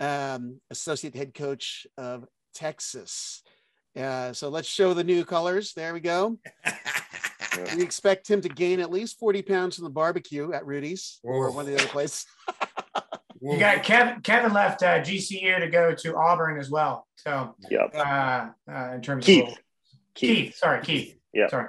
um, 0.00 0.60
associate 0.70 1.14
head 1.14 1.34
coach 1.34 1.86
of 1.96 2.26
Texas. 2.54 3.42
Uh, 3.96 4.32
so 4.32 4.48
let's 4.48 4.68
show 4.68 4.94
the 4.94 5.04
new 5.04 5.24
colors. 5.24 5.72
There 5.74 5.92
we 5.92 6.00
go. 6.00 6.38
we 7.76 7.82
expect 7.82 8.28
him 8.28 8.40
to 8.42 8.48
gain 8.48 8.80
at 8.80 8.90
least 8.90 9.18
40 9.18 9.42
pounds 9.42 9.76
from 9.76 9.84
the 9.84 9.90
barbecue 9.90 10.52
at 10.52 10.66
Rudy's 10.66 11.18
or 11.22 11.50
one 11.50 11.66
of 11.66 11.66
the 11.66 11.76
other 11.78 11.88
places. 11.88 12.26
You 13.40 13.56
got 13.56 13.84
Kevin. 13.84 14.20
Kevin 14.22 14.52
left 14.52 14.82
uh, 14.82 14.98
GCU 15.00 15.60
to 15.60 15.68
go 15.68 15.94
to 15.94 16.16
Auburn 16.16 16.58
as 16.58 16.70
well. 16.70 17.06
So, 17.14 17.54
Yep. 17.70 17.94
uh, 17.94 18.46
uh, 18.68 18.90
in 18.94 19.00
terms 19.00 19.26
Keith. 19.26 19.44
of 19.44 19.48
Keith. 19.50 19.58
Keith, 20.14 20.56
sorry, 20.56 20.82
Keith. 20.82 21.16
Yeah. 21.32 21.48
Sorry. 21.48 21.68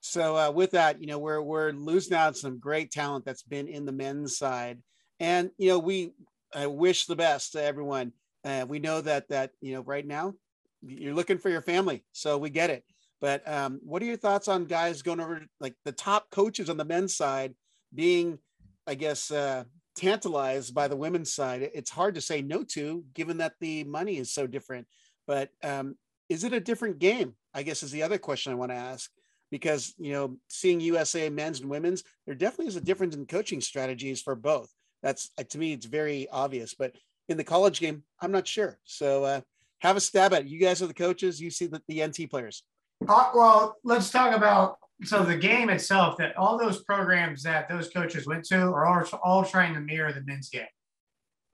So 0.00 0.36
uh, 0.36 0.50
with 0.50 0.70
that, 0.70 1.00
you 1.00 1.06
know, 1.06 1.18
we're 1.18 1.42
we're 1.42 1.72
losing 1.72 2.16
out 2.16 2.36
some 2.38 2.58
great 2.58 2.90
talent 2.90 3.26
that's 3.26 3.42
been 3.42 3.68
in 3.68 3.84
the 3.84 3.92
men's 3.92 4.38
side, 4.38 4.78
and 5.20 5.50
you 5.58 5.68
know, 5.68 5.78
we 5.78 6.12
uh, 6.58 6.70
wish 6.70 7.06
the 7.06 7.16
best 7.16 7.52
to 7.52 7.62
everyone. 7.62 8.12
Uh, 8.44 8.64
we 8.68 8.78
know 8.78 9.00
that 9.00 9.28
that 9.28 9.50
you 9.60 9.74
know 9.74 9.82
right 9.82 10.06
now 10.06 10.34
you're 10.82 11.14
looking 11.14 11.38
for 11.38 11.50
your 11.50 11.62
family, 11.62 12.04
so 12.12 12.38
we 12.38 12.50
get 12.50 12.70
it. 12.70 12.84
But 13.20 13.46
um, 13.48 13.80
what 13.82 14.02
are 14.02 14.06
your 14.06 14.16
thoughts 14.16 14.48
on 14.48 14.66
guys 14.66 15.02
going 15.02 15.20
over 15.20 15.42
like 15.60 15.74
the 15.84 15.92
top 15.92 16.30
coaches 16.30 16.70
on 16.70 16.76
the 16.76 16.84
men's 16.84 17.16
side 17.16 17.54
being, 17.94 18.38
I 18.86 18.94
guess, 18.94 19.30
uh, 19.30 19.64
tantalized 19.96 20.74
by 20.74 20.88
the 20.88 20.96
women's 20.96 21.32
side? 21.32 21.68
It's 21.74 21.90
hard 21.90 22.14
to 22.14 22.20
say 22.20 22.42
no 22.42 22.62
to, 22.74 23.04
given 23.14 23.38
that 23.38 23.54
the 23.60 23.84
money 23.84 24.18
is 24.18 24.32
so 24.32 24.46
different. 24.46 24.86
But 25.26 25.50
um, 25.64 25.96
is 26.28 26.44
it 26.44 26.52
a 26.52 26.60
different 26.60 27.00
game? 27.00 27.34
I 27.54 27.64
guess 27.64 27.82
is 27.82 27.90
the 27.90 28.04
other 28.04 28.18
question 28.18 28.52
I 28.52 28.56
want 28.56 28.70
to 28.70 28.76
ask 28.76 29.10
because 29.50 29.94
you 29.98 30.12
know 30.12 30.36
seeing 30.48 30.80
USA 30.80 31.28
men's 31.28 31.60
and 31.60 31.70
women's, 31.70 32.04
there 32.26 32.34
definitely 32.34 32.66
is 32.66 32.76
a 32.76 32.80
difference 32.80 33.16
in 33.16 33.26
coaching 33.26 33.60
strategies 33.60 34.22
for 34.22 34.36
both. 34.36 34.72
That's 35.02 35.30
uh, 35.38 35.44
to 35.44 35.58
me, 35.58 35.72
it's 35.72 35.86
very 35.86 36.28
obvious. 36.30 36.74
But 36.74 36.94
in 37.28 37.36
the 37.36 37.44
college 37.44 37.80
game, 37.80 38.02
I'm 38.20 38.32
not 38.32 38.46
sure. 38.46 38.78
So 38.84 39.24
uh, 39.24 39.40
have 39.80 39.96
a 39.96 40.00
stab 40.00 40.32
at 40.32 40.42
it. 40.42 40.48
You 40.48 40.58
guys 40.58 40.82
are 40.82 40.86
the 40.86 40.94
coaches. 40.94 41.40
You 41.40 41.50
see 41.50 41.66
the, 41.66 41.82
the 41.88 42.04
NT 42.04 42.30
players. 42.30 42.62
Uh, 43.06 43.30
well, 43.34 43.76
let's 43.84 44.10
talk 44.10 44.34
about 44.34 44.78
so 45.04 45.22
the 45.22 45.36
game 45.36 45.70
itself. 45.70 46.16
That 46.18 46.36
all 46.36 46.58
those 46.58 46.82
programs 46.82 47.42
that 47.44 47.68
those 47.68 47.88
coaches 47.88 48.26
went 48.26 48.44
to 48.46 48.56
are 48.56 48.86
all, 48.86 49.20
all 49.22 49.44
trying 49.44 49.74
to 49.74 49.80
mirror 49.80 50.12
the 50.12 50.22
men's 50.22 50.48
game. 50.48 50.66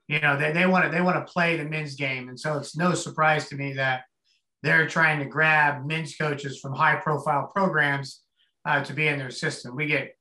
You 0.07 0.19
know, 0.19 0.37
they, 0.37 0.51
they 0.51 0.65
want 0.65 0.85
to 0.85 0.91
they 0.91 1.01
want 1.01 1.25
to 1.25 1.31
play 1.31 1.57
the 1.57 1.65
men's 1.65 1.95
game, 1.95 2.29
and 2.29 2.39
so 2.39 2.57
it's 2.57 2.75
no 2.75 2.93
surprise 2.93 3.49
to 3.49 3.55
me 3.55 3.73
that 3.73 4.03
they're 4.63 4.87
trying 4.87 5.19
to 5.19 5.25
grab 5.25 5.85
men's 5.85 6.15
coaches 6.15 6.59
from 6.59 6.73
high 6.73 6.95
profile 6.95 7.51
programs 7.53 8.21
uh, 8.65 8.83
to 8.83 8.93
be 8.93 9.07
in 9.07 9.19
their 9.19 9.29
system. 9.29 9.75
We 9.75 9.85
get 9.85 10.15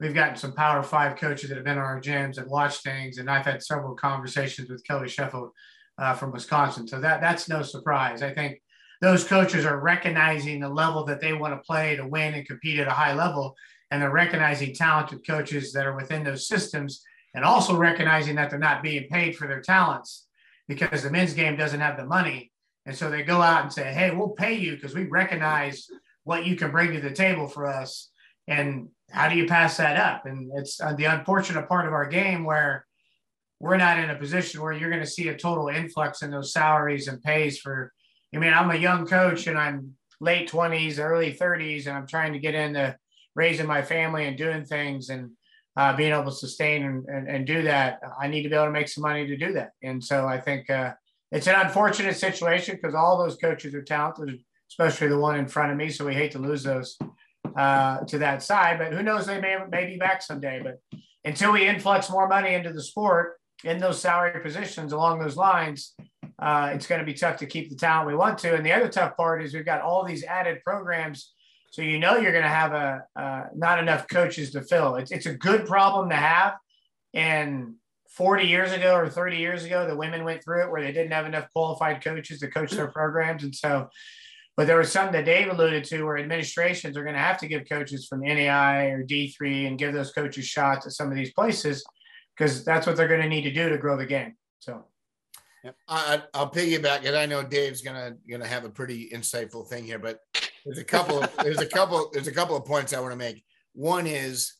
we've 0.00 0.14
gotten 0.14 0.36
some 0.36 0.52
Power 0.52 0.82
Five 0.82 1.16
coaches 1.16 1.48
that 1.48 1.56
have 1.56 1.64
been 1.64 1.78
in 1.78 1.82
our 1.82 2.00
gyms 2.00 2.38
and 2.38 2.50
watched 2.50 2.82
things, 2.82 3.18
and 3.18 3.30
I've 3.30 3.46
had 3.46 3.62
several 3.62 3.94
conversations 3.94 4.70
with 4.70 4.84
Kelly 4.84 5.08
Sheffield 5.08 5.50
uh, 5.98 6.14
from 6.14 6.32
Wisconsin. 6.32 6.86
So 6.86 7.00
that 7.00 7.20
that's 7.20 7.48
no 7.48 7.62
surprise. 7.62 8.22
I 8.22 8.32
think 8.32 8.60
those 9.00 9.24
coaches 9.24 9.64
are 9.64 9.80
recognizing 9.80 10.60
the 10.60 10.68
level 10.68 11.04
that 11.04 11.20
they 11.20 11.32
want 11.32 11.54
to 11.54 11.66
play 11.66 11.96
to 11.96 12.06
win 12.06 12.34
and 12.34 12.46
compete 12.46 12.80
at 12.80 12.88
a 12.88 12.92
high 12.92 13.14
level. 13.14 13.54
And 13.90 14.02
they're 14.02 14.10
recognizing 14.10 14.74
talented 14.74 15.26
coaches 15.26 15.72
that 15.72 15.86
are 15.86 15.96
within 15.96 16.24
those 16.24 16.48
systems 16.48 17.02
and 17.34 17.44
also 17.44 17.76
recognizing 17.76 18.34
that 18.36 18.50
they're 18.50 18.58
not 18.58 18.82
being 18.82 19.08
paid 19.08 19.36
for 19.36 19.46
their 19.46 19.60
talents 19.60 20.26
because 20.66 21.02
the 21.02 21.10
men's 21.10 21.32
game 21.32 21.56
doesn't 21.56 21.80
have 21.80 21.96
the 21.96 22.04
money. 22.04 22.52
And 22.86 22.96
so 22.96 23.10
they 23.10 23.22
go 23.22 23.40
out 23.40 23.62
and 23.62 23.72
say, 23.72 23.92
hey, 23.92 24.10
we'll 24.10 24.30
pay 24.30 24.54
you 24.54 24.74
because 24.74 24.94
we 24.94 25.04
recognize 25.04 25.88
what 26.24 26.44
you 26.44 26.56
can 26.56 26.70
bring 26.70 26.92
to 26.92 27.00
the 27.00 27.10
table 27.10 27.46
for 27.46 27.66
us. 27.66 28.10
And 28.46 28.88
how 29.10 29.28
do 29.28 29.36
you 29.36 29.46
pass 29.46 29.76
that 29.78 29.96
up? 29.96 30.26
And 30.26 30.50
it's 30.54 30.80
uh, 30.80 30.94
the 30.94 31.06
unfortunate 31.06 31.68
part 31.68 31.86
of 31.86 31.92
our 31.92 32.06
game 32.06 32.44
where 32.44 32.86
we're 33.60 33.76
not 33.76 33.98
in 33.98 34.10
a 34.10 34.16
position 34.16 34.60
where 34.60 34.72
you're 34.72 34.90
going 34.90 35.02
to 35.02 35.08
see 35.08 35.28
a 35.28 35.36
total 35.36 35.68
influx 35.68 36.22
in 36.22 36.30
those 36.30 36.52
salaries 36.52 37.08
and 37.08 37.22
pays 37.22 37.58
for. 37.58 37.92
I 38.34 38.38
mean, 38.38 38.52
I'm 38.52 38.70
a 38.70 38.76
young 38.76 39.06
coach 39.06 39.46
and 39.46 39.58
I'm 39.58 39.94
late 40.20 40.50
20s, 40.50 40.98
early 40.98 41.32
30s, 41.32 41.86
and 41.86 41.96
I'm 41.96 42.06
trying 42.06 42.34
to 42.34 42.38
get 42.38 42.54
into 42.54 42.94
raising 43.34 43.66
my 43.66 43.82
family 43.82 44.26
and 44.26 44.36
doing 44.36 44.64
things 44.64 45.08
and 45.08 45.30
uh, 45.76 45.96
being 45.96 46.12
able 46.12 46.24
to 46.24 46.32
sustain 46.32 46.84
and, 46.84 47.08
and, 47.08 47.28
and, 47.28 47.46
do 47.46 47.62
that. 47.62 48.00
I 48.20 48.26
need 48.26 48.42
to 48.42 48.48
be 48.48 48.56
able 48.56 48.64
to 48.64 48.72
make 48.72 48.88
some 48.88 49.02
money 49.02 49.26
to 49.28 49.36
do 49.36 49.52
that. 49.52 49.70
And 49.82 50.02
so 50.02 50.26
I 50.26 50.40
think 50.40 50.68
uh, 50.68 50.92
it's 51.30 51.46
an 51.46 51.54
unfortunate 51.54 52.16
situation 52.16 52.76
because 52.76 52.96
all 52.96 53.16
those 53.16 53.36
coaches 53.36 53.74
are 53.74 53.82
talented, 53.82 54.40
especially 54.70 55.06
the 55.06 55.18
one 55.18 55.38
in 55.38 55.46
front 55.46 55.70
of 55.70 55.78
me. 55.78 55.88
So 55.88 56.04
we 56.04 56.14
hate 56.14 56.32
to 56.32 56.40
lose 56.40 56.64
those 56.64 56.98
uh, 57.56 58.00
to 58.04 58.18
that 58.18 58.42
side, 58.42 58.78
but 58.78 58.92
who 58.92 59.02
knows? 59.02 59.26
They 59.26 59.40
may, 59.40 59.56
may 59.70 59.86
be 59.86 59.96
back 59.96 60.22
someday. 60.22 60.60
But 60.62 60.80
until 61.24 61.52
we 61.52 61.66
influx 61.66 62.10
more 62.10 62.28
money 62.28 62.54
into 62.54 62.72
the 62.72 62.82
sport, 62.82 63.38
in 63.64 63.78
those 63.78 64.00
salary 64.00 64.40
positions 64.40 64.92
along 64.92 65.18
those 65.18 65.36
lines, 65.36 65.94
uh, 66.38 66.70
it's 66.72 66.86
going 66.86 67.00
to 67.00 67.04
be 67.04 67.14
tough 67.14 67.36
to 67.38 67.46
keep 67.46 67.68
the 67.68 67.76
talent 67.76 68.06
we 68.06 68.14
want 68.14 68.38
to. 68.38 68.54
And 68.54 68.64
the 68.64 68.72
other 68.72 68.88
tough 68.88 69.16
part 69.16 69.42
is 69.42 69.52
we've 69.52 69.64
got 69.64 69.82
all 69.82 70.04
these 70.04 70.24
added 70.24 70.62
programs. 70.64 71.32
So 71.70 71.82
you 71.82 71.98
know 71.98 72.16
you're 72.16 72.32
going 72.32 72.44
to 72.44 72.48
have 72.48 72.72
a 72.72 73.02
uh, 73.16 73.44
not 73.54 73.78
enough 73.78 74.06
coaches 74.08 74.52
to 74.52 74.62
fill. 74.62 74.96
It's 74.96 75.10
it's 75.10 75.26
a 75.26 75.34
good 75.34 75.66
problem 75.66 76.08
to 76.10 76.16
have. 76.16 76.54
And 77.14 77.74
40 78.10 78.46
years 78.46 78.72
ago 78.72 78.94
or 78.94 79.08
30 79.08 79.36
years 79.36 79.64
ago, 79.64 79.86
the 79.86 79.96
women 79.96 80.24
went 80.24 80.42
through 80.42 80.64
it 80.64 80.70
where 80.70 80.82
they 80.82 80.92
didn't 80.92 81.12
have 81.12 81.26
enough 81.26 81.46
qualified 81.52 82.02
coaches 82.02 82.40
to 82.40 82.48
coach 82.48 82.70
their 82.70 82.88
programs. 82.88 83.42
And 83.44 83.54
so, 83.54 83.88
but 84.58 84.66
there 84.66 84.76
was 84.76 84.90
some 84.90 85.12
that 85.12 85.24
Dave 85.24 85.46
alluded 85.46 85.84
to 85.84 86.02
where 86.02 86.18
administrations 86.18 86.96
are 86.96 87.04
going 87.04 87.14
to 87.14 87.20
have 87.20 87.38
to 87.38 87.46
give 87.46 87.68
coaches 87.68 88.08
from 88.08 88.22
NAI 88.22 88.86
or 88.86 89.04
D3 89.04 89.68
and 89.68 89.78
give 89.78 89.92
those 89.92 90.10
coaches 90.10 90.46
shots 90.46 90.84
at 90.84 90.90
some 90.90 91.08
of 91.12 91.14
these 91.14 91.32
places 91.32 91.84
because 92.36 92.64
that's 92.64 92.84
what 92.84 92.96
they're 92.96 93.06
going 93.06 93.22
to 93.22 93.28
need 93.28 93.42
to 93.42 93.52
do 93.52 93.68
to 93.68 93.78
grow 93.78 93.96
the 93.96 94.04
game. 94.04 94.34
So. 94.58 94.84
I, 95.86 96.22
I'll 96.34 96.50
piggyback, 96.50 97.06
and 97.06 97.14
I 97.14 97.26
know 97.26 97.44
Dave's 97.44 97.82
gonna 97.82 98.14
gonna 98.30 98.46
have 98.46 98.64
a 98.64 98.70
pretty 98.70 99.10
insightful 99.10 99.66
thing 99.68 99.84
here, 99.84 99.98
but 99.98 100.20
there's 100.64 100.78
a 100.78 100.84
couple 100.84 101.24
there's 101.42 101.60
a 101.60 101.66
couple 101.66 102.10
there's 102.12 102.28
a 102.28 102.32
couple 102.32 102.56
of 102.56 102.64
points 102.64 102.92
I 102.92 103.00
want 103.00 103.12
to 103.12 103.18
make. 103.18 103.44
One 103.74 104.06
is 104.06 104.54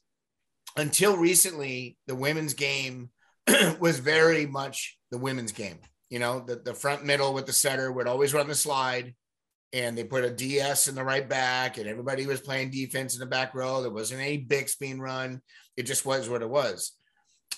until 0.77 1.17
recently, 1.17 1.97
the 2.09 2.17
women's 2.17 2.53
game 2.53 3.11
was 3.81 4.01
very 4.01 4.45
much 4.45 4.99
the 5.11 5.19
women's 5.19 5.53
game. 5.53 5.79
You 6.11 6.19
know, 6.19 6.41
the, 6.41 6.57
the 6.57 6.75
front 6.75 7.05
middle 7.05 7.33
with 7.33 7.47
the 7.47 7.53
setter 7.53 7.91
would 7.91 8.09
always 8.09 8.35
run 8.35 8.49
the 8.49 8.55
slide, 8.55 9.15
and 9.73 9.97
they 9.97 10.05
put 10.05 10.25
a 10.25 10.31
DS 10.31 10.89
in 10.89 10.95
the 10.95 11.05
right 11.05 11.29
back, 11.29 11.79
and 11.79 11.87
everybody 11.87 12.27
was 12.27 12.41
playing 12.41 12.71
defense 12.71 13.15
in 13.15 13.21
the 13.21 13.27
back 13.27 13.55
row. 13.55 13.83
There 13.83 13.91
wasn't 13.91 14.23
any 14.23 14.39
BIC 14.39 14.71
being 14.81 15.01
run. 15.01 15.43
It 15.77 15.85
just 15.85 16.07
was 16.07 16.29
what 16.29 16.43
it 16.43 16.49
was. 16.49 16.93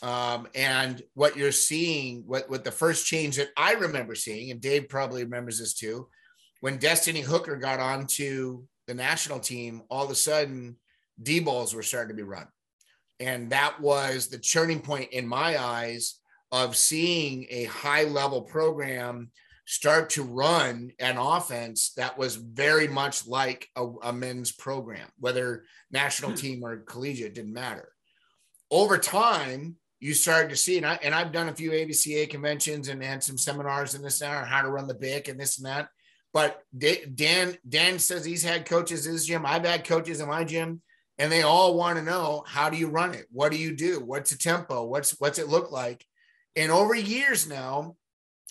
Um, 0.03 0.49
and 0.55 1.03
what 1.15 1.37
you're 1.37 1.53
seeing, 1.53 2.23
what, 2.27 2.49
what 2.49 2.65
the 2.65 2.71
first 2.71 3.07
change 3.07 3.37
that 3.37 3.51
I 3.57 3.73
remember 3.73 4.15
seeing, 4.15 4.51
and 4.51 4.61
Dave 4.61 4.89
probably 4.89 5.25
remembers 5.25 5.59
this 5.59 5.75
too, 5.75 6.09
when 6.61 6.79
Destinee 6.79 7.21
Hooker 7.21 7.57
got 7.57 7.81
onto 7.81 8.65
the 8.87 8.95
national 8.95 9.41
team, 9.41 9.83
all 9.91 10.05
of 10.05 10.11
a 10.11 10.15
sudden 10.15 10.77
D 11.23 11.41
balls 11.41 11.75
were 11.75 11.83
starting 11.83 12.17
to 12.17 12.23
be 12.23 12.27
run. 12.27 12.47
And 13.19 13.51
that 13.51 13.81
was 13.81 14.29
the 14.29 14.39
turning 14.39 14.81
point 14.81 15.13
in 15.13 15.27
my 15.27 15.63
eyes 15.63 16.19
of 16.51 16.77
seeing 16.77 17.47
a 17.51 17.65
high 17.65 18.05
level 18.05 18.43
program 18.43 19.31
start 19.71 20.11
to 20.11 20.25
run 20.25 20.91
an 20.99 21.17
offense 21.17 21.93
that 21.93 22.19
was 22.19 22.35
very 22.35 22.89
much 22.89 23.25
like 23.29 23.69
a, 23.77 23.87
a 24.03 24.13
men's 24.13 24.51
program, 24.51 25.07
whether 25.21 25.63
national 25.93 26.33
hmm. 26.33 26.37
team 26.37 26.65
or 26.65 26.79
collegiate, 26.79 27.37
didn't 27.37 27.53
matter. 27.53 27.93
Over 28.73 28.99
time, 28.99 29.77
you 30.01 30.13
started 30.13 30.51
to 30.51 30.57
see, 30.57 30.77
and 30.77 30.85
I 30.85 30.99
and 31.05 31.15
I've 31.15 31.31
done 31.31 31.51
a 31.51 31.55
few 31.55 31.71
AVCA 31.71 32.29
conventions 32.29 32.89
and 32.89 33.01
had 33.01 33.23
some 33.23 33.39
seminars 33.39 33.95
in 33.95 34.03
this 34.03 34.21
and 34.23 34.35
on 34.35 34.45
how 34.45 34.61
to 34.63 34.71
run 34.71 34.89
the 34.89 34.95
BIC 34.95 35.29
and 35.29 35.39
this 35.39 35.59
and 35.59 35.67
that. 35.67 35.89
But 36.33 36.61
Dan 36.75 37.57
Dan 37.69 38.01
says 38.01 38.25
he's 38.25 38.43
had 38.43 38.67
coaches 38.67 39.07
in 39.07 39.13
his 39.13 39.27
gym. 39.27 39.47
I've 39.47 39.65
had 39.65 39.87
coaches 39.87 40.21
in 40.21 40.29
my 40.29 40.43
gym, 40.43 40.83
and 41.19 41.31
they 41.31 41.43
all 41.43 41.77
want 41.77 41.97
to 41.97 42.05
know 42.05 42.43
how 42.45 42.71
do 42.71 42.77
you 42.77 42.89
run 42.89 43.15
it? 43.15 43.27
What 43.31 43.53
do 43.53 43.59
you 43.59 43.77
do? 43.77 44.01
What's 44.01 44.33
the 44.33 44.39
tempo? 44.39 44.85
What's 44.85 45.13
what's 45.21 45.39
it 45.39 45.49
look 45.49 45.71
like? 45.71 46.05
And 46.57 46.73
over 46.73 46.95
years 46.97 47.49
now, 47.49 47.95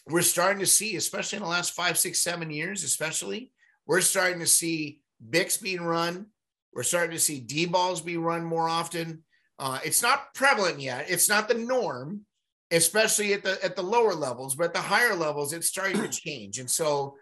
we're 0.08 0.22
starting 0.22 0.60
to 0.60 0.66
see, 0.66 0.96
especially 0.96 1.38
in 1.38 1.44
the 1.44 1.50
last 1.50 1.74
five, 1.74 1.98
six, 1.98 2.22
seven 2.22 2.50
years, 2.50 2.84
especially, 2.84 3.52
we're 3.86 4.02
starting 4.02 4.40
to 4.40 4.48
see 4.48 5.02
BICs 5.30 5.62
being 5.62 5.82
run. 5.82 6.28
We're 6.74 6.84
starting 6.84 7.12
to 7.12 7.20
see 7.20 7.40
D 7.40 7.66
balls 7.66 8.02
be 8.02 8.18
run 8.18 8.44
more 8.44 8.70
often. 8.70 9.24
Uh, 9.58 9.80
it's 9.84 10.02
not 10.02 10.34
prevalent 10.34 10.80
yet. 10.80 11.10
It's 11.10 11.28
not 11.28 11.48
the 11.48 11.56
norm, 11.56 12.22
especially 12.72 13.34
at 13.34 13.44
the 13.44 13.58
at 13.64 13.76
the 13.76 13.82
lower 13.82 14.14
levels, 14.14 14.56
but 14.56 14.66
at 14.66 14.74
the 14.74 14.80
higher 14.80 15.16
levels, 15.16 15.54
it's 15.54 15.68
starting 15.68 16.02
to 16.02 16.08
change. 16.26 16.60
And 16.60 16.70
so 16.70 17.16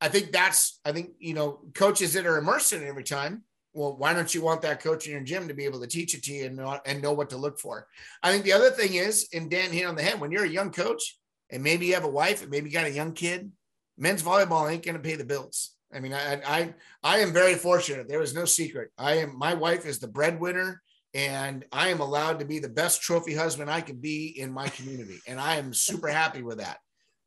I 0.00 0.08
think 0.08 0.32
that's 0.32 0.80
I 0.84 0.92
think 0.92 1.10
you 1.18 1.34
know 1.34 1.60
coaches 1.74 2.14
that 2.14 2.26
are 2.26 2.38
immersed 2.38 2.72
in 2.72 2.82
it 2.82 2.88
every 2.88 3.04
time. 3.04 3.42
Well, 3.74 3.96
why 3.96 4.14
don't 4.14 4.32
you 4.32 4.40
want 4.40 4.62
that 4.62 4.80
coach 4.80 5.06
in 5.06 5.12
your 5.12 5.20
gym 5.22 5.48
to 5.48 5.54
be 5.54 5.64
able 5.64 5.80
to 5.80 5.86
teach 5.88 6.14
it 6.14 6.22
to 6.24 6.32
you 6.32 6.46
and 6.46 6.56
know, 6.56 6.78
and 6.86 7.02
know 7.02 7.12
what 7.12 7.30
to 7.30 7.36
look 7.36 7.58
for? 7.58 7.88
I 8.22 8.30
think 8.30 8.44
the 8.44 8.52
other 8.52 8.70
thing 8.70 8.94
is, 8.94 9.28
and 9.34 9.50
Dan 9.50 9.72
hit 9.72 9.84
on 9.84 9.96
the 9.96 10.02
head, 10.02 10.20
when 10.20 10.30
you're 10.30 10.44
a 10.44 10.48
young 10.48 10.70
coach 10.70 11.18
and 11.54 11.62
maybe 11.62 11.86
you 11.86 11.94
have 11.94 12.04
a 12.04 12.08
wife 12.08 12.42
and 12.42 12.50
maybe 12.50 12.68
you 12.68 12.74
got 12.74 12.86
a 12.86 12.90
young 12.90 13.12
kid, 13.12 13.50
men's 13.96 14.24
volleyball 14.24 14.70
ain't 14.70 14.84
going 14.84 14.96
to 14.96 15.00
pay 15.00 15.14
the 15.14 15.24
bills. 15.24 15.76
I 15.94 16.00
mean, 16.00 16.12
I, 16.12 16.42
I, 16.44 16.74
I 17.04 17.18
am 17.20 17.32
very 17.32 17.54
fortunate. 17.54 18.08
There 18.08 18.22
is 18.22 18.34
no 18.34 18.44
secret. 18.44 18.90
I 18.98 19.18
am, 19.18 19.38
my 19.38 19.54
wife 19.54 19.86
is 19.86 20.00
the 20.00 20.08
breadwinner 20.08 20.82
and 21.14 21.64
I 21.70 21.90
am 21.90 22.00
allowed 22.00 22.40
to 22.40 22.44
be 22.44 22.58
the 22.58 22.68
best 22.68 23.02
trophy 23.02 23.36
husband 23.36 23.70
I 23.70 23.82
can 23.82 24.00
be 24.00 24.26
in 24.36 24.52
my 24.52 24.68
community. 24.68 25.20
And 25.28 25.38
I 25.40 25.54
am 25.54 25.72
super 25.72 26.08
happy 26.08 26.42
with 26.42 26.58
that. 26.58 26.78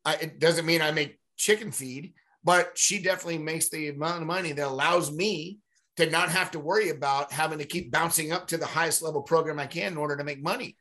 I, 0.03 0.15
it 0.15 0.39
doesn't 0.39 0.65
mean 0.65 0.81
I 0.81 0.91
make 0.91 1.17
chicken 1.37 1.71
feed, 1.71 2.13
but 2.43 2.77
she 2.77 3.01
definitely 3.01 3.37
makes 3.37 3.69
the 3.69 3.87
amount 3.87 4.21
of 4.21 4.27
money 4.27 4.51
that 4.51 4.67
allows 4.67 5.09
me 5.09 5.59
to 5.95 6.09
not 6.09 6.27
have 6.29 6.51
to 6.51 6.59
worry 6.59 6.89
about 6.89 7.31
having 7.31 7.59
to 7.59 7.65
keep 7.65 7.93
bouncing 7.93 8.33
up 8.33 8.47
to 8.47 8.57
the 8.57 8.65
highest 8.65 9.01
level 9.01 9.21
program 9.21 9.57
I 9.57 9.67
can 9.67 9.93
in 9.93 9.97
order 9.97 10.17
to 10.17 10.25
make 10.25 10.43
money. 10.43 10.75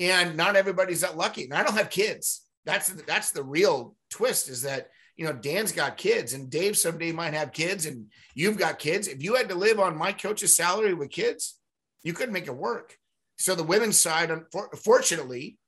And 0.00 0.36
not 0.36 0.56
everybody's 0.56 1.02
that 1.02 1.16
lucky. 1.16 1.44
And 1.44 1.54
I 1.54 1.62
don't 1.62 1.76
have 1.76 1.88
kids. 1.88 2.42
That's 2.64 2.88
that's 2.90 3.32
the 3.32 3.42
real 3.42 3.96
twist 4.10 4.48
is 4.48 4.62
that 4.62 4.88
you 5.16 5.26
know, 5.26 5.32
Dan's 5.32 5.72
got 5.72 5.96
kids 5.96 6.32
and 6.32 6.50
Dave 6.50 6.76
someday 6.76 7.12
might 7.12 7.34
have 7.34 7.52
kids 7.52 7.86
and 7.86 8.06
you've 8.34 8.56
got 8.56 8.78
kids. 8.78 9.08
If 9.08 9.22
you 9.22 9.34
had 9.34 9.48
to 9.50 9.54
live 9.54 9.78
on 9.78 9.96
my 9.96 10.12
coach's 10.12 10.56
salary 10.56 10.94
with 10.94 11.10
kids, 11.10 11.58
you 12.02 12.12
couldn't 12.12 12.32
make 12.32 12.46
it 12.46 12.56
work. 12.56 12.96
So 13.36 13.54
the 13.54 13.62
women's 13.62 13.98
side, 13.98 14.30
unfortunately, 14.30 15.58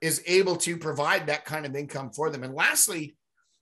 is 0.00 0.22
able 0.26 0.56
to 0.56 0.76
provide 0.76 1.26
that 1.26 1.44
kind 1.44 1.66
of 1.66 1.76
income 1.76 2.10
for 2.10 2.30
them. 2.30 2.44
And 2.44 2.54
lastly, 2.54 3.16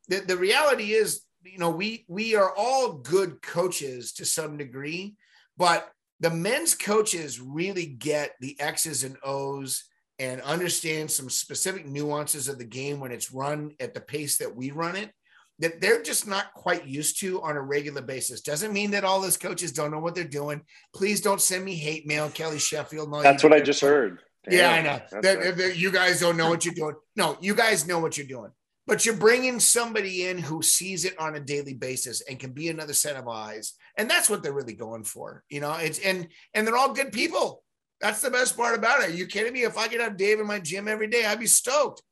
the, 0.08 0.20
the 0.20 0.36
reality 0.36 0.92
is, 0.92 1.22
you 1.44 1.58
know, 1.58 1.70
we 1.70 2.04
we 2.08 2.34
are 2.34 2.54
all 2.56 2.92
good 2.92 3.42
coaches 3.42 4.12
to 4.14 4.24
some 4.24 4.56
degree, 4.56 5.16
but 5.56 5.90
the 6.20 6.30
men's 6.30 6.74
coaches 6.74 7.40
really 7.40 7.86
get 7.86 8.36
the 8.40 8.58
X's 8.60 9.02
and 9.02 9.16
O's 9.24 9.84
and 10.18 10.40
understand 10.42 11.10
some 11.10 11.30
specific 11.30 11.86
nuances 11.86 12.48
of 12.48 12.58
the 12.58 12.64
game 12.64 13.00
when 13.00 13.12
it's 13.12 13.32
run 13.32 13.72
at 13.80 13.94
the 13.94 14.00
pace 14.00 14.38
that 14.38 14.54
we 14.54 14.70
run 14.70 14.96
it 14.96 15.10
that 15.58 15.80
they're 15.80 16.02
just 16.02 16.26
not 16.26 16.52
quite 16.54 16.86
used 16.86 17.20
to 17.20 17.40
on 17.42 17.56
a 17.56 17.60
regular 17.60 18.02
basis. 18.02 18.40
Doesn't 18.40 18.72
mean 18.72 18.90
that 18.90 19.04
all 19.04 19.20
those 19.20 19.36
coaches 19.36 19.70
don't 19.70 19.92
know 19.92 20.00
what 20.00 20.14
they're 20.14 20.24
doing. 20.24 20.62
Please 20.92 21.20
don't 21.20 21.40
send 21.40 21.64
me 21.64 21.76
hate 21.76 22.06
mail, 22.06 22.28
Kelly 22.30 22.58
Sheffield. 22.58 23.10
No, 23.10 23.22
That's 23.22 23.44
what 23.44 23.52
I 23.52 23.60
just 23.60 23.80
heard. 23.80 24.20
Damn, 24.48 24.58
yeah, 24.58 24.70
I 24.70 24.82
know. 24.82 25.20
That, 25.20 25.56
that 25.56 25.76
you 25.76 25.92
guys 25.92 26.20
don't 26.20 26.36
know 26.36 26.48
what 26.48 26.64
you're 26.64 26.74
doing. 26.74 26.96
No, 27.14 27.36
you 27.40 27.54
guys 27.54 27.86
know 27.86 28.00
what 28.00 28.18
you're 28.18 28.26
doing. 28.26 28.50
But 28.88 29.06
you're 29.06 29.14
bringing 29.14 29.60
somebody 29.60 30.26
in 30.26 30.38
who 30.38 30.62
sees 30.62 31.04
it 31.04 31.16
on 31.20 31.36
a 31.36 31.40
daily 31.40 31.74
basis 31.74 32.22
and 32.22 32.40
can 32.40 32.50
be 32.50 32.68
another 32.68 32.92
set 32.92 33.14
of 33.14 33.28
eyes, 33.28 33.74
and 33.96 34.10
that's 34.10 34.28
what 34.28 34.42
they're 34.42 34.52
really 34.52 34.74
going 34.74 35.04
for. 35.04 35.44
You 35.48 35.60
know, 35.60 35.74
it's 35.74 36.00
and 36.00 36.26
and 36.52 36.66
they're 36.66 36.76
all 36.76 36.92
good 36.92 37.12
people. 37.12 37.61
That's 38.02 38.20
the 38.20 38.30
best 38.30 38.56
part 38.56 38.76
about 38.76 39.00
it. 39.00 39.10
Are 39.10 39.14
you 39.14 39.26
kidding 39.26 39.52
me? 39.52 39.62
If 39.62 39.78
I 39.78 39.86
could 39.86 40.00
have 40.00 40.16
Dave 40.16 40.40
in 40.40 40.46
my 40.46 40.58
gym 40.58 40.88
every 40.88 41.06
day, 41.06 41.24
I'd 41.24 41.38
be 41.38 41.46
stoked. 41.46 42.02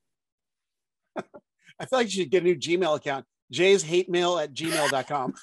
I 1.17 1.23
feel 1.87 1.99
like 1.99 2.07
you 2.07 2.23
should 2.23 2.31
get 2.31 2.43
a 2.43 2.47
new 2.47 2.55
Gmail 2.55 2.97
account. 2.97 3.27
Jay's 3.51 3.83
hate 3.83 4.09
mail 4.09 4.39
at 4.39 4.55
gmail.com. 4.55 5.35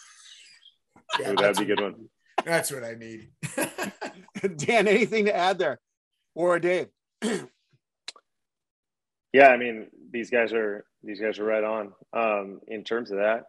yeah, 1.19 1.33
that'd 1.37 1.57
be 1.57 1.63
a 1.63 1.75
good 1.75 1.81
one. 1.81 2.07
That's 2.45 2.71
what 2.71 2.85
I 2.85 2.93
need. 2.93 3.29
Dan, 4.57 4.87
anything 4.87 5.25
to 5.25 5.35
add 5.35 5.59
there? 5.59 5.79
Or 6.33 6.59
Dave? 6.59 6.87
yeah, 9.33 9.49
I 9.49 9.57
mean, 9.57 9.87
these 10.11 10.29
guys 10.29 10.53
are 10.53 10.85
these 11.03 11.19
guys 11.19 11.39
are 11.39 11.43
right 11.43 11.63
on. 11.63 11.91
Um, 12.13 12.61
in 12.67 12.85
terms 12.85 13.11
of 13.11 13.17
that, 13.17 13.43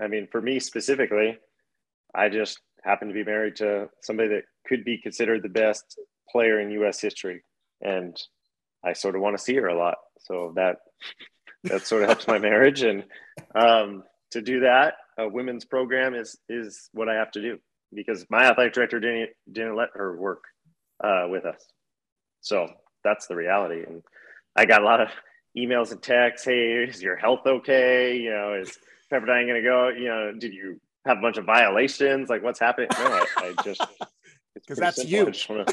I 0.00 0.06
mean, 0.06 0.28
for 0.30 0.40
me 0.40 0.60
specifically, 0.60 1.38
I 2.14 2.28
just 2.28 2.60
happen 2.84 3.08
to 3.08 3.14
be 3.14 3.24
married 3.24 3.56
to 3.56 3.88
somebody 4.02 4.28
that 4.28 4.44
could 4.68 4.84
be 4.84 4.98
considered 4.98 5.42
the 5.42 5.48
best 5.48 5.98
player 6.30 6.60
in 6.60 6.70
U.S. 6.72 7.00
history, 7.00 7.42
and 7.80 8.16
I 8.84 8.92
sort 8.92 9.16
of 9.16 9.22
want 9.22 9.36
to 9.36 9.42
see 9.42 9.54
her 9.56 9.68
a 9.68 9.78
lot. 9.78 9.96
So 10.20 10.52
that 10.56 10.76
that 11.64 11.86
sort 11.86 12.02
of 12.02 12.08
helps 12.08 12.26
my 12.26 12.38
marriage. 12.38 12.82
And 12.82 13.04
um, 13.54 14.04
to 14.32 14.40
do 14.40 14.60
that, 14.60 14.94
a 15.18 15.28
women's 15.28 15.64
program 15.64 16.14
is 16.14 16.38
is 16.48 16.88
what 16.92 17.08
I 17.08 17.14
have 17.14 17.30
to 17.32 17.42
do 17.42 17.58
because 17.94 18.26
my 18.30 18.44
athletic 18.44 18.72
director 18.72 19.00
didn't 19.00 19.30
didn't 19.50 19.76
let 19.76 19.90
her 19.94 20.16
work 20.16 20.44
uh, 21.02 21.26
with 21.30 21.44
us. 21.44 21.62
So 22.40 22.68
that's 23.04 23.26
the 23.26 23.36
reality. 23.36 23.82
And 23.86 24.02
I 24.54 24.66
got 24.66 24.82
a 24.82 24.84
lot 24.84 25.00
of 25.00 25.08
emails 25.56 25.92
and 25.92 26.02
texts. 26.02 26.46
Hey, 26.46 26.84
is 26.84 27.02
your 27.02 27.16
health 27.16 27.46
okay? 27.46 28.16
You 28.16 28.30
know, 28.30 28.54
is 28.54 28.78
Pepperdine 29.12 29.46
going 29.46 29.54
to 29.54 29.62
go? 29.62 29.88
You 29.88 30.08
know, 30.08 30.32
did 30.38 30.52
you 30.52 30.80
have 31.06 31.18
a 31.18 31.20
bunch 31.20 31.38
of 31.38 31.44
violations? 31.44 32.28
Like, 32.28 32.42
what's 32.42 32.60
happening? 32.60 32.88
No, 32.98 33.06
I, 33.06 33.26
I 33.38 33.62
just 33.64 33.82
because 34.54 34.78
that's 34.78 35.02
simple. 35.02 35.32
you. 35.56 35.64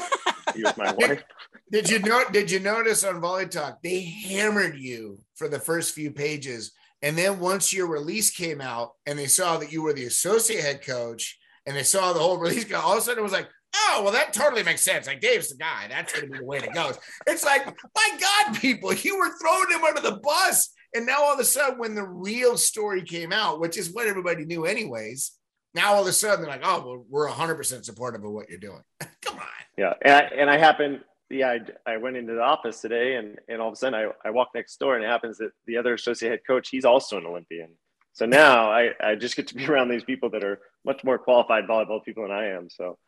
I 0.54 0.60
just 0.60 0.78
want 0.78 0.90
to 0.90 0.96
be 0.96 1.04
with 1.04 1.08
my 1.08 1.08
wife. 1.08 1.24
Did 1.70 1.90
you 1.90 1.98
know? 2.00 2.24
Did 2.30 2.50
you 2.50 2.60
notice 2.60 3.04
on 3.04 3.20
Volley 3.20 3.46
Talk 3.46 3.82
they 3.82 4.00
hammered 4.00 4.76
you 4.76 5.18
for 5.34 5.48
the 5.48 5.58
first 5.58 5.94
few 5.94 6.10
pages, 6.10 6.72
and 7.02 7.16
then 7.16 7.40
once 7.40 7.72
your 7.72 7.86
release 7.86 8.30
came 8.30 8.60
out 8.60 8.92
and 9.06 9.18
they 9.18 9.26
saw 9.26 9.58
that 9.58 9.72
you 9.72 9.82
were 9.82 9.92
the 9.92 10.06
associate 10.06 10.62
head 10.62 10.84
coach, 10.84 11.38
and 11.66 11.76
they 11.76 11.82
saw 11.82 12.12
the 12.12 12.20
whole 12.20 12.38
release, 12.38 12.72
all 12.72 12.92
of 12.92 12.98
a 12.98 13.00
sudden 13.00 13.18
it 13.18 13.22
was 13.22 13.32
like, 13.32 13.48
oh, 13.74 14.00
well, 14.02 14.12
that 14.12 14.32
totally 14.32 14.62
makes 14.62 14.82
sense. 14.82 15.06
Like 15.06 15.20
Dave's 15.20 15.50
the 15.50 15.56
guy. 15.56 15.86
That's 15.88 16.12
going 16.12 16.26
to 16.26 16.32
be 16.32 16.38
the 16.38 16.44
way 16.44 16.60
to 16.60 16.68
go. 16.68 16.92
It's 17.26 17.44
like, 17.44 17.66
my 17.66 18.18
God, 18.20 18.60
people, 18.60 18.92
you 18.92 19.18
were 19.18 19.30
throwing 19.38 19.70
him 19.70 19.84
under 19.84 20.00
the 20.00 20.20
bus. 20.22 20.70
And 20.94 21.06
now 21.06 21.22
all 21.22 21.34
of 21.34 21.40
a 21.40 21.44
sudden, 21.44 21.78
when 21.78 21.94
the 21.94 22.06
real 22.06 22.56
story 22.56 23.02
came 23.02 23.32
out, 23.32 23.60
which 23.60 23.76
is 23.76 23.92
what 23.92 24.06
everybody 24.06 24.44
knew 24.44 24.64
anyways, 24.64 25.32
now 25.74 25.94
all 25.94 26.02
of 26.02 26.06
a 26.06 26.12
sudden 26.12 26.42
they're 26.42 26.50
like, 26.50 26.62
oh, 26.64 26.84
well, 26.86 27.04
we're 27.08 27.28
100% 27.28 27.84
supportive 27.84 28.24
of 28.24 28.30
what 28.30 28.48
you're 28.48 28.58
doing. 28.58 28.82
Come 29.22 29.38
on. 29.38 29.44
Yeah. 29.76 29.94
And 30.02 30.12
I, 30.12 30.20
and 30.20 30.50
I 30.50 30.56
happen, 30.56 31.00
yeah, 31.30 31.56
I, 31.86 31.92
I 31.92 31.96
went 31.96 32.16
into 32.16 32.34
the 32.34 32.42
office 32.42 32.80
today 32.80 33.16
and, 33.16 33.38
and 33.48 33.60
all 33.60 33.68
of 33.68 33.72
a 33.74 33.76
sudden 33.76 33.94
I, 33.94 34.28
I 34.28 34.30
walk 34.30 34.50
next 34.54 34.76
door 34.78 34.94
and 34.94 35.04
it 35.04 35.08
happens 35.08 35.38
that 35.38 35.50
the 35.66 35.76
other 35.76 35.94
associate 35.94 36.30
head 36.30 36.40
coach, 36.46 36.68
he's 36.68 36.84
also 36.84 37.18
an 37.18 37.26
Olympian. 37.26 37.70
So 38.12 38.26
now 38.26 38.70
I, 38.70 38.90
I 39.02 39.16
just 39.16 39.34
get 39.34 39.48
to 39.48 39.54
be 39.54 39.66
around 39.68 39.88
these 39.88 40.04
people 40.04 40.30
that 40.30 40.44
are 40.44 40.60
much 40.84 41.02
more 41.02 41.18
qualified 41.18 41.64
volleyball 41.64 42.04
people 42.04 42.22
than 42.22 42.32
I 42.32 42.50
am. 42.50 42.70
So 42.70 42.98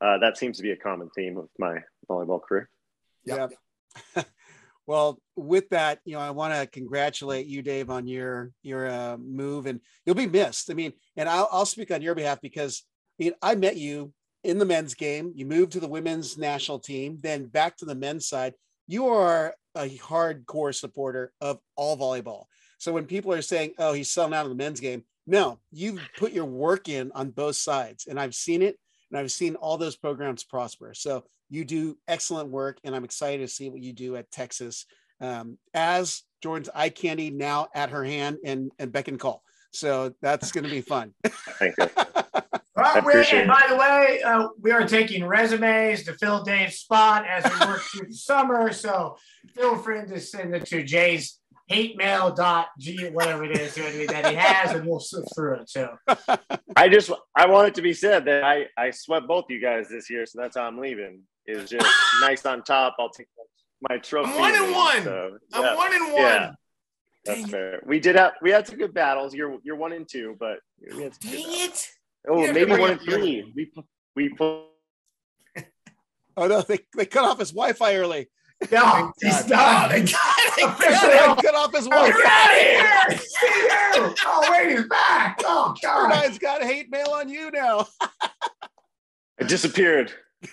uh, 0.00 0.18
that 0.18 0.36
seems 0.36 0.56
to 0.58 0.62
be 0.62 0.70
a 0.70 0.76
common 0.76 1.10
theme 1.14 1.36
of 1.36 1.48
my 1.58 1.78
volleyball 2.08 2.40
career. 2.40 2.68
Yeah. 3.24 3.48
Well, 4.86 5.20
with 5.36 5.68
that, 5.70 6.00
you 6.04 6.14
know, 6.14 6.20
I 6.20 6.30
want 6.30 6.54
to 6.54 6.66
congratulate 6.66 7.46
you, 7.46 7.62
Dave, 7.62 7.90
on 7.90 8.06
your 8.06 8.50
your 8.62 8.88
uh, 8.88 9.16
move, 9.18 9.66
and 9.66 9.80
you'll 10.04 10.14
be 10.14 10.26
missed. 10.26 10.70
I 10.70 10.74
mean, 10.74 10.92
and 11.16 11.28
I'll, 11.28 11.48
I'll 11.52 11.66
speak 11.66 11.90
on 11.90 12.02
your 12.02 12.14
behalf 12.14 12.40
because 12.40 12.84
I 13.18 13.24
mean, 13.24 13.32
I 13.42 13.54
met 13.54 13.76
you 13.76 14.12
in 14.42 14.58
the 14.58 14.64
men's 14.64 14.94
game. 14.94 15.32
You 15.36 15.46
moved 15.46 15.72
to 15.72 15.80
the 15.80 15.88
women's 15.88 16.36
national 16.36 16.80
team, 16.80 17.18
then 17.20 17.46
back 17.46 17.76
to 17.78 17.84
the 17.84 17.94
men's 17.94 18.26
side. 18.26 18.54
You 18.88 19.08
are 19.08 19.54
a 19.76 19.88
hardcore 19.98 20.74
supporter 20.74 21.32
of 21.40 21.60
all 21.76 21.96
volleyball. 21.96 22.44
So 22.78 22.92
when 22.92 23.06
people 23.06 23.32
are 23.32 23.42
saying, 23.42 23.74
"Oh, 23.78 23.92
he's 23.92 24.10
selling 24.12 24.34
out 24.34 24.44
of 24.44 24.50
the 24.50 24.56
men's 24.56 24.80
game," 24.80 25.04
no, 25.26 25.60
you've 25.70 26.00
put 26.18 26.32
your 26.32 26.44
work 26.44 26.88
in 26.88 27.12
on 27.14 27.30
both 27.30 27.56
sides, 27.56 28.06
and 28.08 28.18
I've 28.18 28.34
seen 28.34 28.62
it, 28.62 28.76
and 29.10 29.18
I've 29.18 29.30
seen 29.30 29.54
all 29.54 29.78
those 29.78 29.96
programs 29.96 30.42
prosper. 30.42 30.92
So 30.94 31.24
you 31.52 31.66
do 31.66 31.98
excellent 32.08 32.48
work, 32.48 32.78
and 32.82 32.96
I'm 32.96 33.04
excited 33.04 33.46
to 33.46 33.54
see 33.54 33.68
what 33.68 33.82
you 33.82 33.92
do 33.92 34.16
at 34.16 34.30
Texas 34.30 34.86
um, 35.20 35.58
as 35.74 36.22
Jordan's 36.42 36.70
eye 36.74 36.88
candy 36.88 37.30
now 37.30 37.68
at 37.74 37.90
her 37.90 38.02
hand 38.02 38.38
and 38.44 38.72
and 38.78 38.90
beck 38.90 39.08
and 39.08 39.20
call. 39.20 39.42
So 39.70 40.14
that's 40.22 40.50
going 40.50 40.64
to 40.64 40.70
be 40.70 40.80
fun. 40.80 41.12
Thank 41.26 41.74
you. 41.78 41.88
Well, 42.74 42.96
and 42.96 43.48
by 43.48 43.66
the 43.68 43.76
way, 43.76 44.22
uh, 44.24 44.48
we 44.60 44.70
are 44.70 44.86
taking 44.88 45.26
resumes 45.26 46.04
to 46.04 46.14
fill 46.14 46.42
Dave's 46.42 46.76
spot 46.76 47.26
as 47.26 47.44
we 47.44 47.66
work 47.66 47.82
through 47.82 48.08
the 48.08 48.14
summer. 48.14 48.72
So 48.72 49.16
feel 49.54 49.76
free 49.76 50.06
to 50.06 50.18
send 50.18 50.54
it 50.54 50.64
to 50.66 50.82
Jay's 50.82 51.38
hate 51.68 51.96
mail 51.96 52.34
dot 52.34 52.68
g 52.78 53.08
whatever 53.10 53.44
it 53.44 53.58
is 53.58 53.74
that 53.74 54.26
he 54.26 54.34
has, 54.34 54.74
and 54.74 54.86
we'll 54.86 55.00
sift 55.00 55.28
through 55.34 55.56
it. 55.56 55.68
So 55.68 55.96
I 56.74 56.88
just 56.88 57.10
I 57.36 57.46
want 57.46 57.68
it 57.68 57.74
to 57.74 57.82
be 57.82 57.92
said 57.92 58.24
that 58.24 58.42
I 58.42 58.66
I 58.78 58.90
swept 58.90 59.28
both 59.28 59.44
you 59.50 59.60
guys 59.60 59.88
this 59.90 60.08
year, 60.08 60.24
so 60.24 60.40
that's 60.40 60.56
how 60.56 60.64
I'm 60.64 60.78
leaving. 60.78 61.22
Is 61.46 61.70
just 61.70 61.86
nice 62.20 62.46
on 62.46 62.62
top. 62.62 62.96
I'll 62.98 63.10
take 63.10 63.26
my 63.88 63.98
trophy. 63.98 64.30
I'm 64.32 64.38
one 64.38 64.54
and 64.54 64.72
one. 64.74 65.02
so, 65.02 65.38
I'm 65.52 65.76
one 65.76 65.94
and 65.94 66.12
one. 66.12 66.22
Yeah. 66.22 66.50
That's 67.24 67.38
Dang 67.40 67.48
it. 67.48 67.50
fair. 67.50 67.82
We 67.86 68.00
did 68.00 68.16
have 68.16 68.32
we 68.42 68.50
had 68.50 68.66
some 68.66 68.78
good 68.78 68.94
battles. 68.94 69.34
You're 69.34 69.58
you're 69.64 69.76
one 69.76 69.92
and 69.92 70.08
two, 70.08 70.36
but 70.38 70.58
we 70.96 71.02
had 71.02 71.14
some 71.14 71.30
Dang 71.32 71.42
battles. 71.42 71.58
it. 71.64 71.88
Oh, 72.28 72.38
You 72.40 72.46
have 72.46 72.54
to 72.54 72.60
maybe 72.66 72.80
one 72.80 72.90
up 72.92 72.98
and 73.00 73.08
the 73.08 73.12
other 73.14 73.20
three. 73.22 73.52
We 73.56 73.72
we 74.14 74.28
put 74.30 74.64
Oh 76.36 76.46
no, 76.46 76.62
they, 76.62 76.78
they 76.96 77.06
cut 77.06 77.24
off 77.24 77.38
his 77.40 77.50
Wi-Fi 77.50 77.96
early. 77.96 78.28
No, 78.70 79.12
he's 79.20 79.44
done. 79.46 79.90
they 79.90 80.02
got 80.02 80.36
it. 80.58 80.64
Officially 80.64 81.12
They 81.12 81.18
off. 81.18 81.42
cut 81.42 81.54
off 81.56 81.74
his 81.74 81.88
Wi-Fi. 81.88 82.16
get 82.16 82.26
out 82.26 83.10
of 83.10 83.18
here! 83.18 83.18
See 83.18 83.46
you! 83.46 84.14
Oh, 84.24 84.48
wait, 84.50 84.70
he's 84.78 84.86
back. 84.86 85.40
Oh, 85.44 85.74
God. 85.82 86.12
Turbine's 86.12 86.38
got 86.38 86.62
hate 86.62 86.88
mail 86.90 87.08
on 87.12 87.28
you 87.28 87.50
now. 87.50 87.88
it 89.38 89.48
disappeared. 89.48 90.12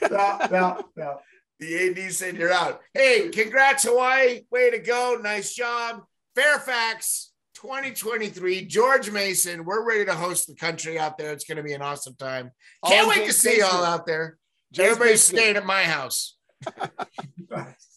No, 0.09 0.39
no, 0.51 0.83
no. 0.95 1.19
The 1.59 1.89
AD 2.05 2.11
said 2.13 2.37
you're 2.37 2.53
out. 2.53 2.81
Hey, 2.93 3.29
congrats, 3.29 3.83
Hawaii. 3.83 4.41
Way 4.49 4.71
to 4.71 4.79
go. 4.79 5.19
Nice 5.21 5.53
job. 5.53 6.03
Fairfax 6.35 7.31
2023. 7.55 8.65
George 8.65 9.11
Mason. 9.11 9.65
We're 9.65 9.85
ready 9.85 10.05
to 10.05 10.13
host 10.13 10.47
the 10.47 10.55
country 10.55 10.97
out 10.97 11.17
there. 11.17 11.33
It's 11.33 11.43
going 11.43 11.57
to 11.57 11.63
be 11.63 11.73
an 11.73 11.81
awesome 11.81 12.15
time. 12.15 12.51
Can't 12.85 13.03
All 13.03 13.09
wait 13.09 13.27
to 13.27 13.33
see 13.33 13.59
y'all 13.59 13.83
out 13.83 14.05
there. 14.05 14.37
James 14.71 14.91
Everybody's 14.91 15.13
Mason. 15.13 15.35
staying 15.35 15.55
at 15.57 15.65
my 15.65 15.83
house. 15.83 16.37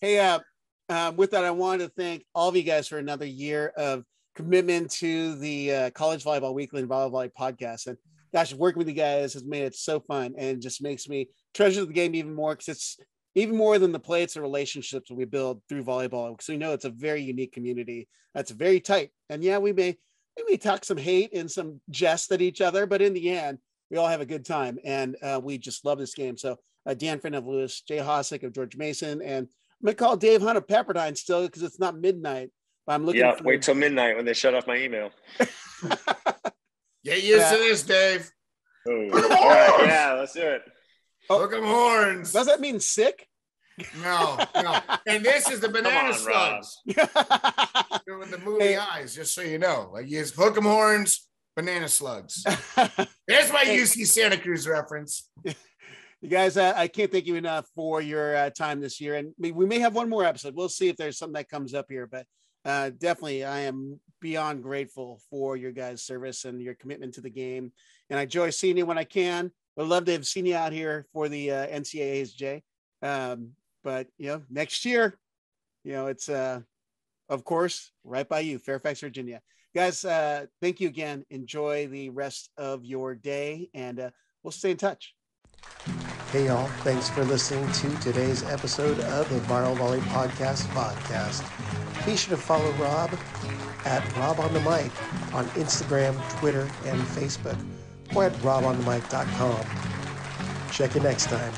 Hey, 0.00 0.18
uh, 0.18 0.40
um, 0.88 1.16
with 1.16 1.30
that, 1.30 1.44
I 1.44 1.52
wanted 1.52 1.84
to 1.84 1.92
thank 1.96 2.24
all 2.34 2.48
of 2.48 2.56
you 2.56 2.64
guys 2.64 2.88
for 2.88 2.98
another 2.98 3.26
year 3.26 3.72
of 3.76 4.02
commitment 4.34 4.90
to 4.92 5.36
the 5.36 5.72
uh, 5.72 5.90
College 5.90 6.24
Volleyball 6.24 6.54
Weekly 6.54 6.80
and 6.80 6.90
Volleyball 6.90 7.30
podcast. 7.38 7.86
And 7.86 7.96
gosh, 8.32 8.52
working 8.52 8.78
with 8.78 8.88
you 8.88 8.94
guys 8.94 9.34
has 9.34 9.44
made 9.44 9.62
it 9.62 9.76
so 9.76 10.00
fun 10.00 10.34
and 10.36 10.60
just 10.60 10.82
makes 10.82 11.08
me 11.08 11.28
treasure 11.54 11.84
the 11.84 11.92
game 11.92 12.14
even 12.14 12.34
more 12.34 12.54
because 12.54 12.68
it's 12.68 12.98
even 13.34 13.56
more 13.56 13.78
than 13.78 13.92
the 13.92 13.98
play, 13.98 14.22
it's 14.22 14.34
the 14.34 14.42
relationships 14.42 15.10
we 15.10 15.24
build 15.24 15.62
through 15.68 15.84
volleyball. 15.84 16.30
Because 16.30 16.48
we 16.48 16.56
know 16.56 16.72
it's 16.72 16.84
a 16.84 16.90
very 16.90 17.22
unique 17.22 17.52
community 17.52 18.08
that's 18.34 18.50
very 18.50 18.80
tight. 18.80 19.10
And 19.30 19.42
yeah, 19.42 19.58
we 19.58 19.72
may 19.72 19.96
we 20.36 20.44
may 20.48 20.56
talk 20.56 20.84
some 20.84 20.96
hate 20.96 21.32
and 21.34 21.50
some 21.50 21.80
jest 21.90 22.32
at 22.32 22.42
each 22.42 22.60
other, 22.60 22.86
but 22.86 23.02
in 23.02 23.12
the 23.14 23.30
end, 23.30 23.58
we 23.90 23.98
all 23.98 24.08
have 24.08 24.20
a 24.20 24.26
good 24.26 24.44
time 24.44 24.78
and 24.84 25.16
uh, 25.22 25.40
we 25.42 25.58
just 25.58 25.84
love 25.84 25.98
this 25.98 26.14
game. 26.14 26.36
So 26.36 26.56
uh, 26.86 26.94
Dan 26.94 27.20
Friend 27.20 27.36
of 27.36 27.46
Lewis, 27.46 27.82
Jay 27.82 27.98
Hosack 27.98 28.42
of 28.42 28.54
George 28.54 28.76
Mason, 28.76 29.20
and 29.22 29.46
I'm 29.46 29.86
gonna 29.86 29.94
call 29.94 30.16
Dave 30.16 30.42
Hunt 30.42 30.58
of 30.58 30.66
Pepperdine 30.66 31.16
still 31.16 31.46
because 31.46 31.62
it's 31.62 31.78
not 31.78 31.98
midnight. 31.98 32.50
But 32.86 32.94
I'm 32.94 33.04
looking. 33.06 33.20
Yeah, 33.20 33.36
for- 33.36 33.44
wait 33.44 33.62
till 33.62 33.74
midnight 33.74 34.16
when 34.16 34.24
they 34.24 34.32
shut 34.32 34.54
off 34.54 34.66
my 34.66 34.76
email. 34.76 35.10
Get 37.04 37.22
used 37.22 37.50
to 37.50 37.56
this, 37.56 37.82
Dave. 37.82 38.30
Oh, 38.88 38.92
all 38.92 39.08
right, 39.10 39.86
yeah, 39.86 40.16
let's 40.18 40.32
do 40.32 40.42
it. 40.42 40.62
Oh. 41.30 41.40
Hook 41.40 41.54
'em 41.54 41.64
horns. 41.64 42.32
Does 42.32 42.46
that 42.46 42.60
mean 42.60 42.80
sick? 42.80 43.26
No, 44.02 44.38
no. 44.54 44.80
And 45.06 45.24
this 45.24 45.50
is 45.50 45.60
the 45.60 45.68
banana 45.68 46.08
on, 46.08 46.14
slugs 46.14 46.78
yeah. 46.84 47.06
with 48.18 48.30
the 48.30 48.40
movie 48.44 48.64
Hey. 48.64 48.76
eyes, 48.76 49.14
just 49.14 49.34
so 49.34 49.40
you 49.40 49.58
know. 49.58 49.90
Like 49.92 50.08
you 50.10 50.22
hook 50.24 50.56
'em 50.56 50.64
horns, 50.64 51.26
banana 51.56 51.88
slugs. 51.88 52.44
There's 53.26 53.50
my 53.52 53.60
Hey. 53.64 53.78
UC 53.78 54.06
Santa 54.06 54.36
Cruz 54.36 54.68
reference. 54.68 55.30
you 55.44 56.28
guys, 56.28 56.56
uh, 56.56 56.74
I 56.76 56.86
can't 56.88 57.10
thank 57.10 57.26
you 57.26 57.36
enough 57.36 57.66
for 57.74 58.00
your 58.02 58.36
uh, 58.36 58.50
time 58.50 58.80
this 58.80 59.00
year, 59.00 59.14
and 59.14 59.32
we, 59.38 59.52
we 59.52 59.64
may 59.66 59.78
have 59.78 59.94
one 59.94 60.08
more 60.10 60.24
episode. 60.24 60.54
We'll 60.54 60.68
see 60.68 60.88
if 60.88 60.96
there's 60.96 61.16
something 61.18 61.34
that 61.34 61.48
comes 61.48 61.72
up 61.74 61.86
here, 61.88 62.06
but 62.06 62.26
uh, 62.64 62.90
definitely, 62.90 63.42
I 63.44 63.60
am 63.60 63.98
beyond 64.20 64.62
grateful 64.62 65.20
for 65.30 65.56
your 65.56 65.72
guys' 65.72 66.02
service 66.02 66.44
and 66.44 66.60
your 66.62 66.74
commitment 66.74 67.14
to 67.14 67.20
the 67.20 67.30
game. 67.30 67.72
And 68.10 68.18
I 68.20 68.22
enjoy 68.22 68.50
seeing 68.50 68.76
you 68.76 68.86
when 68.86 68.98
I 68.98 69.04
can. 69.04 69.50
Would 69.76 69.88
love 69.88 70.04
to 70.06 70.12
have 70.12 70.26
seen 70.26 70.46
you 70.46 70.54
out 70.54 70.72
here 70.72 71.06
for 71.12 71.28
the 71.28 71.50
uh, 71.50 71.66
NCAA's, 71.66 72.32
Jay. 72.32 72.62
Um, 73.00 73.52
but 73.82 74.06
you 74.18 74.28
know, 74.28 74.42
next 74.50 74.84
year, 74.84 75.18
you 75.84 75.92
know, 75.92 76.06
it's 76.06 76.28
uh, 76.28 76.60
of 77.28 77.44
course 77.44 77.90
right 78.04 78.28
by 78.28 78.40
you, 78.40 78.58
Fairfax, 78.58 79.00
Virginia. 79.00 79.40
Guys, 79.74 80.04
uh, 80.04 80.46
thank 80.60 80.80
you 80.80 80.88
again. 80.88 81.24
Enjoy 81.30 81.86
the 81.86 82.10
rest 82.10 82.50
of 82.58 82.84
your 82.84 83.14
day, 83.14 83.70
and 83.72 83.98
uh, 83.98 84.10
we'll 84.42 84.52
stay 84.52 84.72
in 84.72 84.76
touch. 84.76 85.14
Hey 86.30 86.46
y'all, 86.46 86.66
thanks 86.82 87.08
for 87.10 87.24
listening 87.24 87.70
to 87.72 87.94
today's 88.00 88.42
episode 88.44 88.98
of 89.00 89.28
the 89.28 89.38
Viral 89.40 89.76
Volley 89.76 90.00
Podcast 90.00 90.62
podcast. 90.68 91.42
Be 92.06 92.16
sure 92.16 92.36
to 92.36 92.42
follow 92.42 92.70
Rob 92.72 93.10
at 93.84 94.16
Rob 94.16 94.40
on 94.40 94.52
the 94.54 94.60
Mic 94.60 94.90
on 95.34 95.44
Instagram, 95.56 96.18
Twitter, 96.38 96.68
and 96.86 97.00
Facebook, 97.02 97.58
or 98.14 98.24
at 98.24 98.32
robonthemic.com. 98.34 99.64
Check 100.70 100.94
you 100.94 101.00
next 101.00 101.26
time. 101.26 101.52